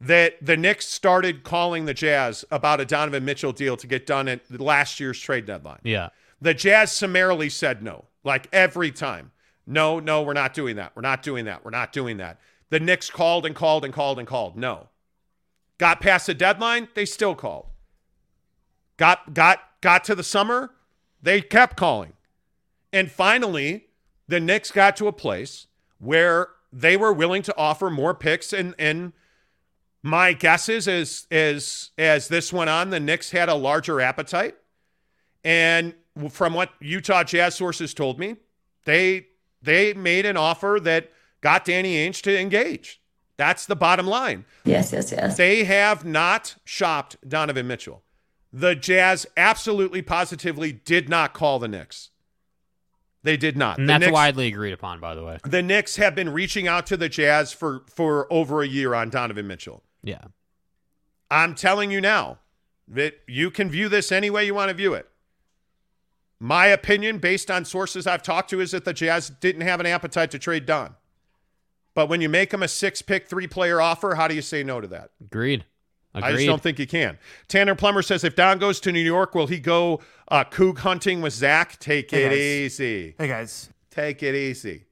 that 0.00 0.34
the 0.44 0.56
Knicks 0.56 0.86
started 0.86 1.44
calling 1.44 1.84
the 1.84 1.94
Jazz 1.94 2.44
about 2.50 2.80
a 2.80 2.84
Donovan 2.84 3.24
Mitchell 3.24 3.52
deal 3.52 3.76
to 3.76 3.86
get 3.86 4.06
done 4.06 4.28
at 4.28 4.60
last 4.60 5.00
year's 5.00 5.18
trade 5.18 5.46
deadline. 5.46 5.80
Yeah. 5.82 6.10
The 6.40 6.54
Jazz 6.54 6.92
summarily 6.92 7.48
said 7.48 7.82
no, 7.82 8.06
like 8.22 8.48
every 8.52 8.90
time. 8.90 9.32
No, 9.66 9.98
no, 9.98 10.22
we're 10.22 10.34
not 10.34 10.52
doing 10.52 10.76
that. 10.76 10.92
We're 10.94 11.02
not 11.02 11.22
doing 11.22 11.46
that. 11.46 11.64
We're 11.64 11.70
not 11.70 11.92
doing 11.92 12.18
that. 12.18 12.38
The 12.70 12.80
Knicks 12.80 13.08
called 13.08 13.46
and 13.46 13.54
called 13.54 13.84
and 13.84 13.94
called 13.94 14.18
and 14.18 14.28
called. 14.28 14.56
No. 14.56 14.88
Got 15.78 16.00
past 16.00 16.26
the 16.26 16.34
deadline, 16.34 16.88
they 16.94 17.04
still 17.04 17.34
called. 17.34 17.66
Got 18.96 19.34
got 19.34 19.60
got 19.80 20.04
to 20.04 20.14
the 20.14 20.22
summer, 20.22 20.70
they 21.22 21.40
kept 21.40 21.76
calling. 21.76 22.12
And 22.92 23.10
finally, 23.10 23.86
the 24.28 24.38
Knicks 24.38 24.70
got 24.70 24.96
to 24.96 25.08
a 25.08 25.12
place 25.12 25.66
where 25.98 26.48
they 26.72 26.96
were 26.96 27.12
willing 27.12 27.42
to 27.42 27.56
offer 27.56 27.90
more 27.90 28.14
picks 28.14 28.52
and 28.52 28.74
and 28.78 29.12
my 30.04 30.34
guess 30.34 30.68
is 30.68 30.86
as 30.86 31.26
as 31.30 31.90
as 31.96 32.28
this 32.28 32.52
went 32.52 32.68
on, 32.68 32.90
the 32.90 33.00
Knicks 33.00 33.30
had 33.30 33.48
a 33.48 33.54
larger 33.54 34.00
appetite. 34.02 34.54
And 35.42 35.94
from 36.30 36.52
what 36.52 36.70
Utah 36.80 37.24
Jazz 37.24 37.54
sources 37.54 37.94
told 37.94 38.18
me, 38.18 38.36
they 38.84 39.28
they 39.62 39.94
made 39.94 40.26
an 40.26 40.36
offer 40.36 40.78
that 40.82 41.10
got 41.40 41.64
Danny 41.64 41.96
Ainge 41.96 42.20
to 42.22 42.38
engage. 42.38 43.00
That's 43.38 43.64
the 43.66 43.74
bottom 43.74 44.06
line. 44.06 44.44
Yes, 44.64 44.92
yes, 44.92 45.10
yes. 45.10 45.38
They 45.38 45.64
have 45.64 46.04
not 46.04 46.56
shopped 46.64 47.16
Donovan 47.26 47.66
Mitchell. 47.66 48.02
The 48.52 48.74
Jazz 48.76 49.26
absolutely 49.36 50.02
positively 50.02 50.70
did 50.70 51.08
not 51.08 51.32
call 51.32 51.58
the 51.58 51.66
Knicks. 51.66 52.10
They 53.22 53.38
did 53.38 53.56
not. 53.56 53.78
And 53.78 53.88
the 53.88 53.94
that's 53.94 54.00
Knicks, 54.02 54.12
widely 54.12 54.48
agreed 54.48 54.72
upon, 54.72 55.00
by 55.00 55.14
the 55.14 55.24
way. 55.24 55.38
the 55.44 55.62
Knicks 55.62 55.96
have 55.96 56.14
been 56.14 56.28
reaching 56.28 56.68
out 56.68 56.86
to 56.88 56.96
the 56.98 57.08
Jazz 57.08 57.54
for 57.54 57.84
for 57.88 58.30
over 58.30 58.60
a 58.60 58.68
year 58.68 58.94
on 58.94 59.08
Donovan 59.08 59.46
Mitchell. 59.46 59.82
Yeah. 60.04 60.22
I'm 61.30 61.54
telling 61.54 61.90
you 61.90 62.00
now 62.00 62.38
that 62.86 63.14
you 63.26 63.50
can 63.50 63.70
view 63.70 63.88
this 63.88 64.12
any 64.12 64.30
way 64.30 64.44
you 64.44 64.54
want 64.54 64.68
to 64.68 64.74
view 64.74 64.94
it. 64.94 65.08
My 66.38 66.66
opinion, 66.66 67.18
based 67.18 67.50
on 67.50 67.64
sources 67.64 68.06
I've 68.06 68.22
talked 68.22 68.50
to, 68.50 68.60
is 68.60 68.72
that 68.72 68.84
the 68.84 68.92
Jazz 68.92 69.30
didn't 69.30 69.62
have 69.62 69.80
an 69.80 69.86
appetite 69.86 70.30
to 70.32 70.38
trade 70.38 70.66
Don. 70.66 70.94
But 71.94 72.08
when 72.08 72.20
you 72.20 72.28
make 72.28 72.50
them 72.50 72.62
a 72.62 72.68
six 72.68 73.00
pick, 73.02 73.28
three 73.28 73.46
player 73.46 73.80
offer, 73.80 74.14
how 74.14 74.28
do 74.28 74.34
you 74.34 74.42
say 74.42 74.62
no 74.62 74.80
to 74.80 74.86
that? 74.88 75.10
Agreed. 75.20 75.64
Agreed. 76.12 76.28
I 76.28 76.32
just 76.32 76.46
don't 76.46 76.62
think 76.62 76.78
you 76.78 76.86
can. 76.86 77.18
Tanner 77.48 77.74
Plummer 77.74 78.02
says 78.02 78.22
if 78.24 78.36
Don 78.36 78.58
goes 78.58 78.78
to 78.80 78.92
New 78.92 79.00
York, 79.00 79.34
will 79.34 79.46
he 79.46 79.58
go 79.58 80.00
uh, 80.28 80.44
coog 80.44 80.78
hunting 80.78 81.22
with 81.22 81.32
Zach? 81.32 81.78
Take 81.80 82.10
Hey, 82.10 82.24
it 82.24 82.28
guys. 82.30 82.38
easy. 82.38 83.14
Hey 83.18 83.28
guys, 83.28 83.70
Take 83.90 84.22
it 84.22 84.34
easy. 84.34 84.84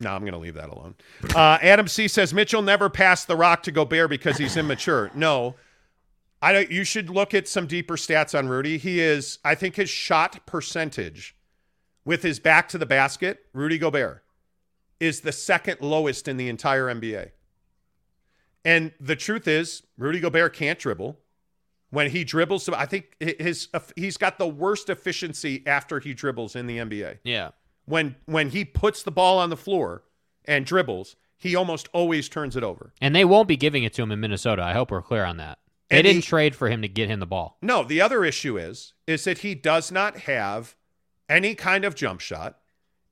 No, 0.00 0.10
I'm 0.10 0.20
going 0.20 0.32
to 0.32 0.38
leave 0.38 0.54
that 0.54 0.68
alone. 0.68 0.94
Uh, 1.34 1.58
Adam 1.60 1.88
C 1.88 2.06
says 2.06 2.32
Mitchell 2.32 2.62
never 2.62 2.88
passed 2.88 3.26
the 3.26 3.36
rock 3.36 3.64
to 3.64 3.72
Gobert 3.72 4.10
because 4.10 4.36
he's 4.38 4.56
immature. 4.56 5.10
No, 5.14 5.56
I 6.40 6.52
don't. 6.52 6.70
You 6.70 6.84
should 6.84 7.10
look 7.10 7.34
at 7.34 7.48
some 7.48 7.66
deeper 7.66 7.96
stats 7.96 8.38
on 8.38 8.48
Rudy. 8.48 8.78
He 8.78 9.00
is, 9.00 9.38
I 9.44 9.54
think, 9.56 9.74
his 9.74 9.90
shot 9.90 10.46
percentage 10.46 11.36
with 12.04 12.22
his 12.22 12.38
back 12.38 12.68
to 12.68 12.78
the 12.78 12.86
basket, 12.86 13.46
Rudy 13.52 13.76
Gobert, 13.76 14.22
is 15.00 15.20
the 15.20 15.32
second 15.32 15.80
lowest 15.80 16.28
in 16.28 16.36
the 16.36 16.48
entire 16.48 16.86
NBA. 16.86 17.32
And 18.64 18.92
the 19.00 19.16
truth 19.16 19.48
is, 19.48 19.82
Rudy 19.96 20.20
Gobert 20.20 20.54
can't 20.54 20.78
dribble. 20.78 21.18
When 21.90 22.10
he 22.10 22.22
dribbles, 22.22 22.68
I 22.68 22.86
think 22.86 23.16
his 23.18 23.68
he's 23.96 24.16
got 24.16 24.38
the 24.38 24.46
worst 24.46 24.90
efficiency 24.90 25.62
after 25.66 26.00
he 26.00 26.14
dribbles 26.14 26.54
in 26.54 26.66
the 26.66 26.78
NBA 26.78 27.18
Yeah. 27.24 27.50
When 27.88 28.16
when 28.26 28.50
he 28.50 28.64
puts 28.64 29.02
the 29.02 29.10
ball 29.10 29.38
on 29.38 29.50
the 29.50 29.56
floor 29.56 30.02
and 30.44 30.64
dribbles, 30.66 31.16
he 31.36 31.54
almost 31.56 31.88
always 31.92 32.28
turns 32.28 32.56
it 32.56 32.62
over. 32.62 32.92
And 33.00 33.14
they 33.14 33.24
won't 33.24 33.48
be 33.48 33.56
giving 33.56 33.84
it 33.84 33.92
to 33.94 34.02
him 34.02 34.12
in 34.12 34.20
Minnesota. 34.20 34.62
I 34.62 34.72
hope 34.72 34.90
we're 34.90 35.02
clear 35.02 35.24
on 35.24 35.36
that. 35.38 35.58
They 35.88 35.98
And 35.98 36.04
didn't 36.04 36.24
he- 36.24 36.28
trade 36.28 36.54
for 36.54 36.68
him 36.68 36.82
to 36.82 36.88
get 36.88 37.08
him 37.08 37.20
the 37.20 37.26
ball. 37.26 37.56
No, 37.62 37.82
the 37.84 38.00
other 38.00 38.24
issue 38.24 38.58
is 38.58 38.92
is 39.06 39.24
that 39.24 39.38
he 39.38 39.54
does 39.54 39.90
not 39.90 40.20
have 40.20 40.74
any 41.28 41.54
kind 41.54 41.84
of 41.84 41.94
jump 41.94 42.20
shot 42.20 42.58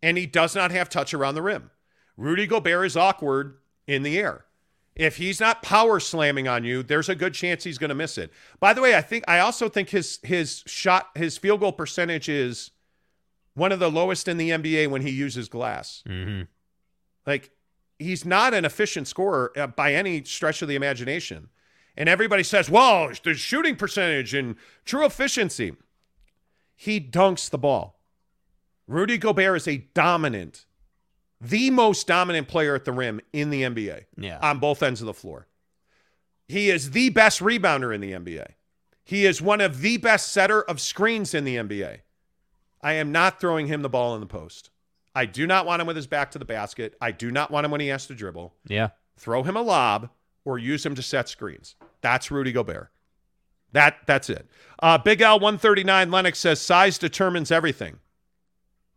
and 0.02 0.18
he 0.18 0.26
does 0.26 0.54
not 0.54 0.70
have 0.70 0.88
touch 0.88 1.14
around 1.14 1.34
the 1.34 1.42
rim. 1.42 1.70
Rudy 2.16 2.46
Gobert 2.46 2.86
is 2.86 2.96
awkward 2.96 3.58
in 3.86 4.02
the 4.02 4.18
air. 4.18 4.44
If 4.94 5.18
he's 5.18 5.40
not 5.40 5.62
power 5.62 6.00
slamming 6.00 6.48
on 6.48 6.64
you, 6.64 6.82
there's 6.82 7.10
a 7.10 7.14
good 7.14 7.34
chance 7.34 7.64
he's 7.64 7.76
going 7.76 7.90
to 7.90 7.94
miss 7.94 8.16
it. 8.16 8.32
By 8.60 8.72
the 8.72 8.80
way, 8.80 8.96
I 8.96 9.02
think 9.02 9.24
I 9.28 9.38
also 9.40 9.68
think 9.68 9.90
his 9.90 10.18
his 10.22 10.62
shot 10.66 11.10
his 11.14 11.36
field 11.36 11.60
goal 11.60 11.72
percentage 11.72 12.28
is 12.30 12.70
one 13.56 13.72
of 13.72 13.80
the 13.80 13.90
lowest 13.90 14.28
in 14.28 14.36
the 14.36 14.50
NBA 14.50 14.88
when 14.88 15.02
he 15.02 15.10
uses 15.10 15.48
glass. 15.48 16.04
Mm-hmm. 16.08 16.42
Like 17.26 17.50
he's 17.98 18.24
not 18.24 18.54
an 18.54 18.64
efficient 18.64 19.08
scorer 19.08 19.50
uh, 19.56 19.66
by 19.66 19.94
any 19.94 20.22
stretch 20.22 20.62
of 20.62 20.68
the 20.68 20.76
imagination. 20.76 21.48
And 21.96 22.08
everybody 22.08 22.42
says, 22.44 22.70
"Well, 22.70 23.10
the 23.24 23.34
shooting 23.34 23.74
percentage 23.74 24.32
and 24.34 24.54
true 24.84 25.04
efficiency." 25.04 25.74
He 26.76 27.00
dunks 27.00 27.48
the 27.50 27.58
ball. 27.58 27.98
Rudy 28.86 29.16
Gobert 29.16 29.56
is 29.56 29.66
a 29.66 29.78
dominant, 29.94 30.66
the 31.40 31.70
most 31.70 32.06
dominant 32.06 32.48
player 32.48 32.74
at 32.74 32.84
the 32.84 32.92
rim 32.92 33.20
in 33.32 33.48
the 33.50 33.62
NBA 33.62 34.04
Yeah. 34.18 34.38
on 34.42 34.58
both 34.58 34.82
ends 34.82 35.00
of 35.00 35.06
the 35.06 35.14
floor. 35.14 35.48
He 36.48 36.68
is 36.70 36.90
the 36.92 37.08
best 37.08 37.40
rebounder 37.40 37.92
in 37.94 38.00
the 38.02 38.12
NBA. 38.12 38.52
He 39.02 39.24
is 39.24 39.40
one 39.40 39.60
of 39.60 39.80
the 39.80 39.96
best 39.96 40.30
setter 40.32 40.60
of 40.62 40.80
screens 40.80 41.32
in 41.34 41.44
the 41.44 41.56
NBA. 41.56 42.00
I 42.86 42.92
am 42.92 43.10
not 43.10 43.40
throwing 43.40 43.66
him 43.66 43.82
the 43.82 43.88
ball 43.88 44.14
in 44.14 44.20
the 44.20 44.28
post. 44.28 44.70
I 45.12 45.26
do 45.26 45.44
not 45.44 45.66
want 45.66 45.80
him 45.80 45.88
with 45.88 45.96
his 45.96 46.06
back 46.06 46.30
to 46.30 46.38
the 46.38 46.44
basket. 46.44 46.94
I 47.00 47.10
do 47.10 47.32
not 47.32 47.50
want 47.50 47.64
him 47.64 47.72
when 47.72 47.80
he 47.80 47.88
has 47.88 48.06
to 48.06 48.14
dribble. 48.14 48.54
Yeah. 48.68 48.90
Throw 49.16 49.42
him 49.42 49.56
a 49.56 49.60
lob 49.60 50.08
or 50.44 50.56
use 50.56 50.86
him 50.86 50.94
to 50.94 51.02
set 51.02 51.28
screens. 51.28 51.74
That's 52.00 52.30
Rudy 52.30 52.52
Gobert. 52.52 52.92
That 53.72 53.96
that's 54.06 54.30
it. 54.30 54.46
Uh, 54.78 54.98
Big 54.98 55.20
L 55.20 55.40
one 55.40 55.58
thirty 55.58 55.82
nine 55.82 56.12
Lennox 56.12 56.38
says 56.38 56.60
size 56.60 56.96
determines 56.96 57.50
everything. 57.50 57.98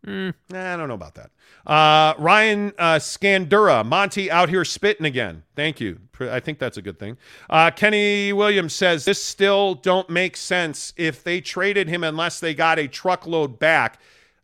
Mm. 0.06 0.34
I 0.52 0.76
don't 0.76 0.88
know 0.88 0.94
about 0.94 1.14
that. 1.16 1.30
Uh, 1.66 2.14
Ryan 2.18 2.72
uh, 2.78 2.94
Scandura, 2.94 3.84
Monty 3.84 4.30
out 4.30 4.48
here 4.48 4.64
spitting 4.64 5.04
again. 5.04 5.42
Thank 5.54 5.78
you. 5.80 5.98
I 6.20 6.40
think 6.40 6.58
that's 6.58 6.76
a 6.76 6.82
good 6.82 6.98
thing. 6.98 7.16
Uh, 7.48 7.70
Kenny 7.70 8.32
Williams 8.32 8.74
says 8.74 9.04
this 9.04 9.22
still 9.22 9.74
don't 9.74 10.08
make 10.10 10.36
sense 10.36 10.92
if 10.96 11.22
they 11.24 11.40
traded 11.40 11.88
him 11.88 12.04
unless 12.04 12.40
they 12.40 12.54
got 12.54 12.78
a 12.78 12.88
truckload 12.88 13.58
back. 13.58 14.00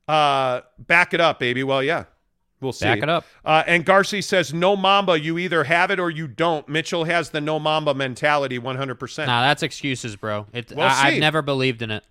Uh, 0.08 0.60
back 0.78 1.12
it 1.12 1.20
up, 1.20 1.38
baby. 1.38 1.62
Well, 1.64 1.82
yeah, 1.82 2.04
we'll 2.60 2.72
see. 2.72 2.86
Back 2.86 3.02
it 3.02 3.08
up. 3.08 3.24
Uh, 3.44 3.62
and 3.66 3.84
Garcia 3.84 4.22
says 4.22 4.54
no 4.54 4.76
Mamba. 4.76 5.18
You 5.20 5.36
either 5.38 5.64
have 5.64 5.90
it 5.90 5.98
or 5.98 6.10
you 6.10 6.28
don't. 6.28 6.66
Mitchell 6.68 7.04
has 7.04 7.30
the 7.30 7.40
no 7.40 7.58
Mamba 7.58 7.92
mentality, 7.92 8.58
one 8.58 8.76
hundred 8.76 8.94
percent. 8.96 9.26
Nah, 9.28 9.42
that's 9.42 9.62
excuses, 9.62 10.16
bro. 10.16 10.46
It, 10.52 10.72
We'll 10.74 10.86
I. 10.86 11.08
I've 11.08 11.20
never 11.20 11.42
believed 11.42 11.82
in 11.82 11.90
it. 11.90 12.04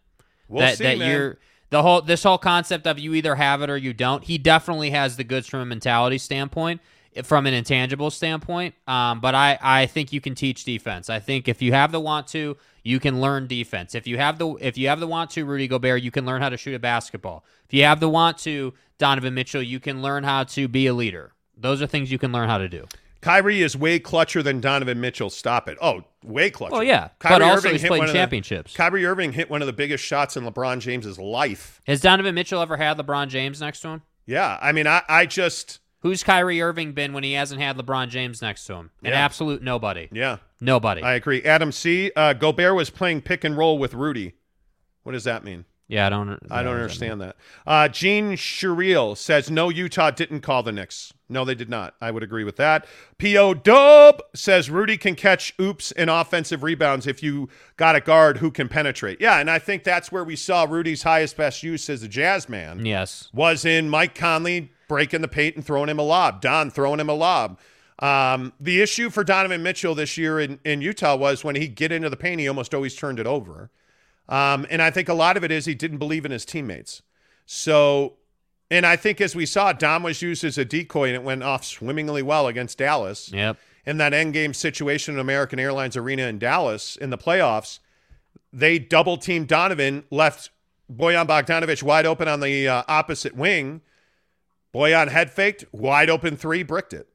We'll 0.48 0.62
that 0.62 0.78
see, 0.78 0.84
that 0.84 0.98
man. 1.00 1.10
you're 1.10 1.38
the 1.70 1.82
whole 1.82 2.02
this 2.02 2.24
whole 2.24 2.38
concept 2.38 2.88
of 2.88 3.00
you 3.00 3.14
either 3.14 3.36
have 3.36 3.62
it 3.62 3.70
or 3.70 3.78
you 3.78 3.94
don't. 3.94 4.24
He 4.24 4.38
definitely 4.38 4.92
has 4.92 5.18
the 5.18 5.24
goods 5.24 5.48
from 5.48 5.62
a 5.62 5.66
mentality 5.66 6.18
standpoint, 6.18 6.82
from 7.24 7.46
an 7.46 7.54
intangible 7.54 8.12
standpoint. 8.12 8.76
Um, 8.88 9.20
but 9.20 9.36
I 9.36 9.58
I 9.62 9.86
think 9.86 10.14
you 10.14 10.22
can 10.22 10.36
teach 10.36 10.64
defense. 10.64 11.10
I 11.10 11.20
think 11.20 11.48
if 11.48 11.62
you 11.62 11.74
have 11.74 11.92
the 11.92 12.00
want 12.00 12.28
to, 12.28 12.58
you 12.84 13.00
can 13.00 13.20
learn 13.20 13.48
defense. 13.48 13.96
If 13.96 14.08
you 14.08 14.18
have 14.18 14.38
the 14.38 14.56
if 14.62 14.78
you 14.78 14.88
have 14.88 15.00
the 15.00 15.08
want 15.08 15.32
to, 15.32 15.46
Rudy 15.46 15.68
Gobert, 15.68 16.02
you 16.02 16.12
can 16.12 16.26
learn 16.26 16.42
how 16.42 16.50
to 16.50 16.58
shoot 16.58 16.76
a 16.76 16.80
basketball. 16.80 17.44
If 17.66 17.74
you 17.74 17.84
have 17.84 18.00
the 18.00 18.10
want 18.10 18.38
to, 18.40 18.74
Donovan 18.98 19.34
Mitchell, 19.34 19.62
you 19.62 19.80
can 19.80 20.02
learn 20.02 20.24
how 20.24 20.44
to 20.44 20.68
be 20.68 20.88
a 20.88 20.94
leader. 20.94 21.34
Those 21.58 21.82
are 21.82 21.88
things 21.88 22.12
you 22.12 22.20
can 22.20 22.32
learn 22.32 22.48
how 22.48 22.58
to 22.60 22.70
do. 22.70 22.86
Kyrie 23.26 23.64
is 23.64 23.76
way 23.76 24.00
clutcher 24.00 24.44
than 24.44 24.62
Donovan 24.62 25.02
Mitchell. 25.02 25.32
Stop 25.32 25.68
it. 25.68 25.80
Oh, 25.82 26.04
way 26.24 26.52
clutcher. 26.52 26.70
Oh 26.74 26.82
yeah, 26.82 27.10
Kyrie 27.18 27.40
but 27.40 27.42
also 27.42 27.58
Irving 27.70 27.72
he's 27.80 27.88
played 27.88 28.02
of 28.04 28.08
the- 28.10 28.14
championships. 28.14 28.76
Kyrie 28.76 29.04
Irving 29.06 29.34
hit 29.34 29.50
one 29.50 29.64
of 29.64 29.66
the 29.66 29.74
biggest 29.74 30.04
shots 30.04 30.38
in 30.38 30.44
LeBron 30.44 30.80
James's 30.80 31.18
life. 31.18 31.82
Has 31.88 32.02
Donovan 32.02 32.36
Mitchell 32.36 32.62
ever 32.62 32.78
had 32.78 32.98
LeBron 33.00 33.30
James 33.30 33.60
next 33.62 33.80
to 33.82 33.88
him? 33.90 34.02
Yeah, 34.28 34.60
I 34.62 34.72
mean, 34.74 34.86
I, 34.86 35.02
I 35.10 35.26
just, 35.26 35.80
Who's 36.02 36.24
Kyrie 36.24 36.62
Irving 36.62 36.94
been 36.94 37.14
when 37.14 37.24
he 37.24 37.34
hasn't 37.34 37.60
had 37.60 37.78
LeBron 37.78 38.10
James 38.10 38.44
next 38.44 38.66
to 38.68 38.76
him? 38.76 38.92
An 39.04 39.10
Yeah. 39.12 39.18
absolute 39.26 39.64
nobody. 39.64 40.08
yeah, 40.12 40.38
Nobody. 40.62 41.02
I 41.02 41.16
agree. 41.16 41.42
Adam 41.44 41.72
C. 41.72 42.12
Uh, 42.16 42.34
Gobert 42.34 42.76
was 42.76 42.92
playing 42.92 43.22
pick 43.24 43.44
and 43.44 43.58
roll 43.58 43.80
with 43.80 43.96
Rudy. 43.96 44.34
What 45.02 45.14
does 45.14 45.24
that 45.24 45.44
mean? 45.44 45.66
Yeah, 45.88 46.08
I 46.08 46.10
don't. 46.10 46.40
I 46.50 46.64
don't 46.64 46.74
understand 46.76 47.22
that. 47.22 47.36
Uh, 47.68 47.88
Gene 47.88 48.32
Shuriel 48.32 49.16
says 49.16 49.52
no, 49.52 49.70
Utah 49.70 50.10
didn't 50.10 50.42
call 50.42 50.64
the 50.64 50.72
Knicks. 50.72 51.14
No, 51.30 51.46
they 51.46 51.54
did 51.54 51.70
not. 51.70 51.94
I 52.02 52.10
would 52.10 52.24
agree 52.24 52.44
with 52.44 52.56
that. 52.58 52.88
P.O. 53.20 53.54
Dub 53.56 54.22
says 54.34 54.70
Rudy 54.72 54.98
can 54.98 55.14
catch 55.16 55.54
oops 55.62 55.92
and 55.92 56.10
offensive 56.10 56.64
rebounds 56.64 57.06
if 57.06 57.22
you 57.22 57.50
got 57.78 57.96
a 57.96 58.02
guard 58.02 58.38
who 58.38 58.50
can 58.50 58.68
penetrate. 58.68 59.22
Yeah, 59.22 59.40
and 59.40 59.50
I 59.50 59.60
think 59.60 59.84
that's 59.84 60.12
where 60.12 60.24
we 60.24 60.36
saw 60.36 60.66
Rudy's 60.68 61.04
highest 61.04 61.38
best 61.38 61.62
use 61.62 61.88
as 61.90 62.02
a 62.04 62.08
jazz 62.08 62.50
man 62.50 62.86
Yes. 62.86 63.30
was 63.34 63.64
in 63.66 63.90
Mike 63.90 64.16
Conley 64.16 64.72
breaking 64.88 65.22
the 65.22 65.28
paint 65.28 65.56
and 65.56 65.66
throwing 65.66 65.90
him 65.90 66.00
a 66.00 66.04
lob. 66.04 66.42
Don 66.42 66.70
throwing 66.72 67.00
him 67.00 67.10
a 67.10 67.14
lob. 67.16 67.60
Um, 68.00 68.54
the 68.60 68.82
issue 68.82 69.10
for 69.10 69.24
Donovan 69.24 69.64
Mitchell 69.64 69.96
this 69.96 70.18
year 70.18 70.40
in, 70.40 70.60
in 70.66 70.82
Utah 70.82 71.16
was 71.16 71.44
when 71.44 71.56
he 71.56 71.68
get 71.68 71.92
into 71.92 72.10
the 72.10 72.18
paint, 72.18 72.40
he 72.42 72.48
almost 72.48 72.74
always 72.74 72.96
turned 72.96 73.20
it 73.20 73.26
over. 73.28 73.70
Um, 74.28 74.66
and 74.70 74.82
I 74.82 74.90
think 74.90 75.10
a 75.10 75.14
lot 75.14 75.38
of 75.38 75.44
it 75.44 75.52
is 75.52 75.66
he 75.66 75.76
didn't 75.76 76.00
believe 76.00 76.26
in 76.26 76.32
his 76.32 76.46
teammates. 76.46 77.02
So, 77.46 78.14
and 78.72 78.86
I 78.86 78.96
think 78.96 79.22
as 79.22 79.36
we 79.36 79.46
saw, 79.46 79.72
Dom 79.72 80.04
was 80.04 80.22
used 80.22 80.44
as 80.44 80.58
a 80.58 80.66
decoy 80.66 81.08
and 81.08 81.16
it 81.16 81.24
went 81.24 81.44
off 81.44 81.64
swimmingly 81.64 82.24
well 82.24 82.48
against 82.48 82.78
Dallas. 82.78 83.32
Yep. 83.32 83.58
In 83.86 83.98
that 83.98 84.14
end 84.14 84.34
game 84.34 84.56
situation 84.56 85.14
in 85.14 85.20
American 85.20 85.60
Airlines 85.60 85.96
Arena 85.96 86.24
in 86.24 86.40
Dallas 86.40 86.96
in 86.96 87.12
the 87.12 87.20
playoffs, 87.20 87.80
they 88.52 88.80
double 88.80 89.18
teamed 89.18 89.48
Donovan, 89.48 90.06
left 90.10 90.50
Bojan 90.92 91.28
Bogdanovic 91.28 91.84
wide 91.84 92.06
open 92.08 92.28
on 92.28 92.40
the 92.40 92.68
uh, 92.68 92.84
opposite 92.88 93.36
wing. 93.36 93.82
Bojan 94.74 95.10
head 95.10 95.30
faked, 95.30 95.66
wide 95.72 96.10
open 96.10 96.36
three, 96.36 96.64
bricked 96.64 96.94
it. 96.94 97.08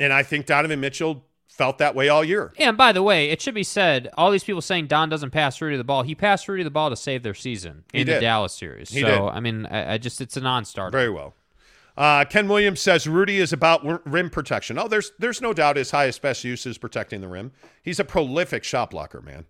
And 0.00 0.12
I 0.12 0.24
think 0.24 0.46
Donovan 0.46 0.80
Mitchell 0.80 1.24
felt 1.52 1.78
that 1.78 1.94
way 1.94 2.08
all 2.08 2.24
year. 2.24 2.52
And 2.58 2.76
by 2.76 2.92
the 2.92 3.02
way, 3.02 3.30
it 3.30 3.40
should 3.40 3.54
be 3.54 3.62
said, 3.62 4.08
all 4.16 4.30
these 4.30 4.44
people 4.44 4.62
saying 4.62 4.86
Don 4.86 5.08
doesn't 5.08 5.30
pass 5.30 5.60
Rudy 5.60 5.76
the 5.76 5.84
ball. 5.84 6.02
He 6.02 6.14
passed 6.14 6.48
Rudy 6.48 6.62
the 6.62 6.70
ball 6.70 6.90
to 6.90 6.96
save 6.96 7.22
their 7.22 7.34
season 7.34 7.84
in 7.92 8.06
the. 8.06 8.20
Dallas 8.20 8.52
series. 8.52 8.90
He 8.90 9.00
so 9.00 9.06
did. 9.06 9.18
I 9.20 9.40
mean, 9.40 9.66
I, 9.66 9.94
I 9.94 9.98
just 9.98 10.20
it's 10.20 10.36
a 10.36 10.40
non-starter. 10.40 10.96
Very 10.96 11.10
well. 11.10 11.34
Uh, 11.96 12.24
Ken 12.24 12.48
Williams 12.48 12.80
says 12.80 13.06
Rudy 13.06 13.38
is 13.38 13.52
about 13.52 14.06
rim 14.10 14.30
protection. 14.30 14.78
Oh, 14.78 14.88
there's 14.88 15.12
there's 15.18 15.42
no 15.42 15.52
doubt 15.52 15.76
his 15.76 15.90
highest 15.90 16.22
best 16.22 16.42
use 16.42 16.64
is 16.64 16.78
protecting 16.78 17.20
the 17.20 17.28
rim. 17.28 17.52
He's 17.82 18.00
a 18.00 18.04
prolific 18.04 18.64
shot 18.64 18.90
blocker, 18.90 19.20
man. 19.20 19.44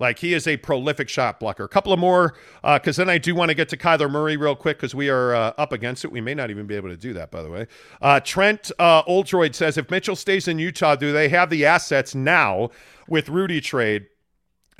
Like 0.00 0.18
he 0.18 0.32
is 0.32 0.46
a 0.46 0.56
prolific 0.56 1.10
shot 1.10 1.38
blocker. 1.38 1.62
A 1.62 1.68
couple 1.68 1.92
of 1.92 1.98
more, 1.98 2.34
because 2.62 2.96
then 2.96 3.10
I 3.10 3.18
do 3.18 3.34
want 3.34 3.50
to 3.50 3.54
get 3.54 3.68
to 3.68 3.76
Kyler 3.76 4.10
Murray 4.10 4.38
real 4.38 4.56
quick 4.56 4.78
because 4.78 4.94
we 4.94 5.10
are 5.10 5.34
uh, 5.34 5.52
up 5.58 5.72
against 5.72 6.04
it. 6.04 6.10
We 6.10 6.22
may 6.22 6.34
not 6.34 6.50
even 6.50 6.66
be 6.66 6.74
able 6.74 6.88
to 6.88 6.96
do 6.96 7.12
that, 7.12 7.30
by 7.30 7.42
the 7.42 7.50
way. 7.50 7.66
Uh, 8.00 8.18
Trent 8.20 8.72
uh, 8.78 9.02
Oldroyd 9.06 9.54
says 9.54 9.76
if 9.76 9.90
Mitchell 9.90 10.16
stays 10.16 10.48
in 10.48 10.58
Utah, 10.58 10.96
do 10.96 11.12
they 11.12 11.28
have 11.28 11.50
the 11.50 11.66
assets 11.66 12.14
now 12.14 12.70
with 13.08 13.28
Rudy 13.28 13.60
trade 13.60 14.06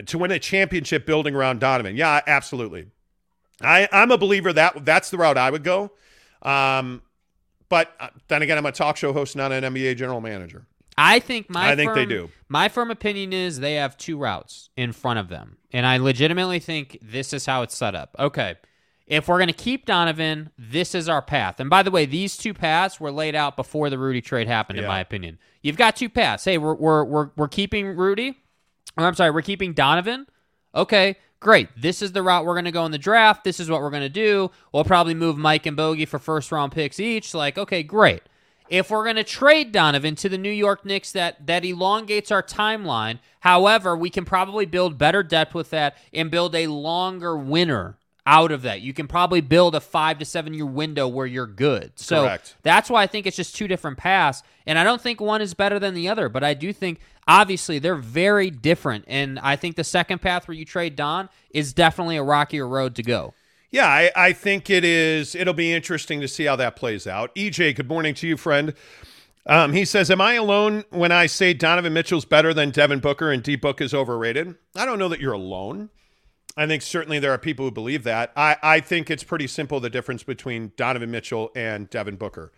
to 0.06 0.16
win 0.16 0.30
a 0.30 0.38
championship 0.38 1.05
building 1.05 1.34
around 1.34 1.60
Donovan? 1.60 1.97
Yeah, 1.97 2.22
absolutely. 2.26 2.86
I, 3.60 3.88
I'm 3.92 4.10
a 4.10 4.18
believer 4.18 4.55
that 4.55 4.86
that's 4.86 5.10
the 5.10 5.18
route 5.18 5.36
I 5.36 5.51
would 5.51 5.64
go. 5.64 5.92
Um, 6.40 7.02
but 7.68 7.92
uh, 8.01 8.09
then 8.28 8.40
again, 8.40 8.56
I'm 8.56 8.64
a 8.64 8.72
talk 8.72 8.97
show 8.97 9.12
host, 9.12 9.36
not 9.36 9.52
an 9.52 9.64
NBA 9.64 9.98
general 9.98 10.22
manager. 10.22 10.66
I 10.96 11.18
think 11.20 11.48
my 11.48 11.72
I 11.72 11.76
think 11.76 11.94
they 11.94 12.06
do. 12.06 12.30
My 12.48 12.68
firm 12.68 12.90
opinion 12.90 13.32
is 13.32 13.60
they 13.60 13.74
have 13.74 13.96
two 13.96 14.18
routes 14.18 14.70
in 14.76 14.92
front 14.92 15.18
of 15.18 15.28
them, 15.28 15.56
and 15.72 15.86
I 15.86 15.96
legitimately 15.96 16.58
think 16.58 16.98
this 17.00 17.32
is 17.32 17.46
how 17.46 17.62
it's 17.62 17.76
set 17.76 17.94
up. 17.94 18.14
Okay, 18.18 18.56
if 19.06 19.26
we're 19.26 19.38
going 19.38 19.48
to 19.48 19.52
keep 19.52 19.86
Donovan, 19.86 20.50
this 20.56 20.94
is 20.94 21.08
our 21.08 21.20
path. 21.22 21.58
And 21.58 21.68
by 21.68 21.82
the 21.82 21.90
way, 21.90 22.06
these 22.06 22.36
two 22.36 22.54
paths 22.54 23.00
were 23.00 23.10
laid 23.10 23.34
out 23.34 23.56
before 23.56 23.90
the 23.90 23.98
Rudy 23.98 24.20
trade 24.20 24.46
happened. 24.46 24.78
In 24.78 24.86
my 24.86 25.00
opinion, 25.00 25.38
you've 25.62 25.76
got 25.76 25.96
two 25.96 26.08
paths. 26.08 26.44
Hey, 26.44 26.58
we're 26.58 26.74
we're 26.74 27.04
we're, 27.04 27.30
we're 27.36 27.48
keeping 27.48 27.86
Rudy. 27.88 28.38
Or 28.96 29.06
I'm 29.06 29.14
sorry, 29.14 29.30
we're 29.30 29.42
keeping 29.42 29.72
Donovan. 29.72 30.26
Okay, 30.74 31.16
great. 31.40 31.68
This 31.76 32.02
is 32.02 32.12
the 32.12 32.22
route 32.22 32.44
we're 32.44 32.54
going 32.54 32.64
to 32.66 32.70
go 32.70 32.84
in 32.84 32.92
the 32.92 32.98
draft. 32.98 33.44
This 33.44 33.58
is 33.58 33.70
what 33.70 33.80
we're 33.80 33.90
going 33.90 34.02
to 34.02 34.08
do. 34.08 34.50
We'll 34.72 34.84
probably 34.84 35.14
move 35.14 35.36
Mike 35.36 35.66
and 35.66 35.76
Bogey 35.76 36.06
for 36.06 36.18
first 36.18 36.52
round 36.52 36.72
picks 36.72 37.00
each. 37.00 37.34
Like, 37.34 37.58
okay, 37.58 37.82
great. 37.82 38.22
If 38.70 38.88
we're 38.88 39.05
going 39.05 39.16
to 39.16 39.24
trade 39.24 39.72
Donovan 39.72 40.14
to 40.16 40.28
the 40.28 40.38
New 40.38 40.51
York 40.51 40.86
Knicks, 40.86 41.10
that 41.12 41.47
that 41.47 41.64
elongates 41.64 42.30
our 42.30 42.42
timeline. 42.42 43.18
However, 43.40 43.97
we 43.97 44.10
can 44.10 44.24
probably 44.24 44.64
build 44.64 44.97
better 44.97 45.22
depth 45.22 45.55
with 45.55 45.70
that 45.70 45.98
and 46.14 46.30
build 46.30 46.55
a 46.55 46.68
longer 46.68 47.36
winner 47.36 47.97
out 48.26 48.52
of 48.52 48.62
that. 48.62 48.80
You 48.80 48.92
can 48.92 49.09
probably 49.09 49.40
build 49.40 49.74
a 49.74 49.80
five 49.80 50.18
to 50.18 50.24
seven 50.24 50.55
year 50.55 50.66
window 50.66 51.09
where 51.09 51.26
you're 51.26 51.48
good. 51.48 51.98
So 51.98 52.22
Correct. 52.22 52.55
that's 52.62 52.88
why 52.88 53.02
I 53.02 53.06
think 53.09 53.26
it's 53.26 53.36
just 53.36 53.56
two 53.56 53.66
different 53.66 53.98
paths. 53.98 54.44
And 54.66 54.78
I 54.78 54.84
don't 54.84 55.01
think 55.01 55.20
one 55.20 55.42
is 55.42 55.52
better 55.52 55.80
than 55.80 55.94
the 55.94 56.09
other, 56.09 56.28
but 56.28 56.44
I 56.44 56.55
do 56.55 56.72
think 56.72 57.01
obviously 57.26 57.80
they're 57.80 57.97
very 57.97 58.51
different. 58.51 59.05
And 59.09 59.40
I 59.40 59.56
think 59.56 59.74
the 59.74 59.84
second 59.84 60.20
path 60.20 60.47
where 60.47 60.56
you 60.56 60.64
trade 60.64 60.94
Don 60.94 61.28
is 61.51 61.72
definitely 61.72 62.18
a 62.18 62.22
rockier 62.22 62.68
road 62.68 62.94
to 62.97 63.02
go. 63.02 63.34
Yeah, 63.70 63.86
I, 63.86 64.10
I 64.16 64.32
think 64.32 64.68
it 64.68 64.84
is. 64.84 65.34
It'll 65.34 65.55
be 65.55 65.72
interesting 65.72 66.20
to 66.20 66.28
see 66.28 66.44
how 66.44 66.56
that 66.56 66.74
plays 66.74 67.06
out. 67.06 67.34
EJ, 67.36 67.76
good 67.76 67.88
morning 67.88 68.14
to 68.14 68.26
you, 68.26 68.36
friend. 68.36 68.74
Um, 69.47 69.72
he 69.72 69.84
says, 69.84 70.10
Am 70.10 70.20
I 70.20 70.34
alone 70.34 70.84
when 70.90 71.12
I 71.12 71.26
say 71.26 71.55
Donovan 71.55 71.92
Mitchell's 71.92 72.24
better 72.24 72.52
than 72.52 72.70
Devin 72.70 72.98
Booker 72.98 73.30
and 73.30 73.42
D 73.42 73.56
Book 73.56 73.80
is 73.80 73.94
overrated? 73.94 74.56
I 74.74 74.84
don't 74.84 74.98
know 74.98 75.09
that 75.09 75.20
you're 75.20 75.32
alone. 75.32 75.90
I 76.56 76.66
think 76.66 76.82
certainly 76.82 77.20
there 77.20 77.32
are 77.32 77.38
people 77.38 77.64
who 77.64 77.70
believe 77.70 78.02
that. 78.05 78.32
I, 78.36 78.56
I 78.60 78.80
think 78.80 79.09
it's 79.09 79.22
pretty 79.22 79.47
simple 79.47 79.78
the 79.78 79.88
difference 79.88 80.24
between 80.24 80.72
Donovan 80.76 81.10
Mitchell 81.10 81.51
and 81.55 81.88
Devin 81.88 82.16
Booker. 82.16 82.52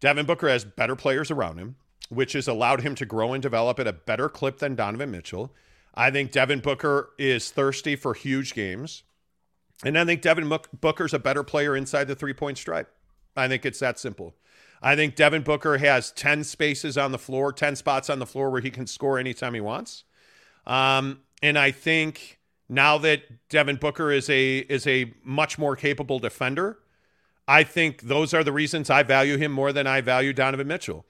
Devin 0.00 0.26
Booker 0.26 0.48
has 0.48 0.64
better 0.64 0.96
players 0.96 1.30
around 1.30 1.58
him, 1.58 1.76
which 2.08 2.32
has 2.32 2.48
allowed 2.48 2.80
him 2.80 2.96
to 2.96 3.06
grow 3.06 3.32
and 3.32 3.42
develop 3.42 3.78
at 3.78 3.86
a 3.86 3.92
better 3.92 4.28
clip 4.28 4.58
than 4.58 4.74
Donovan 4.74 5.12
Mitchell. 5.12 5.54
I 5.94 6.10
think 6.10 6.32
Devin 6.32 6.60
Booker 6.60 7.10
is 7.18 7.50
thirsty 7.50 7.94
for 7.94 8.14
huge 8.14 8.52
games. 8.52 9.04
And 9.84 9.98
I 9.98 10.04
think 10.04 10.22
Devin 10.22 10.48
Book- 10.48 10.68
Booker's 10.80 11.12
a 11.12 11.18
better 11.18 11.42
player 11.42 11.76
inside 11.76 12.04
the 12.04 12.14
three 12.14 12.32
point 12.32 12.58
stripe. 12.58 12.90
I 13.36 13.48
think 13.48 13.66
it's 13.66 13.78
that 13.80 13.98
simple. 13.98 14.34
I 14.82 14.96
think 14.96 15.16
Devin 15.16 15.42
Booker 15.42 15.78
has 15.78 16.12
10 16.12 16.44
spaces 16.44 16.96
on 16.98 17.12
the 17.12 17.18
floor, 17.18 17.52
10 17.52 17.76
spots 17.76 18.08
on 18.10 18.18
the 18.18 18.26
floor 18.26 18.50
where 18.50 18.60
he 18.60 18.70
can 18.70 18.86
score 18.86 19.18
anytime 19.18 19.54
he 19.54 19.60
wants. 19.60 20.04
Um, 20.66 21.20
and 21.42 21.58
I 21.58 21.70
think 21.70 22.38
now 22.68 22.98
that 22.98 23.48
Devin 23.48 23.76
Booker 23.76 24.10
is 24.10 24.28
a 24.28 24.58
is 24.58 24.86
a 24.86 25.12
much 25.22 25.58
more 25.58 25.76
capable 25.76 26.18
defender, 26.18 26.78
I 27.46 27.62
think 27.62 28.02
those 28.02 28.34
are 28.34 28.42
the 28.42 28.52
reasons 28.52 28.90
I 28.90 29.02
value 29.02 29.36
him 29.36 29.52
more 29.52 29.72
than 29.72 29.86
I 29.86 30.00
value 30.00 30.32
Donovan 30.32 30.66
Mitchell. 30.66 31.06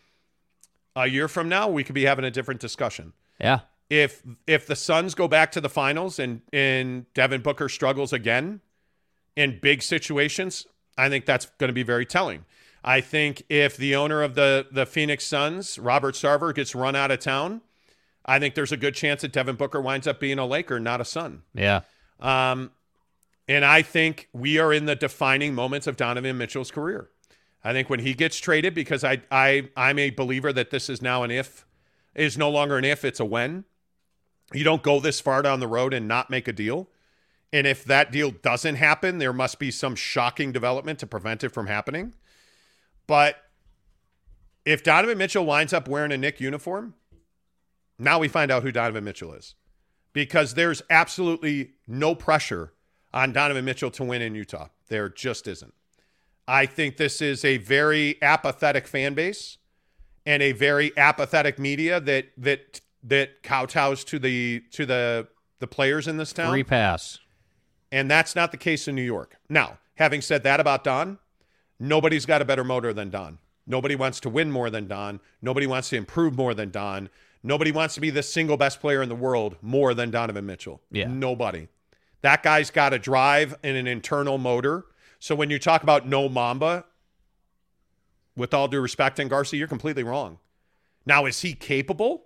A 0.95 1.07
year 1.07 1.29
from 1.29 1.49
now, 1.49 1.69
we 1.69 1.85
could 1.85 1.95
be 1.95 2.05
having 2.05 2.25
a 2.25 2.31
different 2.31 2.61
discussion 2.61 3.13
Yeah. 3.39 3.61
If 3.91 4.23
if 4.47 4.67
the 4.67 4.77
Suns 4.77 5.15
go 5.15 5.29
back 5.29 5.53
to 5.53 5.61
the 5.61 5.69
finals 5.69 6.19
and 6.19 6.43
and 6.53 7.13
Devin 7.15 7.43
Booker 7.43 7.69
struggles 7.69 8.13
again 8.13 8.61
in 9.37 9.59
big 9.61 9.83
situations, 9.83 10.67
I 10.99 11.09
think 11.09 11.27
that's 11.27 11.47
going 11.59 11.69
to 11.69 11.75
be 11.75 11.83
very 11.83 12.07
telling. 12.07 12.45
I 12.85 13.01
think 13.01 13.43
if 13.49 13.77
the 13.77 13.95
owner 13.97 14.23
of 14.23 14.35
the 14.35 14.67
the 14.71 14.87
Phoenix 14.87 15.27
Suns, 15.27 15.79
Robert 15.79 16.15
Sarver, 16.15 16.55
gets 16.55 16.75
run 16.75 16.97
out 16.97 17.11
of 17.11 17.21
town, 17.21 17.61
I 18.25 18.39
think 18.39 18.55
there's 18.55 18.73
a 18.73 18.77
good 18.77 18.95
chance 18.95 19.23
that 19.23 19.33
Devin 19.33 19.57
Booker 19.57 19.81
winds 19.81 20.07
up 20.07 20.21
being 20.21 20.39
a 20.39 20.47
Laker, 20.47 20.81
not 20.81 21.01
a 21.01 21.05
Sun. 21.05 21.43
Yeah. 21.55 21.83
Um, 22.21 22.71
and 23.49 23.65
I 23.65 23.83
think 23.83 24.29
we 24.33 24.59
are 24.59 24.73
in 24.73 24.87
the 24.87 24.97
defining 24.97 25.55
moments 25.55 25.87
of 25.87 25.97
Donovan 25.97 26.37
Mitchell's 26.39 26.71
career. 26.71 27.09
I 27.63 27.73
think 27.73 27.91
when 27.91 28.01
he 28.01 28.15
gets 28.15 28.39
traded, 28.39 28.75
because 28.75 29.05
I 29.05 29.23
I 29.31 29.69
I'm 29.77 29.99
a 29.99 30.11
believer 30.11 30.53
that 30.53 30.71
this 30.71 30.89
is 30.89 31.01
now 31.01 31.23
an 31.23 31.31
if, 31.31 31.65
is 32.15 32.37
no 32.37 32.51
longer 32.51 32.79
an 32.79 32.85
if, 32.85 33.05
it's 33.05 33.21
a 33.21 33.25
when. 33.25 33.65
You 34.53 34.65
don't 34.65 34.83
go 34.83 35.01
this 35.01 35.21
far 35.21 35.43
down 35.43 35.61
the 35.61 35.69
road 35.69 35.93
and 35.93 36.07
not 36.07 36.31
make 36.31 36.49
a 36.49 36.53
deal. 36.53 36.89
And 37.53 37.67
if 37.67 37.85
that 37.85 38.13
deal 38.13 38.31
doesn't 38.31 38.77
happen, 38.77 39.19
there 39.19 39.33
must 39.33 39.59
be 39.59 39.71
some 39.71 39.95
shocking 39.95 40.53
development 40.53 40.99
to 41.01 41.07
prevent 41.07 41.45
it 41.45 41.51
from 41.51 41.67
happening. 41.67 42.15
But 43.07 43.37
if 44.65 44.83
Donovan 44.83 45.19
Mitchell 45.19 45.47
winds 45.47 45.73
up 45.73 45.89
wearing 45.89 46.13
a 46.13 46.19
Knick 46.19 46.41
uniform, 46.41 46.95
now 47.99 48.19
we 48.19 48.29
find 48.29 48.51
out 48.51 48.63
who 48.63 48.73
Donovan 48.73 49.05
Mitchell 49.05 49.33
is 49.33 49.55
because 50.13 50.55
there's 50.55 50.83
absolutely 50.91 51.73
no 51.87 52.15
pressure 52.15 52.73
on 53.15 53.33
Donovan 53.33 53.65
Mitchell 53.65 53.91
to 53.93 54.05
win 54.05 54.23
in 54.23 54.35
Utah. 54.35 54.69
There 54.89 55.09
just 55.09 55.47
isn't. 55.47 55.75
I 56.49 56.67
think 56.67 56.97
this 56.97 57.21
is 57.21 57.45
a 57.45 57.57
very 57.59 58.21
apathetic 58.23 58.87
fan 58.87 59.15
base 59.15 59.59
and 60.25 60.43
a 60.43 60.53
very 60.53 60.97
apathetic 60.97 61.59
media 61.59 62.01
that 62.01 62.27
that 62.37 62.81
that 63.07 63.43
kowtows 63.43 64.05
to 64.05 64.19
the 64.19 64.63
to 64.73 64.85
the 64.87 65.29
the 65.59 65.67
players 65.67 66.07
in 66.07 66.17
this 66.17 66.33
town. 66.33 66.51
Free 66.51 66.65
pass. 66.65 67.19
And 67.93 68.11
that's 68.11 68.35
not 68.35 68.51
the 68.51 68.59
case 68.59 68.89
in 68.89 68.95
New 68.95 69.03
York. 69.03 69.37
Now, 69.49 69.79
having 69.95 70.21
said 70.21 70.43
that 70.43 70.61
about 70.61 70.85
Don, 70.85 71.19
nobody's 71.79 72.27
got 72.27 72.43
a 72.43 72.45
better 72.45 72.65
motor 72.65 72.93
than 72.93 73.11
Don. 73.11 73.39
Nobody 73.67 73.97
wants 73.97 74.21
to 74.21 74.29
win 74.29 74.51
more 74.51 74.71
than 74.71 74.87
Don. 74.87 75.21
Nobody 75.41 75.67
wants 75.67 75.89
to 75.91 75.97
improve 75.97 76.37
more 76.37 76.53
than 76.53 76.71
Don. 76.71 77.09
Nobody 77.43 77.73
wants 77.73 77.95
to 77.95 78.01
be 78.01 78.11
the 78.11 78.23
single 78.23 78.57
best 78.57 78.81
player 78.81 79.03
in 79.03 79.09
the 79.09 79.15
world 79.15 79.57
more 79.63 79.95
than 79.95 80.11
Donovan 80.11 80.47
Mitchell. 80.47 80.81
Yeah. 80.91 81.07
Nobody. 81.07 81.69
That 82.23 82.43
guy's 82.43 82.71
got 82.71 82.93
a 82.93 82.99
drive 82.99 83.55
and 83.63 83.77
an 83.77 83.87
internal 83.87 84.37
motor. 84.37 84.87
So 85.19 85.35
when 85.35 85.51
you 85.51 85.59
talk 85.59 85.83
about 85.83 86.09
no 86.09 86.29
Mamba, 86.29 86.85
with 88.37 88.53
all 88.53 88.69
due 88.69 88.81
respect, 88.81 89.19
and 89.19 89.31
Garcia, 89.31 89.59
you're 89.59 89.69
completely 89.69 90.03
wrong. 90.03 90.39
Now, 91.07 91.25
is 91.27 91.41
he 91.41 91.55
capable? 91.55 92.25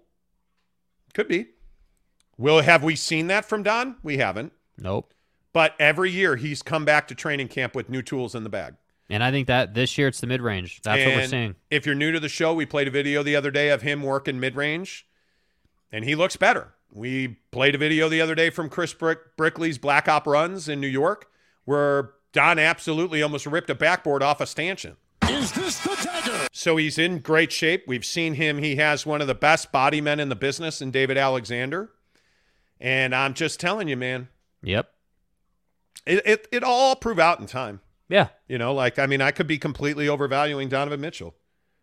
Could 1.15 1.29
be. 1.29 1.49
Will 2.39 2.61
have 2.63 2.83
we 2.83 2.97
seen 2.97 3.27
that 3.27 3.45
from 3.45 3.63
Don? 3.63 3.97
We 4.03 4.17
haven't. 4.19 4.53
Nope. 4.79 5.13
But 5.53 5.75
every 5.79 6.11
year 6.11 6.37
he's 6.37 6.63
come 6.63 6.85
back 6.85 7.09
to 7.09 7.15
training 7.15 7.49
camp 7.49 7.75
with 7.75 7.89
new 7.89 8.03
tools 8.03 8.35
in 8.35 8.45
the 8.45 8.49
bag. 8.51 8.75
And 9.11 9.25
I 9.25 9.31
think 9.33 9.49
that 9.49 9.75
this 9.75 9.99
year 9.99 10.09
it's 10.09 10.21
the 10.21 10.27
mid 10.29 10.41
range. 10.41 10.81
That's 10.83 11.05
what 11.05 11.17
we're 11.17 11.27
seeing. 11.27 11.57
If 11.71 11.85
you're 11.85 11.97
new 11.97 12.13
to 12.13 12.21
the 12.21 12.29
show, 12.29 12.55
we 12.55 12.65
played 12.65 12.87
a 12.87 12.93
video 12.93 13.23
the 13.25 13.35
other 13.35 13.51
day 13.51 13.71
of 13.71 13.83
him 13.83 14.03
working 14.03 14.39
mid 14.39 14.55
range, 14.55 15.07
and 15.91 16.05
he 16.05 16.15
looks 16.15 16.37
better. 16.37 16.75
We 16.93 17.39
played 17.51 17.75
a 17.75 17.79
video 17.79 18.09
the 18.09 18.21
other 18.21 18.35
day 18.37 18.51
from 18.51 18.69
Chris 18.69 18.93
Brick- 18.95 19.37
Brickley's 19.37 19.79
Black 19.79 20.09
Op 20.09 20.27
runs 20.27 20.69
in 20.69 20.81
New 20.81 20.87
York, 20.89 21.27
where 21.65 22.13
Don 22.33 22.59
absolutely 22.61 23.21
almost 23.23 23.47
ripped 23.47 23.71
a 23.71 23.75
backboard 23.75 24.23
off 24.23 24.41
a 24.41 24.47
stanchion. 24.47 24.97
Is 25.29 25.53
this 25.53 25.81
the 25.81 25.89
dagger? 25.90 25.90
So 26.51 26.77
he's 26.77 26.99
in 26.99 27.19
great 27.21 27.53
shape. 27.53 27.85
We've 27.87 28.05
seen 28.05 28.35
him. 28.35 28.59
He 28.59 28.77
has 28.77 29.07
one 29.07 29.21
of 29.21 29.27
the 29.27 29.35
best 29.35 29.71
body 29.71 30.01
men 30.01 30.19
in 30.19 30.29
the 30.29 30.37
business 30.37 30.83
in 30.83 30.91
David 30.91 31.17
Alexander. 31.17 31.91
And 32.81 33.15
I'm 33.15 33.35
just 33.35 33.61
telling 33.61 33.89
you, 33.89 33.97
man, 33.97 34.29
Yep. 34.63 34.91
it, 36.07 36.23
it, 36.27 36.49
it 36.51 36.65
all 36.65 36.97
prove 36.97 37.19
out 37.19 37.39
in 37.41 37.47
time. 37.47 37.81
Yeah. 38.09 38.29
You 38.49 38.59
know, 38.59 38.75
like, 38.75 38.99
I 38.99 39.07
mean, 39.07 39.21
I 39.21 39.31
could 39.31 39.47
be 39.47 39.59
completely 39.59 40.09
overvaluing 40.09 40.69
Donovan 40.69 41.01
Mitchell. 41.01 41.35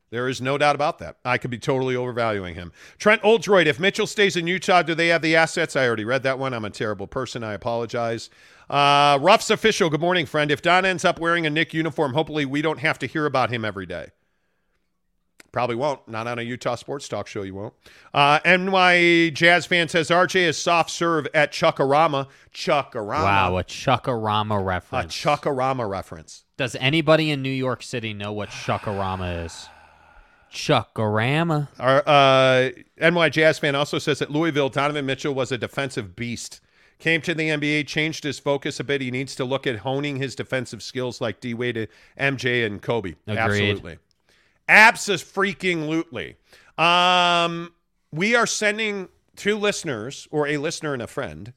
There 0.09 0.29
is 0.29 0.41
no 0.41 0.57
doubt 0.57 0.75
about 0.75 0.99
that. 0.99 1.17
I 1.25 1.37
could 1.37 1.51
be 1.51 1.57
totally 1.57 1.95
overvaluing 1.95 2.55
him. 2.55 2.71
Trent 2.97 3.21
Oldroyd, 3.23 3.67
if 3.67 3.79
Mitchell 3.79 4.07
stays 4.07 4.37
in 4.37 4.47
Utah, 4.47 4.81
do 4.81 4.95
they 4.95 5.09
have 5.09 5.21
the 5.21 5.35
assets? 5.35 5.75
I 5.75 5.85
already 5.85 6.05
read 6.05 6.23
that 6.23 6.39
one. 6.39 6.53
I'm 6.53 6.63
a 6.65 6.69
terrible 6.69 7.07
person. 7.07 7.43
I 7.43 7.53
apologize. 7.53 8.29
Uh, 8.69 9.17
Ruff's 9.21 9.49
official, 9.49 9.89
good 9.89 9.99
morning, 10.01 10.25
friend. 10.25 10.49
If 10.49 10.61
Don 10.61 10.85
ends 10.85 11.03
up 11.05 11.19
wearing 11.19 11.45
a 11.45 11.49
Knick 11.49 11.73
uniform, 11.73 12.13
hopefully 12.13 12.45
we 12.45 12.61
don't 12.61 12.79
have 12.79 12.97
to 12.99 13.05
hear 13.05 13.25
about 13.25 13.49
him 13.49 13.65
every 13.65 13.85
day. 13.85 14.11
Probably 15.51 15.75
won't. 15.75 16.07
Not 16.07 16.27
on 16.27 16.39
a 16.39 16.41
Utah 16.41 16.75
sports 16.75 17.07
talk 17.07 17.27
show, 17.27 17.43
you 17.43 17.55
won't. 17.55 17.73
Uh, 18.13 18.39
NY 18.45 19.31
Jazz 19.33 19.65
fan 19.65 19.87
says 19.87 20.09
RJ 20.09 20.41
is 20.41 20.57
soft 20.57 20.89
serve 20.89 21.27
at 21.33 21.51
Chuckarama. 21.51 22.27
Chuckarama. 22.53 23.23
Wow, 23.23 23.57
a 23.57 23.63
Chuckarama 23.63 24.63
reference. 24.63 25.15
A. 25.15 25.27
Chuckarama 25.27 25.89
reference. 25.89 26.43
Does 26.57 26.75
anybody 26.75 27.31
in 27.31 27.41
New 27.41 27.49
York 27.49 27.83
City 27.83 28.13
know 28.13 28.33
what 28.33 28.49
Chuckarama 28.49 29.45
is? 29.45 29.67
Chuckarama. 30.51 31.67
Our 31.79 32.03
uh, 32.05 32.69
NY 32.99 33.29
Jazz 33.29 33.59
fan 33.59 33.75
also 33.75 33.99
says 33.99 34.19
that 34.19 34.31
Louisville, 34.31 34.69
Donovan 34.69 35.05
Mitchell 35.05 35.33
was 35.33 35.51
a 35.51 35.57
defensive 35.57 36.15
beast. 36.15 36.61
Came 36.99 37.21
to 37.21 37.35
the 37.35 37.49
NBA, 37.49 37.85
changed 37.85 38.23
his 38.23 38.39
focus 38.39 38.79
a 38.79 38.83
bit. 38.83 39.01
He 39.01 39.11
needs 39.11 39.35
to 39.35 39.45
look 39.45 39.67
at 39.67 39.77
honing 39.77 40.15
his 40.15 40.35
defensive 40.35 40.81
skills 40.81 41.21
like 41.21 41.39
D 41.39 41.53
Wade, 41.53 41.87
MJ, 42.19 42.65
and 42.65 42.81
Kobe. 42.81 43.13
Agreed. 43.27 43.37
Absolutely. 43.37 43.97
Absolutely. 44.69 46.35
Um, 46.77 47.73
we 48.11 48.35
are 48.35 48.47
sending 48.47 49.09
two 49.35 49.57
listeners, 49.57 50.27
or 50.31 50.47
a 50.47 50.57
listener 50.57 50.93
and 50.93 51.01
a 51.01 51.07
friend. 51.07 51.53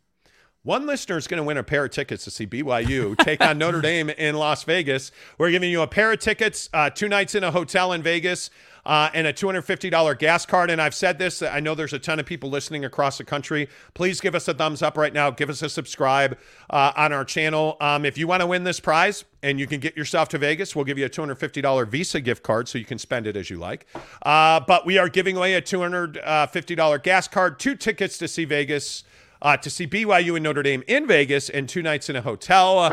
One 0.62 0.86
listener 0.86 1.16
is 1.16 1.26
going 1.26 1.38
to 1.38 1.42
win 1.42 1.56
a 1.56 1.62
pair 1.62 1.86
of 1.86 1.90
tickets 1.90 2.24
to 2.24 2.30
see 2.30 2.46
BYU 2.46 3.16
take 3.24 3.42
on 3.42 3.56
Notre 3.56 3.80
Dame 3.80 4.10
in 4.10 4.34
Las 4.34 4.62
Vegas. 4.64 5.10
We're 5.38 5.50
giving 5.50 5.70
you 5.70 5.80
a 5.80 5.86
pair 5.86 6.12
of 6.12 6.18
tickets, 6.18 6.68
uh, 6.74 6.90
two 6.90 7.08
nights 7.08 7.34
in 7.34 7.42
a 7.42 7.50
hotel 7.50 7.94
in 7.94 8.02
Vegas, 8.02 8.50
uh, 8.84 9.08
and 9.14 9.26
a 9.26 9.32
$250 9.32 10.18
gas 10.18 10.44
card. 10.44 10.68
And 10.68 10.78
I've 10.78 10.94
said 10.94 11.18
this, 11.18 11.40
I 11.40 11.60
know 11.60 11.74
there's 11.74 11.94
a 11.94 11.98
ton 11.98 12.20
of 12.20 12.26
people 12.26 12.50
listening 12.50 12.84
across 12.84 13.16
the 13.16 13.24
country. 13.24 13.70
Please 13.94 14.20
give 14.20 14.34
us 14.34 14.48
a 14.48 14.54
thumbs 14.54 14.82
up 14.82 14.98
right 14.98 15.14
now. 15.14 15.30
Give 15.30 15.48
us 15.48 15.62
a 15.62 15.70
subscribe 15.70 16.36
uh, 16.68 16.92
on 16.94 17.14
our 17.14 17.24
channel. 17.24 17.78
Um, 17.80 18.04
if 18.04 18.18
you 18.18 18.26
want 18.26 18.42
to 18.42 18.46
win 18.46 18.62
this 18.62 18.80
prize 18.80 19.24
and 19.42 19.58
you 19.58 19.66
can 19.66 19.80
get 19.80 19.96
yourself 19.96 20.28
to 20.30 20.38
Vegas, 20.38 20.76
we'll 20.76 20.84
give 20.84 20.98
you 20.98 21.06
a 21.06 21.10
$250 21.10 21.88
Visa 21.88 22.20
gift 22.20 22.42
card 22.42 22.68
so 22.68 22.76
you 22.76 22.84
can 22.84 22.98
spend 22.98 23.26
it 23.26 23.34
as 23.34 23.48
you 23.48 23.56
like. 23.56 23.86
Uh, 24.20 24.60
but 24.60 24.84
we 24.84 24.98
are 24.98 25.08
giving 25.08 25.38
away 25.38 25.54
a 25.54 25.62
$250 25.62 27.02
gas 27.02 27.28
card, 27.28 27.58
two 27.58 27.74
tickets 27.74 28.18
to 28.18 28.28
see 28.28 28.44
Vegas 28.44 29.04
uh, 29.42 29.56
to 29.56 29.70
see 29.70 29.86
BYU 29.86 30.36
and 30.36 30.44
Notre 30.44 30.62
Dame 30.62 30.82
in 30.86 31.06
Vegas 31.06 31.48
and 31.48 31.68
two 31.68 31.82
nights 31.82 32.08
in 32.08 32.16
a 32.16 32.22
hotel. 32.22 32.92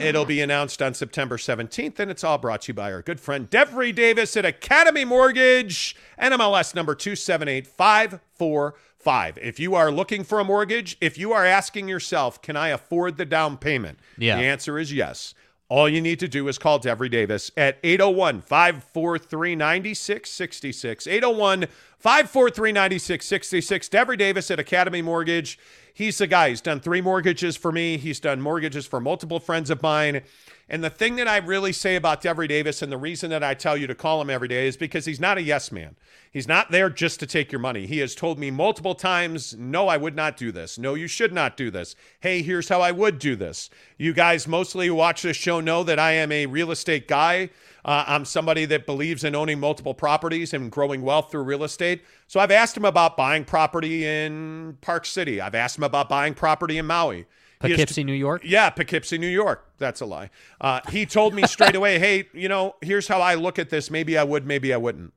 It'll 0.00 0.24
be 0.24 0.40
announced 0.40 0.80
on 0.80 0.94
September 0.94 1.36
17th, 1.36 1.98
and 1.98 2.08
it's 2.10 2.22
all 2.22 2.38
brought 2.38 2.62
to 2.62 2.68
you 2.68 2.74
by 2.74 2.92
our 2.92 3.02
good 3.02 3.18
friend 3.18 3.50
Devry 3.50 3.92
Davis 3.92 4.36
at 4.36 4.44
Academy 4.44 5.04
Mortgage, 5.04 5.96
NMLS 6.20 6.72
number 6.74 6.94
278545. 6.94 9.38
If 9.42 9.58
you 9.58 9.74
are 9.74 9.90
looking 9.90 10.22
for 10.22 10.38
a 10.38 10.44
mortgage, 10.44 10.96
if 11.00 11.18
you 11.18 11.32
are 11.32 11.44
asking 11.44 11.88
yourself, 11.88 12.40
can 12.42 12.56
I 12.56 12.68
afford 12.68 13.16
the 13.16 13.24
down 13.24 13.56
payment? 13.56 13.98
Yeah. 14.16 14.36
The 14.36 14.44
answer 14.44 14.78
is 14.78 14.92
yes. 14.92 15.34
All 15.70 15.86
you 15.86 16.00
need 16.00 16.18
to 16.20 16.28
do 16.28 16.48
is 16.48 16.56
call 16.56 16.80
Devry 16.80 17.10
Davis 17.10 17.50
at 17.54 17.78
801 17.82 18.40
543 18.40 19.54
9666. 19.54 21.06
801 21.06 21.66
543 21.98 22.72
9666. 22.72 23.88
Devry 23.90 24.16
Davis 24.16 24.50
at 24.50 24.58
Academy 24.58 25.02
Mortgage. 25.02 25.58
He's 25.92 26.16
the 26.16 26.26
guy. 26.26 26.48
He's 26.48 26.62
done 26.62 26.80
three 26.80 27.02
mortgages 27.02 27.54
for 27.54 27.70
me. 27.70 27.98
He's 27.98 28.18
done 28.18 28.40
mortgages 28.40 28.86
for 28.86 28.98
multiple 28.98 29.40
friends 29.40 29.68
of 29.68 29.82
mine. 29.82 30.22
And 30.70 30.84
the 30.84 30.90
thing 30.90 31.16
that 31.16 31.26
I 31.26 31.38
really 31.38 31.72
say 31.72 31.96
about 31.96 32.22
Devry 32.22 32.46
Davis, 32.46 32.82
and 32.82 32.92
the 32.92 32.98
reason 32.98 33.30
that 33.30 33.42
I 33.42 33.54
tell 33.54 33.76
you 33.76 33.86
to 33.86 33.94
call 33.94 34.20
him 34.20 34.28
every 34.28 34.48
day, 34.48 34.68
is 34.68 34.76
because 34.76 35.06
he's 35.06 35.20
not 35.20 35.38
a 35.38 35.42
yes 35.42 35.72
man. 35.72 35.96
He's 36.30 36.46
not 36.46 36.70
there 36.70 36.90
just 36.90 37.20
to 37.20 37.26
take 37.26 37.50
your 37.50 37.58
money. 37.58 37.86
He 37.86 37.98
has 37.98 38.14
told 38.14 38.38
me 38.38 38.50
multiple 38.50 38.94
times, 38.94 39.56
no, 39.56 39.88
I 39.88 39.96
would 39.96 40.14
not 40.14 40.36
do 40.36 40.52
this. 40.52 40.78
No, 40.78 40.92
you 40.92 41.06
should 41.06 41.32
not 41.32 41.56
do 41.56 41.70
this. 41.70 41.96
Hey, 42.20 42.42
here's 42.42 42.68
how 42.68 42.82
I 42.82 42.92
would 42.92 43.18
do 43.18 43.34
this. 43.34 43.70
You 43.96 44.12
guys 44.12 44.46
mostly 44.46 44.88
who 44.88 44.94
watch 44.94 45.22
this 45.22 45.38
show 45.38 45.60
know 45.60 45.82
that 45.84 45.98
I 45.98 46.12
am 46.12 46.30
a 46.30 46.44
real 46.44 46.70
estate 46.70 47.08
guy. 47.08 47.48
Uh, 47.82 48.04
I'm 48.06 48.26
somebody 48.26 48.66
that 48.66 48.84
believes 48.84 49.24
in 49.24 49.34
owning 49.34 49.60
multiple 49.60 49.94
properties 49.94 50.52
and 50.52 50.70
growing 50.70 51.00
wealth 51.00 51.30
through 51.30 51.44
real 51.44 51.64
estate. 51.64 52.02
So 52.26 52.40
I've 52.40 52.50
asked 52.50 52.76
him 52.76 52.84
about 52.84 53.16
buying 53.16 53.46
property 53.46 54.04
in 54.04 54.76
Park 54.82 55.06
City. 55.06 55.40
I've 55.40 55.54
asked 55.54 55.78
him 55.78 55.84
about 55.84 56.10
buying 56.10 56.34
property 56.34 56.76
in 56.76 56.86
Maui. 56.86 57.24
Poughkeepsie, 57.58 58.04
New 58.04 58.12
York. 58.12 58.42
yeah, 58.44 58.70
Poughkeepsie, 58.70 59.18
New 59.18 59.28
York. 59.28 59.64
That's 59.78 60.00
a 60.00 60.06
lie. 60.06 60.30
Uh, 60.60 60.80
he 60.90 61.06
told 61.06 61.34
me 61.34 61.42
straight 61.46 61.74
away, 61.80 61.98
hey, 61.98 62.28
you 62.32 62.48
know, 62.48 62.76
here's 62.80 63.08
how 63.08 63.20
I 63.20 63.34
look 63.34 63.58
at 63.58 63.70
this. 63.70 63.90
Maybe 63.90 64.16
I 64.16 64.24
would, 64.24 64.46
maybe 64.46 64.72
I 64.72 64.76
wouldn't. 64.76 65.12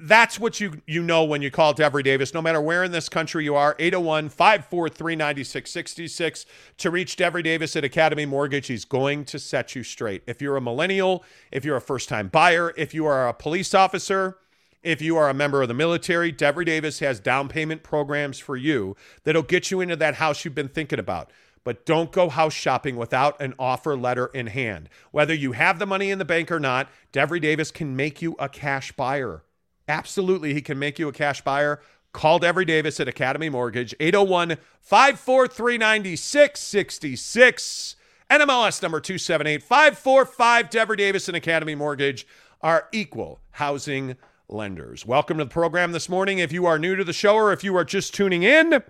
That's 0.00 0.38
what 0.38 0.60
you 0.60 0.80
you 0.86 1.02
know 1.02 1.24
when 1.24 1.42
you 1.42 1.50
call 1.50 1.74
Devry 1.74 2.04
Davis, 2.04 2.32
no 2.32 2.40
matter 2.40 2.60
where 2.60 2.84
in 2.84 2.92
this 2.92 3.08
country 3.08 3.42
you 3.42 3.56
are, 3.56 3.74
801 3.80 4.28
543 4.28 5.16
9666 5.16 6.46
to 6.76 6.90
reach 6.92 7.16
Devry 7.16 7.42
Davis 7.42 7.74
at 7.74 7.82
Academy 7.82 8.24
Mortgage. 8.24 8.68
He's 8.68 8.84
going 8.84 9.24
to 9.24 9.40
set 9.40 9.74
you 9.74 9.82
straight. 9.82 10.22
If 10.28 10.40
you're 10.40 10.56
a 10.56 10.60
millennial, 10.60 11.24
if 11.50 11.64
you're 11.64 11.76
a 11.76 11.80
first 11.80 12.08
time 12.08 12.28
buyer, 12.28 12.72
if 12.76 12.94
you 12.94 13.06
are 13.06 13.28
a 13.28 13.34
police 13.34 13.74
officer, 13.74 14.36
if 14.82 15.02
you 15.02 15.16
are 15.16 15.28
a 15.28 15.34
member 15.34 15.62
of 15.62 15.68
the 15.68 15.74
military, 15.74 16.32
Devry 16.32 16.64
Davis 16.64 17.00
has 17.00 17.20
down 17.20 17.48
payment 17.48 17.82
programs 17.82 18.38
for 18.38 18.56
you 18.56 18.96
that'll 19.24 19.42
get 19.42 19.70
you 19.70 19.80
into 19.80 19.96
that 19.96 20.16
house 20.16 20.44
you've 20.44 20.54
been 20.54 20.68
thinking 20.68 20.98
about. 20.98 21.30
But 21.64 21.84
don't 21.84 22.12
go 22.12 22.28
house 22.28 22.54
shopping 22.54 22.96
without 22.96 23.40
an 23.40 23.54
offer 23.58 23.96
letter 23.96 24.26
in 24.26 24.46
hand. 24.46 24.88
Whether 25.10 25.34
you 25.34 25.52
have 25.52 25.78
the 25.78 25.86
money 25.86 26.10
in 26.10 26.18
the 26.18 26.24
bank 26.24 26.50
or 26.50 26.60
not, 26.60 26.88
Devry 27.12 27.40
Davis 27.40 27.70
can 27.70 27.96
make 27.96 28.22
you 28.22 28.36
a 28.38 28.48
cash 28.48 28.92
buyer. 28.92 29.42
Absolutely, 29.86 30.54
he 30.54 30.62
can 30.62 30.78
make 30.78 30.98
you 30.98 31.08
a 31.08 31.12
cash 31.12 31.42
buyer. 31.42 31.80
Call 32.12 32.40
Devry 32.40 32.66
Davis 32.66 33.00
at 33.00 33.08
Academy 33.08 33.50
Mortgage, 33.50 33.94
801 34.00 34.56
543 34.80 35.78
9666. 35.78 37.96
NMLS 38.30 38.82
number 38.82 39.00
278545. 39.00 40.70
Devry 40.70 40.96
Davis 40.96 41.28
and 41.28 41.36
Academy 41.36 41.74
Mortgage 41.74 42.26
are 42.60 42.88
equal 42.92 43.40
housing 43.52 44.16
lenders. 44.48 45.04
Welcome 45.04 45.38
to 45.38 45.44
the 45.44 45.50
program 45.50 45.92
this 45.92 46.08
morning. 46.08 46.38
If 46.38 46.52
you 46.52 46.66
are 46.66 46.78
new 46.78 46.96
to 46.96 47.04
the 47.04 47.12
show 47.12 47.36
or 47.36 47.52
if 47.52 47.62
you 47.62 47.76
are 47.76 47.84
just 47.84 48.14
tuning 48.14 48.42
in, 48.42 48.82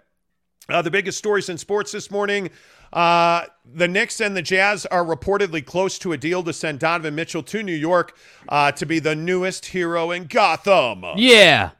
uh, 0.69 0.83
the 0.83 0.91
biggest 0.91 1.19
stories 1.19 1.49
in 1.49 1.59
sports 1.59 1.93
this 1.93 2.11
morning. 2.11 2.51
Uh, 2.93 3.45
the 3.65 3.89
Knicks 3.89 4.21
and 4.21 4.37
the 4.37 4.43
Jazz 4.43 4.87
are 4.87 5.05
reportedly 5.05 5.65
close 5.65 5.99
to 5.99 6.13
a 6.13 6.17
deal 6.17 6.43
to 6.43 6.53
send 6.53 6.79
Donovan 6.79 7.15
Mitchell 7.15 7.43
to 7.45 7.63
New 7.63 7.75
York 7.75 8.17
uh, 8.49 8.73
to 8.73 8.87
be 8.87 8.99
the 8.99 9.17
newest 9.17 9.67
hero 9.67 10.11
in 10.11 10.27
Gotham. 10.27 11.05
Yeah. 11.17 11.71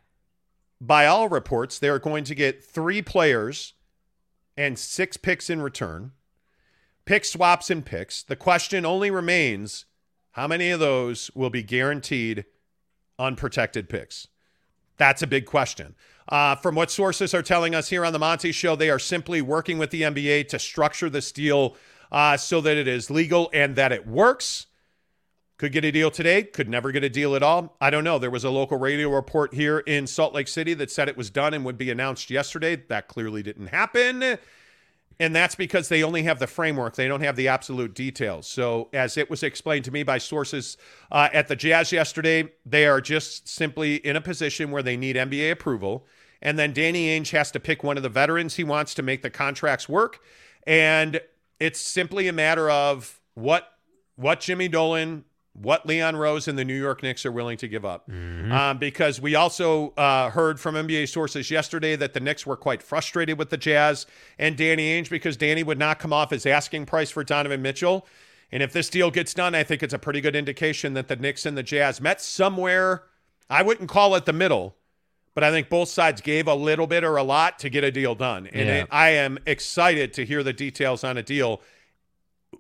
By 0.81 1.07
all 1.07 1.29
reports, 1.29 1.79
they're 1.79 1.99
going 1.99 2.25
to 2.25 2.35
get 2.35 2.65
three 2.65 3.03
players 3.03 3.75
and 4.57 4.79
six 4.79 5.17
picks 5.17 5.49
in 5.49 5.63
return. 5.63 6.13
Pick 7.05 7.25
swaps 7.25 7.71
and 7.71 7.85
picks. 7.85 8.23
The 8.23 8.37
question 8.37 8.85
only 8.85 9.11
remains 9.11 9.87
how 10.33 10.47
many 10.47 10.71
of 10.71 10.81
those 10.81 11.31
will 11.35 11.51
be 11.51 11.63
guaranteed 11.63 12.45
unprotected 13.19 13.89
picks? 13.89 14.29
That's 14.97 15.23
a 15.23 15.27
big 15.27 15.47
question. 15.47 15.95
Uh, 16.29 16.57
from 16.57 16.75
what 16.75 16.91
sources 16.91 17.33
are 17.33 17.43
telling 17.43 17.75
us 17.75 17.89
here 17.89 18.05
on 18.05 18.13
the 18.13 18.19
Monty 18.19 18.53
Show, 18.53 18.77
they 18.77 18.91
are 18.91 18.99
simply 18.99 19.41
working 19.41 19.79
with 19.79 19.91
the 19.91 20.03
NBA 20.03 20.49
to 20.49 20.59
structure 20.59 21.09
this 21.09 21.33
deal 21.33 21.77
uh, 22.13 22.37
so 22.37 22.61
that 22.61 22.77
it 22.77 22.87
is 22.87 23.11
legal 23.11 23.51
and 23.55 23.77
that 23.77 23.93
it 23.93 24.07
works. 24.07 24.67
Could 25.57 25.73
get 25.73 25.85
a 25.85 25.91
deal 25.91 26.11
today, 26.11 26.45
could 26.45 26.69
never 26.69 26.93
get 26.93 27.03
a 27.03 27.09
deal 27.09 27.35
at 27.35 27.43
all. 27.43 27.77
I 27.81 27.91
don't 27.91 28.05
know. 28.05 28.19
There 28.19 28.31
was 28.31 28.45
a 28.45 28.51
local 28.51 28.79
radio 28.79 29.09
report 29.09 29.55
here 29.55 29.81
in 29.81 30.07
Salt 30.07 30.33
Lake 30.33 30.47
City 30.47 30.73
that 30.75 30.91
said 30.91 31.09
it 31.09 31.17
was 31.17 31.31
done 31.31 31.53
and 31.53 31.65
would 31.65 31.79
be 31.79 31.91
announced 31.91 32.31
yesterday. 32.31 32.77
That 32.77 33.09
clearly 33.09 33.43
didn't 33.43 33.69
happen. 33.69 34.39
And 35.21 35.35
that's 35.35 35.57
because 35.57 35.89
they 35.89 36.05
only 36.05 36.23
have 36.23 36.39
the 36.39 36.47
framework. 36.47 36.95
They 36.95 37.09
don't 37.09 37.23
have 37.23 37.35
the 37.35 37.49
absolute 37.49 37.93
details. 37.95 38.47
So, 38.47 38.89
as 38.93 39.17
it 39.17 39.29
was 39.29 39.43
explained 39.43 39.85
to 39.87 39.91
me 39.91 40.05
by 40.05 40.19
sources 40.19 40.77
uh, 41.11 41.29
at 41.33 41.49
the 41.49 41.57
Jazz 41.57 41.91
yesterday, 41.91 42.53
they 42.65 42.87
are 42.87 43.01
just 43.01 43.49
simply 43.49 43.97
in 43.97 44.15
a 44.15 44.21
position 44.21 44.71
where 44.71 44.83
they 44.83 44.97
need 44.97 45.17
NBA 45.17 45.51
approval. 45.51 46.07
And 46.41 46.57
then 46.57 46.73
Danny 46.73 47.09
Ainge 47.09 47.31
has 47.31 47.51
to 47.51 47.61
pick 47.61 47.83
one 47.83 47.97
of 47.97 48.05
the 48.05 48.09
veterans 48.09 48.55
he 48.55 48.65
wants 48.65 48.95
to 48.95 49.03
make 49.03 49.23
the 49.23 49.31
contracts 49.31 49.89
work. 49.89 50.21
And 50.67 51.21
it's 51.59 51.81
simply 51.81 52.29
a 52.29 52.33
matter 52.33 52.71
of 52.71 53.21
what 53.35 53.73
what 54.15 54.41
Jimmy 54.41 54.69
Dolan, 54.69 55.25
what 55.55 55.87
Leon 55.87 56.17
Rose 56.17 56.47
and 56.47 56.57
the 56.59 56.65
New 56.65 56.79
York 56.79 57.03
Knicks 57.03 57.27
are 57.27 57.33
willing 57.33 57.57
to 57.59 57.67
give 57.69 57.85
up. 57.85 58.09
Um, 58.11 58.79
because 58.79 59.21
we 59.21 59.35
also 59.35 59.91
uh, 59.97 60.31
heard 60.31 60.61
from 60.61 60.75
NBA 60.77 61.09
sources 61.09 61.51
yesterday 61.51 61.97
that 61.97 62.15
the 62.15 62.21
Knicks 62.21 62.47
were 62.47 62.57
quite 62.57 62.83
frustrated 62.83 63.39
with 63.39 63.51
the 63.51 63.57
Jazz 63.57 64.07
and 64.39 64.57
Danny 64.57 65.01
Ainge 65.03 65.11
because 65.11 65.37
Danny 65.37 65.63
would 65.65 65.79
not 65.79 65.99
come 65.99 66.13
off 66.13 66.31
his 66.31 66.47
asking 66.47 66.87
price 66.87 67.11
for 67.11 67.25
Donovan 67.25 67.61
Mitchell. 67.61 68.07
And 68.53 68.63
if 68.63 68.73
this 68.73 68.89
deal 68.89 69.11
gets 69.11 69.35
done, 69.35 69.55
I 69.55 69.63
think 69.65 69.83
it's 69.83 69.93
a 69.93 69.99
pretty 69.99 70.21
good 70.21 70.37
indication 70.37 70.95
that 70.95 71.09
the 71.09 71.17
Knicks 71.17 71.45
and 71.45 71.57
the 71.59 71.63
Jazz 71.63 72.01
met 72.01 72.21
somewhere. 72.23 73.03
I 73.51 73.63
wouldn't 73.63 73.89
call 73.91 74.15
it 74.15 74.27
the 74.27 74.33
middle, 74.33 74.77
but 75.35 75.43
I 75.43 75.51
think 75.51 75.69
both 75.69 75.89
sides 75.89 76.21
gave 76.21 76.47
a 76.47 76.55
little 76.55 76.87
bit 76.87 77.03
or 77.05 77.17
a 77.17 77.23
lot 77.25 77.59
to 77.59 77.69
get 77.69 77.83
a 77.83 77.91
deal 77.91 78.15
done. 78.15 78.47
And 78.47 78.69
Yeah. 78.69 78.75
it- 78.83 78.89
I 78.91 79.11
am 79.11 79.39
excited 79.45 80.13
to 80.15 80.25
hear 80.25 80.43
the 80.45 80.53
details 80.53 81.03
on 81.03 81.17
a 81.19 81.23
deal 81.23 81.61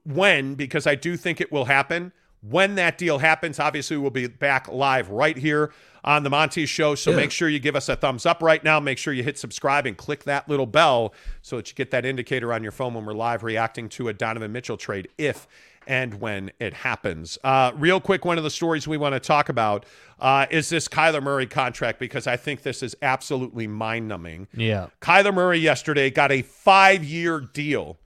when, 0.05 0.55
because 0.57 0.87
I 0.87 0.95
do 0.95 1.17
think 1.17 1.41
it 1.41 1.53
will 1.53 1.67
happen. 1.67 2.13
When 2.41 2.77
that 2.77 2.99
deal 2.99 3.19
happens, 3.19 3.59
obviously 3.59 3.97
we'll 3.97 4.11
be 4.11 4.29
back 4.29 4.69
live 4.69 5.11
right 5.11 5.37
here 5.37 5.73
on 6.05 6.23
the 6.23 6.31
Monty 6.31 6.67
Show. 6.67 6.95
So 6.95 7.13
make 7.13 7.31
sure 7.31 7.49
you 7.49 7.59
give 7.59 7.77
us 7.77 7.89
a 7.89 7.97
thumbs 7.97 8.25
up 8.25 8.43
right 8.43 8.63
now. 8.63 8.79
Make 8.81 8.99
sure 8.99 9.13
you 9.13 9.23
hit 9.23 9.39
subscribe 9.39 9.87
and 9.87 9.97
click 9.97 10.25
that 10.25 10.49
little 10.49 10.67
bell 10.67 11.13
so 11.43 11.57
that 11.57 11.69
you 11.69 11.75
get 11.75 11.91
that 11.91 12.07
indicator 12.07 12.53
on 12.53 12.63
your 12.63 12.73
phone 12.73 12.95
when 12.95 13.05
we're 13.05 13.13
live 13.13 13.43
reacting 13.43 13.89
to 13.91 14.09
a 14.09 14.13
Donovan 14.13 14.53
Mitchell 14.53 14.77
trade, 14.77 15.09
if 15.19 15.47
and 15.87 16.21
when 16.21 16.53
it 16.61 16.75
happens. 16.75 17.39
Uh, 17.43 17.73
real 17.75 18.01
quick, 18.01 18.25
one 18.25 18.39
of 18.39 18.45
the 18.45 18.51
stories 18.51 18.87
we 18.87 18.97
want 18.97 19.15
to 19.15 19.21
talk 19.21 19.49
about 19.49 19.87
uh, 20.21 20.47
is 20.51 20.69
this 20.69 20.87
Kyler 20.87 21.23
Murray 21.23 21.47
contract 21.47 21.99
because 21.99 22.27
I 22.27 22.37
think 22.37 22.63
this 22.63 22.83
is 22.83 22.95
absolutely 23.03 23.67
mind 23.67 24.07
numbing. 24.07 24.49
Yeah. 24.55 24.89
Kyler 25.01 25.35
Murray 25.35 25.59
yesterday 25.59 26.11
got 26.11 26.31
a 26.31 26.43
five 26.43 27.03
year 27.03 27.41
deal 27.41 27.99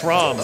from 0.00 0.36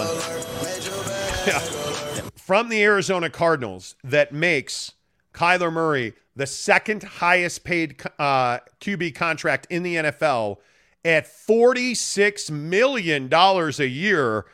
from 2.49 2.67
the 2.69 2.83
Arizona 2.83 3.29
Cardinals 3.29 3.93
that 4.03 4.33
makes 4.33 4.93
Kyler 5.35 5.71
Murray 5.71 6.15
the 6.35 6.47
second 6.47 7.03
highest 7.03 7.63
paid 7.63 8.01
uh, 8.17 8.57
QB 8.81 9.13
contract 9.13 9.67
in 9.69 9.83
the 9.83 9.97
NFL 9.97 10.57
at 11.05 11.27
$46 11.27 12.49
million 12.49 13.31
a 13.31 13.85
year, 13.85 14.47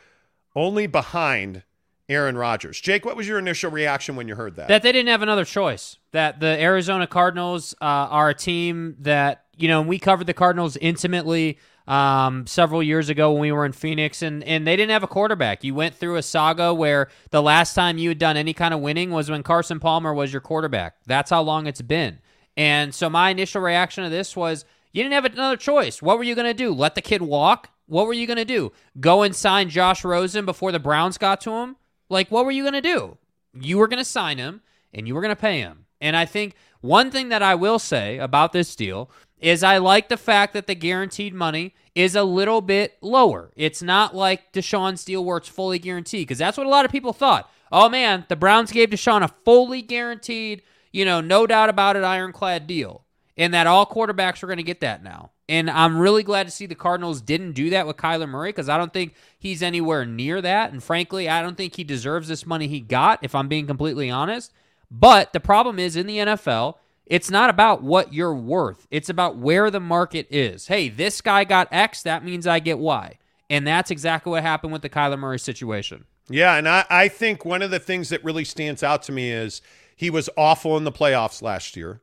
only 0.54 0.86
behind 0.86 1.62
Aaron 2.10 2.36
Rodgers. 2.36 2.78
Jake, 2.78 3.06
what 3.06 3.16
was 3.16 3.26
your 3.26 3.38
initial 3.38 3.70
reaction 3.70 4.14
when 4.14 4.28
you 4.28 4.34
heard 4.34 4.56
that? 4.56 4.68
that 4.68 4.82
they 4.82 4.92
didn't 4.92 5.08
have 5.08 5.22
another 5.22 5.46
choice. 5.46 5.96
That 6.12 6.38
the 6.38 6.60
Arizona 6.60 7.06
Cardinals 7.06 7.74
uh, 7.80 7.84
are 7.86 8.28
a 8.28 8.34
team 8.34 8.96
that 9.00 9.46
you 9.56 9.68
know 9.68 9.80
we 9.80 9.98
covered 9.98 10.26
the 10.26 10.34
Cardinals 10.34 10.76
intimately 10.76 11.56
um, 11.86 12.46
several 12.46 12.82
years 12.82 13.08
ago 13.08 13.32
when 13.32 13.40
we 13.40 13.52
were 13.52 13.64
in 13.64 13.72
Phoenix, 13.72 14.22
and 14.22 14.42
and 14.44 14.66
they 14.66 14.76
didn't 14.76 14.90
have 14.90 15.02
a 15.02 15.08
quarterback. 15.08 15.64
You 15.64 15.74
went 15.74 15.94
through 15.94 16.16
a 16.16 16.22
saga 16.22 16.74
where 16.74 17.08
the 17.30 17.42
last 17.42 17.74
time 17.74 17.98
you 17.98 18.08
had 18.08 18.18
done 18.18 18.36
any 18.36 18.52
kind 18.52 18.74
of 18.74 18.80
winning 18.80 19.10
was 19.10 19.30
when 19.30 19.42
Carson 19.42 19.80
Palmer 19.80 20.12
was 20.12 20.32
your 20.32 20.40
quarterback. 20.40 20.96
That's 21.06 21.30
how 21.30 21.42
long 21.42 21.66
it's 21.66 21.82
been. 21.82 22.18
And 22.56 22.94
so 22.94 23.10
my 23.10 23.30
initial 23.30 23.60
reaction 23.60 24.04
to 24.04 24.10
this 24.10 24.36
was 24.36 24.64
you 24.92 25.02
didn't 25.02 25.14
have 25.14 25.26
another 25.26 25.56
choice. 25.56 26.00
What 26.00 26.18
were 26.18 26.24
you 26.24 26.34
going 26.34 26.46
to 26.46 26.54
do? 26.54 26.72
Let 26.72 26.94
the 26.94 27.02
kid 27.02 27.22
walk? 27.22 27.70
What 27.86 28.06
were 28.06 28.14
you 28.14 28.26
going 28.26 28.38
to 28.38 28.44
do? 28.44 28.72
Go 28.98 29.22
and 29.22 29.36
sign 29.36 29.68
Josh 29.68 30.04
Rosen 30.04 30.44
before 30.44 30.72
the 30.72 30.80
Browns 30.80 31.18
got 31.18 31.40
to 31.42 31.52
him? 31.52 31.76
Like, 32.08 32.30
what 32.30 32.44
were 32.44 32.50
you 32.50 32.62
going 32.62 32.72
to 32.72 32.80
do? 32.80 33.18
You 33.52 33.78
were 33.78 33.88
going 33.88 33.98
to 33.98 34.04
sign 34.04 34.38
him 34.38 34.62
and 34.92 35.06
you 35.06 35.14
were 35.14 35.20
going 35.20 35.34
to 35.34 35.40
pay 35.40 35.60
him. 35.60 35.86
And 36.00 36.16
I 36.16 36.24
think 36.24 36.54
one 36.80 37.10
thing 37.10 37.28
that 37.28 37.42
I 37.42 37.54
will 37.54 37.78
say 37.78 38.18
about 38.18 38.52
this 38.52 38.74
deal 38.74 39.10
is 39.40 39.62
I 39.62 39.78
like 39.78 40.08
the 40.08 40.16
fact 40.16 40.52
that 40.54 40.66
the 40.66 40.74
guaranteed 40.74 41.34
money 41.34 41.74
is 41.94 42.14
a 42.14 42.24
little 42.24 42.60
bit 42.60 42.96
lower. 43.00 43.52
It's 43.56 43.82
not 43.82 44.14
like 44.14 44.52
Deshaun's 44.52 45.04
deal 45.04 45.24
where 45.24 45.38
it's 45.38 45.48
fully 45.48 45.78
guaranteed 45.78 46.26
because 46.26 46.38
that's 46.38 46.58
what 46.58 46.66
a 46.66 46.70
lot 46.70 46.84
of 46.84 46.92
people 46.92 47.12
thought. 47.12 47.50
Oh 47.72 47.88
man, 47.88 48.24
the 48.28 48.36
Browns 48.36 48.72
gave 48.72 48.90
Deshaun 48.90 49.22
a 49.22 49.28
fully 49.44 49.82
guaranteed, 49.82 50.62
you 50.92 51.04
know, 51.04 51.20
no 51.20 51.46
doubt 51.46 51.68
about 51.68 51.96
it, 51.96 52.04
ironclad 52.04 52.66
deal, 52.66 53.04
and 53.36 53.52
that 53.52 53.66
all 53.66 53.86
quarterbacks 53.86 54.42
are 54.42 54.46
going 54.46 54.58
to 54.58 54.62
get 54.62 54.80
that 54.80 55.02
now. 55.02 55.30
And 55.48 55.70
I'm 55.70 55.98
really 55.98 56.22
glad 56.22 56.46
to 56.46 56.50
see 56.50 56.66
the 56.66 56.74
Cardinals 56.74 57.20
didn't 57.20 57.52
do 57.52 57.70
that 57.70 57.86
with 57.86 57.96
Kyler 57.96 58.28
Murray 58.28 58.50
because 58.50 58.68
I 58.68 58.76
don't 58.76 58.92
think 58.92 59.14
he's 59.38 59.62
anywhere 59.62 60.04
near 60.04 60.42
that. 60.42 60.72
And 60.72 60.82
frankly, 60.82 61.28
I 61.28 61.40
don't 61.40 61.56
think 61.56 61.76
he 61.76 61.84
deserves 61.84 62.26
this 62.28 62.46
money 62.46 62.66
he 62.66 62.80
got, 62.80 63.20
if 63.22 63.34
I'm 63.34 63.46
being 63.46 63.66
completely 63.66 64.10
honest. 64.10 64.52
But 64.90 65.32
the 65.32 65.40
problem 65.40 65.78
is 65.78 65.94
in 65.94 66.06
the 66.06 66.18
NFL, 66.18 66.76
it's 67.06 67.30
not 67.30 67.50
about 67.50 67.82
what 67.82 68.12
you're 68.12 68.34
worth. 68.34 68.86
It's 68.90 69.08
about 69.08 69.36
where 69.36 69.70
the 69.70 69.80
market 69.80 70.26
is. 70.30 70.66
Hey, 70.66 70.88
this 70.88 71.20
guy 71.20 71.44
got 71.44 71.68
X, 71.70 72.02
that 72.02 72.24
means 72.24 72.46
I 72.46 72.58
get 72.58 72.78
Y. 72.78 73.18
And 73.48 73.66
that's 73.66 73.90
exactly 73.90 74.30
what 74.30 74.42
happened 74.42 74.72
with 74.72 74.82
the 74.82 74.88
Kyler 74.88 75.18
Murray 75.18 75.38
situation. 75.38 76.04
Yeah, 76.28 76.56
and 76.56 76.68
I, 76.68 76.84
I 76.90 77.08
think 77.08 77.44
one 77.44 77.62
of 77.62 77.70
the 77.70 77.78
things 77.78 78.08
that 78.08 78.24
really 78.24 78.44
stands 78.44 78.82
out 78.82 79.04
to 79.04 79.12
me 79.12 79.30
is 79.30 79.62
he 79.94 80.10
was 80.10 80.28
awful 80.36 80.76
in 80.76 80.82
the 80.82 80.90
playoffs 80.90 81.42
last 81.42 81.76
year. 81.76 82.00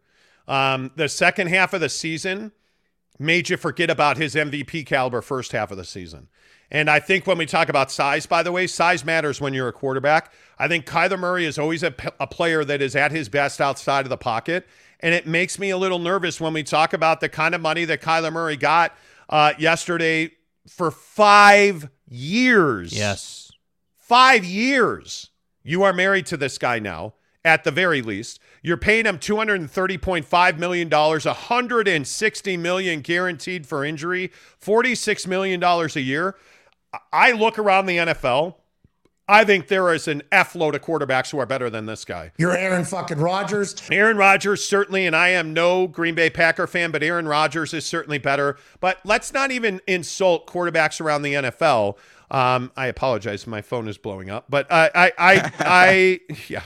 Um, 0.47 0.91
the 0.95 1.09
second 1.09 1.47
half 1.47 1.73
of 1.73 1.81
the 1.81 1.89
season 1.89 2.53
made 3.19 3.49
you 3.49 3.57
forget 3.57 3.89
about 3.89 4.17
his 4.17 4.35
MVP 4.35 4.85
caliber 4.85 5.21
first 5.21 5.51
half 5.51 5.71
of 5.71 5.77
the 5.77 5.83
season. 5.83 6.29
And 6.71 6.89
I 6.89 6.99
think 6.99 7.27
when 7.27 7.37
we 7.37 7.45
talk 7.45 7.69
about 7.69 7.91
size, 7.91 8.25
by 8.25 8.41
the 8.41 8.51
way, 8.51 8.65
size 8.65 9.05
matters 9.05 9.39
when 9.39 9.53
you're 9.53 9.67
a 9.67 9.73
quarterback. 9.73 10.33
I 10.57 10.67
think 10.67 10.85
Kyler 10.85 11.19
Murray 11.19 11.45
is 11.45 11.59
always 11.59 11.83
a, 11.83 11.91
p- 11.91 12.09
a 12.19 12.25
player 12.25 12.65
that 12.65 12.81
is 12.81 12.95
at 12.95 13.11
his 13.11 13.29
best 13.29 13.61
outside 13.61 14.05
of 14.05 14.09
the 14.09 14.17
pocket. 14.17 14.67
And 15.03 15.13
it 15.13 15.27
makes 15.27 15.59
me 15.59 15.69
a 15.69 15.77
little 15.77 15.99
nervous 15.99 16.39
when 16.41 16.53
we 16.53 16.63
talk 16.63 16.93
about 16.93 17.19
the 17.19 17.29
kind 17.29 17.53
of 17.53 17.61
money 17.61 17.83
that 17.85 18.01
Kyler 18.01 18.31
Murray 18.31 18.55
got 18.55 18.95
uh, 19.29 19.53
yesterday 19.59 20.31
for 20.67 20.91
five 20.91 21.89
years. 22.07 22.97
Yes. 22.97 23.51
Five 23.97 24.45
years. 24.45 25.29
You 25.61 25.83
are 25.83 25.93
married 25.93 26.25
to 26.27 26.37
this 26.37 26.57
guy 26.57 26.79
now, 26.79 27.15
at 27.43 27.65
the 27.65 27.71
very 27.71 28.01
least. 28.01 28.39
You're 28.61 28.77
paying 28.77 29.05
him 29.05 29.19
$230.5 29.19 30.57
million, 30.57 30.89
160 30.89 32.57
million 32.57 33.01
guaranteed 33.01 33.67
for 33.67 33.83
injury, 33.83 34.31
$46 34.61 35.27
million 35.27 35.61
a 35.61 35.99
year. 35.99 36.35
I 37.11 37.33
look 37.33 37.59
around 37.59 37.87
the 37.87 37.97
NFL. 37.97 38.55
I 39.33 39.43
think 39.43 39.67
there 39.67 39.91
is 39.91 40.07
an 40.07 40.21
F 40.31 40.53
load 40.53 40.75
of 40.75 40.81
quarterbacks 40.81 41.31
who 41.31 41.39
are 41.39 41.47
better 41.47 41.67
than 41.67 41.87
this 41.87 42.05
guy. 42.05 42.31
You're 42.37 42.55
Aaron 42.55 42.85
fucking 42.85 43.17
Rodgers. 43.17 43.75
Aaron 43.91 44.15
Rodgers 44.15 44.63
certainly, 44.63 45.07
and 45.07 45.15
I 45.15 45.29
am 45.29 45.53
no 45.53 45.87
Green 45.87 46.13
Bay 46.13 46.29
Packer 46.29 46.67
fan, 46.67 46.91
but 46.91 47.01
Aaron 47.01 47.27
Rodgers 47.27 47.73
is 47.73 47.83
certainly 47.83 48.19
better. 48.19 48.57
But 48.79 48.99
let's 49.03 49.33
not 49.33 49.49
even 49.49 49.81
insult 49.87 50.45
quarterbacks 50.45 51.01
around 51.01 51.23
the 51.23 51.33
NFL. 51.33 51.97
Um, 52.29 52.71
I 52.77 52.85
apologize, 52.85 53.47
my 53.47 53.63
phone 53.63 53.87
is 53.87 53.97
blowing 53.97 54.29
up, 54.29 54.45
but 54.49 54.71
I, 54.71 54.91
I, 54.93 55.11
I, 55.17 55.51
I 55.59 56.19
yeah. 56.47 56.63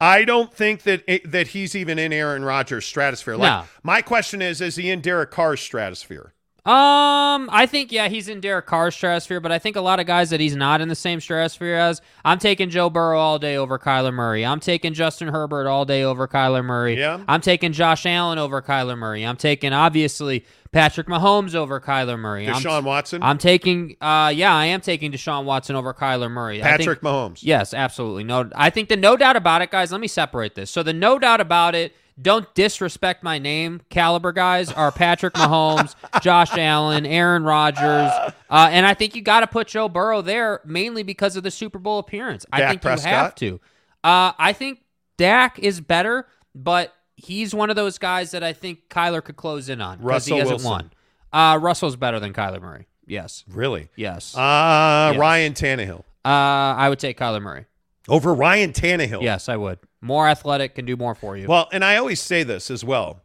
I 0.00 0.24
don't 0.24 0.52
think 0.52 0.82
that 0.82 1.02
it, 1.06 1.30
that 1.30 1.48
he's 1.48 1.76
even 1.76 1.98
in 2.00 2.12
Aaron 2.12 2.44
Rodgers' 2.44 2.84
stratosphere. 2.84 3.36
Like 3.36 3.62
No. 3.62 3.68
my 3.84 4.02
question 4.02 4.42
is, 4.42 4.60
is 4.60 4.74
he 4.74 4.90
in 4.90 5.00
Derek 5.00 5.30
Carr's 5.30 5.60
stratosphere? 5.60 6.34
Um, 6.68 7.48
I 7.50 7.64
think 7.64 7.92
yeah, 7.92 8.08
he's 8.08 8.28
in 8.28 8.40
Derek 8.40 8.66
Carr's 8.66 8.94
stratosphere, 8.94 9.40
but 9.40 9.50
I 9.50 9.58
think 9.58 9.76
a 9.76 9.80
lot 9.80 10.00
of 10.00 10.06
guys 10.06 10.28
that 10.28 10.38
he's 10.38 10.54
not 10.54 10.82
in 10.82 10.88
the 10.88 10.94
same 10.94 11.18
stratosphere 11.18 11.76
as. 11.76 12.02
I'm 12.26 12.38
taking 12.38 12.68
Joe 12.68 12.90
Burrow 12.90 13.18
all 13.18 13.38
day 13.38 13.56
over 13.56 13.78
Kyler 13.78 14.12
Murray. 14.12 14.44
I'm 14.44 14.60
taking 14.60 14.92
Justin 14.92 15.28
Herbert 15.28 15.66
all 15.66 15.86
day 15.86 16.02
over 16.02 16.28
Kyler 16.28 16.62
Murray. 16.62 16.98
Yeah. 16.98 17.20
I'm 17.26 17.40
taking 17.40 17.72
Josh 17.72 18.04
Allen 18.04 18.36
over 18.36 18.60
Kyler 18.60 18.98
Murray. 18.98 19.24
I'm 19.24 19.38
taking 19.38 19.72
obviously 19.72 20.44
Patrick 20.70 21.06
Mahomes 21.06 21.54
over 21.54 21.80
Kyler 21.80 22.18
Murray. 22.18 22.46
I'm- 22.46 22.60
Deshaun 22.60 22.84
Watson, 22.84 23.22
I'm 23.22 23.38
taking 23.38 23.96
uh 24.02 24.30
yeah, 24.34 24.54
I 24.54 24.66
am 24.66 24.82
taking 24.82 25.10
Deshaun 25.10 25.44
Watson 25.44 25.74
over 25.74 25.94
Kyler 25.94 26.30
Murray. 26.30 26.60
I 26.62 26.66
think- 26.76 26.80
Patrick 26.80 27.00
Mahomes. 27.00 27.38
Yes, 27.40 27.72
absolutely. 27.72 28.24
No, 28.24 28.50
I 28.54 28.68
think 28.68 28.90
the 28.90 28.96
no 28.96 29.16
doubt 29.16 29.36
about 29.36 29.62
it, 29.62 29.70
guys. 29.70 29.90
Let 29.90 30.02
me 30.02 30.08
separate 30.08 30.54
this. 30.54 30.70
So 30.70 30.82
the 30.82 30.92
no 30.92 31.18
doubt 31.18 31.40
about 31.40 31.74
it. 31.74 31.94
Don't 32.20 32.52
disrespect 32.54 33.22
my 33.22 33.38
name. 33.38 33.80
Caliber 33.90 34.32
guys 34.32 34.72
are 34.72 34.90
Patrick 34.90 35.34
Mahomes, 35.34 35.94
Josh 36.22 36.50
Allen, 36.56 37.06
Aaron 37.06 37.44
Rodgers, 37.44 38.10
uh, 38.50 38.68
and 38.70 38.84
I 38.84 38.94
think 38.94 39.14
you 39.14 39.22
got 39.22 39.40
to 39.40 39.46
put 39.46 39.68
Joe 39.68 39.88
Burrow 39.88 40.20
there 40.20 40.60
mainly 40.64 41.04
because 41.04 41.36
of 41.36 41.44
the 41.44 41.50
Super 41.52 41.78
Bowl 41.78 41.98
appearance. 42.00 42.44
I 42.52 42.58
Dak 42.58 42.70
think 42.82 42.84
you 43.04 43.08
have 43.10 43.34
to. 43.36 43.60
Uh, 44.02 44.32
I 44.38 44.52
think 44.52 44.80
Dak 45.16 45.58
is 45.60 45.80
better, 45.80 46.26
but 46.56 46.92
he's 47.16 47.54
one 47.54 47.70
of 47.70 47.76
those 47.76 47.98
guys 47.98 48.32
that 48.32 48.42
I 48.42 48.52
think 48.52 48.88
Kyler 48.88 49.22
could 49.22 49.36
close 49.36 49.68
in 49.68 49.80
on 49.80 49.98
because 49.98 50.26
he 50.26 50.32
hasn't 50.38 50.62
Wilson. 50.62 50.70
won. 50.70 50.90
Uh, 51.32 51.58
Russell's 51.58 51.96
better 51.96 52.18
than 52.18 52.32
Kyler 52.32 52.60
Murray. 52.60 52.86
Yes, 53.06 53.44
Really? 53.48 53.88
yes. 53.96 54.36
Uh, 54.36 54.40
Uh, 54.40 55.10
Yes. 55.12 55.20
Ryan 55.20 55.52
Tannehill 55.54 56.02
I 56.24 56.88
would 56.88 56.98
take 56.98 57.18
Kyler 57.18 57.40
Murray. 57.40 57.66
over 58.08 58.34
Ryan 58.34 58.72
Tannehill. 58.72 59.22
Yes, 59.22 59.48
I 59.48 59.56
would. 59.56 59.78
More 60.00 60.28
athletic 60.28 60.74
can 60.74 60.84
do 60.84 60.96
more 60.96 61.14
for 61.14 61.36
you. 61.36 61.48
Well, 61.48 61.68
and 61.72 61.84
I 61.84 61.96
always 61.96 62.20
say 62.20 62.42
this 62.44 62.70
as 62.70 62.84
well. 62.84 63.20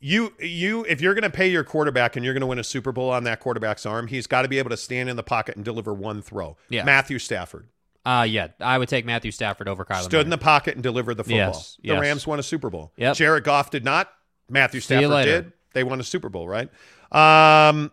You 0.00 0.32
you 0.40 0.84
if 0.88 1.00
you're 1.00 1.14
going 1.14 1.22
to 1.22 1.30
pay 1.30 1.48
your 1.48 1.62
quarterback 1.62 2.16
and 2.16 2.24
you're 2.24 2.34
going 2.34 2.40
to 2.40 2.46
win 2.46 2.58
a 2.58 2.64
Super 2.64 2.90
Bowl 2.90 3.10
on 3.10 3.24
that 3.24 3.38
quarterback's 3.40 3.86
arm, 3.86 4.08
he's 4.08 4.26
got 4.26 4.42
to 4.42 4.48
be 4.48 4.58
able 4.58 4.70
to 4.70 4.76
stand 4.76 5.08
in 5.08 5.16
the 5.16 5.22
pocket 5.22 5.54
and 5.56 5.64
deliver 5.64 5.94
one 5.94 6.22
throw. 6.22 6.56
Yeah. 6.70 6.82
Matthew 6.84 7.18
Stafford 7.20 7.68
Uh 8.04 8.26
yeah, 8.28 8.48
I 8.60 8.78
would 8.78 8.88
take 8.88 9.04
Matthew 9.04 9.30
Stafford 9.30 9.68
over 9.68 9.84
Kyler. 9.84 10.02
stood 10.02 10.24
in 10.26 10.30
the 10.30 10.38
pocket 10.38 10.74
and 10.74 10.82
delivered 10.82 11.14
the 11.18 11.22
football. 11.24 11.36
Yes, 11.38 11.76
The 11.82 11.88
yes. 11.88 12.00
Rams 12.00 12.26
won 12.26 12.40
a 12.40 12.42
Super 12.42 12.68
Bowl. 12.70 12.92
Yep. 12.96 13.16
Jared 13.16 13.44
Goff 13.44 13.70
did 13.70 13.84
not. 13.84 14.10
Matthew 14.50 14.80
Stafford 14.80 15.24
did. 15.24 15.52
They 15.72 15.84
won 15.84 16.00
a 16.00 16.04
Super 16.04 16.28
Bowl, 16.30 16.48
right? 16.48 16.68
Um, 17.12 17.92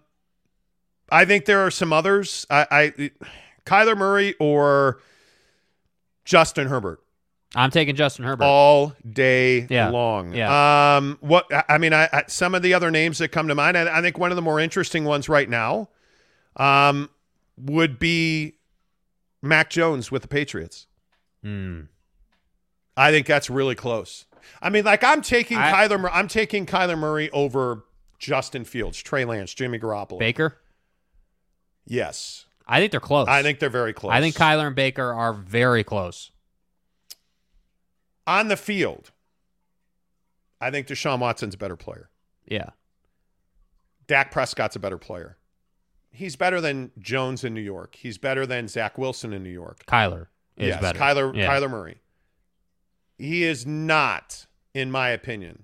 I 1.10 1.26
think 1.26 1.46
there 1.46 1.60
are 1.60 1.70
some 1.72 1.94
others. 1.94 2.48
I, 2.50 2.66
I 2.72 3.12
Kyler 3.68 3.96
Murray 3.98 4.34
or 4.40 5.00
Justin 6.26 6.68
Herbert 6.70 7.03
I'm 7.56 7.70
taking 7.70 7.96
Justin 7.96 8.26
Herbert. 8.26 8.44
all 8.46 8.94
day 9.10 9.68
Yeah. 9.70 9.90
long. 9.90 10.34
Yeah. 10.34 10.96
Um, 10.98 11.18
what 11.22 11.46
I- 11.70 11.78
mean, 11.78 11.94
I, 11.94 12.10
I 12.12 12.24
some 12.28 12.56
of 12.56 12.62
the 12.64 12.74
other 12.74 12.90
names 12.92 13.20
that 13.20 13.30
come 13.30 13.48
to 13.48 13.56
mind. 13.56 13.78
I, 13.78 14.00
I 14.00 14.02
think 14.02 14.18
one 14.18 14.32
of 14.32 14.36
the 14.36 14.42
more 14.42 14.60
interesting 14.60 15.04
ones 15.06 15.30
right 15.30 15.48
now, 15.50 15.90
um, 16.56 17.10
would 17.58 18.00
be 18.00 18.56
Mac 19.42 19.70
Jones 19.70 20.12
with 20.12 20.24
the 20.24 20.28
Patriots. 20.28 20.88
Hmm. 21.44 21.82
I 22.98 23.12
think 23.12 23.28
that's 23.28 23.50
really 23.50 23.76
close. 23.76 24.26
I 24.62 24.70
mean, 24.70 24.84
like 24.86 25.04
I'm 25.04 25.22
taking 25.22 25.58
I- 25.58 25.72
Kyler. 25.72 26.00
Mur- 26.00 26.10
I'm 26.12 26.28
taking 26.28 26.66
Kyler 26.66 26.98
Murray 26.98 27.30
over 27.32 27.84
Justin 28.20 28.66
Fields, 28.66 28.98
Trey 29.02 29.26
Lance, 29.26 29.54
Jimmy 29.54 29.78
Garoppolo. 29.80 30.18
Baker. 30.20 30.58
Yes, 31.86 32.46
I 32.68 32.80
think 32.80 32.92
they're 32.92 33.00
close. 33.00 33.28
I 33.28 33.44
think 33.44 33.60
they're 33.60 33.70
very 33.70 33.94
close. 33.94 34.14
I 34.14 34.22
think 34.22 34.36
Kyler 34.36 34.68
and 34.68 34.76
Baker 34.76 35.12
are 35.14 35.34
very 35.34 35.84
close. 35.84 36.32
On 38.26 38.48
the 38.48 38.58
field. 38.58 39.12
I 40.62 40.72
think 40.72 40.88
Deshaun 40.88 41.20
Watson's 41.20 41.56
a 41.56 41.58
better 41.58 41.76
player. 41.76 42.10
Yeah. 42.46 42.70
Dak 44.08 44.32
Prescott's 44.32 44.76
a 44.76 44.80
better 44.80 44.98
player. 44.98 45.38
He's 46.12 46.36
better 46.36 46.62
than 46.62 46.92
Jones 47.00 47.44
in 47.44 47.54
New 47.54 47.62
York. 47.62 47.96
He's 47.96 48.18
better 48.18 48.46
than 48.46 48.68
Zach 48.68 48.98
Wilson 48.98 49.34
in 49.34 49.44
New 49.44 49.50
York. 49.50 49.86
Kyler 49.86 50.28
is 50.58 50.68
yes, 50.68 50.82
better. 50.82 51.00
Kyler 51.00 51.36
Yeah. 51.36 51.50
Kyler 51.50 51.70
Murray. 51.70 51.98
He 53.18 53.44
is 53.44 53.66
not, 53.66 54.46
in 54.74 54.92
my 54.92 55.10
opinion, 55.10 55.64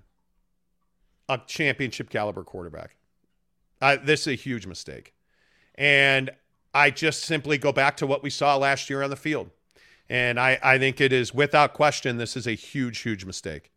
a 1.28 1.40
championship 1.46 2.10
caliber 2.10 2.42
quarterback. 2.42 2.96
Uh, 3.80 3.96
this 4.02 4.22
is 4.22 4.26
a 4.28 4.34
huge 4.34 4.66
mistake, 4.66 5.14
and 5.76 6.30
I 6.74 6.90
just 6.90 7.22
simply 7.22 7.56
go 7.56 7.72
back 7.72 7.96
to 7.98 8.06
what 8.06 8.22
we 8.22 8.30
saw 8.30 8.56
last 8.56 8.90
year 8.90 9.02
on 9.02 9.10
the 9.10 9.16
field, 9.16 9.50
and 10.10 10.38
I 10.38 10.58
I 10.62 10.78
think 10.78 11.00
it 11.00 11.12
is 11.12 11.32
without 11.32 11.72
question 11.72 12.18
this 12.18 12.36
is 12.36 12.46
a 12.46 12.52
huge 12.52 12.98
huge 12.98 13.24
mistake. 13.24 13.70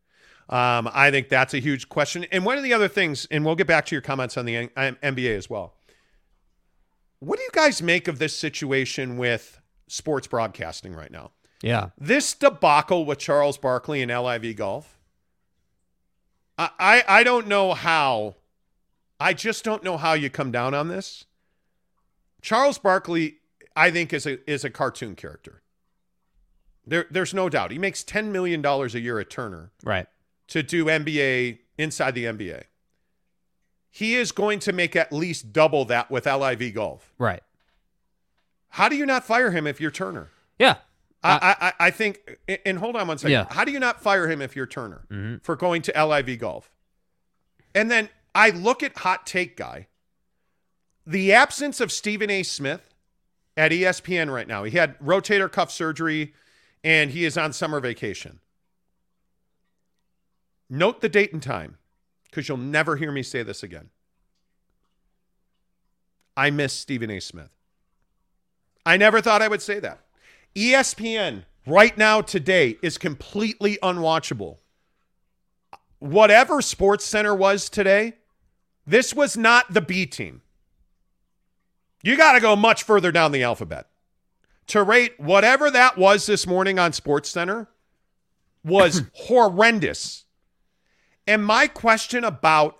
Um, 0.49 0.89
I 0.93 1.10
think 1.10 1.30
that's 1.30 1.53
a 1.53 1.60
huge 1.60 1.88
question. 1.88 2.26
And 2.31 2.45
one 2.45 2.57
of 2.57 2.64
the 2.64 2.73
other 2.73 2.89
things, 2.89 3.26
and 3.31 3.45
we'll 3.45 3.55
get 3.55 3.68
back 3.68 3.85
to 3.85 3.95
your 3.95 4.01
comments 4.01 4.35
on 4.35 4.45
the 4.45 4.57
N- 4.57 4.69
um, 4.76 4.97
NBA 5.01 5.38
as 5.38 5.49
well. 5.49 5.76
What 7.19 7.38
do 7.38 7.43
you 7.43 7.49
guys 7.53 7.81
make 7.81 8.10
of 8.10 8.19
this 8.19 8.35
situation 8.35 9.18
with 9.18 9.61
sports 9.88 10.27
broadcasting 10.27 10.93
right 10.93 11.11
now? 11.11 11.31
Yeah. 11.61 11.89
This 11.97 12.34
debacle 12.34 13.05
with 13.05 13.19
Charles 13.19 13.57
Barkley 13.57 14.01
and 14.01 14.11
LIV 14.11 14.57
Golf. 14.57 14.99
I, 16.57 16.69
I 16.77 17.03
I 17.07 17.23
don't 17.23 17.47
know 17.47 17.73
how. 17.73 18.35
I 19.19 19.34
just 19.34 19.64
don't 19.64 19.84
know 19.84 19.95
how 19.95 20.14
you 20.14 20.30
come 20.30 20.51
down 20.51 20.73
on 20.73 20.89
this. 20.89 21.23
Charles 22.41 22.77
Barkley, 22.77 23.38
I 23.77 23.89
think, 23.91 24.11
is 24.11 24.26
a 24.26 24.38
is 24.49 24.65
a 24.65 24.69
cartoon 24.69 25.15
character. 25.15 25.62
There, 26.85 27.05
there's 27.10 27.34
no 27.34 27.49
doubt. 27.49 27.72
He 27.72 27.77
makes 27.77 28.03
ten 28.03 28.31
million 28.31 28.61
dollars 28.61 28.95
a 28.95 28.99
year 28.99 29.19
at 29.19 29.30
Turner 29.30 29.72
Right. 29.84 30.07
to 30.47 30.64
do 30.64 30.85
NBA 30.85 31.60
inside 31.77 32.15
the 32.15 32.26
NBA. 32.26 32.64
He 33.89 34.15
is 34.15 34.31
going 34.31 34.60
to 34.60 34.73
make 34.73 34.95
at 34.95 35.14
least 35.14 35.53
double 35.53 35.85
that 35.85 36.10
with 36.10 36.26
LIV 36.26 36.73
Golf. 36.73 37.14
Right. 37.18 37.43
How 38.69 38.89
do 38.89 38.95
you 38.95 39.05
not 39.05 39.23
fire 39.23 39.51
him 39.51 39.68
if 39.68 39.80
you're 39.80 39.91
Turner? 39.91 40.30
Yeah. 40.57 40.77
I, 41.23 41.35
uh, 41.35 41.39
I, 41.61 41.73
I 41.80 41.91
think, 41.91 42.39
and 42.65 42.80
hold 42.80 42.95
on 42.95 43.07
one 43.07 43.18
second. 43.18 43.31
Yeah. 43.31 43.45
How 43.49 43.64
do 43.64 43.72
you 43.72 43.80
not 43.80 44.01
fire 44.01 44.30
him 44.30 44.41
if 44.41 44.55
you're 44.55 44.65
Turner 44.65 45.05
mm-hmm. 45.11 45.38
for 45.43 45.55
going 45.55 45.84
to 45.84 46.05
LIV 46.05 46.39
Golf? 46.39 46.72
And 47.76 47.89
then 47.89 48.10
I 48.35 48.49
look 48.49 48.84
at 48.84 48.97
Hot 48.97 49.26
Take 49.26 49.55
Guy. 49.55 49.88
The 51.05 51.31
absence 51.34 51.80
of 51.80 51.91
Stephen 51.91 52.30
A. 52.30 52.43
Smith 52.43 52.93
at 53.55 53.72
ESPN 53.72 54.34
right 54.34 54.47
now. 54.47 54.64
He 54.64 54.77
had 54.77 54.97
rotator 54.99 55.51
cuff 55.51 55.72
surgery 55.72 56.34
and 56.84 57.11
he 57.11 57.26
is 57.26 57.38
on 57.38 57.53
summer 57.53 57.80
vacation. 57.80 58.39
Note 60.69 61.01
the 61.01 61.10
date 61.10 61.34
and 61.34 61.41
time 61.41 61.77
because 62.26 62.47
you'll 62.47 62.57
never 62.57 62.95
hear 62.95 63.11
me 63.11 63.23
say 63.23 63.43
this 63.43 63.64
again. 63.64 63.89
I 66.35 66.49
miss 66.49 66.73
Stephen 66.73 67.11
A. 67.11 67.19
Smith. 67.19 67.51
I 68.85 68.97
never 68.97 69.22
thought 69.22 69.41
I 69.41 69.47
would 69.47 69.61
say 69.61 69.80
that. 69.80 69.99
ESPN 70.55 71.43
right 71.65 71.97
now 71.97 72.22
today 72.22 72.77
is 72.81 72.97
completely 72.97 73.77
unwatchable. 73.84 74.57
Whatever 75.99 76.61
Sports 76.61 77.05
Center 77.05 77.34
was 77.34 77.69
today, 77.69 78.15
this 78.85 79.14
was 79.14 79.38
not 79.38 79.73
the 79.73 79.81
B 79.81 80.05
team. 80.05 80.41
You 82.01 82.18
got 82.18 82.34
to 82.34 82.41
go 82.41 82.55
much 82.55 82.84
further 82.84 83.11
down 83.11 83.31
the 83.31 83.43
alphabet. 83.43 83.88
To 84.68 84.84
rate 84.84 85.19
whatever 85.19 85.69
that 85.69 85.98
was 85.98 86.26
this 86.26 86.48
morning 86.48 86.80
on 86.80 86.94
Sports 86.94 87.30
Center 87.30 87.68
was 88.64 89.03
horrendous. 89.14 90.26
And 91.27 91.45
my 91.45 91.68
question 91.68 92.23
about 92.23 92.77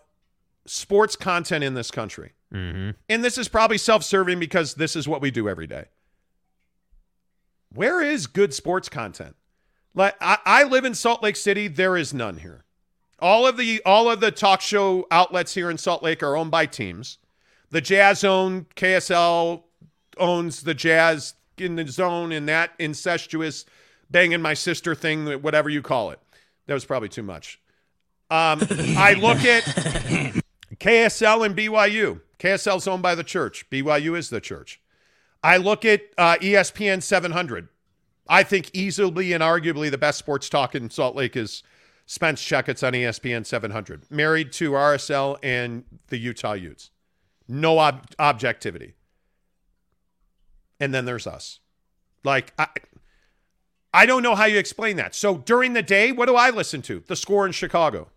sports 0.65 1.15
content 1.15 1.64
in 1.64 1.73
this 1.73 1.91
country, 1.91 2.34
mm-hmm. 2.53 2.91
and 3.10 3.23
this 3.23 3.38
is 3.38 3.47
probably 3.47 3.77
self 3.77 4.03
serving 4.03 4.39
because 4.39 4.76
this 4.76 4.95
is 4.95 5.07
what 5.07 5.22
we 5.22 5.31
do 5.31 5.49
every 5.49 5.68
day. 5.68 5.85
Where 7.73 8.01
is 8.01 8.27
good 8.27 8.53
sports 8.53 8.89
content? 8.89 9.35
Like 9.93 10.15
I, 10.22 10.38
I 10.45 10.64
live 10.64 10.85
in 10.85 10.93
Salt 10.93 11.23
Lake 11.23 11.35
City. 11.35 11.68
There 11.68 11.97
is 11.97 12.14
none 12.14 12.38
here. 12.38 12.65
All 13.19 13.47
of 13.47 13.57
the 13.57 13.81
all 13.85 14.10
of 14.10 14.19
the 14.19 14.31
talk 14.31 14.61
show 14.61 15.07
outlets 15.11 15.53
here 15.53 15.69
in 15.69 15.77
Salt 15.77 16.03
Lake 16.03 16.22
are 16.23 16.35
owned 16.35 16.51
by 16.51 16.65
teams. 16.65 17.19
The 17.69 17.81
Jazz 17.81 18.23
own 18.23 18.65
KSL 18.76 19.64
owns 20.18 20.64
the 20.64 20.73
Jazz 20.73 21.35
in 21.57 21.75
the 21.75 21.88
zone 21.88 22.31
in 22.31 22.45
that 22.47 22.71
incestuous 22.80 23.65
banging 24.09 24.41
my 24.41 24.53
sister 24.53 24.95
thing, 24.95 25.25
whatever 25.41 25.69
you 25.69 25.81
call 25.81 26.11
it. 26.11 26.19
That 26.67 26.73
was 26.73 26.85
probably 26.85 27.09
too 27.09 27.23
much. 27.23 27.59
Um, 28.30 28.61
I 28.97 29.15
look 29.19 29.38
at 29.45 29.63
KSL 30.77 31.45
and 31.45 31.55
BYU. 31.55 32.21
KSL's 32.39 32.88
owned 32.88 33.03
by 33.03 33.15
the 33.15 33.23
church. 33.23 33.69
BYU 33.69 34.17
is 34.17 34.30
the 34.30 34.41
church. 34.41 34.81
I 35.43 35.57
look 35.57 35.84
at 35.85 36.01
uh, 36.17 36.38
ESPN 36.38 37.03
700. 37.03 37.67
I 38.27 38.43
think 38.43 38.69
easily 38.73 39.34
and 39.34 39.43
arguably 39.43 39.91
the 39.91 39.97
best 39.97 40.17
sports 40.17 40.47
talk 40.47 40.75
in 40.75 40.89
Salt 40.89 41.15
Lake 41.15 41.35
is 41.35 41.63
Spence 42.05 42.41
Checketts 42.41 42.85
on 42.85 42.93
ESPN 42.93 43.45
700, 43.45 44.09
married 44.09 44.51
to 44.53 44.71
RSL 44.71 45.38
and 45.43 45.84
the 46.07 46.17
Utah 46.17 46.53
Utes. 46.53 46.91
No 47.47 47.80
ob- 47.80 48.07
objectivity. 48.19 48.93
And 50.84 50.93
then 50.93 51.05
there's 51.05 51.26
us. 51.26 51.60
Like, 52.26 52.51
I, 52.60 52.68
I 53.93 54.05
don't 54.05 54.22
know 54.22 54.35
how 54.35 54.43
you 54.43 54.57
explain 54.57 54.97
that. 54.97 55.15
So 55.15 55.38
during 55.38 55.72
the 55.72 55.81
day, 55.81 56.11
what 56.11 56.26
do 56.26 56.35
I 56.35 56.49
listen 56.49 56.81
to? 56.84 57.03
The 57.07 57.15
score 57.15 57.45
in 57.45 57.53
Chicago. 57.53 58.10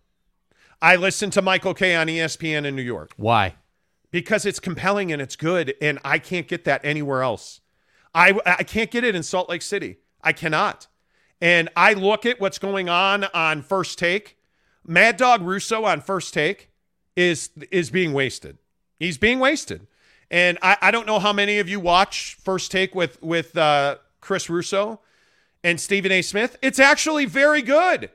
I 0.83 0.97
listen 0.97 1.31
to 1.31 1.43
Michael 1.43 1.75
Kay 1.75 1.95
on 1.95 2.09
ESPN 2.09 2.65
in 2.65 2.75
New 2.75 2.83
York 2.83 3.13
Why? 3.17 3.55
because 4.11 4.45
it's 4.45 4.59
compelling 4.59 5.13
and 5.13 5.23
it's 5.23 5.37
good 5.37 5.75
and 5.81 6.01
I 6.05 6.19
can't 6.19 6.49
get 6.49 6.65
that 6.65 6.81
anywhere 6.85 7.23
else. 7.23 7.61
I 8.15 8.39
I 8.45 8.65
can't 8.65 8.91
get 8.91 9.05
it 9.05 9.15
in 9.15 9.23
Salt 9.23 9.49
Lake 9.49 9.63
City. 9.63 9.99
I 10.23 10.33
cannot. 10.33 10.89
And 11.41 11.69
I 11.77 11.93
look 11.93 12.27
at 12.27 12.41
what's 12.41 12.59
going 12.59 12.89
on 12.89 13.25
on 13.33 13.63
First 13.63 13.99
Take. 13.99 14.39
Mad 14.85 15.17
Dog 15.17 15.43
Russo 15.43 15.85
on 15.85 16.01
First 16.01 16.35
Take 16.35 16.71
is 17.15 17.51
is 17.71 17.91
being 17.91 18.13
wasted. 18.13 18.59
He's 18.99 19.19
being 19.19 19.39
wasted. 19.39 19.87
And 20.31 20.59
I, 20.63 20.77
I 20.83 20.91
don't 20.91 21.07
know 21.07 21.19
how 21.19 21.33
many 21.33 21.59
of 21.59 21.69
you 21.69 21.79
watch 21.81 22.37
First 22.43 22.71
Take 22.73 22.95
with 22.95 23.23
with 23.23 23.57
uh, 23.57 23.97
Chris 24.21 24.51
Russo 24.51 25.01
and 25.63 25.81
Stephen 25.81 26.11
A. 26.13 26.23
Smith. 26.23 26.57
It's 26.63 26.79
actually 26.79 27.27
very 27.27 27.63
good. 27.63 28.11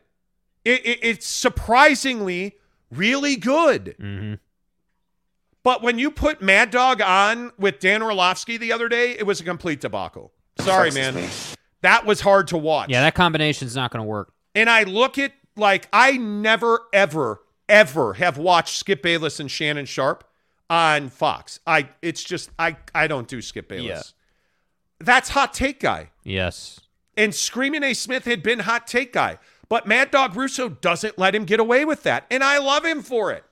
It, 0.63 0.85
it, 0.85 0.99
it's 1.01 1.25
surprisingly 1.27 2.55
really 2.91 3.35
good. 3.35 4.39
But 5.63 5.81
when 5.83 5.99
you 5.99 6.09
put 6.11 6.41
Mad 6.41 6.71
Dog 6.71 7.01
on 7.01 7.51
with 7.57 7.79
Dan 7.79 8.01
Orlovsky 8.01 8.57
the 8.57 8.71
other 8.73 8.89
day, 8.89 9.11
it 9.11 9.25
was 9.25 9.39
a 9.39 9.43
complete 9.43 9.79
debacle. 9.79 10.31
Sorry, 10.59 10.91
man. 10.91 11.29
That 11.81 12.05
was 12.05 12.21
hard 12.21 12.47
to 12.49 12.57
watch. 12.57 12.89
Yeah, 12.89 13.01
that 13.01 13.15
combination's 13.15 13.75
not 13.75 13.91
going 13.91 14.03
to 14.03 14.07
work. 14.07 14.33
and 14.55 14.69
I 14.69 14.83
look 14.83 15.17
at 15.17 15.33
like 15.55 15.87
I 15.93 16.13
never, 16.13 16.81
ever, 16.93 17.41
ever 17.69 18.13
have 18.13 18.37
watched 18.37 18.77
Skip 18.77 19.01
Bayless 19.01 19.39
and 19.39 19.49
Shannon 19.51 19.85
Sharpe 19.85 20.23
on 20.71 21.09
Fox. 21.09 21.59
I 21.67 21.89
it's 22.01 22.23
just 22.23 22.49
I 22.57 22.77
I 22.95 23.07
don't 23.07 23.27
do 23.27 23.41
Skip 23.41 23.67
Bayless. 23.67 24.13
That's 24.99 25.29
hot 25.29 25.53
take 25.53 25.81
guy. 25.81 26.11
Yes. 26.23 26.79
And 27.17 27.35
Screaming 27.35 27.83
A. 27.83 27.93
Smith 27.93 28.23
had 28.23 28.41
been 28.41 28.59
hot 28.59 28.87
take 28.87 29.11
guy. 29.13 29.37
But 29.67 29.85
Mad 29.85 30.11
Dog 30.11 30.35
Russo 30.35 30.69
doesn't 30.69 31.17
let 31.17 31.35
him 31.35 31.45
get 31.45 31.59
away 31.59 31.85
with 31.85 32.03
that. 32.03 32.25
And 32.31 32.43
I 32.43 32.57
love 32.57 32.85
him 32.85 33.01
for 33.01 33.31
it. 33.31 33.43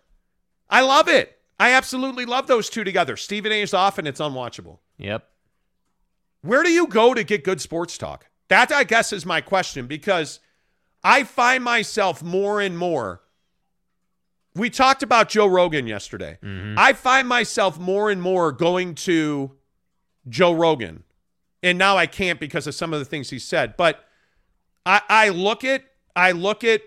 I 0.70 0.82
love 0.82 1.08
it. 1.08 1.38
I 1.60 1.72
absolutely 1.72 2.26
love 2.26 2.48
those 2.48 2.70
two 2.70 2.84
together. 2.84 3.18
Stephen 3.18 3.52
A 3.52 3.62
is 3.62 3.74
off 3.74 3.98
and 3.98 4.08
it's 4.08 4.22
unwatchable. 4.22 4.80
Yep. 4.98 5.28
Where 6.42 6.64
do 6.64 6.72
you 6.72 6.88
go 6.88 7.14
to 7.14 7.24
get 7.24 7.44
good 7.44 7.60
sports 7.60 7.98
talk? 7.98 8.28
That, 8.48 8.72
I 8.72 8.84
guess, 8.86 9.12
is 9.12 9.26
my 9.26 9.42
question 9.42 9.88
because 9.88 10.40
I 11.04 11.24
find 11.24 11.64
myself 11.64 12.24
more 12.24 12.62
and 12.62 12.78
more. 12.78 13.22
We 14.56 14.70
talked 14.70 15.04
about 15.04 15.30
Joe 15.30 15.48
Rogan 15.48 15.88
yesterday. 15.88 16.38
Mm-hmm. 16.44 16.76
I 16.78 16.94
find 16.94 17.28
myself 17.28 17.80
more 17.80 18.10
and 18.10 18.22
more 18.22 18.52
going 18.52 18.96
to 18.96 19.52
Joe 20.28 20.54
Rogan 20.54 21.04
and 21.62 21.78
now 21.78 21.98
I 21.98 22.08
can't 22.08 22.40
because 22.40 22.68
of 22.68 22.76
some 22.76 22.94
of 22.94 23.00
the 23.00 23.06
things 23.06 23.30
he 23.30 23.40
said. 23.40 23.76
But 23.78 24.04
I, 24.86 25.02
I 25.10 25.30
look 25.30 25.64
at 25.64 25.84
I 26.16 26.32
look 26.32 26.64
at 26.64 26.82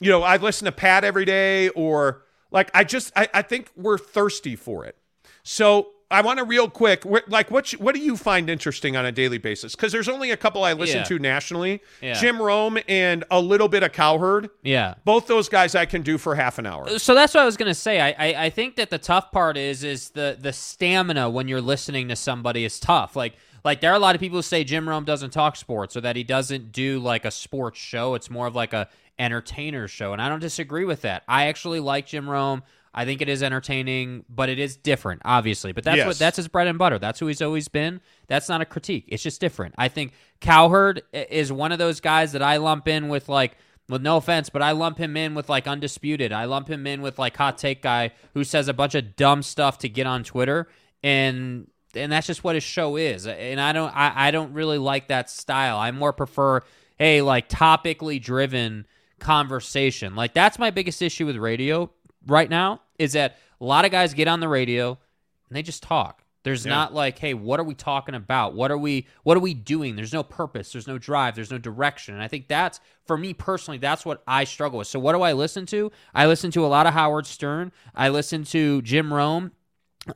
you 0.00 0.10
know 0.10 0.22
I 0.22 0.36
listen 0.36 0.66
to 0.66 0.72
Pat 0.72 1.04
every 1.04 1.24
day 1.24 1.68
or 1.70 2.24
like 2.50 2.70
I 2.74 2.84
just 2.84 3.12
I, 3.16 3.28
I 3.34 3.42
think 3.42 3.70
we're 3.76 3.98
thirsty 3.98 4.56
for 4.56 4.84
it. 4.84 4.96
So 5.42 5.88
I 6.10 6.22
want 6.22 6.38
to 6.38 6.44
real 6.44 6.70
quick 6.70 7.04
like 7.28 7.50
what 7.50 7.70
what 7.72 7.94
do 7.94 8.00
you 8.00 8.16
find 8.16 8.48
interesting 8.48 8.96
on 8.96 9.04
a 9.04 9.12
daily 9.12 9.36
basis? 9.38 9.74
Because 9.76 9.92
there's 9.92 10.08
only 10.08 10.30
a 10.30 10.36
couple 10.38 10.64
I 10.64 10.72
listen 10.72 10.98
Yeah. 10.98 11.04
to 11.04 11.18
nationally. 11.18 11.82
Yeah. 12.00 12.14
Jim 12.14 12.40
Rome 12.40 12.78
and 12.88 13.24
a 13.30 13.40
little 13.40 13.68
bit 13.68 13.82
of 13.82 13.92
Cowherd. 13.92 14.48
Yeah. 14.62 14.94
Both 15.04 15.26
those 15.26 15.48
guys 15.50 15.74
I 15.74 15.84
can 15.84 16.00
do 16.02 16.16
for 16.16 16.34
half 16.34 16.58
an 16.58 16.64
hour. 16.64 16.98
So 16.98 17.14
that's 17.14 17.34
what 17.34 17.42
I 17.42 17.44
was 17.44 17.58
gonna 17.58 17.74
say. 17.74 18.00
I, 18.00 18.08
I 18.18 18.44
I 18.46 18.50
think 18.50 18.76
that 18.76 18.88
the 18.88 18.98
tough 18.98 19.30
part 19.32 19.56
is 19.58 19.84
is 19.84 20.10
the 20.10 20.36
the 20.40 20.52
stamina 20.52 21.28
when 21.28 21.46
you're 21.46 21.60
listening 21.60 22.08
to 22.08 22.16
somebody 22.16 22.64
is 22.64 22.80
tough. 22.80 23.14
Like 23.14 23.34
like 23.64 23.80
there 23.82 23.90
are 23.92 23.96
a 23.96 23.98
lot 24.00 24.14
of 24.14 24.20
people 24.20 24.38
who 24.38 24.42
say 24.42 24.64
Jim 24.64 24.88
Rome 24.88 25.04
doesn't 25.04 25.30
talk 25.30 25.56
sports 25.56 25.94
or 25.94 26.00
that 26.00 26.16
he 26.16 26.24
doesn't 26.24 26.72
do 26.72 27.00
like 27.00 27.26
a 27.26 27.30
sports 27.30 27.78
show. 27.78 28.14
It's 28.14 28.30
more 28.30 28.46
of 28.46 28.54
like 28.54 28.72
a 28.72 28.88
entertainer 29.18 29.88
show, 29.88 30.12
and 30.12 30.22
I 30.22 30.28
don't 30.28 30.38
disagree 30.40 30.84
with 30.84 31.02
that. 31.02 31.22
I 31.28 31.46
actually 31.46 31.80
like 31.80 32.06
Jim 32.06 32.30
Rome. 32.30 32.62
I 32.98 33.04
think 33.04 33.22
it 33.22 33.28
is 33.28 33.44
entertaining, 33.44 34.24
but 34.28 34.48
it 34.48 34.58
is 34.58 34.76
different, 34.76 35.22
obviously. 35.24 35.70
But 35.70 35.84
that's 35.84 35.98
Yes. 35.98 36.06
what 36.08 36.18
that's 36.18 36.36
his 36.36 36.48
bread 36.48 36.66
and 36.66 36.78
butter. 36.78 36.98
That's 36.98 37.20
who 37.20 37.28
he's 37.28 37.40
always 37.40 37.68
been. 37.68 38.00
That's 38.26 38.48
not 38.48 38.60
a 38.60 38.64
critique. 38.64 39.04
It's 39.06 39.22
just 39.22 39.40
different. 39.40 39.76
I 39.78 39.86
think 39.86 40.14
Cowherd 40.40 41.02
is 41.12 41.52
one 41.52 41.70
of 41.70 41.78
those 41.78 42.00
guys 42.00 42.32
that 42.32 42.42
I 42.42 42.56
lump 42.56 42.88
in 42.88 43.08
with 43.08 43.28
like 43.28 43.56
with 43.88 44.02
no 44.02 44.16
offense, 44.16 44.50
but 44.50 44.62
I 44.62 44.72
lump 44.72 44.98
him 44.98 45.16
in 45.16 45.36
with 45.36 45.48
like 45.48 45.68
undisputed. 45.68 46.32
I 46.32 46.46
lump 46.46 46.66
him 46.68 46.88
in 46.88 47.00
with 47.00 47.20
like 47.20 47.36
hot 47.36 47.56
take 47.56 47.82
guy 47.82 48.10
who 48.34 48.42
says 48.42 48.66
a 48.66 48.74
bunch 48.74 48.96
of 48.96 49.14
dumb 49.14 49.44
stuff 49.44 49.78
to 49.78 49.88
get 49.88 50.08
on 50.08 50.24
Twitter, 50.24 50.66
and 51.04 51.68
and 51.94 52.10
that's 52.10 52.26
just 52.26 52.42
what 52.42 52.56
his 52.56 52.64
show 52.64 52.96
is. 52.96 53.28
And 53.28 53.60
I 53.60 53.72
don't 53.72 53.94
I, 53.96 54.26
I 54.26 54.30
don't 54.32 54.54
really 54.54 54.78
like 54.78 55.06
that 55.06 55.30
style. 55.30 55.78
I 55.78 55.92
more 55.92 56.12
prefer 56.12 56.62
hey 56.98 57.22
like 57.22 57.48
topically 57.48 58.20
driven 58.20 58.86
conversation. 59.20 60.14
Like 60.16 60.34
that's 60.34 60.58
my 60.58 60.70
biggest 60.70 61.00
issue 61.02 61.26
with 61.26 61.36
radio 61.36 61.90
right 62.26 62.48
now 62.48 62.82
is 62.98 63.12
that 63.12 63.38
a 63.60 63.64
lot 63.64 63.84
of 63.84 63.90
guys 63.90 64.14
get 64.14 64.28
on 64.28 64.40
the 64.40 64.48
radio 64.48 64.90
and 65.48 65.56
they 65.56 65.62
just 65.62 65.82
talk. 65.82 66.24
There's 66.44 66.64
not 66.64 66.94
like, 66.94 67.18
hey, 67.18 67.34
what 67.34 67.60
are 67.60 67.64
we 67.64 67.74
talking 67.74 68.14
about? 68.14 68.54
What 68.54 68.70
are 68.70 68.78
we 68.78 69.06
what 69.22 69.36
are 69.36 69.40
we 69.40 69.52
doing? 69.54 69.96
There's 69.96 70.12
no 70.14 70.22
purpose, 70.22 70.72
there's 70.72 70.86
no 70.86 70.96
drive, 70.96 71.34
there's 71.34 71.50
no 71.50 71.58
direction. 71.58 72.14
And 72.14 72.22
I 72.22 72.28
think 72.28 72.48
that's 72.48 72.80
for 73.06 73.18
me 73.18 73.34
personally, 73.34 73.76
that's 73.76 74.06
what 74.06 74.22
I 74.26 74.44
struggle 74.44 74.78
with. 74.78 74.88
So 74.88 74.98
what 74.98 75.12
do 75.12 75.22
I 75.22 75.32
listen 75.32 75.66
to? 75.66 75.92
I 76.14 76.26
listen 76.26 76.50
to 76.52 76.64
a 76.64 76.68
lot 76.68 76.86
of 76.86 76.94
Howard 76.94 77.26
Stern. 77.26 77.72
I 77.94 78.08
listen 78.08 78.44
to 78.44 78.80
Jim 78.82 79.12
Rome. 79.12 79.52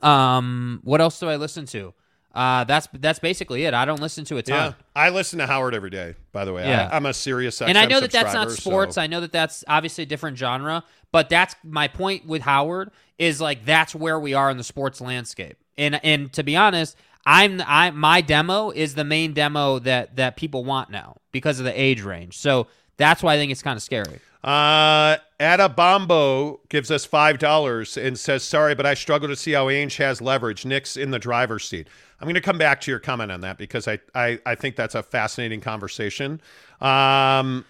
Um, 0.01 0.79
what 0.83 1.01
else 1.01 1.19
do 1.19 1.29
I 1.29 1.35
listen 1.35 1.65
to? 1.67 1.93
Uh, 2.33 2.63
that's 2.63 2.87
that's 2.93 3.19
basically 3.19 3.65
it. 3.65 3.73
I 3.75 3.85
don't 3.85 4.01
listen 4.01 4.25
to 4.25 4.37
a 4.37 4.41
ton. 4.41 4.71
Yeah, 4.71 4.73
I 4.95 5.09
listen 5.09 5.37
to 5.39 5.45
Howard 5.45 5.75
every 5.75 5.91
day. 5.91 6.15
By 6.31 6.45
the 6.45 6.53
way, 6.53 6.67
Yeah. 6.67 6.89
I, 6.91 6.97
am 6.97 7.05
a 7.05 7.13
serious 7.13 7.61
and 7.61 7.77
I 7.77 7.85
know 7.85 7.99
that 7.99 8.11
that's 8.11 8.33
not 8.33 8.51
sports. 8.51 8.97
I 8.97 9.05
know 9.05 9.21
that 9.21 9.31
that's 9.31 9.63
obviously 9.67 10.03
a 10.03 10.07
different 10.07 10.37
genre, 10.37 10.83
but 11.11 11.29
that's 11.29 11.55
my 11.63 11.87
point 11.87 12.25
with 12.25 12.41
Howard 12.41 12.89
is 13.19 13.39
like 13.39 13.65
that's 13.65 13.93
where 13.93 14.19
we 14.19 14.33
are 14.33 14.49
in 14.49 14.57
the 14.57 14.63
sports 14.63 14.99
landscape. 14.99 15.57
And 15.77 16.03
and 16.03 16.33
to 16.33 16.43
be 16.43 16.55
honest, 16.55 16.97
I'm 17.25 17.61
I 17.65 17.91
my 17.91 18.21
demo 18.21 18.71
is 18.71 18.95
the 18.95 19.03
main 19.03 19.33
demo 19.33 19.77
that 19.79 20.15
that 20.15 20.35
people 20.35 20.65
want 20.65 20.89
now 20.89 21.17
because 21.31 21.59
of 21.59 21.65
the 21.65 21.79
age 21.79 22.01
range. 22.01 22.37
So 22.37 22.65
that's 22.97 23.21
why 23.21 23.35
I 23.35 23.37
think 23.37 23.51
it's 23.51 23.61
kind 23.61 23.77
of 23.77 23.83
scary. 23.83 24.19
Uh, 24.43 25.17
Adabombo 25.39 26.59
gives 26.67 26.91
us 26.91 27.05
five 27.05 27.39
dollars 27.39 27.95
and 27.95 28.19
says, 28.19 28.43
"Sorry, 28.43 28.75
but 28.75 28.85
I 28.85 28.93
struggle 28.93 29.29
to 29.29 29.35
see 29.35 29.53
how 29.53 29.67
Ainge 29.67 29.97
has 29.97 30.21
leverage. 30.21 30.65
Knicks 30.65 30.97
in 30.97 31.11
the 31.11 31.19
driver's 31.19 31.63
seat." 31.63 31.87
I'm 32.23 32.27
going 32.27 32.35
to 32.35 32.41
come 32.41 32.57
back 32.57 32.79
to 32.81 32.91
your 32.91 33.01
comment 33.01 33.33
on 33.33 33.41
that 33.41 33.57
because 33.57 33.85
I 33.85 33.99
I, 34.15 34.39
I 34.45 34.55
think 34.55 34.77
that's 34.77 34.95
a 34.95 35.03
fascinating 35.03 35.59
conversation. 35.59 36.39
Um, 36.79 37.65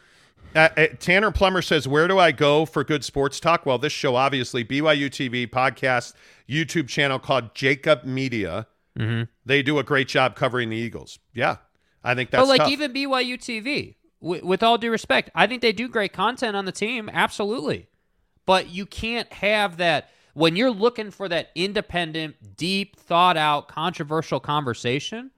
uh, 0.56 0.70
uh, 0.78 0.88
Tanner 1.00 1.32
Plummer 1.32 1.64
says, 1.64 1.88
"Where 1.88 2.08
do 2.08 2.20
I 2.20 2.32
go 2.32 2.68
for 2.68 2.84
good 2.84 3.04
sports 3.04 3.40
talk?" 3.40 3.66
Well, 3.66 3.80
this 3.80 3.92
show, 3.92 4.16
obviously, 4.16 4.64
BYU 4.64 5.10
TV 5.10 5.50
podcast, 5.50 6.14
YouTube 6.48 6.88
channel 6.88 7.18
called 7.18 7.56
Jacob 7.56 8.04
Media. 8.04 8.68
Mm-hmm. 8.96 9.24
They 9.44 9.64
do 9.64 9.80
a 9.80 9.84
great 9.84 10.08
job 10.08 10.36
covering 10.36 10.70
the 10.70 10.78
Eagles. 10.78 11.18
Yeah, 11.34 11.56
I 12.04 12.14
think 12.14 12.30
that's 12.30 12.44
but 12.44 12.48
like 12.48 12.60
tough. 12.60 12.70
even 12.70 12.94
BYU 12.94 13.40
TV, 13.40 13.96
with, 14.20 14.44
with 14.44 14.62
all 14.62 14.78
due 14.78 14.92
respect, 14.92 15.32
I 15.34 15.48
think 15.48 15.64
they 15.64 15.74
do 15.74 15.88
great 15.88 16.14
content 16.14 16.56
on 16.56 16.66
the 16.66 16.72
team, 16.72 17.10
absolutely. 17.12 17.88
But 18.46 18.70
you 18.70 18.86
can't 18.86 19.34
have 19.34 19.78
that 19.78 20.12
when 20.34 20.56
you're 20.56 20.72
looking 20.72 21.12
for 21.12 21.30
that 21.30 21.50
independent, 21.56 22.58
deep, 22.58 22.96
thought 22.96 23.38
out, 23.38 23.68
controversial 23.68 24.40
conversation. 24.40 25.32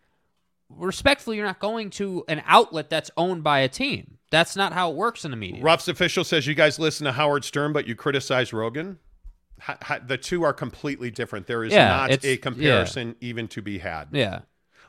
Respectfully, 0.69 1.38
you're 1.38 1.45
not 1.45 1.59
going 1.59 1.89
to 1.91 2.23
an 2.27 2.41
outlet 2.45 2.89
that's 2.89 3.11
owned 3.17 3.43
by 3.43 3.59
a 3.59 3.69
team. 3.69 4.17
That's 4.31 4.55
not 4.55 4.73
how 4.73 4.89
it 4.89 4.95
works 4.95 5.23
in 5.23 5.31
the 5.31 5.38
media. 5.38 5.61
Ruff's 5.61 5.88
official 5.88 6.23
says 6.23 6.47
you 6.47 6.55
guys 6.55 6.80
listen 6.80 7.05
to 7.05 7.11
Howard 7.11 7.45
Stern, 7.45 7.72
but 7.72 7.88
you 7.88 7.95
criticize 7.95 8.51
Rogan. 8.51 8.97
Ha- 9.61 9.77
ha- 9.81 9.99
the 10.05 10.17
two 10.17 10.43
are 10.43 10.53
completely 10.53 11.11
different. 11.11 11.45
There 11.47 11.63
is 11.63 11.72
Yeah, 11.72 11.88
not 11.88 12.26
a 12.26 12.38
comparison 12.38 13.15
even 13.22 13.47
to 13.49 13.61
be 13.61 13.77
had. 13.77 14.09
Yeah. 14.11 14.39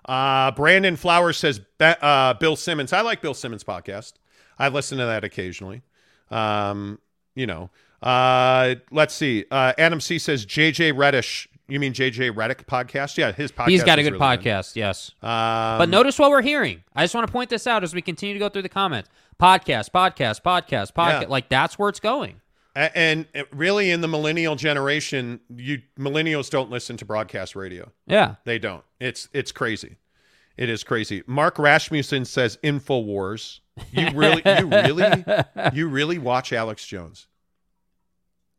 Uh, 0.06 0.50
Brandon 0.52 0.96
Flowers 0.96 1.36
says 1.36 1.60
uh, 1.80 2.34
Bill 2.34 2.56
Simmons. 2.56 2.92
I 2.92 3.02
like 3.02 3.20
Bill 3.20 3.34
Simmons' 3.34 3.64
podcast. 3.64 4.14
I 4.58 4.68
listen 4.68 4.98
to 4.98 5.04
that 5.04 5.24
occasionally. 5.24 5.82
Um, 6.30 6.98
you 7.34 7.46
know, 7.46 7.70
uh, 8.02 8.74
let's 8.90 9.14
see. 9.14 9.44
Uh, 9.50 9.72
Adam 9.78 10.00
C 10.00 10.18
says 10.18 10.44
JJ 10.46 10.96
Reddish. 10.96 11.48
You 11.68 11.80
mean 11.80 11.92
JJ 11.92 12.36
Reddick 12.36 12.66
podcast? 12.66 13.16
Yeah, 13.16 13.32
his 13.32 13.50
podcast. 13.50 13.68
He's 13.68 13.82
got 13.82 13.98
a 13.98 14.02
good 14.02 14.12
really 14.12 14.24
podcast, 14.24 14.76
yes. 14.76 15.10
Um, 15.20 15.78
But 15.78 15.88
notice 15.88 16.18
what 16.18 16.30
we're 16.30 16.42
hearing. 16.42 16.84
I 16.94 17.02
just 17.02 17.14
want 17.14 17.26
to 17.26 17.32
point 17.32 17.50
this 17.50 17.66
out 17.66 17.82
as 17.82 17.92
we 17.92 18.02
continue 18.02 18.34
to 18.34 18.38
go 18.38 18.48
through 18.48 18.62
the 18.62 18.68
comments. 18.68 19.08
Podcast, 19.40 19.90
podcast, 19.90 20.42
podcast, 20.42 20.92
podcast. 20.92 21.22
Yeah. 21.22 21.28
Like 21.28 21.48
that's 21.48 21.78
where 21.78 21.88
it's 21.88 22.00
going. 22.00 22.40
And 22.76 23.26
really, 23.52 23.90
in 23.90 24.02
the 24.02 24.08
millennial 24.08 24.54
generation, 24.54 25.40
you 25.54 25.80
millennials 25.98 26.50
don't 26.50 26.70
listen 26.70 26.98
to 26.98 27.06
broadcast 27.06 27.56
radio. 27.56 27.90
Yeah. 28.06 28.34
They 28.44 28.58
don't. 28.58 28.84
It's 29.00 29.28
it's 29.32 29.50
crazy. 29.50 29.96
It 30.58 30.68
is 30.68 30.84
crazy. 30.84 31.22
Mark 31.26 31.58
Rasmussen 31.58 32.26
says 32.26 32.58
Infowars. 32.62 33.60
You 33.92 34.10
really, 34.14 34.42
you 34.44 34.66
really, 34.68 35.24
you 35.72 35.88
really 35.88 36.18
watch 36.18 36.52
Alex 36.52 36.86
Jones? 36.86 37.26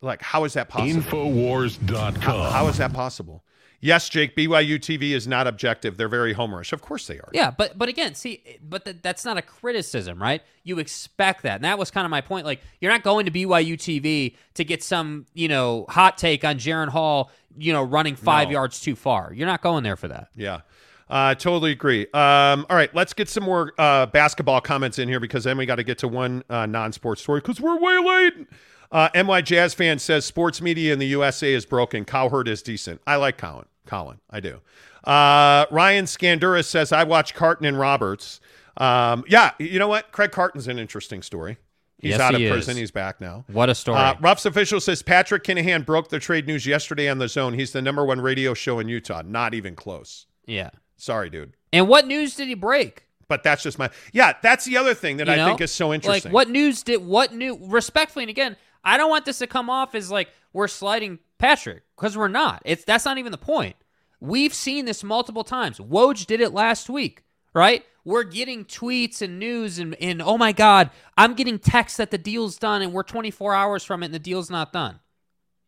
Like, 0.00 0.22
how 0.22 0.44
is 0.44 0.52
that 0.54 0.68
possible? 0.68 1.00
Infowars.com. 1.02 2.52
How 2.52 2.68
is 2.68 2.78
that 2.78 2.92
possible? 2.92 3.44
Yes, 3.80 4.08
Jake. 4.08 4.34
BYU 4.36 4.76
TV 4.80 5.12
is 5.12 5.28
not 5.28 5.46
objective. 5.46 5.96
They're 5.96 6.08
very 6.08 6.34
homerish. 6.34 6.72
Of 6.72 6.82
course 6.82 7.06
they 7.06 7.18
are. 7.20 7.28
Yeah, 7.32 7.52
but 7.52 7.78
but 7.78 7.88
again, 7.88 8.16
see, 8.16 8.42
but 8.60 8.84
th- 8.84 8.96
that's 9.02 9.24
not 9.24 9.36
a 9.36 9.42
criticism, 9.42 10.20
right? 10.20 10.42
You 10.64 10.80
expect 10.80 11.44
that, 11.44 11.56
and 11.56 11.64
that 11.64 11.78
was 11.78 11.90
kind 11.92 12.04
of 12.04 12.10
my 12.10 12.20
point. 12.20 12.44
Like, 12.44 12.60
you're 12.80 12.90
not 12.90 13.04
going 13.04 13.26
to 13.26 13.30
BYU 13.30 13.74
TV 13.74 14.34
to 14.54 14.64
get 14.64 14.82
some, 14.82 15.26
you 15.32 15.46
know, 15.46 15.86
hot 15.88 16.18
take 16.18 16.44
on 16.44 16.56
Jaren 16.58 16.88
Hall, 16.88 17.30
you 17.56 17.72
know, 17.72 17.84
running 17.84 18.16
five 18.16 18.48
No. 18.48 18.52
yards 18.54 18.80
too 18.80 18.96
far. 18.96 19.32
You're 19.32 19.46
not 19.46 19.62
going 19.62 19.84
there 19.84 19.96
for 19.96 20.08
that. 20.08 20.28
Yeah. 20.34 20.62
Uh, 21.08 21.34
totally 21.36 21.70
agree. 21.70 22.02
Um, 22.12 22.66
all 22.68 22.76
right, 22.76 22.92
let's 22.96 23.14
get 23.14 23.28
some 23.28 23.44
more 23.44 23.72
uh, 23.78 24.06
basketball 24.06 24.60
comments 24.60 24.98
in 24.98 25.08
here 25.08 25.20
because 25.20 25.44
then 25.44 25.56
we 25.56 25.66
got 25.66 25.76
to 25.76 25.84
get 25.84 25.98
to 25.98 26.08
one 26.08 26.42
uh, 26.50 26.66
non-sports 26.66 27.22
story 27.22 27.40
because 27.40 27.60
we're 27.60 27.78
way 27.78 27.98
late. 27.98 28.46
Uh, 28.90 29.08
NY 29.14 29.42
Jazz 29.42 29.74
fan 29.74 29.98
says 29.98 30.24
sports 30.24 30.60
media 30.62 30.92
in 30.92 30.98
the 30.98 31.06
USA 31.08 31.52
is 31.52 31.66
broken. 31.66 32.04
Cowherd 32.04 32.48
is 32.48 32.62
decent. 32.62 33.00
I 33.06 33.16
like 33.16 33.36
Colin. 33.38 33.66
Colin, 33.86 34.18
I 34.30 34.40
do. 34.40 34.60
Uh, 35.04 35.66
Ryan 35.70 36.04
Scandura 36.06 36.64
says 36.64 36.92
I 36.92 37.04
watch 37.04 37.34
Carton 37.34 37.66
and 37.66 37.78
Roberts. 37.78 38.40
Um, 38.76 39.24
yeah, 39.28 39.52
you 39.58 39.78
know 39.78 39.88
what? 39.88 40.12
Craig 40.12 40.30
Carton's 40.30 40.68
an 40.68 40.78
interesting 40.78 41.22
story. 41.22 41.58
He's 42.00 42.10
Yes, 42.10 42.20
out 42.20 42.34
of 42.34 42.40
he 42.40 42.48
prison. 42.48 42.72
is. 42.72 42.76
He's 42.78 42.90
back 42.92 43.20
now. 43.20 43.44
What 43.48 43.68
a 43.68 43.74
story. 43.74 43.98
Uh, 43.98 44.14
Ruff's 44.20 44.46
official 44.46 44.80
says 44.80 45.02
Patrick 45.02 45.42
Kinahan 45.42 45.84
broke 45.84 46.10
the 46.10 46.20
trade 46.20 46.46
news 46.46 46.64
yesterday 46.64 47.08
on 47.08 47.18
the 47.18 47.26
zone. 47.28 47.54
He's 47.54 47.72
the 47.72 47.82
number 47.82 48.04
one 48.04 48.20
radio 48.20 48.54
show 48.54 48.78
in 48.78 48.88
Utah. 48.88 49.22
Not 49.24 49.52
even 49.54 49.74
close. 49.74 50.26
yeah. 50.46 50.70
Sorry, 51.00 51.30
dude. 51.30 51.52
And 51.72 51.86
what 51.88 52.06
news 52.08 52.34
did 52.34 52.48
he 52.48 52.54
break? 52.54 53.04
But 53.28 53.44
that's 53.44 53.62
just 53.62 53.78
my 53.78 53.88
yeah. 54.12 54.32
That's 54.42 54.64
the 54.64 54.76
other 54.76 54.94
thing 54.94 55.18
that 55.18 55.28
You 55.28 55.34
I 55.34 55.36
know? 55.36 55.46
think 55.46 55.60
is 55.60 55.70
so 55.70 55.92
interesting. 55.94 56.30
Like, 56.30 56.34
what 56.34 56.48
news 56.50 56.82
did 56.82 57.04
what 57.04 57.32
new? 57.32 57.56
Respectfully, 57.62 58.24
and 58.24 58.30
again, 58.30 58.56
I 58.88 58.96
don't 58.96 59.10
want 59.10 59.24
this 59.24 59.38
to 59.38 59.46
come 59.46 59.68
off 59.68 59.94
as 59.94 60.10
like 60.10 60.28
we're 60.52 60.68
sliding 60.68 61.18
Patrick 61.38 61.82
because 61.96 62.16
we're 62.16 62.28
not. 62.28 62.62
It's 62.64 62.84
that's 62.84 63.04
not 63.04 63.18
even 63.18 63.32
the 63.32 63.38
point. 63.38 63.76
We've 64.20 64.54
seen 64.54 64.84
this 64.84 65.04
multiple 65.04 65.44
times. 65.44 65.78
Woj 65.78 66.26
did 66.26 66.40
it 66.40 66.52
last 66.52 66.88
week, 66.90 67.22
right? 67.54 67.84
We're 68.04 68.24
getting 68.24 68.64
tweets 68.64 69.20
and 69.20 69.38
news 69.38 69.78
and, 69.78 69.94
and 70.00 70.22
oh 70.22 70.38
my 70.38 70.52
god, 70.52 70.90
I'm 71.16 71.34
getting 71.34 71.58
texts 71.58 71.98
that 71.98 72.10
the 72.10 72.18
deal's 72.18 72.56
done 72.56 72.80
and 72.82 72.92
we're 72.92 73.02
24 73.02 73.54
hours 73.54 73.84
from 73.84 74.02
it 74.02 74.06
and 74.06 74.14
the 74.14 74.18
deal's 74.18 74.50
not 74.50 74.72
done. 74.72 75.00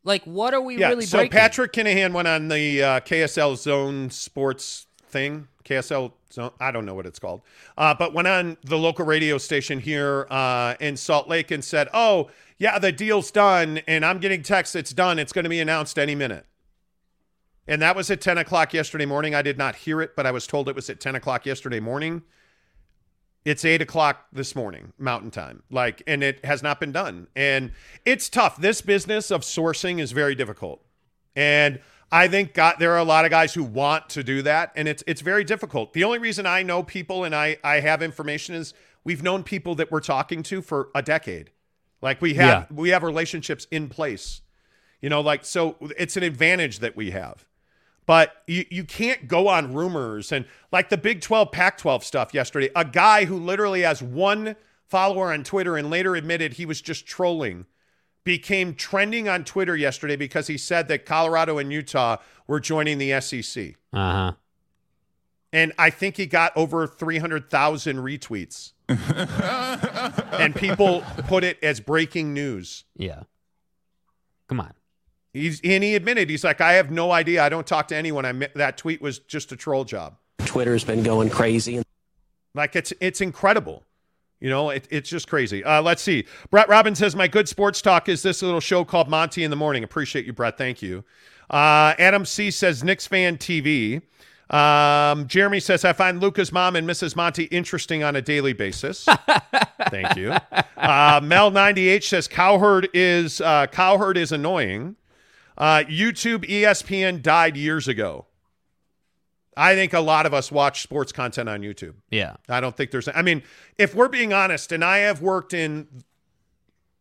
Like, 0.02 0.24
what 0.24 0.54
are 0.54 0.60
we 0.62 0.78
Yeah. 0.78 0.88
really 0.88 1.04
so 1.04 1.18
breaking? 1.18 1.32
Patrick 1.38 1.72
Kinahan 1.74 2.12
went 2.14 2.26
on 2.26 2.48
the 2.48 2.82
uh, 2.82 3.00
KSL 3.00 3.56
Zone 3.58 4.08
Sports 4.08 4.86
thing. 5.10 5.48
KSL 5.64 6.12
Zone. 6.32 6.50
I 6.58 6.70
don't 6.70 6.86
know 6.86 6.94
what 6.94 7.06
it's 7.06 7.18
called. 7.18 7.42
Uh, 7.76 7.94
but 7.94 8.14
went 8.14 8.28
on 8.28 8.56
the 8.64 8.78
local 8.78 9.04
radio 9.04 9.38
station 9.38 9.80
here 9.80 10.26
uh, 10.30 10.74
in 10.80 10.96
Salt 10.96 11.28
Lake 11.28 11.50
and 11.50 11.64
said, 11.64 11.88
"Oh 11.92 12.30
yeah, 12.58 12.78
the 12.78 12.92
deal's 12.92 13.30
done, 13.30 13.78
and 13.86 14.04
I'm 14.04 14.18
getting 14.18 14.42
texts. 14.42 14.74
It's 14.74 14.92
done. 14.92 15.18
It's 15.18 15.32
going 15.32 15.44
to 15.44 15.50
be 15.50 15.60
announced 15.60 15.98
any 15.98 16.14
minute." 16.14 16.46
And 17.70 17.80
that 17.82 17.94
was 17.94 18.10
at 18.10 18.20
10 18.20 18.36
o'clock 18.38 18.74
yesterday 18.74 19.06
morning. 19.06 19.32
I 19.32 19.42
did 19.42 19.56
not 19.56 19.76
hear 19.76 20.00
it, 20.00 20.16
but 20.16 20.26
I 20.26 20.32
was 20.32 20.46
told 20.46 20.68
it 20.68 20.74
was 20.74 20.90
at 20.90 20.98
10 20.98 21.14
o'clock 21.14 21.46
yesterday 21.46 21.78
morning. 21.78 22.22
It's 23.44 23.64
8 23.64 23.80
o'clock 23.80 24.26
this 24.32 24.56
morning, 24.56 24.92
Mountain 24.98 25.30
Time. 25.30 25.62
Like, 25.70 26.02
and 26.06 26.24
it 26.24 26.44
has 26.44 26.64
not 26.64 26.80
been 26.80 26.90
done. 26.90 27.28
And 27.36 27.70
it's 28.04 28.28
tough. 28.28 28.56
This 28.56 28.82
business 28.82 29.30
of 29.30 29.42
sourcing 29.42 30.00
is 30.00 30.10
very 30.10 30.34
difficult. 30.34 30.84
And 31.36 31.80
I 32.12 32.26
think 32.26 32.54
God, 32.54 32.76
there 32.78 32.92
are 32.92 32.98
a 32.98 33.04
lot 33.04 33.24
of 33.24 33.30
guys 33.30 33.54
who 33.54 33.62
want 33.62 34.08
to 34.10 34.24
do 34.24 34.42
that, 34.42 34.72
and 34.74 34.88
it's 34.88 35.04
it's 35.06 35.20
very 35.20 35.44
difficult. 35.44 35.92
The 35.92 36.04
only 36.04 36.18
reason 36.18 36.44
I 36.44 36.62
know 36.62 36.82
people 36.82 37.24
and 37.24 37.34
I 37.34 37.58
I 37.62 37.80
have 37.80 38.02
information 38.02 38.54
is 38.54 38.74
we've 39.04 39.22
known 39.22 39.44
people 39.44 39.74
that 39.76 39.90
we're 39.90 40.00
talking 40.00 40.42
to 40.44 40.60
for 40.60 40.90
a 40.94 41.02
decade. 41.02 41.50
Like 42.02 42.20
we 42.20 42.34
have 42.34 42.70
we 42.70 42.90
have 42.90 43.02
relationships 43.02 43.66
in 43.70 43.88
place. 43.88 44.42
You 45.00 45.08
know, 45.08 45.20
like 45.20 45.44
so 45.44 45.76
it's 45.96 46.16
an 46.16 46.22
advantage 46.22 46.80
that 46.80 46.96
we 46.96 47.12
have. 47.12 47.46
But 48.06 48.32
you, 48.48 48.64
you 48.70 48.84
can't 48.84 49.28
go 49.28 49.46
on 49.46 49.72
rumors 49.72 50.32
and 50.32 50.46
like 50.72 50.88
the 50.88 50.96
Big 50.96 51.20
12 51.20 51.52
Pac 51.52 51.78
12 51.78 52.02
stuff 52.02 52.34
yesterday. 52.34 52.68
A 52.74 52.84
guy 52.84 53.24
who 53.26 53.38
literally 53.38 53.82
has 53.82 54.02
one 54.02 54.56
follower 54.88 55.32
on 55.32 55.44
Twitter 55.44 55.76
and 55.76 55.90
later 55.90 56.16
admitted 56.16 56.54
he 56.54 56.66
was 56.66 56.80
just 56.80 57.06
trolling 57.06 57.66
became 58.24 58.74
trending 58.74 59.28
on 59.28 59.44
Twitter 59.44 59.76
yesterday 59.76 60.16
because 60.16 60.46
he 60.46 60.58
said 60.58 60.88
that 60.88 61.06
Colorado 61.06 61.58
and 61.58 61.72
Utah 61.72 62.18
were 62.46 62.60
joining 62.60 62.98
the 62.98 63.20
SEC. 63.20 63.76
Uh 63.92 64.12
huh. 64.12 64.32
And 65.52 65.72
I 65.78 65.90
think 65.90 66.16
he 66.16 66.26
got 66.26 66.56
over 66.56 66.86
300,000 66.86 67.96
retweets. 67.96 68.72
and 70.32 70.54
people 70.54 71.02
put 71.26 71.44
it 71.44 71.58
as 71.62 71.80
breaking 71.80 72.34
news. 72.34 72.84
Yeah. 72.96 73.22
Come 74.48 74.60
on. 74.60 74.72
He's 75.32 75.60
and 75.62 75.84
he 75.84 75.94
admitted 75.94 76.28
he's 76.28 76.42
like 76.42 76.60
I 76.60 76.72
have 76.72 76.90
no 76.90 77.12
idea. 77.12 77.42
I 77.44 77.48
don't 77.48 77.66
talk 77.66 77.86
to 77.88 77.96
anyone. 77.96 78.24
I 78.24 78.32
that 78.56 78.76
tweet 78.76 79.00
was 79.00 79.20
just 79.20 79.52
a 79.52 79.56
troll 79.56 79.84
job. 79.84 80.16
Twitter's 80.44 80.82
been 80.82 81.04
going 81.04 81.30
crazy. 81.30 81.82
Like 82.52 82.74
it's 82.74 82.92
it's 83.00 83.20
incredible. 83.20 83.84
You 84.40 84.48
know, 84.48 84.70
it, 84.70 84.88
it's 84.90 85.08
just 85.08 85.28
crazy. 85.28 85.62
Uh, 85.62 85.82
let's 85.82 86.02
see. 86.02 86.24
Brett 86.50 86.68
Robbins 86.68 86.98
says, 86.98 87.14
My 87.14 87.28
good 87.28 87.48
sports 87.48 87.82
talk 87.82 88.08
is 88.08 88.22
this 88.22 88.42
little 88.42 88.60
show 88.60 88.84
called 88.84 89.08
Monty 89.08 89.44
in 89.44 89.50
the 89.50 89.56
Morning. 89.56 89.84
Appreciate 89.84 90.24
you, 90.24 90.32
Brett. 90.32 90.56
Thank 90.56 90.80
you. 90.80 91.04
Uh, 91.50 91.94
Adam 91.98 92.24
C 92.24 92.50
says, 92.50 92.82
Knicks 92.82 93.06
fan 93.06 93.36
TV. 93.36 94.02
Um, 94.48 95.28
Jeremy 95.28 95.60
says, 95.60 95.84
I 95.84 95.92
find 95.92 96.20
Luca's 96.20 96.52
mom 96.52 96.74
and 96.74 96.88
Mrs. 96.88 97.14
Monty 97.14 97.44
interesting 97.44 98.02
on 98.02 98.16
a 98.16 98.22
daily 98.22 98.52
basis. 98.52 99.06
Thank 99.90 100.16
you. 100.16 100.30
Uh, 100.30 101.20
Mel98 101.20 102.02
says, 102.02 102.26
Cowherd 102.26 102.88
is, 102.92 103.40
uh, 103.40 103.66
Cowherd 103.68 104.16
is 104.16 104.32
annoying. 104.32 104.96
Uh, 105.56 105.84
YouTube 105.88 106.48
ESPN 106.48 107.22
died 107.22 107.56
years 107.56 107.86
ago. 107.86 108.26
I 109.60 109.74
think 109.74 109.92
a 109.92 110.00
lot 110.00 110.24
of 110.24 110.32
us 110.32 110.50
watch 110.50 110.82
sports 110.82 111.12
content 111.12 111.48
on 111.48 111.60
YouTube. 111.60 111.94
Yeah. 112.10 112.36
I 112.48 112.60
don't 112.60 112.74
think 112.74 112.90
there's. 112.90 113.08
I 113.08 113.20
mean, 113.20 113.42
if 113.76 113.94
we're 113.94 114.08
being 114.08 114.32
honest, 114.32 114.72
and 114.72 114.82
I 114.82 114.98
have 114.98 115.20
worked 115.20 115.52
in 115.52 115.86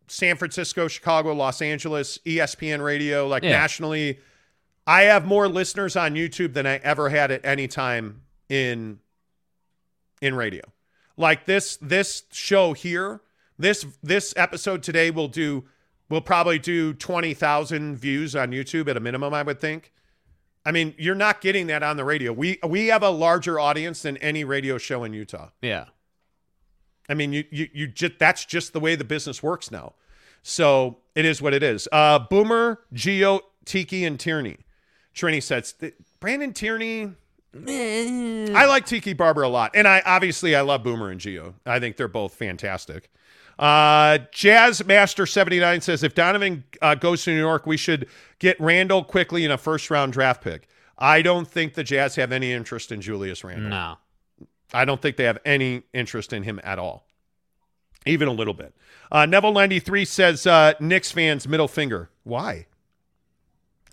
San 0.07 0.36
Francisco, 0.36 0.88
Chicago, 0.90 1.34
Los 1.34 1.61
Angeles, 1.61 2.18
ESPN 2.26 2.84
radio, 2.84 3.27
like 3.27 3.44
Yeah. 3.44 3.52
nationally, 3.52 4.19
I 4.86 5.03
have 5.03 5.26
more 5.26 5.48
listeners 5.48 5.95
on 5.95 6.15
YouTube 6.15 6.53
than 6.53 6.65
I 6.65 6.77
ever 6.77 7.10
had 7.10 7.31
at 7.31 7.45
any 7.45 7.68
time 7.68 8.23
in 8.49 8.99
in 10.22 10.36
radio. 10.36 10.64
Like 11.15 11.45
this 11.45 11.77
this 11.77 12.23
show 12.31 12.73
here, 12.73 13.22
this 13.57 13.86
this 14.03 14.34
episode 14.36 14.84
today 14.84 15.11
will 15.11 15.27
do 15.30 15.65
will 16.10 16.22
probably 16.22 16.57
do 16.60 16.91
20,000 16.94 17.95
views 17.95 18.36
on 18.36 18.49
YouTube 18.52 18.90
at 18.90 18.98
a 18.98 18.99
minimum, 18.99 19.31
I 19.34 19.44
would 19.44 19.61
think. 19.61 19.94
I 20.69 20.71
mean, 20.71 20.93
you're 20.99 21.15
not 21.15 21.41
getting 21.41 21.65
that 21.65 21.81
on 21.81 21.97
the 21.97 22.03
radio. 22.05 22.31
We 22.31 22.59
we 22.63 22.87
have 22.87 23.01
a 23.01 23.09
larger 23.09 23.59
audience 23.59 24.03
than 24.03 24.17
any 24.17 24.43
radio 24.43 24.77
show 24.77 25.03
in 25.03 25.13
Utah. 25.13 25.49
Yeah. 25.63 25.85
I 27.09 27.15
mean, 27.15 27.33
you 27.33 27.43
you 27.49 27.69
you 27.73 27.87
just 27.87 28.19
that's 28.19 28.45
just 28.45 28.71
the 28.73 28.79
way 28.79 28.93
the 28.93 29.03
business 29.03 29.41
works 29.41 29.71
now. 29.71 29.93
So 30.43 30.99
it 31.15 31.25
is 31.25 31.41
what 31.41 31.55
it 31.55 31.63
is. 31.63 31.87
Uh, 31.91 32.19
Boomer, 32.19 32.81
Geo, 32.93 33.39
Tiki, 33.65 34.05
and 34.05 34.19
Tierney. 34.19 34.57
Trini 35.15 35.41
says 35.41 35.73
Brandon 36.19 36.53
Tierney. 36.53 37.15
I 37.57 38.65
like 38.67 38.85
Tiki 38.85 39.13
Barber 39.13 39.41
a 39.41 39.49
lot, 39.49 39.71
and 39.73 39.87
I 39.87 40.03
obviously 40.05 40.55
I 40.55 40.61
love 40.61 40.83
Boomer 40.83 41.09
and 41.09 41.19
Geo. 41.19 41.55
I 41.65 41.79
think 41.79 41.97
they're 41.97 42.07
both 42.07 42.35
fantastic. 42.35 43.09
Uh, 43.60 44.19
Jazz 44.31 44.86
Master 44.86 45.26
seventy 45.26 45.60
nine 45.60 45.81
says 45.81 46.02
if 46.02 46.15
Donovan 46.15 46.64
uh, 46.81 46.95
goes 46.95 47.26
to 47.26 47.31
New 47.31 47.40
York, 47.40 47.68
we 47.68 47.76
should 47.76 48.07
get 48.40 48.60
Randle 48.60 49.03
Quickley 49.03 49.44
in 49.44 49.52
a 49.52 49.57
first 49.57 49.91
round 49.91 50.14
draft 50.14 50.41
pick. 50.41 50.69
I 50.98 51.22
don't 51.22 51.45
think 51.45 51.73
the 51.73 51.84
Jazz 51.84 52.15
have 52.15 52.31
any 52.31 52.53
interest 52.53 52.90
in 52.91 53.02
Julius 53.02 53.44
Randle. 53.44 53.69
No. 53.69 53.98
I 54.73 54.86
don't 54.86 55.02
think 55.02 55.18
they 55.18 55.26
have 55.26 55.40
any 55.44 55.84
interest 55.94 56.31
in 56.31 56.44
him 56.44 56.61
at 56.64 56.80
all, 56.80 57.06
even 58.06 58.30
a 58.30 58.31
little 58.31 58.53
bit. 58.53 58.73
Uh, 59.11 59.26
Neville 59.26 59.52
ninety 59.52 59.80
three 59.80 60.06
says 60.06 60.48
uh, 60.48 60.73
Knicks 60.80 61.11
fans 61.11 61.45
middle 61.45 61.68
finger. 61.68 62.10
Why? 62.23 62.65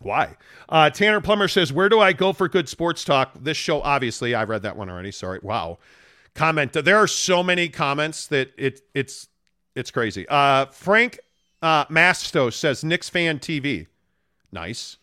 Why? 0.01 0.37
Uh, 0.69 0.91
Tanner 0.91 1.21
Plummer 1.21 1.49
says, 1.49 1.73
"Where 1.73 1.89
do 1.89 1.99
I 1.99 2.13
go 2.13 2.33
for 2.33 2.49
good 2.49 2.69
sports 2.69 3.05
talk?" 3.05 3.33
This 3.41 3.57
show, 3.57 3.81
obviously, 3.83 4.33
I 4.33 4.45
read 4.45 4.63
that 4.63 4.77
one 4.77 4.91
already. 4.91 5.11
Sorry. 5.11 5.41
Wow. 5.43 5.79
Comment. 6.35 6.73
There 6.73 6.99
are 6.99 7.09
so 7.09 7.43
many 7.43 7.69
comments 7.69 8.27
that 8.29 8.53
it 8.57 8.83
it's 8.95 9.29
it's 9.77 9.93
crazy. 9.93 10.27
Uh, 10.29 10.67
Frank 10.67 11.21
uh, 11.63 11.85
Masto 11.87 12.53
says, 12.53 12.83
"Knicks 12.83 13.09
fan 13.09 13.39
TV." 13.39 13.87
Nice. 14.51 14.97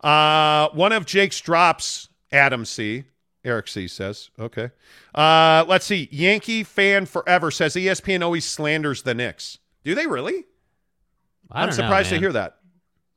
Uh, 0.00 0.68
one 0.70 0.92
of 0.92 1.06
Jake's 1.06 1.40
drops, 1.40 2.08
Adam 2.32 2.64
C. 2.64 3.04
Eric 3.44 3.68
C 3.68 3.88
says, 3.88 4.30
okay. 4.38 4.70
Uh, 5.14 5.64
let's 5.66 5.86
see. 5.86 6.08
Yankee 6.12 6.62
fan 6.62 7.06
forever 7.06 7.50
says 7.50 7.74
ESPN 7.74 8.22
always 8.22 8.44
slanders 8.44 9.02
the 9.02 9.14
Knicks. 9.14 9.58
Do 9.82 9.94
they 9.94 10.06
really? 10.06 10.44
I 11.50 11.62
I'm 11.62 11.68
don't 11.68 11.78
know, 11.78 11.84
surprised 11.84 12.10
to 12.10 12.18
hear 12.18 12.32
that. 12.32 12.58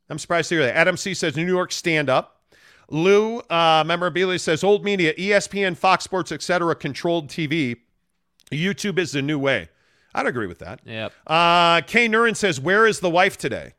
I'm 0.08 0.18
surprised 0.18 0.48
to 0.48 0.56
hear 0.56 0.64
that. 0.66 0.76
Adam 0.76 0.96
C 0.96 1.14
says 1.14 1.36
New 1.36 1.46
York 1.46 1.72
stand 1.72 2.08
up. 2.08 2.42
Lou 2.90 3.38
uh, 3.50 3.82
memorabilia 3.86 4.38
says 4.38 4.64
old 4.64 4.84
media, 4.84 5.14
ESPN, 5.14 5.76
Fox 5.76 6.04
Sports, 6.04 6.32
etc. 6.32 6.74
controlled 6.74 7.28
TV. 7.28 7.76
YouTube 8.50 8.98
is 8.98 9.12
the 9.12 9.22
new 9.22 9.38
way. 9.38 9.68
I'd 10.14 10.26
agree 10.26 10.46
with 10.46 10.60
that. 10.60 10.80
Yep. 10.84 11.12
Uh, 11.26 11.80
Kay 11.82 12.08
Nurin 12.08 12.36
says, 12.36 12.60
"Where 12.60 12.86
is 12.86 13.00
the 13.00 13.10
wife 13.10 13.36
today?" 13.36 13.74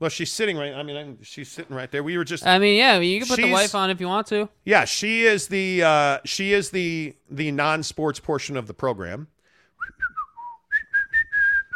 Well, 0.00 0.08
she's 0.10 0.32
sitting 0.32 0.56
right. 0.56 0.72
I 0.74 0.82
mean, 0.82 1.18
she's 1.22 1.48
sitting 1.50 1.76
right 1.76 1.88
there. 1.90 2.02
We 2.02 2.16
were 2.18 2.24
just 2.24 2.44
I 2.46 2.58
mean, 2.58 2.76
yeah, 2.76 2.98
you 2.98 3.20
can 3.20 3.28
put 3.28 3.36
the 3.36 3.52
wife 3.52 3.74
on 3.74 3.88
if 3.90 4.00
you 4.00 4.08
want 4.08 4.26
to. 4.28 4.48
yeah, 4.64 4.84
she 4.84 5.24
is 5.24 5.46
the 5.48 5.82
uh, 5.84 6.18
she 6.24 6.52
is 6.52 6.70
the 6.70 7.14
the 7.30 7.52
non-sports 7.52 8.18
portion 8.18 8.56
of 8.56 8.66
the 8.66 8.74
program. 8.74 9.28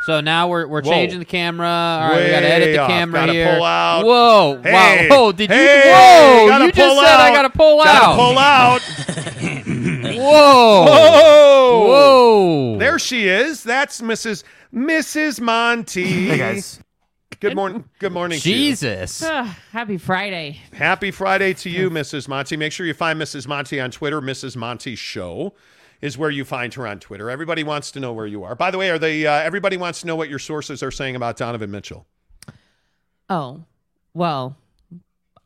So 0.06 0.20
now 0.20 0.46
we're 0.48 0.66
we're 0.68 0.82
Whoa. 0.82 0.90
changing 0.92 1.18
the 1.18 1.24
camera. 1.24 1.66
All 1.68 2.10
right, 2.10 2.24
we 2.24 2.30
gotta 2.30 2.46
edit 2.48 2.74
the 2.74 2.78
off. 2.78 2.88
camera 2.88 3.20
Gotta 3.22 3.32
here. 3.32 3.54
pull 3.54 3.64
out. 3.64 4.04
Whoa! 4.04 4.60
Hey, 4.62 4.72
wow! 4.72 5.16
Whoa! 5.16 5.32
Did 5.32 5.50
you? 5.50 5.56
hey, 5.56 5.82
whoa! 5.92 6.58
You 6.64 6.72
just 6.72 6.76
pull 6.94 7.00
said 7.02 7.16
I 7.16 7.30
gotta 7.34 7.50
pull 7.50 7.82
Gotta 7.82 8.06
out. 8.06 8.16
pull 8.16 8.38
out. 8.38 8.80
Whoa! 10.26 10.84
Whoa! 10.86 11.86
Whoa! 11.86 12.78
There 12.78 12.98
she 12.98 13.28
is. 13.28 13.62
That's 13.62 14.00
Mrs. 14.00 14.42
Mrs. 14.74 15.40
Monty. 15.40 16.28
Hey 16.28 16.38
guys. 16.38 16.80
Good 17.38 17.54
morning. 17.54 17.84
Good 17.98 18.12
morning. 18.12 18.40
to 18.40 18.50
you. 18.50 18.56
Jesus! 18.56 19.22
Ugh, 19.22 19.46
happy 19.70 19.98
Friday. 19.98 20.60
Happy 20.72 21.10
Friday 21.10 21.54
to 21.54 21.70
you, 21.70 21.90
Mrs. 21.90 22.28
Monty. 22.28 22.56
Make 22.56 22.72
sure 22.72 22.86
you 22.86 22.94
find 22.94 23.20
Mrs. 23.20 23.46
Monty 23.46 23.78
on 23.78 23.90
Twitter. 23.90 24.20
Mrs. 24.20 24.56
Monty 24.56 24.96
Show 24.96 25.54
is 26.00 26.18
where 26.18 26.30
you 26.30 26.44
find 26.44 26.74
her 26.74 26.86
on 26.86 26.98
Twitter. 26.98 27.30
Everybody 27.30 27.62
wants 27.62 27.90
to 27.92 28.00
know 28.00 28.12
where 28.12 28.26
you 28.26 28.42
are. 28.42 28.54
By 28.54 28.70
the 28.70 28.78
way, 28.78 28.90
are 28.90 28.98
they? 28.98 29.26
Uh, 29.26 29.32
everybody 29.32 29.76
wants 29.76 30.00
to 30.00 30.06
know 30.06 30.16
what 30.16 30.28
your 30.28 30.38
sources 30.38 30.82
are 30.82 30.90
saying 30.90 31.14
about 31.14 31.36
Donovan 31.36 31.70
Mitchell. 31.70 32.06
Oh, 33.28 33.64
well, 34.14 34.56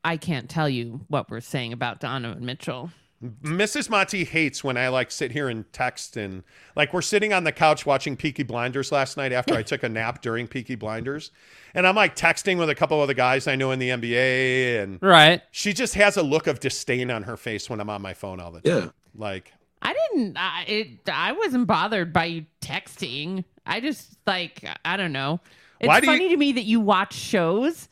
I 0.05 0.16
can't 0.16 0.48
tell 0.48 0.69
you 0.69 1.01
what 1.09 1.31
we're 1.31 1.40
saying 1.40 1.73
about 1.73 2.01
Donovan 2.01 2.44
Mitchell. 2.47 2.90
Mrs. 3.42 3.90
Monty 3.90 4.24
hates 4.24 4.64
when 4.64 4.78
I 4.78 4.88
like 4.88 5.10
sit 5.10 5.30
here 5.32 5.48
and 5.51 5.70
text 5.74 6.16
and 6.16 6.42
like 6.74 6.94
we're 6.94 7.02
sitting 7.02 7.34
on 7.34 7.44
the 7.44 7.52
couch 7.52 7.84
watching 7.84 8.16
Peaky 8.16 8.44
Blinders 8.44 8.90
last 8.90 9.18
night 9.18 9.30
after 9.30 9.55
I 9.55 9.62
took 9.64 9.82
a 9.82 9.88
nap 9.90 10.22
during 10.22 10.48
Peaky 10.48 10.74
Blinders. 10.74 11.30
And 11.74 11.86
I'm 11.86 11.97
like 11.97 12.16
texting 12.16 12.59
with 12.59 12.70
a 12.70 12.74
couple 12.74 12.98
other 13.01 13.12
guys 13.12 13.47
I 13.47 13.56
know 13.56 13.72
in 13.72 13.78
the 13.78 13.90
NBA 13.90 14.82
and 14.82 15.02
Right? 15.02 15.42
she 15.51 15.74
just 15.74 15.94
has 15.97 16.16
a 16.16 16.22
look 16.22 16.47
of 16.47 16.60
disdain 16.60 17.10
on 17.10 17.24
her 17.24 17.36
face 17.36 17.68
when 17.68 17.78
I'm 17.78 17.90
on 17.90 18.01
my 18.01 18.14
phone 18.14 18.40
all 18.40 18.52
the 18.52 18.62
time. 18.62 18.82
Yeah. 18.84 18.88
Like 19.14 19.52
I 19.82 19.92
didn't. 20.14 20.36
I 20.38 20.64
it. 20.66 20.88
I 21.12 21.32
wasn't 21.32 21.66
bothered 21.66 22.12
by 22.14 22.24
you 22.24 22.47
texting. 22.62 23.44
I 23.66 23.80
just 23.80 24.16
like 24.26 24.64
I 24.84 24.97
don't 24.97 25.12
know. 25.12 25.40
It's 25.78 25.88
Why 25.88 26.01
do 26.01 26.06
you- 26.06 26.12
funny 26.12 26.28
to 26.30 26.36
me 26.38 26.52
that 26.52 26.64
you 26.64 26.80
watch 26.80 27.12
shows 27.14 27.88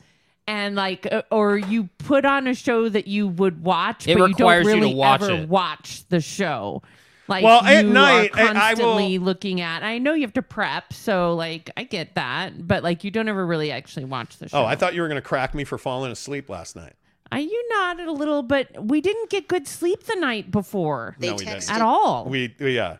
and 0.49 0.75
like 0.75 1.07
uh, 1.11 1.21
or 1.31 1.57
you 1.57 1.89
put 1.99 2.25
on 2.25 2.47
a 2.47 2.53
show 2.53 2.89
that 2.89 3.07
you 3.07 3.27
would 3.27 3.63
watch, 3.63 4.07
It 4.07 4.17
but 4.17 4.29
you 4.29 4.35
don't 4.35 4.57
you 4.57 4.63
to 4.63 4.67
really 4.67 4.93
watch 4.93 5.21
ever 5.21 5.31
it. 5.33 5.49
watch 5.49 6.03
the 6.09 6.19
show. 6.21 6.81
Like 7.27 7.43
Well, 7.43 7.63
at 7.63 7.85
night, 7.85 8.31
are 8.33 8.39
I- 8.39 8.41
I 8.41 8.45
will- 8.45 8.53
constantly 8.53 9.19
looking 9.19 9.61
at. 9.61 9.83
I 9.83 9.99
know 9.99 10.13
you 10.13 10.21
have 10.23 10.33
to 10.33 10.41
prep, 10.41 10.91
so 10.93 11.35
like 11.35 11.69
I 11.77 11.83
get 11.83 12.15
that, 12.15 12.67
but 12.67 12.81
like 12.83 13.03
you 13.03 13.11
don't 13.11 13.29
ever 13.29 13.45
really 13.45 13.71
actually 13.71 14.05
watch 14.05 14.37
the 14.37 14.49
show. 14.49 14.57
Oh, 14.61 14.65
I 14.65 14.75
thought 14.75 14.95
you 14.95 15.01
were 15.03 15.07
going 15.07 15.21
to 15.21 15.27
crack 15.27 15.53
me 15.53 15.63
for 15.63 15.77
falling 15.77 16.11
asleep 16.11 16.49
last 16.49 16.75
night. 16.75 16.93
I 17.31 17.39
you 17.39 17.65
nodded 17.69 18.07
a 18.07 18.11
little, 18.11 18.41
but 18.41 18.83
we 18.83 19.01
didn't 19.01 19.29
get 19.29 19.47
good 19.47 19.67
sleep 19.67 20.05
the 20.05 20.15
night 20.15 20.49
before 20.49 21.15
no, 21.19 21.33
we 21.35 21.45
didn't. 21.45 21.69
at 21.71 21.81
all. 21.81 22.25
We, 22.25 22.55
we- 22.59 22.75
yeah, 22.75 22.97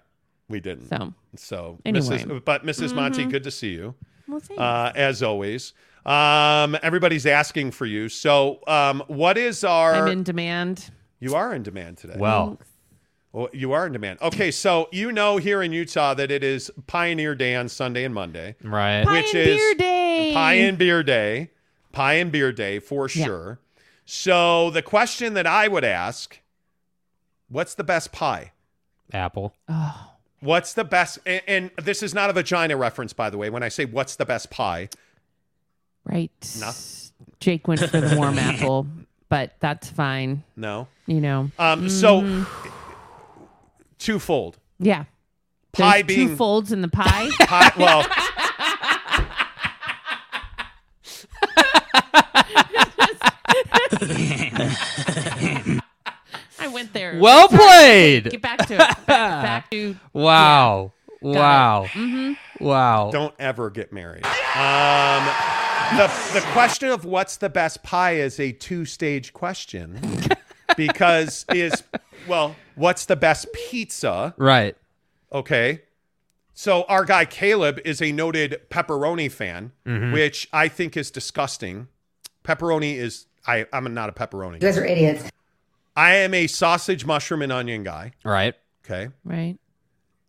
we 0.47 0.59
didn't. 0.59 0.89
so 0.89 1.15
So, 1.35 1.79
Anyway. 1.83 2.05
Mrs. 2.05 2.45
but 2.45 2.63
missus 2.63 2.93
Monty, 2.93 3.25
good 3.25 3.43
to 3.45 3.49
see 3.51 3.69
you. 3.71 3.95
we'll 4.27 4.41
uh, 4.59 4.91
as 4.93 5.23
always. 5.23 5.73
Um, 6.05 6.77
everybody's 6.81 7.25
asking 7.25 7.71
for 7.71 7.85
you. 7.85 8.09
So, 8.09 8.59
um, 8.67 9.03
what 9.07 9.37
is 9.37 9.63
our? 9.63 9.93
I'm 9.95 10.07
in 10.07 10.23
demand. 10.23 10.89
you 11.19 11.35
are 11.35 11.53
in 11.53 11.63
demand 11.63 11.97
today. 11.97 12.15
Well, 12.17 12.57
Well, 13.31 13.49
you 13.53 13.73
are 13.73 13.85
in 13.85 13.93
demand. 13.93 14.19
Okay, 14.21 14.49
so 14.49 14.87
you 14.91 15.11
know 15.11 15.37
here 15.37 15.61
in 15.61 15.71
Utah 15.71 16.13
that 16.15 16.31
it 16.31 16.43
is 16.43 16.71
Pioneer 16.87 17.35
Day 17.35 17.55
on 17.55 17.69
Sunday 17.69 18.03
and 18.05 18.13
Monday, 18.13 18.55
right. 18.63 19.05
Pie 19.05 19.11
which 19.11 19.35
and 19.35 19.47
is 19.47 19.57
beer 19.57 19.73
day. 19.75 20.31
Pie 20.33 20.53
and 20.55 20.77
Beer 20.77 21.03
Day, 21.03 21.51
Pie 21.91 22.13
and 22.13 22.31
Beer 22.31 22.51
Day 22.51 22.79
for 22.79 23.07
Yeah. 23.13 23.25
sure. 23.25 23.59
So 24.05 24.71
the 24.71 24.81
question 24.81 25.35
that 25.35 25.45
I 25.45 25.67
would 25.67 25.83
ask, 25.83 26.39
what's 27.49 27.75
the 27.75 27.83
best 27.83 28.11
pie? 28.11 28.51
Apple. 29.13 29.53
Oh, 29.67 30.11
What's 30.39 30.73
the 30.73 30.83
best? 30.85 31.19
And, 31.25 31.41
and 31.47 31.71
this 31.83 32.01
is 32.01 32.13
not 32.13 32.29
a 32.29 32.33
vagina 32.33 32.77
reference, 32.77 33.11
by 33.13 33.29
the 33.29 33.37
way. 33.37 33.49
When 33.49 33.61
I 33.61 33.67
say 33.67 33.83
what's 33.85 34.15
the 34.15 34.25
best 34.25 34.49
pie, 34.49 34.89
right. 36.09 36.57
No. 36.59 36.71
Jake 37.39 37.67
went 37.67 37.79
for 37.81 37.87
the 38.01 38.15
warm 38.17 38.37
apple, 38.39 38.87
but 39.29 39.53
that's 39.59 39.89
fine. 39.89 40.43
no. 40.55 40.87
You 41.05 41.21
know. 41.21 41.51
Um, 41.57 41.89
so 41.89 42.45
twofold. 43.97 44.57
Yeah. 44.79 45.05
Pie 45.71 46.01
There's 46.01 46.07
being 46.17 46.27
two 46.29 46.35
folds 46.35 46.71
in 46.71 46.81
the 46.81 46.87
pie. 46.87 47.29
pie. 47.41 47.71
Well, 47.77 48.05
I 56.59 56.67
went 56.71 56.93
there. 56.93 57.17
Well 57.19 57.47
played. 57.47 58.29
Get 58.31 58.41
back 58.41 58.67
to 58.67 58.73
it. 58.75 58.77
Back, 58.79 59.05
back 59.07 59.71
to 59.71 59.95
Wow. 60.13 60.91
Wow. 61.21 61.85
Mm-hmm. 61.89 62.63
Wow. 62.63 63.09
don't 63.11 63.33
ever 63.39 63.69
get 63.69 63.91
married. 63.93 64.25
Um, 64.25 65.29
the 65.97 66.07
the 66.33 66.41
question 66.51 66.89
of 66.89 67.05
what's 67.05 67.37
the 67.37 67.49
best 67.49 67.83
pie 67.83 68.15
is 68.15 68.39
a 68.39 68.51
two 68.51 68.85
stage 68.85 69.33
question 69.33 69.99
because 70.77 71.45
is 71.53 71.83
well, 72.27 72.55
what's 72.75 73.05
the 73.05 73.15
best 73.15 73.47
pizza? 73.53 74.33
Right. 74.37 74.75
Okay. 75.31 75.81
So 76.53 76.83
our 76.83 77.05
guy 77.05 77.25
Caleb 77.25 77.79
is 77.85 78.01
a 78.01 78.11
noted 78.11 78.61
pepperoni 78.69 79.31
fan, 79.31 79.71
mm-hmm. 79.85 80.11
which 80.11 80.47
I 80.51 80.67
think 80.67 80.97
is 80.97 81.09
disgusting. 81.09 81.87
Pepperoni 82.43 82.95
is 82.95 83.27
I 83.47 83.65
I'm 83.71 83.93
not 83.93 84.09
a 84.09 84.11
pepperoni. 84.11 84.55
You 84.55 84.59
guys 84.59 84.77
are 84.77 84.85
idiots. 84.85 85.29
I 85.95 86.15
am 86.15 86.33
a 86.33 86.47
sausage, 86.47 87.05
mushroom, 87.05 87.41
and 87.41 87.51
onion 87.51 87.83
guy. 87.83 88.13
Right. 88.23 88.55
Okay. 88.85 89.09
right. 89.23 89.57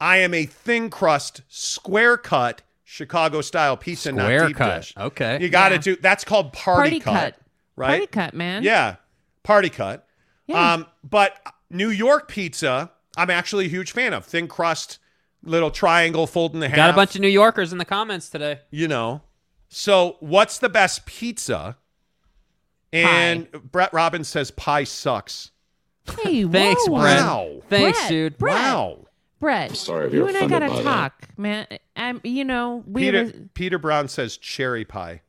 I 0.00 0.18
am 0.18 0.34
a 0.34 0.46
thin 0.46 0.90
crust, 0.90 1.42
square 1.48 2.16
cut 2.16 2.62
Chicago 2.92 3.40
style 3.40 3.76
pizza, 3.76 4.10
not 4.10 4.22
Square 4.24 4.48
deep 4.48 4.56
cut. 4.56 4.80
dish. 4.80 4.94
Okay. 4.96 5.38
You 5.40 5.48
got 5.48 5.68
to 5.68 5.76
Yeah. 5.76 5.80
do 5.80 5.96
that's 5.96 6.24
called 6.24 6.52
party, 6.52 6.98
Party 6.98 7.00
cut. 7.00 7.36
right? 7.76 7.88
Party 8.00 8.06
cut, 8.08 8.34
man. 8.34 8.64
Yeah, 8.64 8.96
party 9.44 9.70
cut. 9.70 10.08
Yeah. 10.48 10.72
Um, 10.72 10.86
but 11.04 11.38
New 11.70 11.90
York 11.90 12.26
pizza, 12.26 12.90
I'm 13.16 13.30
actually 13.30 13.66
a 13.66 13.68
huge 13.68 13.92
fan 13.92 14.12
of 14.12 14.24
thin 14.26 14.48
crust, 14.48 14.98
little 15.44 15.70
triangle, 15.70 16.26
fold 16.26 16.52
in 16.54 16.58
the 16.58 16.68
half. 16.68 16.74
Got 16.76 16.90
a 16.90 16.94
bunch 16.94 17.14
of 17.14 17.20
New 17.20 17.28
Yorkers 17.28 17.70
in 17.70 17.78
the 17.78 17.84
comments 17.84 18.28
today. 18.28 18.58
you 18.72 18.88
know. 18.88 19.22
So, 19.68 20.16
what's 20.18 20.58
the 20.58 20.68
best 20.68 21.06
pizza? 21.06 21.76
And 22.92 23.48
Brett 23.52 23.92
Robbins 23.92 24.26
says 24.26 24.50
pie 24.50 24.82
sucks. 24.82 25.52
Hey, 26.24 26.44
Thanks, 26.48 26.88
whoa. 26.88 26.98
Brett. 27.00 27.20
Wow. 27.22 27.62
Thanks, 27.68 27.98
Brett, 28.00 28.08
dude. 28.10 28.38
Brett. 28.38 28.54
Wow. 28.56 29.06
Brett, 29.40 29.74
sorry 29.76 30.06
if 30.06 30.12
you 30.12 30.20
you're 30.20 30.28
and 30.28 30.36
I 30.36 30.46
gotta 30.46 30.68
by 30.68 30.76
that. 30.76 30.82
talk, 30.84 31.28
man. 31.38 31.66
I'm, 31.96 32.20
you 32.24 32.44
know, 32.44 32.84
we 32.86 33.02
Peter 33.02 33.24
have 33.24 33.54
Peter 33.54 33.78
Brown 33.78 34.06
says 34.08 34.36
cherry 34.36 34.84
pie. 34.84 35.22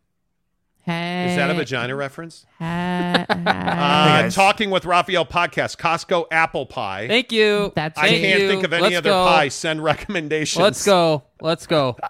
a, 0.86 1.30
Is 1.30 1.36
that 1.38 1.50
a 1.50 1.54
vagina 1.54 1.96
reference? 1.96 2.46
ha- 2.60 3.26
ha- 3.30 4.22
Uh, 4.26 4.30
talking 4.30 4.70
with 4.70 4.84
Raphael 4.84 5.26
podcast, 5.26 5.78
Costco 5.78 6.26
apple 6.32 6.66
pie. 6.66 7.08
Thank 7.08 7.32
you. 7.32 7.72
That's 7.76 7.98
I 7.98 8.10
can't 8.10 8.42
you. 8.42 8.48
think 8.50 8.64
of 8.66 8.74
any 8.74 8.84
Let's 8.84 8.98
other 8.98 9.10
go. 9.12 9.26
pie. 9.26 9.48
Send 9.48 9.82
recommendations. 9.84 10.62
Let's 10.62 10.86
go. 10.86 11.24
Let's 11.40 11.66
go. 11.68 11.98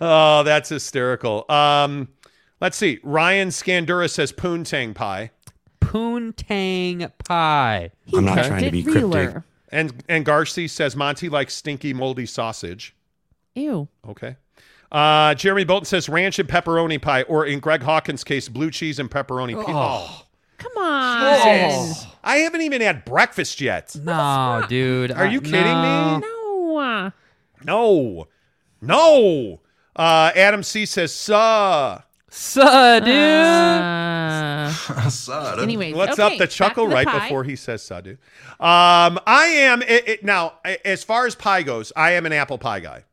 Oh, 0.00 0.42
that's 0.44 0.68
hysterical. 0.68 1.44
Um, 1.48 2.08
let's 2.60 2.76
see. 2.76 2.98
Ryan 3.02 3.48
Scandura 3.48 4.08
says 4.10 4.32
poontang 4.32 4.94
pie, 4.94 5.30
Poontang 5.80 7.10
pie. 7.26 7.90
he 8.04 8.16
I'm 8.16 8.24
not 8.24 8.36
kept 8.36 8.48
trying 8.48 8.64
to 8.64 8.70
be 8.70 8.82
cryptic. 8.82 9.02
realer. 9.02 9.44
And 9.70 10.02
and 10.08 10.24
Garcia 10.24 10.68
says 10.68 10.94
Monty 10.96 11.28
likes 11.28 11.54
stinky 11.54 11.92
moldy 11.92 12.26
sausage. 12.26 12.94
Ew. 13.54 13.88
Okay. 14.08 14.36
Uh, 14.92 15.34
Jeremy 15.34 15.64
Bolton 15.64 15.84
says 15.86 16.08
ranch 16.08 16.38
and 16.38 16.48
pepperoni 16.48 17.00
pie, 17.02 17.22
or 17.22 17.44
in 17.44 17.58
Greg 17.58 17.82
Hawkins' 17.82 18.22
case, 18.22 18.48
blue 18.48 18.70
cheese 18.70 18.98
and 18.98 19.10
pepperoni 19.10 19.54
pie. 19.54 19.72
Oh. 19.72 20.22
Come 20.58 20.72
on. 20.78 21.94
I 22.24 22.36
haven't 22.38 22.62
even 22.62 22.80
had 22.80 23.04
breakfast 23.04 23.60
yet. 23.60 23.94
No, 23.96 24.64
dude. 24.68 25.10
Are 25.10 25.24
Uh, 25.26 25.30
you 25.30 25.40
kidding 25.40 25.62
no. 25.64 26.20
me? 26.20 26.26
No. 26.26 27.12
No, 27.64 28.28
no. 28.80 29.60
Uh, 29.94 30.30
Adam 30.34 30.62
C 30.62 30.86
says, 30.86 31.12
"Suh." 31.12 32.00
Suh, 32.30 33.00
dude. 33.00 33.08
Uh, 33.14 34.55
anyways, 35.62 35.94
What's 35.94 36.18
okay, 36.18 36.34
up? 36.34 36.38
The 36.38 36.46
chuckle 36.46 36.86
back 36.86 36.90
to 36.90 36.94
right 36.94 37.06
pie. 37.06 37.26
before 37.26 37.44
he 37.44 37.56
says 37.56 37.82
Sadu. 37.82 38.12
Um, 38.60 39.18
I 39.26 39.46
am 39.58 39.82
it, 39.82 40.08
it, 40.08 40.24
now 40.24 40.54
as 40.84 41.04
far 41.04 41.26
as 41.26 41.34
pie 41.34 41.62
goes. 41.62 41.92
I 41.96 42.12
am 42.12 42.26
an 42.26 42.32
apple 42.32 42.58
pie 42.58 42.80
guy, 42.80 43.04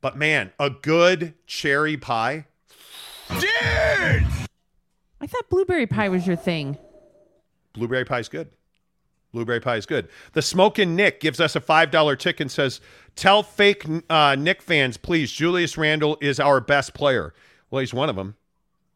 but 0.00 0.16
man, 0.16 0.52
a 0.58 0.70
good 0.70 1.34
cherry 1.46 1.96
pie. 1.96 2.46
Dude! 3.38 3.46
I 5.20 5.26
thought 5.26 5.48
blueberry 5.50 5.86
pie 5.86 6.08
was 6.08 6.26
your 6.26 6.36
thing. 6.36 6.78
Blueberry 7.72 8.04
pie 8.04 8.20
is 8.20 8.28
good. 8.28 8.48
Blueberry 9.32 9.60
pie 9.60 9.76
is 9.76 9.86
good. 9.86 10.08
The 10.32 10.42
Smokin' 10.42 10.96
Nick 10.96 11.20
gives 11.20 11.40
us 11.40 11.54
a 11.54 11.60
five 11.60 11.90
dollar 11.90 12.16
tick 12.16 12.40
and 12.40 12.50
says, 12.50 12.80
"Tell 13.14 13.42
fake 13.42 13.84
uh, 14.08 14.34
Knick 14.36 14.60
fans, 14.60 14.96
please. 14.96 15.30
Julius 15.30 15.78
Randle 15.78 16.18
is 16.20 16.40
our 16.40 16.60
best 16.60 16.94
player. 16.94 17.32
Well, 17.70 17.80
he's 17.80 17.94
one 17.94 18.08
of 18.08 18.16
them. 18.16 18.34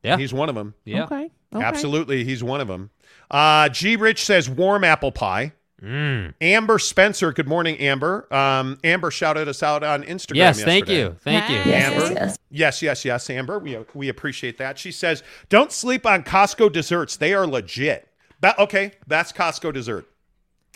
Yeah. 0.05 0.17
He's 0.17 0.33
one 0.35 0.49
of 0.49 0.55
them. 0.55 0.75
Yeah. 0.85 1.05
Okay. 1.05 1.31
okay. 1.55 1.65
Absolutely, 1.65 2.25
he's 2.25 2.45
one 2.45 2.61
of 2.61 2.69
them. 2.69 2.91
Uh, 3.31 3.69
G. 3.71 3.97
Rich 3.97 4.25
says 4.25 4.49
warm 4.49 4.85
apple 4.85 5.13
pie. 5.13 5.53
Mm. 5.83 6.35
Amber 6.41 6.79
Spencer, 6.79 7.33
good 7.33 7.49
morning, 7.49 7.77
Amber. 7.79 8.33
Um, 8.33 8.79
Amber 8.85 9.11
shouted 9.11 9.49
us 9.49 9.63
out 9.63 9.83
on 9.83 10.03
Instagram. 10.05 10.37
Yes, 10.37 10.63
thank 10.63 10.89
you. 10.89 11.17
Thank 11.21 11.51
you. 11.51 11.57
Yes, 11.57 11.93
Amber. 11.93 12.15
yes. 12.15 12.39
Yes, 12.51 12.83
yes, 12.83 13.05
yes, 13.05 13.31
Amber. 13.31 13.59
We 13.59 13.79
we 13.93 14.09
appreciate 14.09 14.57
that. 14.59 14.79
She 14.79 14.93
says, 14.93 15.23
"Don't 15.49 15.73
sleep 15.73 16.07
on 16.07 16.23
Costco 16.23 16.73
desserts. 16.73 17.17
They 17.17 17.35
are 17.35 17.47
legit." 17.47 18.09
That, 18.41 18.59
okay, 18.59 18.93
that's 19.07 19.33
Costco 19.33 19.73
dessert. 19.75 20.07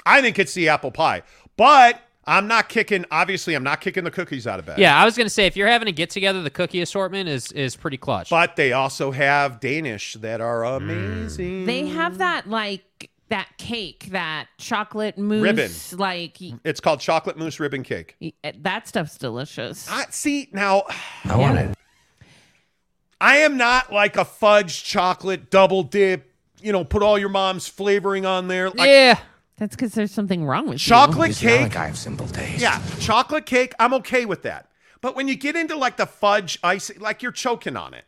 I 0.05 0.21
think 0.21 0.39
it's 0.39 0.55
the 0.55 0.69
apple 0.69 0.91
pie, 0.91 1.23
but 1.57 2.01
I'm 2.29 2.47
not 2.47 2.69
kicking. 2.69 3.05
Obviously, 3.11 3.55
I'm 3.55 3.63
not 3.63 3.81
kicking 3.81 4.05
the 4.05 4.11
cookies 4.11 4.47
out 4.47 4.59
of 4.59 4.67
bed. 4.67 4.79
Yeah, 4.79 5.01
I 5.01 5.05
was 5.05 5.17
gonna 5.17 5.31
say 5.31 5.47
if 5.47 5.57
you're 5.57 5.69
having 5.69 5.89
a 5.89 5.93
get 5.93 6.11
together, 6.11 6.43
the 6.43 6.51
cookie 6.51 6.81
assortment 6.83 7.29
is 7.29 7.51
is 7.53 7.75
pretty 7.75 7.97
clutch. 7.97 8.31
But 8.31 8.57
they 8.57 8.73
also 8.73 9.11
have 9.11 9.61
Danish 9.61 10.15
that 10.15 10.41
are 10.41 10.65
amazing. 10.65 11.67
They 11.67 11.87
have 11.87 12.19
that 12.19 12.49
like 12.49 13.11
that 13.29 13.49
cake, 13.59 14.09
that 14.11 14.49
chocolate 14.59 15.19
mousse, 15.19 15.43
Ribbon. 15.43 15.71
like 15.99 16.39
It's 16.65 16.81
called 16.81 17.01
chocolate 17.01 17.37
mousse 17.37 17.61
ribbon 17.61 17.83
cake. 17.83 18.17
Eh, 18.23 18.53
that 18.61 18.89
stuff's 18.89 19.19
delicious. 19.19 19.89
I 19.91 20.07
see 20.11 20.49
now. 20.53 20.85
I 21.25 21.37
want 21.37 21.59
it. 21.59 21.75
I 23.21 23.39
am 23.39 23.57
not 23.57 23.93
like 23.93 24.17
a 24.17 24.25
fudge 24.25 24.85
chocolate 24.85 25.51
double 25.51 25.83
dip. 25.83 26.31
You 26.61 26.73
know, 26.73 26.85
put 26.85 27.03
all 27.03 27.19
your 27.19 27.29
mom's 27.29 27.69
flavoring 27.69 28.27
on 28.27 28.49
there. 28.49 28.71
Like 28.71 28.89
yeah, 28.89 29.19
That's 29.59 29.75
because 29.77 29.93
there's 29.95 30.13
something 30.13 30.45
wrong 30.45 30.69
with 30.69 30.79
chocolate 30.79 31.31
It's 31.31 31.43
not 31.43 31.51
cake. 31.51 31.61
like 31.63 31.77
I 31.77 31.87
have 31.87 31.99
simple 31.99 32.27
taste. 32.29 32.61
Yeah, 32.63 32.81
chocolate 33.01 33.45
cake. 33.45 33.75
I'm 33.81 33.93
okay 33.95 34.25
with 34.25 34.43
that. 34.43 34.71
But 35.01 35.17
when 35.17 35.29
you 35.29 35.35
get 35.37 35.57
into 35.57 35.77
like 35.77 35.97
the 35.97 36.07
fudge 36.07 36.59
ice, 36.63 36.91
like 36.99 37.23
you're 37.23 37.33
choking 37.33 37.77
on 37.77 37.93
it. 37.95 38.05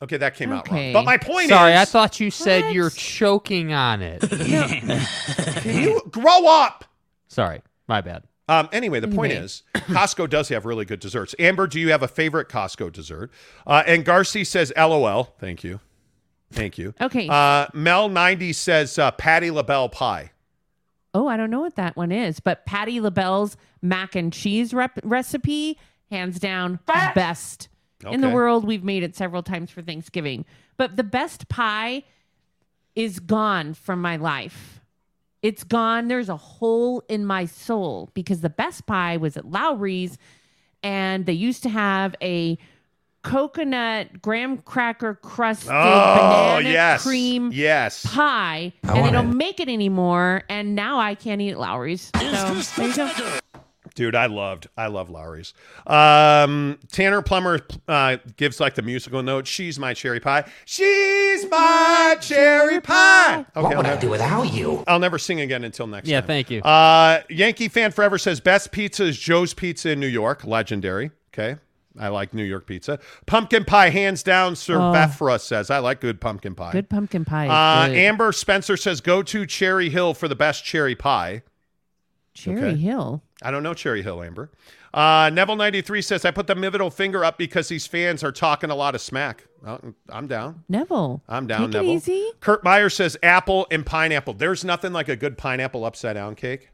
Okay, 0.00 0.16
that 0.16 0.34
came 0.36 0.52
out 0.52 0.70
wrong. 0.70 0.92
But 0.92 1.04
my 1.04 1.16
point 1.18 1.44
is 1.44 1.50
sorry, 1.50 1.76
I 1.76 1.84
thought 1.84 2.20
you 2.20 2.30
said 2.30 2.64
What? 2.64 2.72
you're 2.74 2.90
choking 2.90 3.72
on 3.72 4.00
it. 4.00 4.20
can 5.62 5.82
you 5.82 6.02
grow 6.10 6.46
up? 6.46 6.84
sorry, 7.28 7.62
my 7.86 8.00
bad. 8.00 8.22
Um, 8.50 8.68
anyway, 8.72 8.98
the 9.00 9.08
point 9.08 9.32
Anyway. 9.32 9.44
is, 9.44 9.62
Costco 9.74 10.30
does 10.30 10.48
have 10.48 10.64
really 10.64 10.86
good 10.86 11.00
desserts. 11.00 11.34
Amber, 11.38 11.66
do 11.66 11.78
you 11.78 11.90
have 11.90 12.02
a 12.02 12.08
favorite 12.08 12.48
Costco 12.48 12.90
dessert? 12.92 13.30
Uh, 13.66 13.82
and 13.86 14.06
Garcia 14.06 14.44
says, 14.46 14.72
"LOL." 14.74 15.34
Thank 15.38 15.64
you, 15.64 15.80
thank 16.50 16.78
you. 16.78 16.94
you. 16.98 17.06
Okay. 17.06 17.28
Uh, 17.28 17.66
Mel 17.74 18.08
ninety 18.08 18.54
says, 18.54 18.98
uh, 18.98 19.10
"Patti 19.10 19.50
LaBelle 19.50 19.90
pie." 19.90 20.30
Oh, 21.14 21.26
I 21.26 21.36
don't 21.36 21.50
know 21.50 21.60
what 21.60 21.76
that 21.76 21.96
one 21.96 22.12
is, 22.12 22.40
but 22.40 22.66
Patti 22.66 23.00
LaBelle's 23.00 23.56
mac 23.82 24.14
and 24.14 24.32
cheese 24.32 24.74
rep- 24.74 25.00
recipe, 25.02 25.78
hands 26.10 26.38
down, 26.38 26.80
best 27.14 27.68
in 28.10 28.20
the 28.20 28.28
world. 28.28 28.64
We've 28.64 28.84
made 28.84 29.02
it 29.02 29.16
several 29.16 29.42
times 29.42 29.70
for 29.70 29.82
Thanksgiving. 29.82 30.44
But 30.76 30.96
the 30.96 31.04
best 31.04 31.48
pie, 31.48 32.04
is 32.98 33.20
gone 33.20 33.74
from 33.74 34.02
my 34.02 34.16
life. 34.16 34.80
It's 35.40 35.62
gone. 35.62 36.08
There's 36.08 36.28
a 36.28 36.36
hole 36.36 37.04
in 37.08 37.24
my 37.24 37.44
soul 37.44 38.10
because 38.12 38.40
the 38.40 38.50
best 38.50 38.86
pie 38.86 39.16
was 39.16 39.36
at 39.36 39.44
Lawry's 39.44 40.18
and 40.82 41.24
they 41.24 41.32
used 41.32 41.62
to 41.62 41.68
have 41.68 42.16
a 42.20 42.58
coconut 43.28 44.20
graham 44.22 44.58
cracker 44.58 45.14
crusted 45.14 45.70
Oh, 45.70 46.56
banana 46.58 46.68
yes. 46.70 47.02
cream 47.02 47.50
Yes. 47.52 48.04
pie 48.06 48.72
I 48.84 48.96
and 48.96 49.06
they 49.06 49.10
don't 49.10 49.30
it. 49.30 49.36
make 49.36 49.60
it 49.60 49.68
anymore 49.68 50.42
and 50.48 50.74
now 50.74 50.98
I 50.98 51.14
can't 51.14 51.40
eat 51.40 51.50
at 51.52 51.58
Lawry's. 51.60 52.10
So 52.14 52.54
there 52.82 52.88
you 52.88 52.94
go. 52.96 53.10
Dude, 53.94 54.14
I 54.14 54.26
loved, 54.26 54.68
I 54.76 54.86
love 54.86 55.10
Lawry's. 55.10 55.54
Um, 55.84 56.78
Tanner 56.92 57.20
Plummer 57.20 57.58
uh, 57.88 58.18
gives 58.36 58.60
like 58.60 58.76
the 58.76 58.82
musical 58.82 59.24
note. 59.24 59.48
She's 59.48 59.76
my 59.76 59.92
cherry 59.92 60.20
pie. 60.20 60.44
She's 60.66 61.50
my 61.50 62.16
cherry 62.20 62.80
pie. 62.80 63.40
Okay, 63.56 63.60
What 63.60 63.72
I'll 63.72 63.76
would 63.78 63.86
I 63.86 63.88
never, 63.90 64.00
do 64.00 64.10
without 64.10 64.52
you? 64.52 64.84
I'll 64.86 65.00
never 65.00 65.18
sing 65.18 65.40
again 65.40 65.64
until 65.64 65.88
next 65.88 66.06
time. 66.06 66.12
Yeah, 66.12 66.20
time. 66.20 66.26
thank 66.28 66.50
you. 66.50 66.60
Uh, 66.62 67.22
Yankee 67.28 67.66
fan 67.68 67.90
forever 67.90 68.18
says 68.18 68.38
best 68.38 68.70
pizza 68.70 69.04
is 69.04 69.18
Joe's 69.18 69.52
Pizza 69.52 69.90
in 69.90 69.98
New 69.98 70.06
York, 70.06 70.44
legendary. 70.44 71.10
Okay, 71.34 71.56
I 71.98 72.08
like 72.08 72.32
New 72.32 72.44
York 72.44 72.66
pizza. 72.66 72.98
Pumpkin 73.26 73.64
pie, 73.64 73.90
hands 73.90 74.22
down. 74.22 74.56
Sir 74.56 74.78
Oh. 74.80 75.36
Says 75.38 75.70
I 75.70 75.78
like 75.78 76.00
good 76.00 76.20
pumpkin 76.20 76.54
pie. 76.54 76.72
Good 76.72 76.88
pumpkin 76.88 77.24
pie. 77.24 77.48
Uh, 77.48 77.88
good. 77.88 77.96
Amber 77.96 78.32
Spencer 78.32 78.76
says 78.76 79.00
go 79.00 79.22
to 79.22 79.46
Cherry 79.46 79.90
Hill 79.90 80.14
for 80.14 80.28
the 80.28 80.36
best 80.36 80.64
cherry 80.64 80.94
pie. 80.94 81.42
Cherry 82.34 82.70
okay. 82.70 82.76
Hill. 82.76 83.22
I 83.42 83.50
don't 83.50 83.62
know 83.62 83.74
Cherry 83.74 84.02
Hill, 84.02 84.22
Amber. 84.22 84.50
Uh, 84.94 85.28
Neville93 85.30 86.04
says, 86.04 86.24
I 86.24 86.30
put 86.30 86.46
the 86.46 86.54
middle 86.54 86.90
finger 86.90 87.24
up 87.24 87.36
because 87.36 87.68
these 87.68 87.86
fans 87.86 88.24
are 88.24 88.32
talking 88.32 88.70
a 88.70 88.74
lot 88.74 88.94
of 88.94 89.00
smack. 89.00 89.44
Uh, 89.64 89.78
I'm 90.08 90.26
down. 90.26 90.64
Neville. 90.68 91.22
I'm 91.28 91.46
down, 91.46 91.70
Take 91.70 91.82
Neville. 91.82 92.32
Kurt 92.40 92.64
Meyer 92.64 92.88
says, 92.88 93.16
apple 93.22 93.66
and 93.70 93.84
pineapple. 93.84 94.34
There's 94.34 94.64
nothing 94.64 94.92
like 94.92 95.08
a 95.08 95.16
good 95.16 95.36
pineapple 95.36 95.84
upside 95.84 96.14
down 96.14 96.36
cake. 96.36 96.70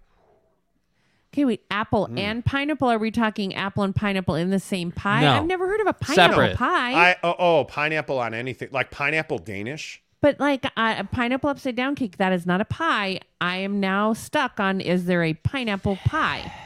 Okay, 1.34 1.44
wait. 1.44 1.64
Apple 1.68 2.06
Hmm. 2.06 2.16
and 2.18 2.44
pineapple. 2.44 2.86
Are 2.88 2.96
we 2.98 3.10
talking 3.10 3.56
apple 3.56 3.82
and 3.82 3.92
pineapple 3.92 4.36
in 4.36 4.50
the 4.50 4.60
same 4.60 4.92
pie? 4.92 5.22
No. 5.22 5.32
I've 5.32 5.46
never 5.46 5.66
heard 5.66 5.80
of 5.80 5.88
a 5.88 5.92
pineapple 5.92 6.36
Separate. 6.36 6.56
pie. 6.56 6.92
I 7.10 7.16
oh, 7.24 7.34
oh, 7.36 7.64
pineapple 7.64 8.20
on 8.20 8.34
anything. 8.34 8.68
Like 8.70 8.92
pineapple 8.92 9.38
Danish. 9.38 10.00
but 10.20 10.38
like 10.38 10.64
uh, 10.76 10.94
a 10.98 11.02
pineapple 11.04 11.50
upside 11.50 11.74
down 11.74 11.96
cake, 11.96 12.18
that 12.18 12.32
is 12.32 12.46
not 12.46 12.60
a 12.60 12.64
pie. 12.64 13.18
I 13.40 13.56
am 13.56 13.80
now 13.80 14.12
stuck 14.12 14.60
on 14.60 14.80
is 14.80 15.06
there 15.06 15.24
a 15.24 15.34
pineapple 15.34 15.96
pie? 16.04 16.52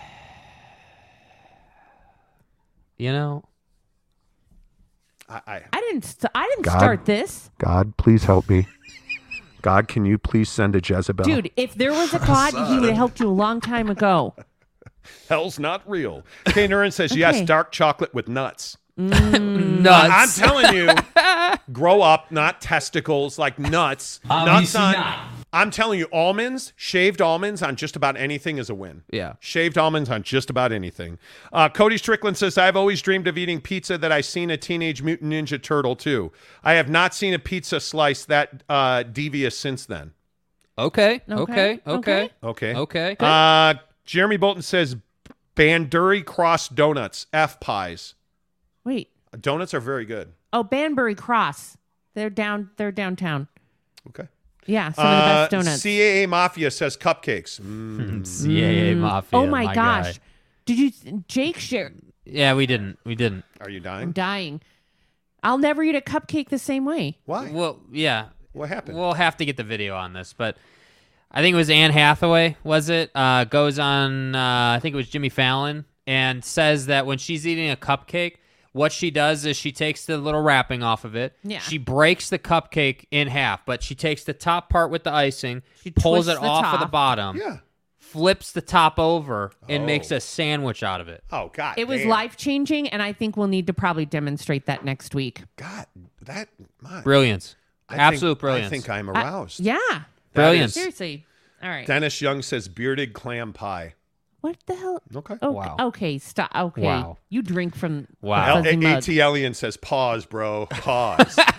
You 2.99 3.13
know, 3.13 3.45
I, 5.29 5.41
I 5.47 5.63
I 5.73 5.81
didn't. 5.81 6.05
St- 6.05 6.31
I 6.35 6.49
didn't 6.49 6.65
God. 6.65 6.79
start 6.79 7.05
this, 7.05 7.49
God, 7.59 7.97
please 7.97 8.25
help 8.25 8.51
me. 8.51 8.67
God, 9.63 9.87
can 9.89 10.05
you 10.05 10.19
please 10.19 10.49
send 10.51 10.75
a 10.75 10.81
Jezebel? 10.85 11.25
dude. 11.25 11.51
If 11.57 11.75
there 11.77 11.93
was 11.93 12.13
a 12.13 12.19
god, 12.19 12.55
he 12.69 12.75
would 12.81 12.89
have 12.89 12.97
helped 12.97 13.21
you 13.21 13.29
a 13.29 13.31
long 13.31 13.61
time 13.61 13.89
ago. 13.89 14.35
hell's 15.29 15.59
not 15.59 15.89
real. 15.89 16.25
Kay 16.47 16.69
Nurin 16.69 16.93
says, 16.93 17.15
yes, 17.17 17.41
dark 17.43 17.73
chocolate 17.73 18.15
with 18.15 18.29
nuts. 18.29 18.77
Mm. 18.99 19.81
nuts. 19.83 20.41
I'm 20.41 20.49
telling 20.49 20.75
you, 20.75 20.91
grow 21.73 22.03
up, 22.03 22.33
not 22.33 22.61
testicles, 22.61 23.39
like 23.39 23.59
nuts. 23.59 24.21
nuts 24.29 24.75
on. 24.75 24.95
I'm 25.53 25.71
telling 25.71 25.99
you, 26.01 26.09
almonds, 26.13 26.73
shaved 26.77 27.23
almonds 27.23 27.63
on 27.63 27.77
just 27.77 27.95
about 27.97 28.17
anything 28.19 28.59
is 28.59 28.69
a 28.69 28.75
win. 28.75 29.03
Yeah. 29.11 29.35
Shaved 29.41 29.79
almonds 29.79 30.11
on 30.11 30.23
just 30.25 30.51
about 30.51 30.73
anything. 30.73 31.19
Uh, 31.53 31.69
Cody 31.69 31.97
Strickland 31.97 32.37
says, 32.37 32.59
I've 32.59 32.77
always 32.77 33.01
dreamed 33.01 33.29
of 33.29 33.39
eating 33.39 33.61
pizza 33.61 33.97
that 33.99 34.11
I 34.13 34.21
seen 34.21 34.51
a 34.51 34.57
Teenage 34.57 35.01
Mutant 35.01 35.33
Ninja 35.33 35.63
Turtle 35.63 35.95
too. 35.97 36.33
I 36.65 36.73
have 36.75 36.91
not 36.91 37.15
seen 37.15 37.33
a 37.35 37.39
pizza 37.39 37.79
slice 37.81 38.25
that 38.27 38.63
uh, 38.69 39.05
devious 39.05 39.57
since 39.57 39.87
then. 39.87 40.13
okay, 40.77 41.21
Okay, 41.31 41.81
okay, 41.87 42.31
okay, 42.43 42.75
Okay. 42.75 42.75
okay. 42.75 43.17
Uh, 43.21 43.75
Jeremy 44.09 44.39
Bolton 44.39 44.63
says, 44.63 44.97
Banbury 45.55 46.23
Cross 46.23 46.71
Donuts, 46.71 47.27
F 47.31 47.61
pies. 47.61 48.15
Wait. 48.83 49.11
Donuts 49.39 49.75
are 49.75 49.81
very 49.81 50.07
good. 50.07 50.33
Oh, 50.51 50.63
Banbury 50.63 51.15
Cross. 51.15 51.77
They're 52.15 52.31
down. 52.31 52.71
They're 52.79 52.91
downtown. 52.91 53.49
Okay. 54.09 54.27
Yeah, 54.65 54.93
some 54.93 55.05
of 55.05 55.11
the 55.13 55.19
best 55.19 55.53
Uh, 55.53 55.57
donuts. 55.59 55.83
CAA 55.83 56.27
Mafia 56.27 56.71
says 56.71 56.97
cupcakes. 56.97 57.61
Mm. 57.61 58.23
CAA 58.23 58.97
Mafia. 58.97 59.39
oh 59.39 59.47
my, 59.47 59.65
my 59.67 59.75
gosh. 59.75 60.15
guy. 60.15 60.23
Did 60.65 60.79
you 60.79 61.25
Jake 61.29 61.59
share 61.59 61.93
Yeah, 62.25 62.55
we 62.55 62.65
didn't. 62.65 62.99
We 63.05 63.15
didn't. 63.15 63.45
Are 63.61 63.69
you 63.69 63.81
dying? 63.81 64.05
I'm 64.05 64.13
dying? 64.13 64.53
dying. 64.53 64.61
I'll 65.43 65.59
never 65.59 65.83
eat 65.83 65.95
a 65.97 66.01
cupcake 66.01 66.49
the 66.49 66.59
same 66.59 66.87
way. 66.87 67.19
Why? 67.27 67.51
Well, 67.51 67.81
yeah. 67.93 68.29
What 68.53 68.71
happened? 68.71 68.97
We'll 68.97 69.13
have 69.13 69.37
to 69.37 69.45
get 69.45 69.59
the 69.59 69.65
video 69.65 69.95
on 69.97 70.15
this, 70.15 70.33
but 70.33 70.57
I 71.31 71.43
think 71.43 71.55
it 71.55 71.57
was 71.57 71.71
Anne 71.71 71.91
Hathaway, 71.93 72.57
was 72.65 72.89
it? 72.89 73.11
Uh, 73.15 73.45
goes 73.45 73.79
on, 73.79 74.35
uh, 74.35 74.75
I 74.77 74.79
think 74.81 74.95
it 74.95 74.97
was 74.97 75.09
Jimmy 75.09 75.29
Fallon, 75.29 75.85
and 76.07 76.45
says 76.45 76.87
that 76.87 77.05
when 77.07 77.19
she's 77.19 77.47
eating 77.47 77.71
a 77.71 77.77
cupcake, 77.77 78.37
what 78.73 78.93
she 78.93 79.11
does 79.11 79.45
is 79.45 79.57
she 79.57 79.73
takes 79.73 80.07
the 80.07 80.17
little 80.19 80.41
wrapping 80.43 80.83
off 80.83 81.05
of 81.05 81.15
it. 81.17 81.35
Yeah. 81.43 81.59
She 81.59 81.77
breaks 81.79 82.31
the 82.31 82.39
cupcake 82.39 83.05
in 83.11 83.29
half, 83.29 83.65
but 83.67 83.83
she 83.83 83.95
takes 83.95 84.25
the 84.25 84.33
top 84.33 84.71
part 84.71 84.91
with 84.91 85.05
the 85.05 85.13
icing, 85.13 85.63
She 85.83 85.91
pulls 85.91 86.29
it 86.29 86.41
the 86.41 86.47
off 86.47 86.75
of 86.75 86.81
the 86.81 86.87
bottom, 86.87 87.37
yeah. 87.37 87.59
flips 87.99 88.53
the 88.53 88.61
top 88.63 88.99
over, 88.99 89.53
and 89.69 89.83
Oh. 89.83 89.87
makes 89.87 90.11
a 90.11 90.21
sandwich 90.21 90.83
out 90.83 91.01
of 91.03 91.09
it. 91.09 91.25
Oh 91.31 91.51
God. 91.53 91.75
It 91.79 91.89
was 91.89 92.05
life 92.07 92.37
changing, 92.39 92.89
and 92.89 93.03
I 93.03 93.13
think 93.13 93.37
we'll 93.37 93.49
need 93.49 93.67
to 93.67 93.75
probably 93.75 94.07
demonstrate 94.07 94.65
that 94.67 94.85
next 94.85 95.15
week. 95.15 95.43
God, 95.57 95.87
that 96.23 96.49
my, 96.81 97.03
Brilliance. 97.03 97.55
I 97.89 97.93
think- 97.95 98.03
Absolute 98.03 98.39
brilliance. 98.39 98.67
I 98.67 98.71
think 98.71 98.89
I'm 98.89 99.11
I- 99.11 99.13
aroused. 99.25 99.61
Yeah. 100.35 100.35
Brilliance. 100.43 100.75
Seriously. 100.75 101.27
All 101.63 101.69
right. 101.69 101.87
Dennis 101.87 102.21
Young 102.21 102.43
says 102.43 102.69
bearded 102.69 103.13
clam 103.15 103.53
pie. 103.53 103.95
what 104.43 104.57
the 104.67 104.75
hell? 104.77 105.03
Okay. 105.17 105.35
Okay, 105.35 105.47
Wow. 105.49 105.77
okay, 105.81 106.19
stop. 106.19 106.51
Okay. 106.55 106.83
Wow. 106.83 107.19
You 107.29 107.43
drink 107.43 107.75
from 107.75 108.07
Wow. 108.21 108.57
L- 108.59 108.63
fuzzy 108.65 108.77
mug. 108.77 108.97
AT 108.99 109.09
Alien 109.09 109.55
says 109.55 109.77
pause, 109.77 110.25
bro. 110.27 110.67
Pause. 110.67 111.39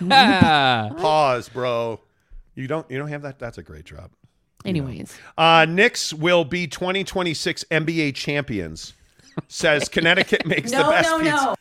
Pause, 0.98 1.48
bro. 1.50 2.00
You 2.54 2.66
don't 2.66 2.90
you 2.90 2.98
don't 2.98 3.08
have 3.08 3.22
that? 3.22 3.38
That's 3.38 3.58
a 3.58 3.62
great 3.62 3.84
job. 3.84 4.10
Anyways. 4.64 5.16
Uh, 5.38 5.64
Knicks 5.68 6.12
will 6.12 6.44
be 6.44 6.66
2026 6.66 7.64
NBA 7.70 8.14
champions. 8.14 8.92
Says 9.48 9.88
Connecticut 9.90 10.44
makes 10.46 10.70
the 10.70 10.78
best 10.78 11.08
no, 11.10 11.18
pizza. 11.18 11.44
no. 11.46 11.54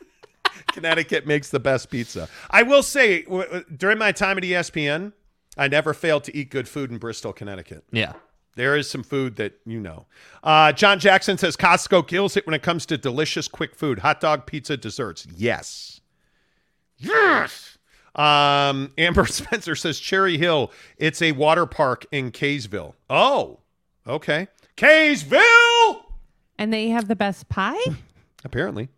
Connecticut 0.73 1.26
makes 1.26 1.49
the 1.49 1.60
best 1.60 1.90
pizza. 1.90 2.27
I 2.49 2.64
will 2.64 2.84
say, 2.84 3.22
w- 3.23 3.44
w- 3.45 3.65
during 3.76 3.98
my 3.98 4.11
time 4.11 4.38
at 4.38 4.44
ESPN, 4.44 5.14
I 5.60 5.68
never 5.68 5.94
failed 5.94 6.23
to 6.26 6.36
eat 6.36 6.49
good 6.49 6.68
food 6.68 6.90
in 6.91 6.98
Bristol, 6.98 7.34
Connecticut. 7.34 7.84
yeah. 7.91 8.14
There 8.56 8.76
is 8.76 8.90
some 8.90 9.03
food 9.03 9.38
that 9.38 9.53
you 9.65 9.80
know. 9.80 10.06
Uh, 10.44 10.73
John 10.73 10.99
Jackson 10.99 11.38
says 11.38 11.56
Costco 11.56 12.07
kills 12.07 12.36
it 12.36 12.45
when 12.45 12.53
it 12.53 12.61
comes 12.64 12.86
to 12.88 12.98
delicious, 12.98 13.48
quick 13.48 13.73
food. 13.76 13.99
Hot 13.99 14.19
dog, 14.19 14.45
pizza, 14.48 14.76
desserts. 14.76 15.26
Yes. 15.34 16.02
Yes. 16.98 17.77
Um, 18.15 18.91
Amber 18.98 19.26
Spencer 19.27 19.76
says 19.76 19.98
Cherry 19.99 20.38
Hill. 20.38 20.72
It's 20.98 21.22
a 21.22 21.31
water 21.34 21.65
park 21.65 22.06
in 22.11 22.31
Kaysville. 22.31 22.95
Oh, 23.10 23.60
okay. 24.06 24.48
Kaysville! 24.76 26.02
And 26.57 26.73
they 26.73 26.90
have 26.90 27.07
the 27.07 27.15
best 27.15 27.48
pie? 27.48 27.80
Apparently. 28.44 28.90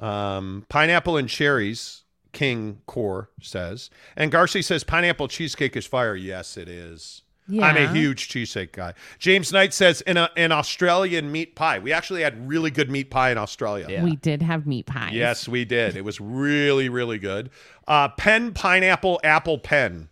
Um, 0.00 0.64
pineapple 0.68 1.16
and 1.16 1.28
cherries, 1.28 2.02
King 2.32 2.80
Core 2.86 3.30
says. 3.40 3.90
And 4.16 4.30
Garcia 4.30 4.62
says 4.62 4.84
pineapple 4.84 5.28
cheesecake 5.28 5.76
is 5.76 5.86
fire. 5.86 6.14
Yes, 6.14 6.56
it 6.56 6.68
is. 6.68 7.22
I'm 7.50 7.78
a 7.78 7.90
huge 7.90 8.28
cheesecake 8.28 8.72
guy. 8.72 8.92
James 9.18 9.52
Knight 9.52 9.72
says 9.72 10.02
in 10.02 10.18
a, 10.18 10.30
an 10.36 10.52
Australian 10.52 11.32
meat 11.32 11.56
pie. 11.56 11.78
We 11.78 11.94
actually 11.94 12.20
had 12.20 12.46
really 12.46 12.70
good 12.70 12.90
meat 12.90 13.10
pie 13.10 13.30
in 13.30 13.38
Australia. 13.38 13.86
Yeah. 13.88 14.04
We 14.04 14.16
did 14.16 14.42
have 14.42 14.66
meat 14.66 14.84
pie. 14.84 15.12
Yes, 15.14 15.48
we 15.48 15.64
did. 15.64 15.96
It 15.96 16.04
was 16.04 16.20
really, 16.20 16.90
really 16.90 17.18
good. 17.18 17.48
Uh, 17.86 18.08
pen, 18.08 18.52
pineapple, 18.52 19.18
apple 19.24 19.58
pen. 19.58 20.10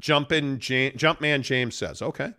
Jumpin' 0.00 0.60
Jam- 0.60 0.92
Jumpman 0.92 1.42
James 1.42 1.74
says, 1.74 2.00
okay. 2.00 2.34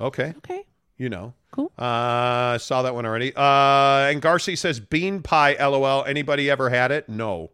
Okay. 0.00 0.32
Okay. 0.38 0.64
You 0.96 1.10
know. 1.10 1.34
Cool. 1.50 1.70
Uh, 1.78 2.54
I 2.54 2.56
saw 2.58 2.82
that 2.82 2.94
one 2.94 3.06
already. 3.06 3.32
Uh, 3.34 4.10
and 4.10 4.20
Garcia 4.20 4.56
says 4.56 4.80
bean 4.80 5.22
pie. 5.22 5.54
LOL. 5.54 6.04
Anybody 6.04 6.50
ever 6.50 6.68
had 6.70 6.90
it? 6.92 7.08
No, 7.08 7.50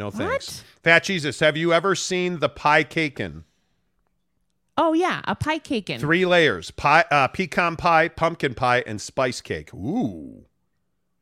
no 0.00 0.10
thanks. 0.10 0.64
Fat 0.82 1.04
Jesus, 1.04 1.38
have 1.40 1.56
you 1.56 1.72
ever 1.72 1.94
seen 1.94 2.40
the 2.40 2.48
pie 2.48 2.82
caken? 2.82 3.44
Oh 4.76 4.92
yeah, 4.94 5.20
a 5.24 5.34
pie 5.34 5.58
caken. 5.58 6.00
Three 6.00 6.24
layers: 6.24 6.70
pie, 6.70 7.04
uh, 7.10 7.28
pecan 7.28 7.76
pie, 7.76 8.08
pumpkin 8.08 8.54
pie, 8.54 8.82
and 8.86 9.00
spice 9.00 9.40
cake. 9.40 9.72
Ooh, 9.74 10.46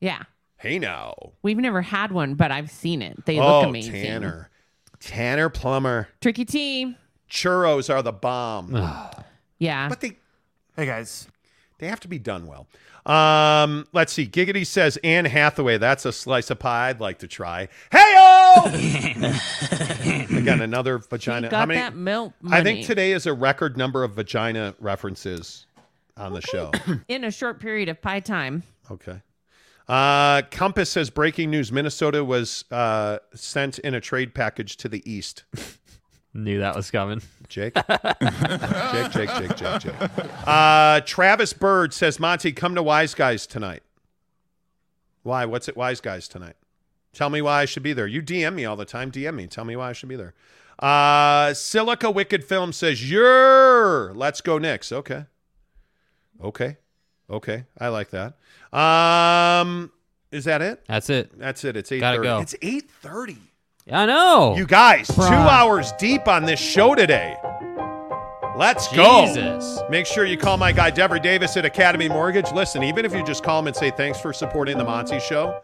Yeah. 0.01 0.23
hey 0.59 0.79
now. 0.79 1.15
We've 1.43 1.57
never 1.59 1.83
had 1.83 2.13
one, 2.13 2.35
but 2.35 2.51
I've 2.53 2.71
seen 2.71 3.03
it. 3.03 3.25
They 3.27 3.39
oh, 3.41 3.61
look 3.61 3.69
amazing. 3.71 3.93
Tanner, 3.93 4.51
Tanner 5.01 5.49
Plummer. 5.49 6.09
Tricky 6.21 6.45
team. 6.45 6.97
Churros 7.29 7.93
are 7.93 8.03
the 8.03 8.13
bomb, 8.13 8.75
Yeah. 9.59 9.89
but 9.89 10.01
they, 10.01 10.17
hey 10.77 10.87
guys, 10.87 11.27
they 11.79 11.89
have 11.89 12.01
to 12.01 12.09
be 12.09 12.19
done 12.19 12.47
well. 12.47 12.67
Um, 13.05 13.87
let's 13.93 14.13
see. 14.13 14.27
Giggity 14.27 14.67
says 14.67 14.99
Anne 15.03 15.25
Hathaway. 15.25 15.79
That's 15.79 16.05
a 16.05 16.13
slice 16.13 16.51
of 16.51 16.59
pie 16.59 16.91
I'd 16.91 17.01
like 17.01 17.19
to 17.21 17.27
try. 17.29 17.69
Hey 17.91 18.08
Again, 20.39 20.61
another 20.63 20.99
vagina. 20.99 21.49
Got 21.49 21.61
How 21.61 21.67
many? 21.67 21.81
that 21.81 21.97
milk 21.97 22.33
I 22.51 22.63
think 22.63 22.87
today 22.87 23.13
is 23.13 23.27
a 23.27 23.33
record 23.33 23.77
number 23.77 24.05
of 24.05 24.13
vagina 24.13 24.75
references 24.81 25.67
on 26.17 26.33
the 26.33 26.41
show. 26.41 26.71
in 27.09 27.25
a 27.25 27.31
short 27.31 27.61
period 27.61 27.89
of 27.89 28.01
pie 28.01 28.21
time. 28.21 28.63
Okay. 28.91 29.21
Uh, 29.89 30.43
Compass 30.51 30.91
says 30.91 31.09
breaking 31.11 31.51
news: 31.51 31.73
Minnesota 31.73 32.23
was 32.25 32.65
uh, 32.71 33.19
sent 33.35 33.79
in 33.79 33.95
a 33.95 34.01
trade 34.01 34.35
package 34.35 34.77
to 34.79 34.89
the 34.89 35.09
east. 35.11 35.45
Knew 36.35 36.59
that 36.61 36.77
was 36.77 36.91
coming. 36.91 37.23
Jake, 37.49 37.75
Jake, 37.89 39.11
Jake, 39.13 39.31
Jake, 39.31 39.57
Jake, 39.57 39.81
Jake. 39.81 39.95
Uh, 40.47 41.01
Travis 41.07 41.55
Bird 41.55 41.95
says 41.95 42.21
Monty, 42.21 42.53
come 42.53 42.75
to 42.75 42.83
Wise 42.83 43.15
Guys 43.15 43.47
tonight. 43.47 43.83
Why? 45.23 45.47
What's 45.47 45.69
it? 45.69 45.77
Wise 45.77 46.03
Guys 46.03 46.29
tonight? 46.29 46.57
Tell 47.19 47.31
me 47.31 47.43
why 47.43 47.63
I 47.63 47.65
should 47.65 47.83
be 47.83 47.93
there. 47.93 48.07
You 48.07 48.23
DM 48.23 48.55
me 48.55 48.65
all 48.65 48.77
the 48.77 48.85
time. 48.85 49.11
DM 49.11 49.35
me. 49.35 49.49
Tell 49.49 49.65
me 49.65 49.75
why 49.75 49.91
I 49.91 49.93
should 49.93 50.09
be 50.09 50.15
there. 50.15 50.35
Uh, 50.79 51.53
Silica 51.53 52.13
Wicked 52.13 52.45
Film 52.45 52.73
says, 52.73 53.11
"You're 53.11 54.15
let's 54.15 54.41
go 54.41 54.57
Knicks." 54.59 54.93
Okay. 54.93 55.25
Okay. 56.41 56.77
Okay. 57.29 57.65
I 57.77 57.89
like 57.89 58.11
that. 58.11 58.35
Um, 58.73 59.91
is 60.31 60.45
that 60.45 60.63
it? 60.63 60.85
That's 60.87 61.11
it. 61.11 61.37
That's 61.37 61.65
it. 61.65 61.77
It's 61.77 61.91
eight 61.91 61.99
Gotta 61.99 62.19
thirty. 62.19 62.29
go. 62.29 62.39
It's 62.39 62.55
eight 62.63 62.89
thirty. 62.89 63.39
I 63.91 64.07
know. 64.07 64.55
You 64.57 64.65
guys, 64.65 65.09
two 65.09 65.23
hours 65.25 65.91
deep 65.99 66.29
on 66.29 66.45
this 66.45 66.61
show 66.61 66.95
today. 66.95 67.35
Let's 68.57 68.87
go. 68.95 69.27
Jesus. 69.27 69.81
Make 69.91 70.07
sure 70.07 70.25
you 70.25 70.37
call 70.37 70.57
my 70.57 70.71
guy 70.71 70.91
Deborah 70.91 71.19
Davis 71.19 71.57
at 71.57 71.65
Academy 71.65 72.09
Mortgage. 72.09 72.53
Listen, 72.53 72.85
even 72.85 73.05
if 73.05 73.13
you 73.13 73.25
just 73.25 73.43
call 73.43 73.59
him 73.59 73.67
and 73.67 73.75
say 73.75 73.91
thanks 73.91 74.21
for 74.21 74.33
supporting 74.33 74.79
the 74.79 74.85
Monty 74.85 75.19
Show, 75.19 75.61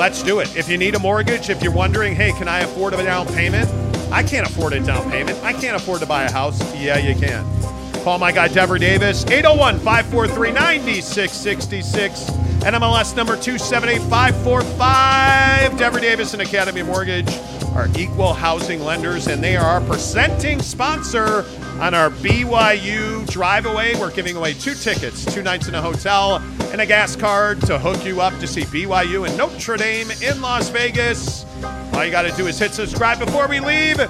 let's 0.00 0.22
do 0.22 0.40
it. 0.40 0.56
If 0.56 0.66
you 0.66 0.78
need 0.78 0.94
a 0.94 0.98
mortgage, 0.98 1.50
if 1.50 1.62
you're 1.62 1.74
wondering, 1.74 2.14
hey, 2.14 2.32
can 2.32 2.48
I 2.48 2.60
afford 2.60 2.94
a 2.94 3.04
down 3.04 3.26
payment? 3.26 3.68
I 4.10 4.22
can't 4.22 4.48
afford 4.48 4.72
a 4.72 4.80
down 4.80 5.10
payment. 5.10 5.38
I 5.44 5.52
can't 5.52 5.76
afford 5.76 6.00
to 6.00 6.06
buy 6.06 6.24
a 6.24 6.32
house. 6.32 6.58
Yeah, 6.74 6.96
you 6.96 7.14
can. 7.14 7.59
Call 8.02 8.18
my 8.18 8.32
guy 8.32 8.48
Deborah 8.48 8.78
Davis, 8.78 9.26
801 9.26 9.78
543 9.80 10.52
9666. 10.52 12.30
NMLS 12.60 13.14
number 13.14 13.36
278545. 13.36 15.78
Deborah 15.78 16.00
Davis 16.00 16.32
and 16.32 16.40
Academy 16.40 16.82
Mortgage 16.82 17.28
are 17.74 17.88
equal 17.98 18.32
housing 18.32 18.80
lenders, 18.80 19.26
and 19.26 19.44
they 19.44 19.54
are 19.54 19.66
our 19.66 19.82
presenting 19.82 20.62
sponsor 20.62 21.44
on 21.78 21.92
our 21.92 22.08
BYU 22.08 23.30
drive 23.30 23.66
away. 23.66 23.94
We're 23.96 24.12
giving 24.12 24.34
away 24.34 24.54
two 24.54 24.72
tickets, 24.72 25.26
two 25.26 25.42
nights 25.42 25.68
in 25.68 25.74
a 25.74 25.82
hotel, 25.82 26.36
and 26.72 26.80
a 26.80 26.86
gas 26.86 27.16
card 27.16 27.60
to 27.62 27.78
hook 27.78 28.06
you 28.06 28.22
up 28.22 28.32
to 28.40 28.46
see 28.46 28.62
BYU 28.62 29.28
and 29.28 29.36
Notre 29.36 29.76
Dame 29.76 30.10
in 30.22 30.40
Las 30.40 30.70
Vegas. 30.70 31.44
All 31.92 32.02
you 32.02 32.10
got 32.10 32.22
to 32.22 32.32
do 32.32 32.46
is 32.46 32.58
hit 32.58 32.72
subscribe 32.72 33.18
before 33.18 33.46
we 33.46 33.60
leave. 33.60 34.00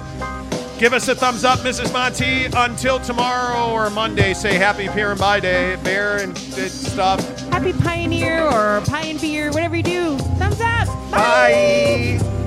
Give 0.81 0.93
us 0.93 1.07
a 1.09 1.13
thumbs 1.13 1.43
up, 1.43 1.59
Mrs. 1.59 1.93
Monty. 1.93 2.45
Until 2.45 2.99
tomorrow 2.99 3.71
or 3.71 3.91
Monday, 3.91 4.33
say 4.33 4.55
happy 4.55 4.89
Beer 4.89 5.11
and 5.11 5.19
Bye 5.19 5.39
Day. 5.39 5.75
Bear 5.83 6.17
and 6.17 6.35
stuff. 6.35 7.19
Happy 7.51 7.71
Pioneer 7.71 8.41
or 8.41 8.81
Pine 8.87 9.19
Beer, 9.19 9.51
whatever 9.51 9.75
you 9.75 9.83
do. 9.83 10.17
Thumbs 10.17 10.59
up. 10.59 10.87
Bye. 11.11 12.40